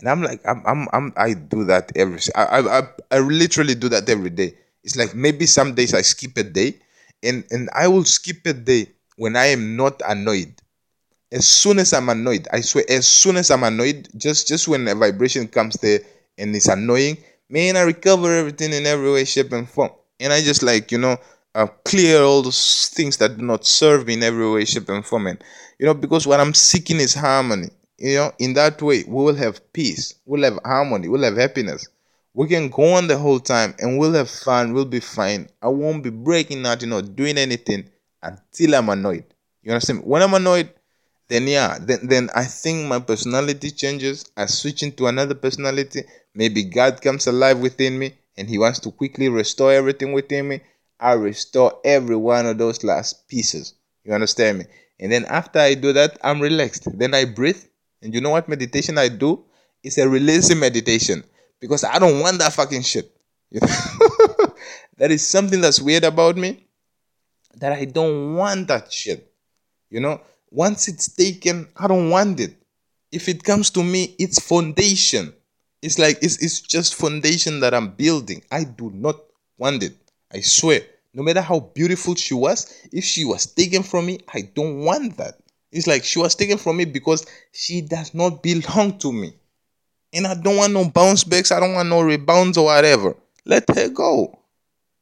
And 0.00 0.08
I'm 0.08 0.22
like, 0.22 0.42
I'm 0.46 0.62
I'm, 0.66 0.88
I'm 0.92 1.12
I 1.16 1.34
do 1.34 1.64
that 1.66 1.92
every 1.96 2.20
I, 2.36 2.60
I 2.60 2.82
I 3.10 3.18
literally 3.20 3.74
do 3.74 3.88
that 3.90 4.08
every 4.08 4.30
day. 4.30 4.54
It's 4.84 4.96
like 4.96 5.14
maybe 5.14 5.46
some 5.46 5.74
days 5.74 5.94
I 5.94 6.02
skip 6.02 6.36
a 6.36 6.44
day, 6.44 6.76
and 7.22 7.44
and 7.50 7.70
I 7.74 7.88
will 7.88 8.04
skip 8.04 8.46
a 8.46 8.52
day 8.52 8.88
when 9.16 9.36
I 9.36 9.46
am 9.46 9.76
not 9.76 10.02
annoyed. 10.06 10.54
As 11.32 11.48
soon 11.48 11.78
as 11.80 11.92
I'm 11.92 12.08
annoyed, 12.08 12.46
I 12.52 12.60
swear, 12.60 12.84
as 12.88 13.06
soon 13.08 13.36
as 13.36 13.50
I'm 13.50 13.64
annoyed, 13.64 14.08
just 14.16 14.46
just 14.48 14.68
when 14.68 14.86
a 14.88 14.94
vibration 14.94 15.48
comes 15.48 15.74
there 15.76 16.00
and 16.38 16.54
it's 16.54 16.68
annoying, 16.68 17.18
man, 17.48 17.76
I 17.76 17.82
recover 17.82 18.32
everything 18.34 18.72
in 18.72 18.86
every 18.86 19.10
way, 19.12 19.24
shape, 19.24 19.52
and 19.52 19.68
form. 19.68 19.90
And 20.20 20.32
I 20.32 20.40
just 20.42 20.62
like 20.62 20.92
you 20.92 20.98
know 20.98 21.18
uh, 21.54 21.66
clear 21.84 22.22
all 22.22 22.42
those 22.42 22.88
things 22.94 23.16
that 23.18 23.36
do 23.38 23.44
not 23.44 23.64
serve 23.66 24.08
in 24.08 24.22
every 24.22 24.48
way, 24.50 24.64
shape, 24.64 24.88
and 24.88 25.04
form. 25.04 25.26
And, 25.26 25.42
you 25.78 25.86
know, 25.86 25.94
because 25.94 26.26
what 26.26 26.40
I'm 26.40 26.54
seeking 26.54 26.98
is 27.00 27.14
harmony. 27.14 27.70
You 27.98 28.16
know, 28.16 28.32
in 28.38 28.54
that 28.54 28.82
way, 28.82 29.04
we 29.06 29.14
will 29.24 29.34
have 29.36 29.72
peace, 29.72 30.14
we'll 30.26 30.42
have 30.42 30.58
harmony, 30.64 31.08
we'll 31.08 31.22
have 31.22 31.36
happiness. 31.36 31.86
We 32.36 32.48
can 32.48 32.68
go 32.68 32.94
on 32.94 33.06
the 33.06 33.16
whole 33.16 33.38
time 33.38 33.76
and 33.78 33.96
we'll 33.96 34.14
have 34.14 34.28
fun, 34.28 34.72
we'll 34.72 34.86
be 34.86 34.98
fine. 34.98 35.48
I 35.62 35.68
won't 35.68 36.02
be 36.02 36.10
breaking 36.10 36.66
out, 36.66 36.82
you 36.82 36.88
know, 36.88 37.00
doing 37.00 37.38
anything 37.38 37.88
until 38.20 38.74
I'm 38.74 38.88
annoyed. 38.88 39.24
You 39.62 39.70
understand? 39.70 40.04
When 40.04 40.20
I'm 40.20 40.34
annoyed, 40.34 40.70
then 41.28 41.46
yeah, 41.46 41.78
then 41.80 42.00
then 42.08 42.30
I 42.34 42.44
think 42.44 42.88
my 42.88 42.98
personality 42.98 43.70
changes. 43.70 44.24
I 44.36 44.46
switch 44.46 44.82
into 44.82 45.06
another 45.06 45.36
personality. 45.36 46.02
Maybe 46.34 46.64
God 46.64 47.00
comes 47.00 47.28
alive 47.28 47.60
within 47.60 48.00
me 48.00 48.14
and 48.36 48.48
He 48.48 48.58
wants 48.58 48.80
to 48.80 48.90
quickly 48.90 49.28
restore 49.28 49.72
everything 49.72 50.12
within 50.12 50.48
me. 50.48 50.60
I 50.98 51.12
restore 51.12 51.78
every 51.84 52.16
one 52.16 52.46
of 52.46 52.58
those 52.58 52.82
last 52.82 53.28
pieces. 53.28 53.74
You 54.02 54.12
understand 54.12 54.58
me? 54.58 54.64
And 54.98 55.12
then 55.12 55.24
after 55.26 55.60
I 55.60 55.74
do 55.74 55.92
that, 55.92 56.18
I'm 56.24 56.40
relaxed. 56.40 56.88
Then 56.98 57.14
I 57.14 57.26
breathe. 57.26 57.62
And 58.02 58.12
you 58.12 58.20
know 58.20 58.30
what 58.30 58.48
meditation 58.48 58.98
I 58.98 59.08
do? 59.08 59.44
It's 59.84 59.98
a 59.98 60.08
releasing 60.08 60.58
meditation 60.58 61.22
because 61.64 61.82
I 61.82 61.98
don't 61.98 62.20
want 62.20 62.38
that 62.40 62.52
fucking 62.52 62.82
shit. 62.82 63.10
that 63.50 65.10
is 65.10 65.26
something 65.26 65.62
that's 65.62 65.80
weird 65.80 66.04
about 66.04 66.36
me 66.36 66.66
that 67.56 67.72
I 67.72 67.86
don't 67.86 68.34
want 68.34 68.68
that 68.68 68.92
shit. 68.92 69.32
You 69.88 70.00
know, 70.00 70.20
once 70.50 70.88
it's 70.88 71.08
taken, 71.08 71.66
I 71.74 71.86
don't 71.86 72.10
want 72.10 72.38
it. 72.40 72.54
If 73.10 73.30
it 73.30 73.42
comes 73.42 73.70
to 73.70 73.82
me, 73.82 74.14
it's 74.18 74.46
foundation. 74.46 75.32
It's 75.80 75.98
like 75.98 76.18
it's, 76.20 76.42
it's 76.42 76.60
just 76.60 76.96
foundation 76.96 77.60
that 77.60 77.72
I'm 77.72 77.92
building. 77.92 78.42
I 78.52 78.64
do 78.64 78.90
not 78.90 79.16
want 79.56 79.82
it. 79.84 79.94
I 80.30 80.42
swear, 80.42 80.82
no 81.14 81.22
matter 81.22 81.40
how 81.40 81.60
beautiful 81.60 82.14
she 82.14 82.34
was, 82.34 82.86
if 82.92 83.04
she 83.04 83.24
was 83.24 83.46
taken 83.46 83.82
from 83.82 84.04
me, 84.04 84.18
I 84.34 84.50
don't 84.54 84.80
want 84.80 85.16
that. 85.16 85.38
It's 85.72 85.86
like 85.86 86.04
she 86.04 86.18
was 86.18 86.34
taken 86.34 86.58
from 86.58 86.76
me 86.76 86.84
because 86.84 87.24
she 87.52 87.80
does 87.80 88.12
not 88.12 88.42
belong 88.42 88.98
to 88.98 89.10
me. 89.10 89.32
And 90.14 90.26
I 90.26 90.34
don't 90.34 90.56
want 90.56 90.72
no 90.72 90.88
bounce 90.88 91.24
backs, 91.24 91.50
I 91.52 91.60
don't 91.60 91.74
want 91.74 91.88
no 91.88 92.00
rebounds 92.00 92.56
or 92.56 92.66
whatever. 92.66 93.16
Let 93.44 93.64
her 93.74 93.88
go. 93.88 94.38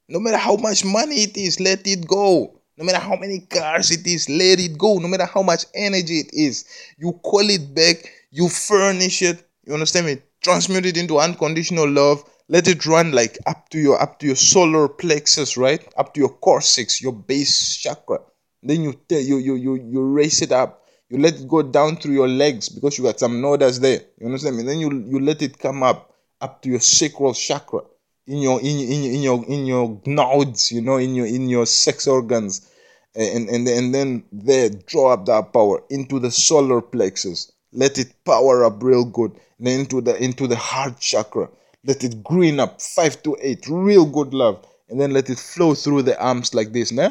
No 0.08 0.18
matter 0.18 0.38
how 0.38 0.56
much 0.56 0.84
money 0.84 1.22
it 1.22 1.36
is, 1.36 1.60
let 1.60 1.86
it 1.86 2.06
go. 2.08 2.58
No 2.76 2.84
matter 2.84 2.98
how 2.98 3.16
many 3.16 3.40
cars 3.40 3.90
it 3.90 4.06
is, 4.06 4.28
let 4.28 4.58
it 4.58 4.76
go. 4.78 4.98
No 4.98 5.08
matter 5.08 5.26
how 5.26 5.42
much 5.42 5.66
energy 5.74 6.20
it 6.20 6.30
is, 6.32 6.64
you 6.98 7.12
call 7.12 7.48
it 7.48 7.74
back, 7.74 8.10
you 8.30 8.48
furnish 8.48 9.22
it. 9.22 9.46
You 9.64 9.74
understand 9.74 10.06
me? 10.06 10.18
Transmute 10.40 10.86
it 10.86 10.96
into 10.96 11.18
unconditional 11.18 11.88
love 11.88 12.24
let 12.48 12.68
it 12.68 12.84
run 12.84 13.12
like 13.12 13.38
up 13.46 13.70
to 13.70 13.78
your 13.78 14.00
up 14.02 14.18
to 14.18 14.26
your 14.26 14.36
solar 14.36 14.86
plexus 14.86 15.56
right 15.56 15.88
up 15.96 16.12
to 16.12 16.20
your 16.20 16.28
coccyx 16.28 17.00
your 17.00 17.12
base 17.12 17.76
chakra 17.76 18.18
then 18.62 18.82
you 18.82 18.92
tell 19.08 19.20
you 19.20 19.38
you 19.38 19.54
you 19.54 19.74
you 19.76 20.02
raise 20.02 20.42
it 20.42 20.52
up 20.52 20.81
you 21.12 21.18
let 21.18 21.38
it 21.38 21.46
go 21.46 21.62
down 21.62 21.96
through 21.96 22.14
your 22.14 22.28
legs 22.28 22.68
because 22.68 22.96
you 22.96 23.04
got 23.04 23.20
some 23.20 23.42
nodas 23.42 23.80
there 23.80 24.00
you 24.18 24.26
understand 24.26 24.56
me 24.56 24.62
then 24.62 24.78
you 24.78 24.90
you 25.08 25.20
let 25.20 25.42
it 25.42 25.58
come 25.58 25.82
up 25.82 26.14
up 26.40 26.62
to 26.62 26.68
your 26.70 26.80
sacral 26.80 27.34
chakra 27.34 27.82
in 28.26 28.38
your 28.38 28.60
in, 28.60 28.78
in, 28.78 29.14
in 29.14 29.22
your 29.22 29.44
in 29.46 29.66
your 29.66 30.00
nodes, 30.06 30.70
you 30.70 30.80
know, 30.80 30.96
in 30.96 31.14
your 31.14 31.26
in 31.26 31.48
your 31.48 31.66
sex 31.66 32.06
organs, 32.06 32.68
and 33.14 33.48
and 33.48 33.66
and 33.66 33.94
then 33.94 34.24
there 34.32 34.70
draw 34.70 35.12
up 35.12 35.26
that 35.26 35.52
power 35.52 35.82
into 35.90 36.18
the 36.18 36.30
solar 36.30 36.80
plexus. 36.80 37.50
Let 37.72 37.98
it 37.98 38.12
power 38.24 38.64
up 38.64 38.82
real 38.82 39.04
good. 39.04 39.32
Then 39.58 39.80
into 39.80 40.00
the 40.00 40.22
into 40.22 40.46
the 40.46 40.56
heart 40.56 41.00
chakra. 41.00 41.48
Let 41.84 42.04
it 42.04 42.22
green 42.22 42.60
up 42.60 42.80
five 42.80 43.22
to 43.24 43.36
eight, 43.40 43.66
real 43.68 44.06
good 44.06 44.32
love, 44.34 44.64
and 44.88 45.00
then 45.00 45.12
let 45.12 45.30
it 45.30 45.38
flow 45.38 45.74
through 45.74 46.02
the 46.02 46.20
arms 46.20 46.54
like 46.54 46.72
this, 46.72 46.92
ne? 46.92 47.08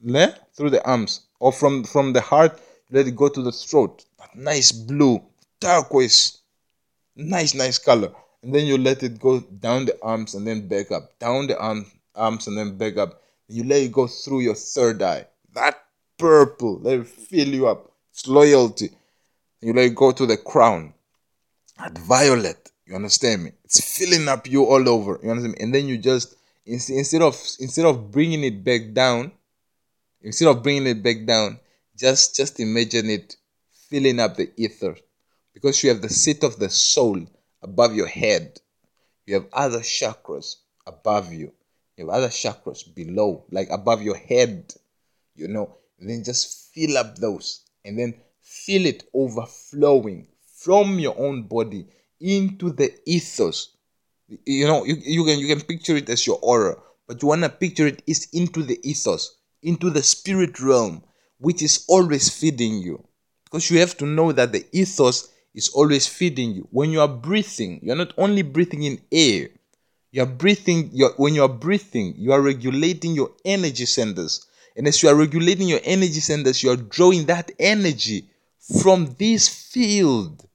Ne? 0.00 0.34
Through 0.56 0.70
the 0.70 0.84
arms, 0.84 1.22
or 1.40 1.52
from 1.52 1.84
from 1.84 2.12
the 2.12 2.20
heart, 2.20 2.60
let 2.94 3.06
it 3.06 3.16
go 3.16 3.28
to 3.28 3.42
the 3.42 3.52
throat. 3.52 4.04
Nice 4.34 4.72
blue, 4.72 5.22
turquoise, 5.60 6.38
nice 7.16 7.54
nice 7.54 7.78
color 7.78 8.12
and 8.44 8.54
then 8.54 8.66
you 8.66 8.76
let 8.76 9.02
it 9.02 9.18
go 9.18 9.40
down 9.40 9.86
the 9.86 9.98
arms 10.02 10.34
and 10.34 10.46
then 10.46 10.68
back 10.68 10.92
up, 10.92 11.18
down 11.18 11.46
the 11.46 11.58
arm, 11.58 11.86
arms 12.14 12.46
and 12.46 12.58
then 12.58 12.76
back 12.76 12.98
up. 12.98 13.22
You 13.48 13.64
let 13.64 13.82
it 13.82 13.92
go 13.92 14.06
through 14.06 14.40
your 14.40 14.54
third 14.54 15.02
eye. 15.02 15.26
That 15.54 15.82
purple, 16.18 16.78
let 16.80 17.00
it 17.00 17.06
fill 17.06 17.48
you 17.48 17.66
up. 17.66 17.90
It's 18.12 18.28
loyalty. 18.28 18.90
You 19.62 19.72
let 19.72 19.86
it 19.86 19.94
go 19.94 20.12
to 20.12 20.26
the 20.26 20.36
crown. 20.36 20.92
That 21.78 21.96
violet, 21.96 22.70
you 22.86 22.94
understand 22.94 23.44
me? 23.44 23.52
It's 23.64 23.98
filling 23.98 24.28
up 24.28 24.46
you 24.46 24.64
all 24.64 24.88
over. 24.90 25.18
You 25.22 25.30
understand 25.30 25.54
me? 25.54 25.64
And 25.64 25.74
then 25.74 25.88
you 25.88 25.96
just 25.96 26.36
instead 26.66 27.22
of 27.22 27.34
instead 27.58 27.86
of 27.86 28.10
bringing 28.10 28.44
it 28.44 28.62
back 28.62 28.92
down, 28.92 29.32
instead 30.20 30.48
of 30.48 30.62
bringing 30.62 30.86
it 30.86 31.02
back 31.02 31.24
down, 31.24 31.58
just 31.96 32.36
just 32.36 32.60
imagine 32.60 33.10
it 33.10 33.36
filling 33.90 34.20
up 34.20 34.36
the 34.36 34.50
ether, 34.56 34.96
because 35.52 35.82
you 35.82 35.90
have 35.90 36.02
the 36.02 36.08
seat 36.08 36.42
of 36.42 36.58
the 36.58 36.70
soul 36.70 37.20
above 37.62 37.94
your 37.94 38.08
head. 38.08 38.60
You 39.26 39.34
have 39.34 39.46
other 39.52 39.80
chakras 39.80 40.56
above 40.86 41.32
you. 41.32 41.52
You 41.96 42.06
have 42.06 42.14
other 42.16 42.28
chakras 42.28 42.82
below, 42.94 43.44
like 43.50 43.68
above 43.70 44.02
your 44.02 44.16
head, 44.16 44.74
you 45.34 45.48
know. 45.48 45.76
And 45.98 46.10
then 46.10 46.24
just 46.24 46.74
fill 46.74 46.98
up 46.98 47.16
those 47.16 47.60
and 47.84 47.98
then 47.98 48.14
feel 48.40 48.84
it 48.84 49.04
overflowing 49.14 50.26
from 50.58 50.98
your 50.98 51.18
own 51.18 51.44
body 51.44 51.86
into 52.20 52.70
the 52.70 52.92
ethos. 53.06 53.76
You 54.28 54.66
know, 54.66 54.84
you, 54.84 54.96
you 54.96 55.24
can 55.24 55.38
you 55.38 55.46
can 55.46 55.64
picture 55.64 55.96
it 55.96 56.08
as 56.08 56.26
your 56.26 56.38
aura, 56.42 56.76
but 57.06 57.22
you 57.22 57.28
wanna 57.28 57.48
picture 57.48 57.86
it 57.86 58.02
is 58.06 58.28
into 58.32 58.62
the 58.62 58.78
ethos, 58.82 59.38
into 59.62 59.90
the 59.90 60.02
spirit 60.02 60.60
realm, 60.60 61.02
which 61.44 61.62
is 61.62 61.84
always 61.88 62.30
feeding 62.30 62.78
you. 62.78 63.04
Because 63.44 63.70
you 63.70 63.78
have 63.78 63.96
to 63.98 64.06
know 64.06 64.32
that 64.32 64.52
the 64.52 64.64
ethos 64.72 65.28
is 65.54 65.68
always 65.68 66.06
feeding 66.06 66.52
you. 66.52 66.66
When 66.70 66.90
you 66.90 67.00
are 67.00 67.08
breathing, 67.08 67.80
you're 67.82 67.96
not 67.96 68.14
only 68.16 68.42
breathing 68.42 68.82
in 68.82 69.00
air, 69.12 69.48
you're 70.10 70.26
breathing, 70.26 70.90
you're, 70.92 71.12
when 71.16 71.34
you're 71.34 71.48
breathing, 71.48 72.14
you 72.16 72.32
are 72.32 72.40
regulating 72.40 73.14
your 73.14 73.32
energy 73.44 73.84
centers. 73.84 74.46
And 74.76 74.88
as 74.88 75.02
you 75.02 75.08
are 75.10 75.14
regulating 75.14 75.68
your 75.68 75.80
energy 75.84 76.20
centers, 76.20 76.62
you 76.62 76.70
are 76.70 76.76
drawing 76.76 77.26
that 77.26 77.52
energy 77.58 78.24
from 78.80 79.14
this 79.18 79.48
field, 79.48 80.48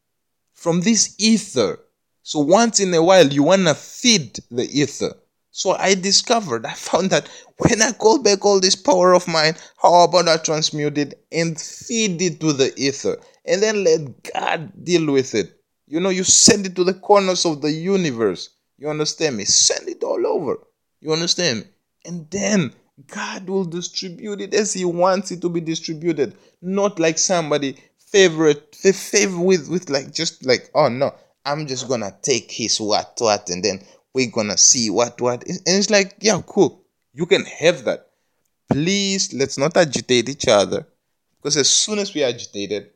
from 0.53 0.81
this 0.81 1.15
ether. 1.19 1.79
So 2.23 2.39
once 2.39 2.79
in 2.79 2.93
a 2.93 3.03
while, 3.03 3.27
you 3.27 3.43
want 3.43 3.67
to 3.67 3.75
feed 3.75 4.39
the 4.49 4.63
ether. 4.63 5.13
So 5.59 5.71
I 5.71 5.93
discovered, 5.93 6.65
I 6.65 6.73
found 6.73 7.09
that 7.09 7.27
when 7.57 7.81
I 7.81 7.91
call 7.91 8.19
back 8.19 8.45
all 8.45 8.59
this 8.59 8.75
power 8.75 9.13
of 9.13 9.27
mine, 9.27 9.55
how 9.81 10.03
about 10.03 10.27
I 10.27 10.37
transmute 10.37 10.97
it 10.97 11.25
and 11.31 11.59
feed 11.59 12.21
it 12.21 12.39
to 12.39 12.53
the 12.53 12.73
ether? 12.77 13.17
and 13.49 13.63
then 13.63 13.83
let 13.83 14.31
God 14.31 14.71
deal 14.83 15.11
with 15.11 15.33
it. 15.33 15.59
You 15.87 15.99
know, 15.99 16.09
you 16.09 16.23
send 16.23 16.67
it 16.67 16.75
to 16.75 16.83
the 16.83 16.93
corners 16.93 17.45
of 17.45 17.61
the 17.61 17.71
universe. 17.71 18.49
You 18.77 18.89
understand 18.89 19.37
me? 19.37 19.45
Send 19.45 19.89
it 19.89 20.03
all 20.03 20.25
over. 20.27 20.59
You 21.01 21.11
understand 21.11 21.59
me? 21.59 21.65
And 22.05 22.29
then 22.29 22.73
God 23.07 23.49
will 23.49 23.65
distribute 23.65 24.39
it 24.41 24.53
as 24.53 24.73
He 24.73 24.85
wants 24.85 25.31
it 25.31 25.41
to 25.41 25.49
be 25.49 25.61
distributed, 25.61 26.35
not 26.61 26.99
like 26.99 27.17
somebody 27.17 27.75
favorite 27.97 28.75
favor 28.75 29.39
with 29.39 29.67
with 29.69 29.89
like 29.89 30.13
just 30.13 30.45
like 30.45 30.69
oh 30.73 30.89
no, 30.89 31.13
I'm 31.45 31.65
just 31.67 31.87
gonna 31.87 32.15
take 32.21 32.51
His 32.51 32.79
what 32.79 33.15
what 33.19 33.49
and 33.49 33.63
then 33.63 33.81
we're 34.13 34.31
gonna 34.31 34.57
see 34.57 34.89
what 34.89 35.19
what 35.21 35.47
and 35.47 35.59
it's 35.65 35.89
like 35.89 36.15
yeah 36.21 36.41
cool 36.45 36.83
you 37.13 37.25
can 37.25 37.43
have 37.45 37.83
that. 37.85 38.07
Please 38.71 39.33
let's 39.33 39.57
not 39.57 39.75
agitate 39.75 40.29
each 40.29 40.47
other 40.47 40.85
because 41.37 41.57
as 41.57 41.69
soon 41.69 41.99
as 41.99 42.13
we 42.13 42.23
agitated 42.23 42.91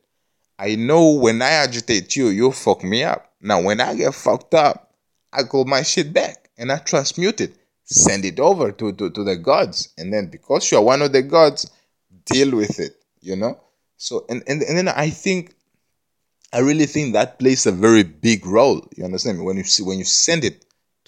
I 0.58 0.76
know 0.76 1.10
when 1.10 1.42
I 1.42 1.50
agitate 1.50 2.14
you, 2.16 2.28
you 2.28 2.52
fuck 2.52 2.84
me 2.84 3.02
up. 3.02 3.32
Now, 3.40 3.60
when 3.60 3.80
I 3.80 3.94
get 3.94 4.14
fucked 4.14 4.54
up, 4.54 4.92
I 5.32 5.42
call 5.42 5.64
my 5.64 5.82
shit 5.82 6.12
back 6.12 6.50
and 6.56 6.70
I 6.70 6.78
transmute 6.78 7.40
it, 7.40 7.56
send 7.84 8.24
it 8.24 8.38
over 8.38 8.70
to, 8.70 8.92
to, 8.92 9.10
to 9.10 9.24
the 9.24 9.36
gods. 9.36 9.92
And 9.98 10.12
then 10.12 10.28
because 10.28 10.70
you're 10.70 10.80
one 10.80 11.02
of 11.02 11.12
the 11.12 11.22
gods, 11.22 11.70
deal 12.24 12.56
with 12.56 12.78
it, 12.78 12.96
you 13.20 13.36
know? 13.36 13.60
So, 13.96 14.24
and, 14.28 14.42
and, 14.46 14.62
and 14.62 14.78
then 14.78 14.88
I 14.88 15.10
think, 15.10 15.54
I 16.52 16.60
really 16.60 16.86
think 16.86 17.14
that 17.14 17.40
plays 17.40 17.66
a 17.66 17.72
very 17.72 18.04
big 18.04 18.46
role. 18.46 18.86
You 18.96 19.04
understand? 19.04 19.44
When 19.44 19.56
you 19.56 19.64
see, 19.64 19.82
when 19.82 19.98
you 19.98 20.04
send 20.04 20.44
it 20.44 20.64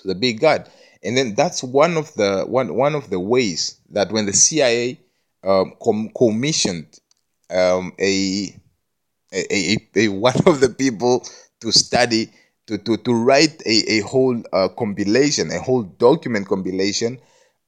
the 0.06 0.14
big 0.14 0.40
God. 0.40 0.68
And 1.02 1.16
then 1.16 1.34
that's 1.34 1.62
one 1.62 1.96
of 1.96 2.12
the, 2.14 2.44
one, 2.46 2.74
one 2.74 2.94
of 2.94 3.10
the 3.10 3.20
ways 3.20 3.78
that 3.90 4.10
when 4.10 4.26
the 4.26 4.32
CIA 4.32 5.00
um, 5.44 5.74
com- 5.82 6.10
commissioned 6.16 6.98
um, 7.50 7.92
a 8.00 8.54
a, 9.32 9.44
a, 9.50 9.88
a 9.96 10.08
one 10.08 10.34
of 10.46 10.60
the 10.60 10.68
people 10.68 11.26
to 11.60 11.72
study 11.72 12.30
to, 12.66 12.78
to, 12.78 12.96
to 12.96 13.14
write 13.14 13.62
a, 13.64 13.92
a 13.92 14.00
whole 14.00 14.42
uh, 14.52 14.68
compilation, 14.68 15.50
a 15.52 15.60
whole 15.60 15.82
document 15.82 16.48
compilation. 16.48 17.18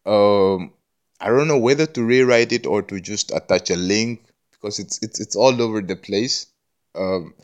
Um, 0.04 0.72
I 1.20 1.28
don't 1.28 1.48
know 1.48 1.58
whether 1.58 1.86
to 1.86 2.02
rewrite 2.02 2.52
it 2.52 2.66
or 2.66 2.82
to 2.82 3.00
just 3.00 3.30
attach 3.32 3.70
a 3.70 3.76
link 3.76 4.22
because 4.52 4.78
it's 4.78 4.98
it's 5.02 5.20
it's 5.20 5.36
all 5.36 5.60
over 5.60 5.80
the 5.80 5.96
place. 5.96 6.46
Um, 6.94 7.34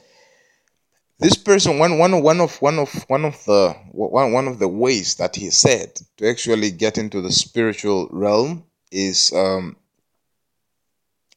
this 1.25 1.37
person, 1.37 1.79
one 1.79 1.99
one 1.99 2.23
one 2.23 2.41
of 2.41 2.61
one 2.61 2.79
of 2.79 2.93
one 3.09 3.25
of 3.25 3.43
the 3.47 3.75
one 3.93 4.33
one 4.33 4.47
of 4.47 4.59
the 4.59 4.69
ways 4.69 5.15
that 5.15 5.35
he 5.37 5.49
said 5.51 5.89
to 6.19 6.29
actually 6.29 6.71
get 6.71 6.99
into 6.99 7.23
the 7.23 7.33
spiritual 7.33 8.09
realm 8.13 8.65
is 8.91 9.33
um, 9.33 9.77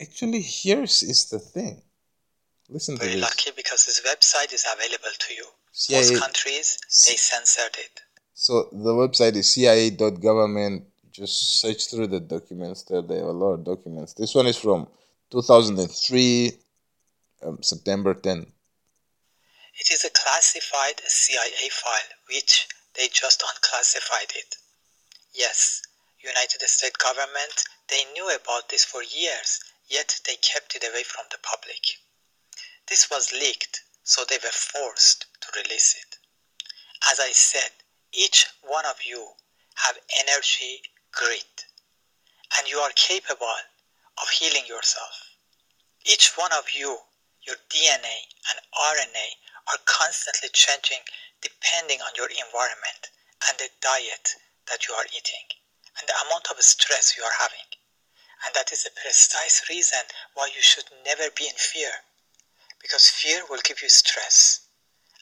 actually 0.01 0.41
here's 0.41 1.03
is 1.03 1.29
the 1.29 1.39
thing 1.39 1.81
Listen 2.69 2.97
Very 2.97 3.11
to 3.11 3.15
this. 3.15 3.23
lucky 3.23 3.51
because 3.55 3.85
this 3.85 4.01
website 4.01 4.53
is 4.53 4.65
available 4.75 5.15
to 5.19 5.33
you. 5.33 5.45
CIA, 5.71 6.01
Most 6.01 6.19
countries 6.21 6.77
they 7.07 7.15
censored 7.15 7.77
it. 7.77 8.01
So 8.33 8.67
the 8.73 8.93
website 8.93 9.35
is 9.37 9.53
cia.government. 9.53 10.83
Just 11.11 11.61
search 11.61 11.89
through 11.89 12.07
the 12.07 12.19
documents 12.19 12.83
there. 12.83 13.01
There 13.01 13.23
are 13.23 13.29
a 13.29 13.31
lot 13.31 13.53
of 13.53 13.63
documents. 13.63 14.13
This 14.13 14.35
one 14.35 14.47
is 14.47 14.57
from 14.57 14.87
2003, 15.31 16.51
um, 17.43 17.63
September 17.63 18.13
10. 18.13 18.51
Classified 20.27 21.01
CIA 21.07 21.69
file, 21.69 22.11
which 22.27 22.67
they 22.95 23.07
just 23.07 23.41
unclassified 23.41 24.33
it. 24.35 24.57
Yes, 25.31 25.81
United 26.19 26.61
States 26.67 26.97
government, 26.97 27.63
they 27.87 28.03
knew 28.11 28.29
about 28.35 28.67
this 28.67 28.83
for 28.83 29.01
years, 29.01 29.61
yet 29.87 30.19
they 30.25 30.35
kept 30.35 30.75
it 30.75 30.83
away 30.83 31.03
from 31.03 31.27
the 31.31 31.37
public. 31.37 31.79
This 32.87 33.09
was 33.09 33.31
leaked, 33.31 33.83
so 34.03 34.25
they 34.25 34.37
were 34.43 34.51
forced 34.51 35.27
to 35.39 35.61
release 35.61 35.95
it. 35.95 36.17
As 37.09 37.21
I 37.21 37.31
said, 37.31 37.71
each 38.11 38.47
one 38.63 38.85
of 38.85 39.05
you 39.05 39.31
have 39.75 39.97
energy 40.19 40.81
grid, 41.13 41.63
and 42.57 42.67
you 42.67 42.79
are 42.79 42.91
capable 42.91 43.59
of 44.21 44.29
healing 44.29 44.65
yourself. 44.67 45.37
Each 46.03 46.35
one 46.35 46.51
of 46.51 46.71
you, 46.75 46.99
your 47.43 47.55
DNA 47.69 48.27
and 48.51 48.59
RNA 48.73 49.46
are 49.69 49.81
constantly 49.85 50.49
changing 50.53 51.03
depending 51.41 52.01
on 52.01 52.15
your 52.15 52.29
environment 52.29 53.11
and 53.47 53.57
the 53.57 53.69
diet 53.81 54.35
that 54.67 54.87
you 54.87 54.93
are 54.93 55.07
eating 55.11 55.47
and 55.99 56.07
the 56.07 56.19
amount 56.27 56.47
of 56.49 56.61
stress 56.63 57.15
you 57.17 57.23
are 57.23 57.37
having. 57.39 57.67
And 58.45 58.53
that 58.53 58.71
is 58.71 58.83
the 58.83 58.91
precise 58.93 59.65
reason 59.69 60.05
why 60.33 60.47
you 60.53 60.61
should 60.61 60.87
never 61.03 61.29
be 61.35 61.47
in 61.47 61.57
fear 61.57 62.05
because 62.81 63.09
fear 63.09 63.43
will 63.49 63.61
give 63.63 63.81
you 63.81 63.89
stress, 63.89 64.61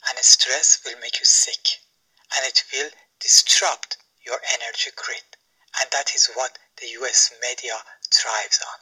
and 0.10 0.20
stress 0.20 0.82
will 0.86 1.00
make 1.00 1.20
you 1.20 1.26
sick, 1.26 1.82
and 2.36 2.46
it 2.46 2.64
will 2.72 2.90
disrupt 3.20 3.98
your 4.26 4.40
energy 4.54 4.92
grid. 4.96 5.24
And 5.80 5.90
that 5.92 6.14
is 6.16 6.30
what 6.36 6.60
the 6.78 6.88
US 7.02 7.32
media 7.42 7.74
thrives 8.12 8.60
on. 8.62 8.80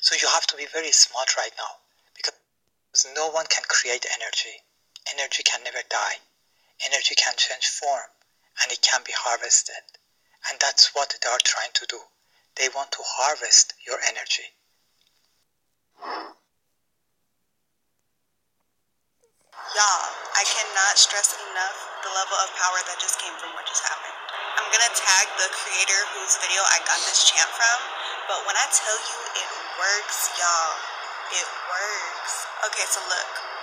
So 0.00 0.14
you 0.14 0.28
have 0.28 0.46
to 0.48 0.56
be 0.56 0.66
very 0.66 0.92
smart 0.92 1.36
right 1.36 1.52
now 1.58 1.80
because 2.14 2.34
no 3.14 3.28
one 3.30 3.46
can 3.46 3.64
create 3.68 4.06
energy. 4.06 4.62
Energy 5.14 5.42
can 5.42 5.64
never 5.64 5.80
die. 5.88 6.20
Energy 6.84 7.14
can 7.14 7.34
change 7.36 7.66
form 7.66 8.10
and 8.62 8.72
it 8.72 8.82
can 8.82 9.00
be 9.04 9.12
harvested. 9.14 9.82
And 10.50 10.58
that's 10.60 10.94
what 10.94 11.10
they 11.10 11.28
are 11.28 11.42
trying 11.42 11.72
to 11.74 11.86
do. 11.88 12.00
They 12.56 12.68
want 12.74 12.92
to 12.92 13.02
harvest 13.02 13.74
your 13.86 13.98
energy. 14.02 14.50
Y'all, 19.76 20.08
I 20.34 20.42
cannot 20.48 20.96
stress 20.96 21.36
enough 21.36 21.78
the 22.02 22.10
level 22.10 22.38
of 22.40 22.48
power 22.56 22.80
that 22.88 22.98
just 22.98 23.20
came 23.20 23.34
from 23.36 23.52
what 23.52 23.68
just 23.68 23.84
happened. 23.84 24.16
I'm 24.58 24.68
gonna 24.72 24.90
tag 24.96 25.26
the 25.38 25.48
creator 25.54 26.00
whose 26.16 26.40
video 26.40 26.62
I 26.72 26.80
got 26.88 26.98
this 27.04 27.28
chant 27.28 27.50
from, 27.52 27.78
but 28.32 28.42
when 28.48 28.56
I 28.56 28.66
tell 28.72 28.96
you 28.96 29.18
it 29.38 29.50
works, 29.76 30.34
y'all, 30.40 30.74
it 31.36 31.48
works. 31.68 32.32
Okay, 32.70 32.86
so 32.90 33.00
look. 33.06 33.57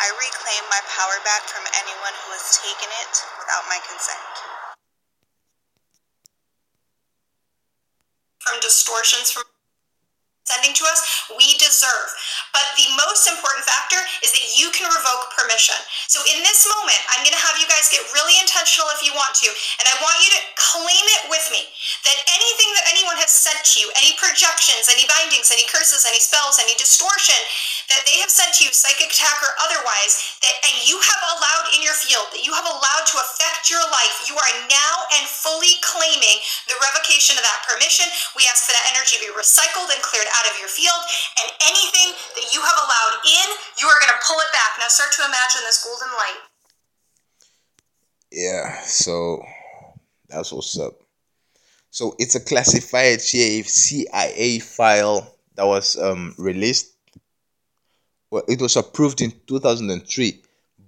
I 0.00 0.08
reclaim 0.16 0.64
my 0.72 0.80
power 0.96 1.20
back 1.28 1.44
from 1.44 1.60
anyone 1.76 2.16
who 2.24 2.32
has 2.32 2.56
taken 2.56 2.88
it 2.88 3.14
without 3.36 3.68
my 3.68 3.76
consent. 3.84 4.32
From 8.40 8.56
distortions 8.64 9.28
from 9.28 9.44
sending 10.48 10.74
to 10.74 10.84
us, 10.88 11.30
we 11.36 11.54
deserve. 11.62 12.10
But 12.50 12.66
the 12.74 12.90
most 12.98 13.30
important 13.30 13.62
factor 13.62 14.02
is 14.26 14.34
that 14.34 14.46
you 14.58 14.74
can 14.74 14.90
revoke 14.90 15.30
permission. 15.38 15.78
So 16.10 16.18
in 16.26 16.42
this 16.42 16.66
moment, 16.66 16.98
I'm 17.14 17.22
going 17.22 17.36
to 17.36 17.44
have 17.46 17.60
you 17.62 17.70
guys 17.70 17.86
get 17.92 18.02
really 18.10 18.34
intentional 18.42 18.90
if 18.90 19.06
you 19.06 19.14
want 19.14 19.38
to, 19.44 19.48
and 19.78 19.86
I 19.86 19.94
want 20.02 20.18
you 20.26 20.30
to 20.34 20.42
claim 20.58 21.06
it 21.20 21.22
with 21.30 21.46
me 21.54 21.70
that 22.02 22.18
anything 22.34 22.70
that 22.74 22.90
anyone 22.90 23.14
has 23.22 23.30
sent 23.30 23.62
to 23.62 23.74
you, 23.78 23.86
any 23.94 24.18
projections, 24.18 24.90
any 24.90 25.06
bindings, 25.06 25.54
any 25.54 25.70
curses, 25.70 26.02
any 26.02 26.18
spells, 26.18 26.58
any 26.58 26.74
distortion 26.74 27.38
that 27.90 28.06
they 28.06 28.22
have 28.22 28.30
sent 28.30 28.54
to 28.56 28.64
you, 28.64 28.70
psychic 28.70 29.10
attack 29.10 29.38
or 29.42 29.52
otherwise, 29.58 30.38
that 30.40 30.54
and 30.62 30.86
you 30.86 30.96
have 30.96 31.22
allowed 31.34 31.66
in 31.74 31.82
your 31.82 31.96
field, 31.98 32.30
that 32.30 32.46
you 32.46 32.54
have 32.54 32.66
allowed 32.66 33.06
to 33.10 33.16
affect 33.18 33.66
your 33.68 33.82
life, 33.90 34.14
you 34.30 34.38
are 34.38 34.54
now 34.70 34.94
and 35.18 35.26
fully 35.26 35.76
claiming 35.82 36.38
the 36.70 36.78
revocation 36.78 37.34
of 37.34 37.44
that 37.44 37.66
permission. 37.66 38.06
We 38.38 38.46
ask 38.46 38.64
for 38.64 38.74
that 38.74 38.86
energy 38.94 39.18
be 39.18 39.28
recycled 39.34 39.90
and 39.90 40.00
cleared 40.00 40.30
out 40.30 40.46
of 40.46 40.54
your 40.62 40.70
field, 40.70 41.02
and 41.42 41.48
anything 41.66 42.14
that 42.38 42.46
you 42.54 42.62
have 42.62 42.78
allowed 42.86 43.20
in, 43.26 43.46
you 43.82 43.90
are 43.90 43.98
going 43.98 44.14
to 44.14 44.22
pull 44.22 44.38
it 44.38 44.50
back. 44.54 44.78
Now 44.78 44.88
start 44.88 45.10
to 45.18 45.26
imagine 45.26 45.66
this 45.66 45.82
golden 45.82 46.10
light. 46.14 46.40
Yeah, 48.30 48.86
so 48.86 49.42
that's 50.30 50.54
what's 50.54 50.78
up. 50.78 50.94
So 51.90 52.14
it's 52.18 52.36
a 52.38 52.40
classified 52.40 53.20
CIA 53.20 54.58
file 54.60 55.34
that 55.56 55.66
was 55.66 55.98
um, 55.98 56.34
released 56.38 56.94
well, 58.30 58.44
it 58.48 58.60
was 58.60 58.76
approved 58.76 59.20
in 59.20 59.32
2003, 59.46 60.40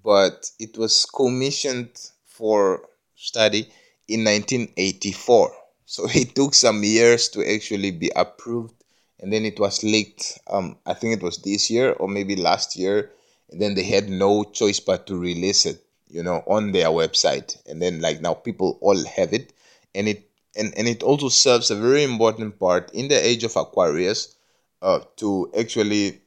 but 0.05 0.51
it 0.59 0.78
was 0.78 1.06
commissioned 1.06 1.90
for 2.24 2.89
study 3.16 3.69
in 4.09 4.24
1984. 4.24 5.52
So 5.86 6.06
it 6.14 6.35
took 6.35 6.55
some 6.55 6.82
years 6.85 7.28
to 7.31 7.44
actually 7.55 7.90
be 7.90 8.10
approved, 8.14 8.74
and 9.20 9.32
then 9.32 9.44
it 9.44 9.59
was 9.59 9.82
leaked. 9.82 10.39
Um, 10.48 10.77
I 10.86 10.94
think 10.94 11.14
it 11.14 11.23
was 11.23 11.39
this 11.39 11.70
year 11.70 11.93
or 11.93 12.09
maybe 12.09 12.36
last 12.36 12.77
year, 12.77 13.10
and 13.51 13.60
then 13.60 13.74
they 13.74 13.85
had 13.85 14.09
no 14.09 14.44
choice 14.44 14.81
but 14.81 15.06
to 15.09 15.16
release 15.16 15.66
it, 15.66 15.85
you 16.09 16.23
know, 16.23 16.43
on 16.47 16.73
their 16.73 16.89
website. 16.89 17.56
And 17.69 17.82
then 17.82 18.01
like 18.01 18.20
now 18.20 18.35
people 18.35 18.78
all 18.81 19.05
have 19.05 19.32
it, 19.32 19.52
and 19.94 20.09
it 20.09 20.28
and, 20.55 20.73
and 20.77 20.86
it 20.86 21.02
also 21.02 21.28
serves 21.28 21.70
a 21.70 21.77
very 21.77 22.05
important 22.05 22.59
part 22.59 22.90
in 22.93 23.09
the 23.09 23.27
age 23.27 23.43
of 23.43 23.56
Aquarius 23.56 24.35
uh, 24.82 25.01
to 25.16 25.51
actually 25.59 26.22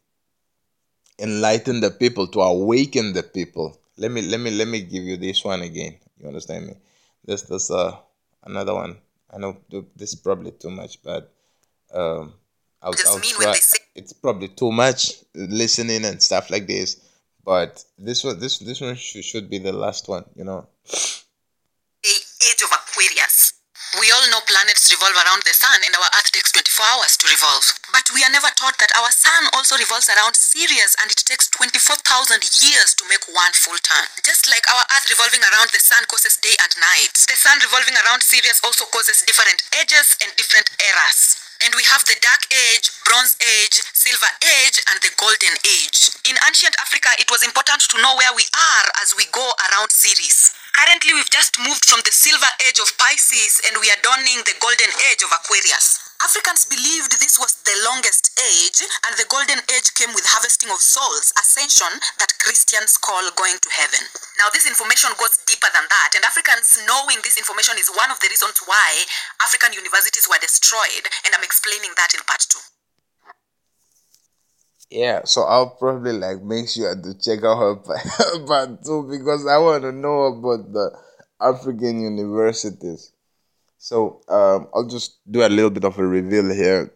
enlighten 1.19 1.79
the 1.79 1.91
people, 1.91 2.27
to 2.27 2.41
awaken 2.41 3.13
the 3.13 3.23
people. 3.23 3.79
Let 3.97 4.11
me 4.11 4.21
let 4.21 4.39
me 4.39 4.51
let 4.51 4.67
me 4.67 4.81
give 4.81 5.03
you 5.03 5.17
this 5.17 5.43
one 5.43 5.61
again. 5.61 5.95
You 6.19 6.27
understand 6.27 6.67
me? 6.67 6.73
This 7.23 7.43
this 7.43 7.71
uh 7.71 7.95
another 8.43 8.73
one. 8.73 8.97
I 9.33 9.37
know 9.37 9.57
this 9.69 10.13
is 10.13 10.15
probably 10.15 10.51
too 10.51 10.69
much, 10.69 11.01
but 11.03 11.31
um, 11.93 12.33
I'll, 12.81 12.93
I'll 13.07 13.19
try. 13.19 13.53
Say- 13.53 13.79
it's 13.95 14.13
probably 14.13 14.49
too 14.49 14.71
much 14.71 15.23
listening 15.33 16.03
and 16.05 16.21
stuff 16.21 16.49
like 16.49 16.67
this, 16.67 17.01
but 17.43 17.83
this 17.97 18.23
one 18.23 18.39
this 18.39 18.59
this 18.59 18.81
one 18.81 18.95
should, 18.95 19.23
should 19.23 19.49
be 19.49 19.59
the 19.59 19.71
last 19.71 20.07
one. 20.07 20.25
You 20.35 20.43
know. 20.43 20.67
Age 22.05 22.61
of 22.61 22.69
Aquarius. 22.71 23.53
We 23.99 24.11
all 24.11 24.29
know 24.29 24.43
planets 24.45 24.91
revolve 24.91 25.15
around 25.15 25.41
the 25.43 25.53
sun 25.53 25.79
and 25.85 25.95
our 25.95 26.09
Earth 26.19 26.31
24 26.76 26.99
hours 26.99 27.15
to 27.15 27.31
revolve. 27.31 27.64
But 27.95 28.03
we 28.11 28.19
are 28.27 28.35
never 28.35 28.52
taught 28.52 28.76
that 28.84 28.91
our 28.99 29.07
sun 29.07 29.47
also 29.56 29.80
revolves 29.80 30.11
around 30.11 30.35
Sirius 30.35 30.91
and 30.99 31.07
it 31.07 31.23
takes 31.23 31.47
24,000 31.56 32.03
years 32.52 32.91
to 32.99 33.07
make 33.07 33.23
one 33.31 33.56
full 33.56 33.80
turn. 33.80 34.03
Just 34.27 34.52
like 34.52 34.68
our 34.68 34.84
Earth 34.91 35.07
revolving 35.07 35.39
around 35.39 35.72
the 35.72 35.80
sun 35.80 36.03
causes 36.11 36.35
day 36.43 36.52
and 36.60 36.76
night, 36.76 37.15
the 37.31 37.39
sun 37.39 37.64
revolving 37.64 37.95
around 37.95 38.19
Sirius 38.27 38.60
also 38.60 38.84
causes 38.91 39.23
different 39.23 39.64
ages 39.80 40.19
and 40.19 40.35
different 40.35 40.68
eras. 40.84 41.39
And 41.64 41.72
we 41.80 41.88
have 41.88 42.03
the 42.03 42.19
Dark 42.19 42.43
Age, 42.52 42.91
Bronze 43.07 43.39
Age, 43.39 43.80
Silver 43.95 44.27
Age, 44.43 44.84
and 44.91 44.99
the 44.99 45.15
Golden 45.15 45.56
Age. 45.64 46.11
In 46.27 46.35
ancient 46.43 46.76
Africa, 46.84 47.15
it 47.15 47.31
was 47.31 47.47
important 47.47 47.88
to 47.88 48.03
know 48.03 48.19
where 48.19 48.35
we 48.35 48.43
are 48.52 48.88
as 48.99 49.15
we 49.15 49.23
go 49.31 49.47
around 49.72 49.95
Sirius. 49.95 50.52
Currently, 50.76 51.15
we've 51.15 51.31
just 51.31 51.56
moved 51.56 51.88
from 51.88 52.03
the 52.03 52.11
silver 52.11 52.52
age 52.68 52.84
of 52.84 52.91
Pisces 52.99 53.64
and 53.64 53.80
we 53.80 53.88
are 53.88 54.02
donning 54.03 54.43
the 54.43 54.60
golden 54.60 54.91
age 55.07 55.23
of 55.23 55.31
Aquarius. 55.31 56.05
Africans 56.23 56.63
believed 56.65 57.19
this 57.19 57.35
was 57.35 57.59
the 57.67 57.75
longest 57.83 58.31
age, 58.39 58.79
and 58.79 59.13
the 59.19 59.27
golden 59.27 59.59
age 59.67 59.91
came 59.99 60.15
with 60.15 60.23
harvesting 60.23 60.71
of 60.71 60.79
souls, 60.79 61.35
ascension, 61.35 61.99
that 62.19 62.39
Christians 62.39 62.95
call 62.95 63.23
going 63.35 63.59
to 63.59 63.69
heaven. 63.75 64.07
Now, 64.39 64.47
this 64.51 64.63
information 64.63 65.11
goes 65.19 65.35
deeper 65.43 65.67
than 65.75 65.83
that, 65.91 66.15
and 66.15 66.23
Africans 66.23 66.79
knowing 66.87 67.19
this 67.19 67.35
information 67.35 67.75
is 67.75 67.91
one 67.91 68.11
of 68.11 68.19
the 68.23 68.31
reasons 68.31 68.63
why 68.63 69.03
African 69.43 69.75
universities 69.75 70.27
were 70.27 70.39
destroyed, 70.39 71.05
and 71.27 71.35
I'm 71.35 71.43
explaining 71.43 71.91
that 71.99 72.15
in 72.15 72.23
part 72.23 72.47
two. 72.47 72.63
Yeah, 74.89 75.25
so 75.25 75.43
I'll 75.43 75.75
probably 75.75 76.13
like 76.13 76.41
make 76.43 76.69
sure 76.69 76.95
to 76.95 77.11
check 77.19 77.43
out 77.43 77.59
her 77.59 77.75
part 78.47 78.83
two 78.85 79.09
because 79.09 79.43
I 79.47 79.57
want 79.57 79.83
to 79.83 79.91
know 79.91 80.31
about 80.31 80.71
the 80.71 80.95
African 81.41 82.01
universities. 82.01 83.11
So 83.86 84.22
um, 84.30 84.68
I'll 84.74 84.88
just 84.88 85.20
do 85.30 85.45
a 85.45 85.48
little 85.48 85.70
bit 85.70 85.84
of 85.84 85.99
a 85.99 86.07
reveal 86.07 86.52
here. 86.52 86.91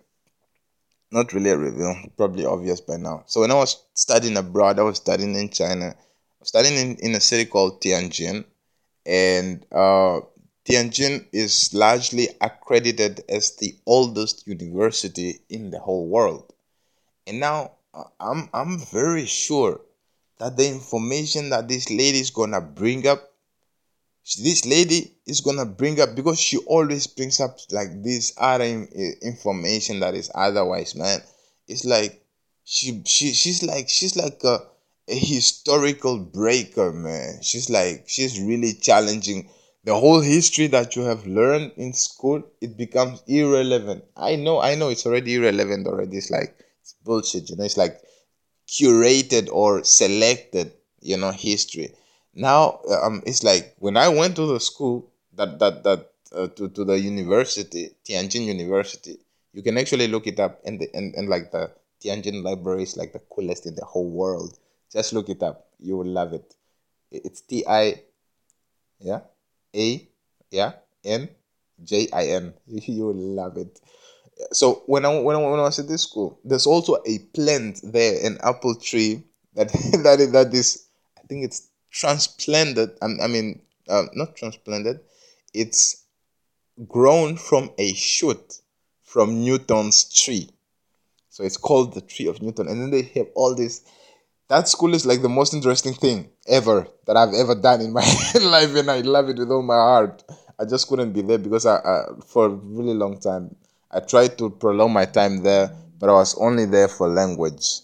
Not 1.11 1.33
really 1.33 1.51
a 1.51 1.57
reveal, 1.57 1.95
probably 2.17 2.47
obvious 2.47 2.81
by 2.81 2.97
now. 2.97 3.25
So 3.27 3.41
when 3.41 3.51
I 3.51 3.53
was 3.53 3.85
studying 3.93 4.37
abroad, 4.37 4.79
I 4.79 4.81
was 4.81 4.97
studying 4.97 5.35
in 5.35 5.49
China. 5.49 5.89
I 5.89 6.39
was 6.39 6.49
studying 6.49 6.77
in, 6.77 6.95
in 6.97 7.13
a 7.13 7.19
city 7.19 7.45
called 7.45 7.79
Tianjin, 7.79 8.43
and 9.05 9.63
uh, 9.71 10.21
Tianjin 10.65 11.27
is 11.31 11.71
largely 11.75 12.29
accredited 12.41 13.21
as 13.29 13.55
the 13.57 13.75
oldest 13.85 14.47
university 14.47 15.41
in 15.47 15.69
the 15.69 15.79
whole 15.79 16.07
world. 16.07 16.51
And 17.27 17.39
now 17.39 17.73
I'm 18.19 18.49
I'm 18.51 18.79
very 18.79 19.27
sure 19.27 19.79
that 20.39 20.57
the 20.57 20.67
information 20.67 21.51
that 21.51 21.67
this 21.67 21.91
lady 21.91 22.19
is 22.19 22.31
gonna 22.31 22.61
bring 22.61 23.05
up, 23.05 23.28
this 24.37 24.65
lady 24.65 25.15
is 25.25 25.41
gonna 25.41 25.65
bring 25.65 25.99
up 25.99 26.15
because 26.15 26.39
she 26.39 26.57
always 26.57 27.07
brings 27.07 27.39
up 27.39 27.57
like 27.71 28.03
this 28.03 28.33
other 28.37 28.65
information 29.21 29.99
that 30.01 30.13
is 30.15 30.31
otherwise, 30.35 30.95
man. 30.95 31.21
It's 31.67 31.85
like 31.85 32.21
she 32.63 33.01
she 33.05 33.33
she's 33.33 33.63
like 33.63 33.89
she's 33.89 34.15
like 34.15 34.43
a, 34.43 34.59
a 35.07 35.15
historical 35.15 36.19
breaker, 36.19 36.91
man. 36.91 37.41
She's 37.41 37.69
like 37.69 38.05
she's 38.07 38.39
really 38.39 38.73
challenging 38.73 39.49
the 39.83 39.95
whole 39.95 40.21
history 40.21 40.67
that 40.67 40.95
you 40.95 41.03
have 41.03 41.25
learned 41.25 41.71
in 41.77 41.93
school. 41.93 42.43
It 42.61 42.77
becomes 42.77 43.23
irrelevant. 43.27 44.03
I 44.15 44.35
know, 44.35 44.59
I 44.61 44.75
know, 44.75 44.89
it's 44.89 45.05
already 45.05 45.35
irrelevant 45.35 45.87
already. 45.87 46.17
It's 46.17 46.29
like 46.29 46.55
it's 46.81 46.93
bullshit, 47.03 47.49
you 47.49 47.55
know. 47.55 47.63
It's 47.63 47.77
like 47.77 47.99
curated 48.67 49.49
or 49.51 49.83
selected, 49.83 50.73
you 51.01 51.17
know, 51.17 51.31
history. 51.31 51.93
Now, 52.33 52.81
um, 53.03 53.23
it's 53.25 53.43
like 53.43 53.75
when 53.79 53.97
I 53.97 54.09
went 54.09 54.35
to 54.37 54.45
the 54.45 54.59
school 54.59 55.11
that 55.35 55.59
that 55.59 55.83
that 55.83 56.11
uh, 56.35 56.47
to 56.47 56.69
to 56.69 56.83
the 56.85 56.99
university, 56.99 57.91
Tianjin 58.05 58.45
University. 58.45 59.17
You 59.53 59.63
can 59.63 59.77
actually 59.77 60.07
look 60.07 60.27
it 60.27 60.39
up, 60.39 60.61
and 60.63 60.79
the, 60.79 60.89
and 60.93 61.15
and 61.15 61.27
like 61.27 61.51
the 61.51 61.71
Tianjin 62.01 62.43
library 62.43 62.83
is 62.83 62.95
like 62.97 63.13
the 63.13 63.19
coolest 63.33 63.65
in 63.65 63.75
the 63.75 63.85
whole 63.85 64.09
world. 64.09 64.57
Just 64.91 65.13
look 65.13 65.29
it 65.29 65.41
up. 65.41 65.67
You 65.79 65.97
will 65.97 66.07
love 66.07 66.33
it. 66.33 66.55
It's 67.11 67.41
T 67.41 67.65
I, 67.67 68.01
yeah, 68.99 69.21
A, 69.75 70.07
yeah, 70.51 70.73
N, 71.03 71.29
J 71.83 72.07
I 72.13 72.25
N. 72.27 72.53
You 72.67 73.07
will 73.07 73.15
love 73.15 73.57
it 73.57 73.79
so 74.51 74.83
when 74.85 75.05
I 75.05 75.19
when 75.19 75.35
I, 75.35 75.39
when 75.39 75.59
I 75.59 75.63
was 75.63 75.79
at 75.79 75.87
this 75.87 76.03
school, 76.03 76.39
there's 76.43 76.65
also 76.65 76.97
a 77.05 77.19
plant 77.33 77.81
there, 77.83 78.25
an 78.25 78.37
apple 78.41 78.75
tree 78.75 79.23
that 79.55 79.67
that 80.03 80.19
is, 80.19 80.31
that 80.31 80.53
is 80.53 80.85
I 81.17 81.21
think 81.27 81.43
it's 81.45 81.68
transplanted. 81.91 82.91
I, 83.01 83.27
mean, 83.27 83.61
uh, 83.87 84.03
not 84.13 84.35
transplanted. 84.35 84.99
It's 85.53 86.05
grown 86.87 87.35
from 87.35 87.71
a 87.77 87.93
shoot 87.93 88.61
from 89.03 89.43
Newton's 89.43 90.05
tree. 90.05 90.49
So 91.29 91.43
it's 91.43 91.57
called 91.57 91.93
the 91.93 92.01
tree 92.01 92.27
of 92.27 92.41
Newton, 92.41 92.67
and 92.67 92.81
then 92.81 92.91
they 92.91 93.03
have 93.19 93.27
all 93.35 93.55
this. 93.55 93.81
That 94.49 94.67
school 94.67 94.93
is 94.93 95.05
like 95.05 95.21
the 95.21 95.29
most 95.29 95.53
interesting 95.53 95.93
thing 95.93 96.29
ever 96.47 96.87
that 97.05 97.15
I've 97.15 97.33
ever 97.33 97.55
done 97.55 97.81
in 97.81 97.93
my 97.93 98.01
life, 98.41 98.75
and 98.75 98.89
I 98.89 99.01
love 99.01 99.29
it 99.29 99.37
with 99.37 99.51
all 99.51 99.61
my 99.61 99.75
heart. 99.75 100.23
I 100.59 100.65
just 100.65 100.87
couldn't 100.87 101.13
be 101.13 101.21
there 101.21 101.37
because 101.37 101.65
I, 101.65 101.77
I 101.77 102.03
for 102.25 102.47
a 102.47 102.49
really 102.49 102.93
long 102.93 103.19
time 103.19 103.55
I 103.91 103.99
tried 104.01 104.37
to 104.37 104.51
prolong 104.51 104.93
my 104.93 105.05
time 105.05 105.41
there, 105.41 105.71
but 105.97 106.09
I 106.09 106.13
was 106.13 106.35
only 106.37 106.65
there 106.65 106.87
for 106.87 107.07
language. 107.07 107.81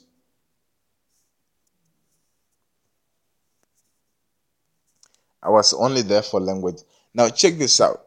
I 5.46 5.50
was 5.50 5.74
only 5.74 6.02
there 6.02 6.24
for 6.24 6.40
language. 6.40 6.78
Now 7.14 7.30
check 7.30 7.58
this 7.58 7.80
out. 7.80 8.02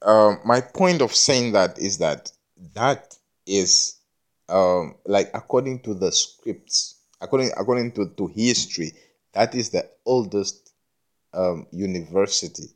Um, 0.00 0.40
my 0.44 0.60
point 0.60 1.02
of 1.02 1.14
saying 1.14 1.52
that 1.52 1.78
is 1.78 1.98
that 1.98 2.32
that 2.74 3.14
is 3.46 3.96
um, 4.48 4.94
like 5.04 5.30
according 5.34 5.80
to 5.80 5.94
the 5.94 6.10
scripts, 6.10 6.96
according 7.20 7.50
according 7.58 7.92
to, 7.92 8.08
to 8.16 8.26
history, 8.28 8.92
that 9.32 9.54
is 9.54 9.70
the 9.70 9.88
oldest 10.06 10.72
um, 11.34 11.66
university. 11.72 12.68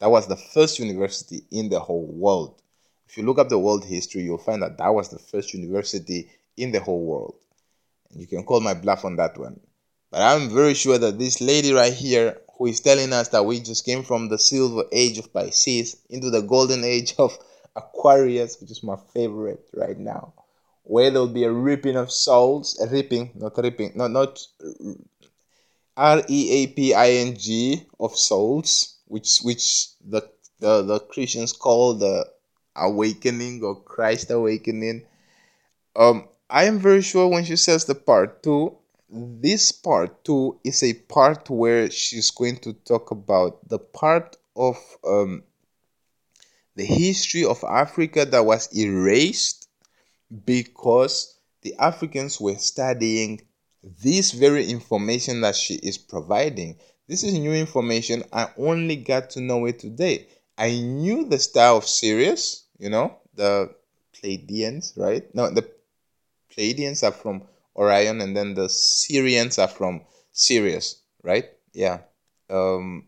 That 0.00 0.10
was 0.10 0.26
the 0.26 0.36
first 0.36 0.80
university 0.80 1.44
in 1.52 1.68
the 1.68 1.78
whole 1.78 2.06
world. 2.06 2.60
If 3.08 3.16
you 3.16 3.22
look 3.22 3.38
up 3.38 3.48
the 3.48 3.58
world 3.58 3.84
history, 3.84 4.22
you'll 4.22 4.38
find 4.38 4.62
that 4.62 4.78
that 4.78 4.92
was 4.92 5.10
the 5.10 5.18
first 5.18 5.54
university 5.54 6.28
in 6.56 6.72
the 6.72 6.80
whole 6.80 7.04
world. 7.04 7.36
And 8.10 8.20
you 8.20 8.26
can 8.26 8.42
call 8.42 8.60
my 8.60 8.74
bluff 8.74 9.04
on 9.04 9.16
that 9.16 9.38
one. 9.38 9.60
But 10.10 10.22
I'm 10.22 10.50
very 10.50 10.74
sure 10.74 10.98
that 10.98 11.18
this 11.18 11.40
lady 11.40 11.72
right 11.72 11.92
here, 11.92 12.38
who 12.56 12.66
is 12.66 12.80
telling 12.80 13.12
us 13.12 13.28
that 13.28 13.44
we 13.44 13.60
just 13.60 13.84
came 13.84 14.02
from 14.02 14.28
the 14.28 14.38
silver 14.38 14.84
age 14.92 15.18
of 15.18 15.32
Pisces 15.32 15.96
into 16.08 16.30
the 16.30 16.42
golden 16.42 16.84
age 16.84 17.14
of 17.18 17.36
Aquarius, 17.76 18.60
which 18.60 18.70
is 18.70 18.82
my 18.82 18.96
favorite 19.12 19.68
right 19.74 19.98
now, 19.98 20.32
where 20.84 21.10
there'll 21.10 21.26
be 21.26 21.44
a 21.44 21.52
reaping 21.52 21.96
of 21.96 22.12
souls, 22.12 22.78
a 22.80 22.86
reaping, 22.88 23.30
not 23.34 23.56
reaping, 23.58 23.92
not 23.96 24.10
not 24.10 24.46
R 25.96 26.22
E 26.28 26.50
A 26.50 26.66
P 26.68 26.94
I 26.94 27.10
N 27.10 27.36
G 27.36 27.82
of 27.98 28.16
souls, 28.16 28.96
which 29.06 29.38
which 29.42 29.88
the, 30.04 30.22
the 30.60 30.82
the 30.82 31.00
Christians 31.00 31.52
call 31.52 31.94
the 31.94 32.26
awakening 32.76 33.62
or 33.62 33.80
Christ 33.82 34.30
awakening. 34.30 35.06
Um, 35.96 36.28
I 36.50 36.64
am 36.64 36.78
very 36.78 37.02
sure 37.02 37.28
when 37.28 37.44
she 37.44 37.56
says 37.56 37.84
the 37.84 37.94
part 37.94 38.42
two, 38.42 38.76
this 39.14 39.70
part 39.70 40.24
two 40.24 40.58
is 40.64 40.82
a 40.82 40.92
part 40.92 41.48
where 41.48 41.88
she's 41.90 42.32
going 42.32 42.56
to 42.56 42.72
talk 42.72 43.12
about 43.12 43.68
the 43.68 43.78
part 43.78 44.36
of 44.56 44.76
um, 45.06 45.44
the 46.74 46.84
history 46.84 47.44
of 47.44 47.62
Africa 47.62 48.24
that 48.24 48.44
was 48.44 48.68
erased 48.76 49.68
because 50.44 51.38
the 51.62 51.74
Africans 51.78 52.40
were 52.40 52.56
studying 52.56 53.40
this 54.02 54.32
very 54.32 54.68
information 54.68 55.42
that 55.42 55.54
she 55.54 55.74
is 55.74 55.96
providing. 55.96 56.76
This 57.06 57.22
is 57.22 57.34
new 57.34 57.52
information. 57.52 58.24
I 58.32 58.48
only 58.56 58.96
got 58.96 59.30
to 59.30 59.40
know 59.40 59.66
it 59.66 59.78
today. 59.78 60.26
I 60.58 60.70
knew 60.80 61.24
the 61.24 61.38
star 61.38 61.76
of 61.76 61.86
Sirius, 61.86 62.64
you 62.78 62.90
know, 62.90 63.16
the 63.34 63.74
Pleiadians, 64.12 64.98
right? 64.98 65.32
No, 65.34 65.50
the 65.50 65.68
Pleiadians 66.50 67.06
are 67.06 67.12
from 67.12 67.42
Orion, 67.76 68.20
and 68.20 68.36
then 68.36 68.54
the 68.54 68.68
Sirians 68.68 69.58
are 69.62 69.68
from 69.68 70.02
Sirius, 70.32 71.02
right? 71.22 71.46
Yeah, 71.72 72.00
um, 72.50 73.06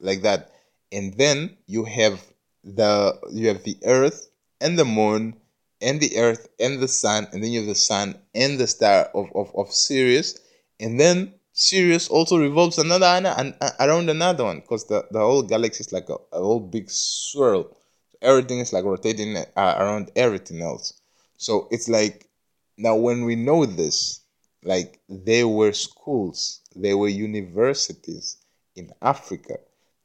like 0.00 0.22
that. 0.22 0.50
And 0.92 1.14
then 1.14 1.56
you 1.66 1.84
have 1.84 2.22
the 2.62 3.18
you 3.30 3.48
have 3.48 3.62
the 3.64 3.78
Earth 3.84 4.28
and 4.60 4.78
the 4.78 4.84
Moon 4.84 5.36
and 5.80 6.00
the 6.00 6.18
Earth 6.18 6.48
and 6.60 6.80
the 6.80 6.88
Sun, 6.88 7.28
and 7.32 7.42
then 7.42 7.50
you 7.50 7.60
have 7.60 7.68
the 7.68 7.74
Sun 7.74 8.18
and 8.34 8.58
the 8.58 8.66
star 8.66 9.10
of 9.14 9.30
of, 9.34 9.54
of 9.56 9.72
Sirius, 9.72 10.38
and 10.80 11.00
then 11.00 11.34
Sirius 11.54 12.08
also 12.08 12.36
revolves 12.36 12.78
another 12.78 13.06
and 13.06 13.54
around 13.78 14.10
another 14.10 14.42
one 14.44 14.58
because 14.60 14.86
the, 14.86 15.06
the 15.12 15.20
whole 15.20 15.42
galaxy 15.42 15.82
is 15.82 15.92
like 15.92 16.08
a, 16.08 16.16
a 16.32 16.40
whole 16.40 16.58
big 16.58 16.90
swirl. 16.90 17.76
Everything 18.20 18.58
is 18.58 18.72
like 18.72 18.84
rotating 18.84 19.36
uh, 19.36 19.44
around 19.56 20.10
everything 20.16 20.62
else. 20.62 21.00
So 21.36 21.68
it's 21.70 21.88
like 21.88 22.28
now 22.76 22.96
when 22.96 23.24
we 23.24 23.36
know 23.36 23.66
this, 23.66 24.20
like 24.62 25.00
there 25.08 25.48
were 25.48 25.72
schools, 25.72 26.60
there 26.74 26.96
were 26.96 27.08
universities 27.08 28.38
in 28.76 28.92
Africa 29.00 29.58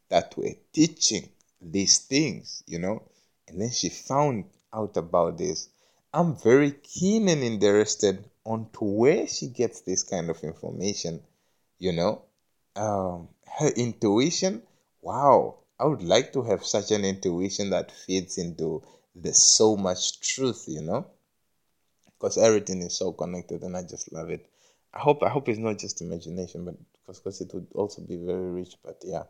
that 0.10 0.36
were 0.38 0.56
teaching 0.74 1.30
these 1.62 2.00
things, 2.00 2.64
you 2.68 2.80
know. 2.80 3.04
And 3.48 3.62
then 3.62 3.72
she 3.72 3.90
found 3.90 4.46
out 4.74 4.98
about 4.98 5.38
this. 5.38 5.70
I'm 6.14 6.36
very 6.36 6.72
keen 6.72 7.28
and 7.30 7.44
interested 7.44 8.26
on 8.46 8.70
to 8.74 8.84
where 8.84 9.28
she 9.28 9.48
gets 9.48 9.82
this 9.82 10.04
kind 10.04 10.30
of 10.30 10.44
information 10.44 11.22
you 11.80 11.94
know 11.94 12.22
um, 12.76 13.28
her 13.58 13.70
intuition 13.70 14.62
wow 15.02 15.56
i 15.80 15.86
would 15.86 16.04
like 16.04 16.32
to 16.34 16.44
have 16.44 16.64
such 16.66 16.92
an 16.92 17.04
intuition 17.06 17.70
that 17.72 17.92
feeds 17.92 18.38
into 18.38 18.84
the 19.16 19.34
so 19.34 19.76
much 19.76 20.20
truth 20.20 20.66
you 20.68 20.82
know 20.82 21.06
because 22.20 22.38
everything 22.38 22.82
is 22.82 22.98
so 22.98 23.12
connected 23.12 23.62
and 23.64 23.76
i 23.78 23.82
just 23.82 24.12
love 24.12 24.30
it 24.30 24.46
i 24.94 25.00
hope 25.00 25.24
i 25.24 25.30
hope 25.30 25.48
it's 25.50 25.60
not 25.60 25.78
just 25.78 26.02
imagination 26.02 26.66
but 26.66 26.76
because 26.94 27.20
because 27.20 27.42
it 27.42 27.54
would 27.54 27.68
also 27.76 28.02
be 28.02 28.18
very 28.18 28.52
rich 28.52 28.76
but 28.84 28.98
yeah 29.04 29.24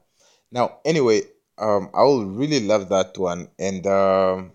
now 0.52 0.78
anyway 0.86 1.22
um 1.58 1.90
i 1.94 2.02
will 2.04 2.26
really 2.26 2.62
love 2.66 2.90
that 2.90 3.18
one 3.18 3.48
and 3.60 3.86
um 3.88 4.52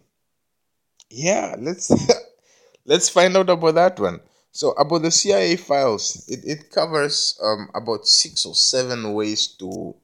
yeah 1.10 1.54
let's 1.58 1.90
let's 2.86 3.08
find 3.08 3.36
out 3.36 3.48
about 3.50 3.74
that 3.74 3.98
one 4.00 4.20
so 4.54 4.70
about 4.70 5.02
the 5.02 5.10
CIA 5.10 5.56
files, 5.56 6.28
it, 6.28 6.44
it 6.44 6.70
covers 6.70 7.36
um, 7.42 7.68
about 7.74 8.06
six 8.06 8.46
or 8.46 8.54
seven 8.54 9.12
ways 9.12 9.48
to 9.58 9.96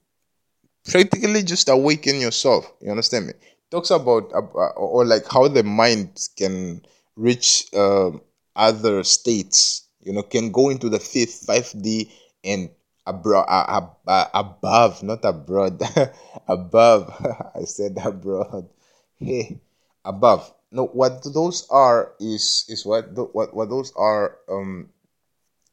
practically 0.91 1.43
just 1.45 1.69
awaken 1.69 2.21
yourself. 2.21 2.73
You 2.81 2.91
understand 2.91 3.29
me? 3.29 3.33
talks 3.71 3.91
about 3.91 4.33
uh, 4.35 4.41
or 4.77 5.05
like 5.05 5.25
how 5.31 5.47
the 5.47 5.63
mind 5.63 6.29
can 6.37 6.83
reach 7.21 7.69
uh, 7.75 8.11
other 8.57 9.05
states. 9.05 9.85
You 10.03 10.13
know, 10.15 10.23
can 10.25 10.51
go 10.53 10.71
into 10.71 10.89
the 10.89 10.99
fifth, 11.01 11.45
five 11.47 11.69
D, 11.77 12.11
and 12.45 12.71
abroad, 13.07 13.47
uh, 13.49 13.87
uh, 14.09 14.29
above, 14.35 15.03
not 15.03 15.25
abroad, 15.25 15.81
above. 16.49 17.13
I 17.55 17.65
said 17.65 17.99
abroad. 18.03 18.69
Hey, 19.21 19.61
above 20.03 20.49
no 20.73 20.87
what 20.87 21.21
those 21.35 21.69
are 21.69 22.15
is 22.21 22.65
is 22.73 22.87
what 22.87 23.13
what 23.35 23.53
what 23.53 23.69
those 23.69 23.93
are 23.97 24.39
um 24.49 24.89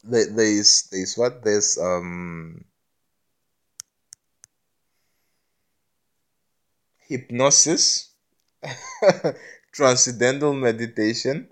there, 0.04 0.28
there's 0.34 0.90
there's 0.92 1.16
what 1.18 1.44
there's 1.44 1.78
um 1.78 2.66
hypnosis 7.08 8.12
transcendental 9.78 10.54
meditation 10.54 11.48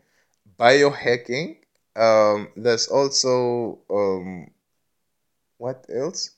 biohacking 0.60 1.58
um 1.96 2.50
there's 2.58 2.88
also 2.88 3.80
um 3.90 4.50
what 5.58 5.86
else? 5.94 6.32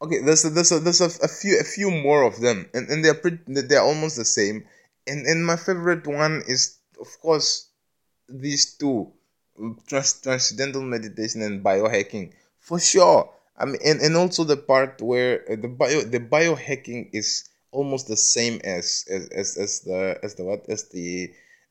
Okay 0.00 0.20
there's 0.20 0.44
a, 0.44 0.50
there's 0.50 0.72
a, 0.72 0.78
there's 0.78 1.00
a, 1.00 1.10
a 1.24 1.28
few 1.28 1.58
a 1.60 1.64
few 1.64 1.90
more 1.90 2.22
of 2.22 2.40
them 2.40 2.70
and, 2.72 2.88
and 2.88 3.04
they're 3.04 3.14
pretty 3.14 3.38
they're 3.48 3.82
almost 3.82 4.16
the 4.16 4.24
same. 4.24 4.64
And 5.06 5.26
and 5.26 5.44
my 5.44 5.56
favorite 5.56 6.06
one 6.06 6.42
is 6.46 6.78
of 7.00 7.08
course 7.20 7.68
these 8.28 8.74
two 8.74 9.12
trans- 9.88 10.20
transcendental 10.20 10.82
meditation 10.82 11.42
and 11.42 11.62
biohacking 11.62 12.32
for 12.60 12.78
sure. 12.78 13.30
I 13.58 13.64
mean 13.66 13.80
and, 13.84 14.00
and 14.00 14.16
also 14.16 14.44
the 14.44 14.56
part 14.56 15.02
where 15.02 15.42
uh, 15.50 15.56
the 15.56 15.68
bio 15.68 16.02
the 16.02 16.20
biohacking 16.20 17.10
is 17.12 17.48
almost 17.74 18.08
the 18.08 18.16
same 18.16 18.60
as 18.64 19.04
as 19.10 19.28
as, 19.28 19.56
as 19.56 19.80
the 19.80 20.18
as 20.22 20.34
the 20.36 20.44
what 20.44 20.64
as 20.68 20.88
the 20.90 21.30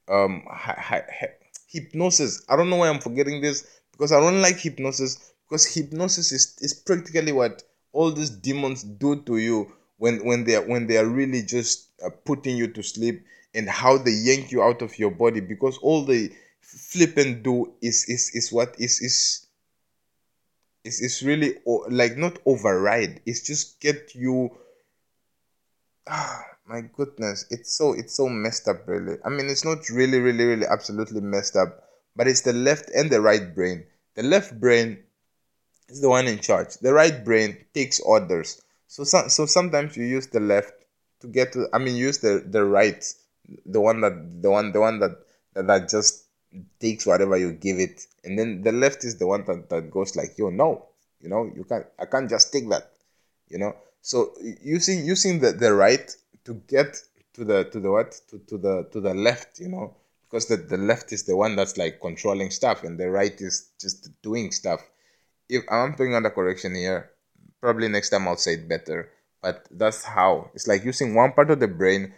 um 0.09 0.43
hi, 0.49 0.75
hi, 0.77 1.03
hi, 1.19 1.27
hypnosis. 1.67 2.45
I 2.49 2.55
don't 2.55 2.69
know 2.69 2.77
why 2.77 2.89
i'm 2.89 2.99
forgetting 2.99 3.41
this 3.41 3.65
because 3.91 4.11
i 4.11 4.19
don't 4.19 4.41
like 4.41 4.57
hypnosis 4.57 5.34
because 5.47 5.65
hypnosis 5.65 6.31
is, 6.31 6.57
is 6.61 6.73
practically 6.73 7.31
what 7.31 7.63
all 7.93 8.11
these 8.11 8.30
demons 8.30 8.84
do 8.84 9.21
to 9.23 9.38
you 9.38 9.71
when 9.97 10.23
when 10.25 10.43
they 10.43 10.55
are 10.55 10.63
when 10.67 10.88
they 10.88 10.97
are 10.97 11.07
really 11.07 11.41
just 11.41 11.88
uh, 12.05 12.09
putting 12.25 12.57
you 12.57 12.67
to 12.67 12.84
sleep 12.84 13.23
and 13.55 13.69
how 13.69 13.97
they 13.97 14.11
yank 14.11 14.51
you 14.51 14.61
out 14.61 14.81
of 14.81 14.97
your 14.99 15.11
body 15.11 15.39
because 15.39 15.77
all 15.77 16.03
they 16.03 16.30
flip 16.61 17.17
and 17.17 17.43
do 17.43 17.71
is 17.81 18.05
is 18.09 18.31
is 18.34 18.51
what 18.51 18.75
is 18.80 18.99
is 19.01 19.47
is 20.84 21.01
is 21.01 21.23
really 21.23 21.55
like 21.89 22.17
not 22.17 22.39
override. 22.45 23.21
It's 23.25 23.41
just 23.41 23.80
get 23.80 24.15
you 24.15 24.51
ah 26.07 26.43
my 26.65 26.81
goodness 26.81 27.45
it's 27.49 27.73
so 27.73 27.93
it's 27.93 28.15
so 28.15 28.27
messed 28.27 28.67
up 28.67 28.88
really 28.88 29.17
i 29.25 29.30
mean 29.30 29.49
it's 29.49 29.65
not 29.65 29.89
really 29.89 30.19
really 30.19 30.45
really 30.45 30.65
absolutely 30.65 31.21
messed 31.21 31.55
up 31.55 31.84
but 32.15 32.27
it's 32.27 32.41
the 32.41 32.53
left 32.53 32.89
and 32.95 33.09
the 33.09 33.21
right 33.21 33.55
brain 33.55 33.84
the 34.15 34.23
left 34.23 34.59
brain 34.59 34.97
is 35.89 36.01
the 36.01 36.09
one 36.09 36.27
in 36.27 36.39
charge 36.39 36.75
the 36.77 36.93
right 36.93 37.23
brain 37.23 37.57
takes 37.73 37.99
orders 37.99 38.61
so, 38.93 39.03
so, 39.03 39.27
so 39.27 39.47
sometimes 39.47 39.97
you 39.97 40.03
use 40.03 40.27
the 40.27 40.39
left 40.39 40.73
to 41.21 41.27
get 41.27 41.53
to. 41.53 41.67
I 41.73 41.80
mean, 41.80 41.95
use 41.95 42.19
the 42.19 42.45
the 42.45 42.63
right, 42.63 43.03
the 43.65 43.81
one 43.81 44.01
that 44.01 44.43
the 44.43 44.51
one 44.51 44.71
the 44.71 44.80
one 44.80 44.99
that 44.99 45.17
that, 45.55 45.65
that 45.65 45.89
just 45.89 46.25
takes 46.80 47.07
whatever 47.07 47.35
you 47.35 47.53
give 47.53 47.80
it, 47.80 48.05
and 48.23 48.38
then 48.38 48.61
the 48.61 48.71
left 48.71 49.03
is 49.03 49.17
the 49.17 49.25
one 49.25 49.45
that, 49.45 49.67
that 49.69 49.89
goes 49.89 50.15
like, 50.15 50.38
yo, 50.38 50.51
no, 50.51 50.89
you 51.21 51.27
know, 51.27 51.51
you 51.55 51.63
can't. 51.63 51.88
I 51.97 52.05
can't 52.05 52.30
just 52.30 52.53
take 52.53 52.69
that, 52.69 52.91
you 53.49 53.57
know. 53.57 53.75
So 54.03 54.34
using 54.61 55.05
using 55.05 55.39
the 55.39 55.53
the 55.53 55.73
right 55.73 56.13
to 56.43 56.53
get 56.67 57.01
to 57.35 57.45
the 57.45 57.63
to 57.71 57.80
the 57.80 57.89
what 57.89 58.11
to, 58.30 58.38
to 58.49 58.57
the 58.57 58.84
to 58.91 58.99
the 58.99 59.13
left, 59.13 59.59
you 59.59 59.69
know, 59.69 59.95
because 60.30 60.47
the, 60.47 60.57
the 60.57 60.77
left 60.77 61.13
is 61.13 61.23
the 61.23 61.38
one 61.38 61.55
that's 61.55 61.77
like 61.77 62.01
controlling 62.01 62.51
stuff 62.51 62.84
and 62.84 62.99
the 62.99 63.09
right 63.09 63.39
is 63.39 63.69
just 63.80 64.09
doing 64.21 64.51
stuff. 64.51 64.81
If 65.47 65.63
I'm 65.71 65.93
putting 65.93 66.15
under 66.15 66.30
correction 66.30 66.75
here, 66.75 67.11
probably 67.61 67.88
next 67.88 68.09
time 68.09 68.27
I'll 68.27 68.35
say 68.35 68.55
it 68.55 68.67
better. 68.67 69.09
But 69.41 69.67
that's 69.71 70.03
how 70.03 70.51
it's 70.53 70.67
like 70.67 70.84
using 70.84 71.15
one 71.15 71.31
part 71.31 71.49
of 71.49 71.61
the 71.61 71.67
brain 71.69 72.13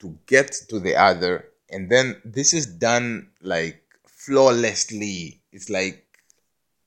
to 0.00 0.18
get 0.26 0.50
to 0.70 0.80
the 0.80 0.96
other, 0.96 1.48
and 1.70 1.88
then 1.88 2.20
this 2.24 2.52
is 2.52 2.66
done 2.66 3.30
like 3.42 3.80
flawlessly. 4.06 5.40
It's 5.52 5.70
like, 5.70 6.04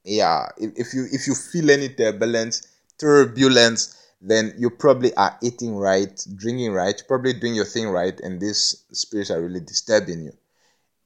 yeah, 0.04 0.50
if, 0.58 0.72
if 0.76 0.94
you 0.94 1.08
if 1.10 1.26
you 1.28 1.36
feel 1.36 1.72
any 1.72 1.90
turbulence, 1.90 2.68
turbulence, 2.98 4.01
then 4.22 4.54
you 4.58 4.70
probably 4.70 5.14
are 5.16 5.38
eating 5.42 5.76
right, 5.76 6.24
drinking 6.36 6.72
right, 6.72 7.02
probably 7.08 7.34
doing 7.34 7.56
your 7.56 7.66
thing 7.66 7.88
right, 7.90 8.20
and 8.22 8.40
these 8.40 8.86
spirits 8.92 9.32
are 9.32 9.42
really 9.42 9.60
disturbing 9.60 10.22
you. 10.26 10.32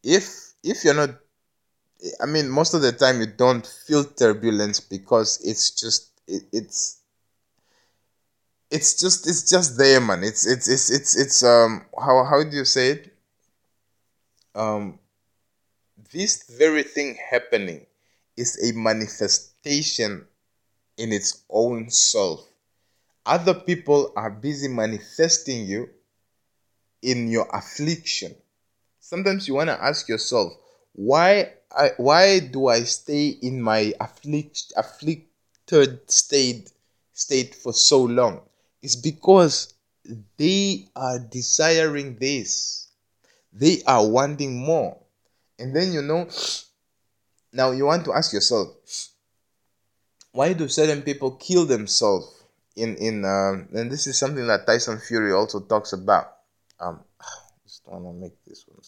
If 0.03 0.53
if 0.63 0.83
you're 0.83 0.93
not, 0.93 1.11
I 2.21 2.25
mean, 2.25 2.49
most 2.49 2.73
of 2.73 2.81
the 2.81 2.91
time 2.91 3.21
you 3.21 3.27
don't 3.27 3.65
feel 3.65 4.03
turbulence 4.03 4.81
because 4.81 5.39
it's 5.43 5.71
just 5.71 6.11
it, 6.27 6.43
it's 6.51 6.99
it's 8.69 8.99
just 8.99 9.27
it's 9.27 9.49
just 9.49 9.77
there, 9.77 10.01
man. 10.01 10.23
It's 10.23 10.45
it's 10.45 10.67
it's 10.67 10.91
it's 10.91 11.17
it's 11.17 11.43
um 11.43 11.85
how 11.97 12.25
how 12.25 12.43
do 12.43 12.55
you 12.55 12.65
say 12.65 12.91
it? 12.91 13.13
Um, 14.53 14.99
this 16.11 16.43
very 16.49 16.83
thing 16.83 17.17
happening 17.29 17.85
is 18.37 18.57
a 18.61 18.77
manifestation 18.77 20.25
in 20.97 21.11
its 21.11 21.43
own 21.49 21.89
self 21.89 22.47
other 23.26 23.53
people 23.53 24.14
are 24.15 24.30
busy 24.30 24.68
manifesting 24.68 25.65
you 25.65 25.89
in 27.02 27.30
your 27.30 27.47
affliction. 27.53 28.35
Sometimes 28.99 29.47
you 29.47 29.56
want 29.56 29.69
to 29.69 29.84
ask 29.84 30.07
yourself, 30.10 30.53
why 30.93 31.53
I, 31.76 31.91
why 31.97 32.39
do 32.39 32.68
I 32.68 32.84
stay 32.84 33.30
in 33.30 33.61
my 33.61 33.93
afflict, 33.99 34.73
afflicted 34.77 36.10
state 36.10 36.72
state 37.14 37.56
for 37.56 37.73
so 37.73 38.03
long? 38.03 38.41
It's 38.81 38.95
because 38.95 39.73
they 40.38 40.88
are 40.95 41.19
desiring 41.19 42.18
this. 42.18 42.88
They 43.52 43.81
are 43.88 44.06
wanting 44.06 44.57
more. 44.57 44.97
And 45.57 45.76
then 45.76 45.91
you 45.91 46.02
know, 46.02 46.27
now 47.53 47.72
you 47.72 47.85
want 47.85 48.06
to 48.06 48.14
ask 48.14 48.34
yourself, 48.34 48.76
why 50.31 50.53
do 50.53 50.68
certain 50.68 51.02
people 51.02 51.31
kill 51.31 51.65
themselves 51.65 52.35
in 52.76 52.95
in 52.97 53.26
um, 53.26 53.68
and 53.73 53.91
this 53.91 54.07
is 54.07 54.18
something 54.19 54.47
that 54.47 54.65
Tyson 54.65 54.99
Fury 54.99 55.31
also 55.34 55.60
talks 55.61 55.93
about. 55.93 56.31
Um, 56.80 57.02
just 57.64 57.88
want 57.88 58.06
to 58.06 58.14
make 58.14 58.43
this 58.45 58.65
one. 58.68 58.84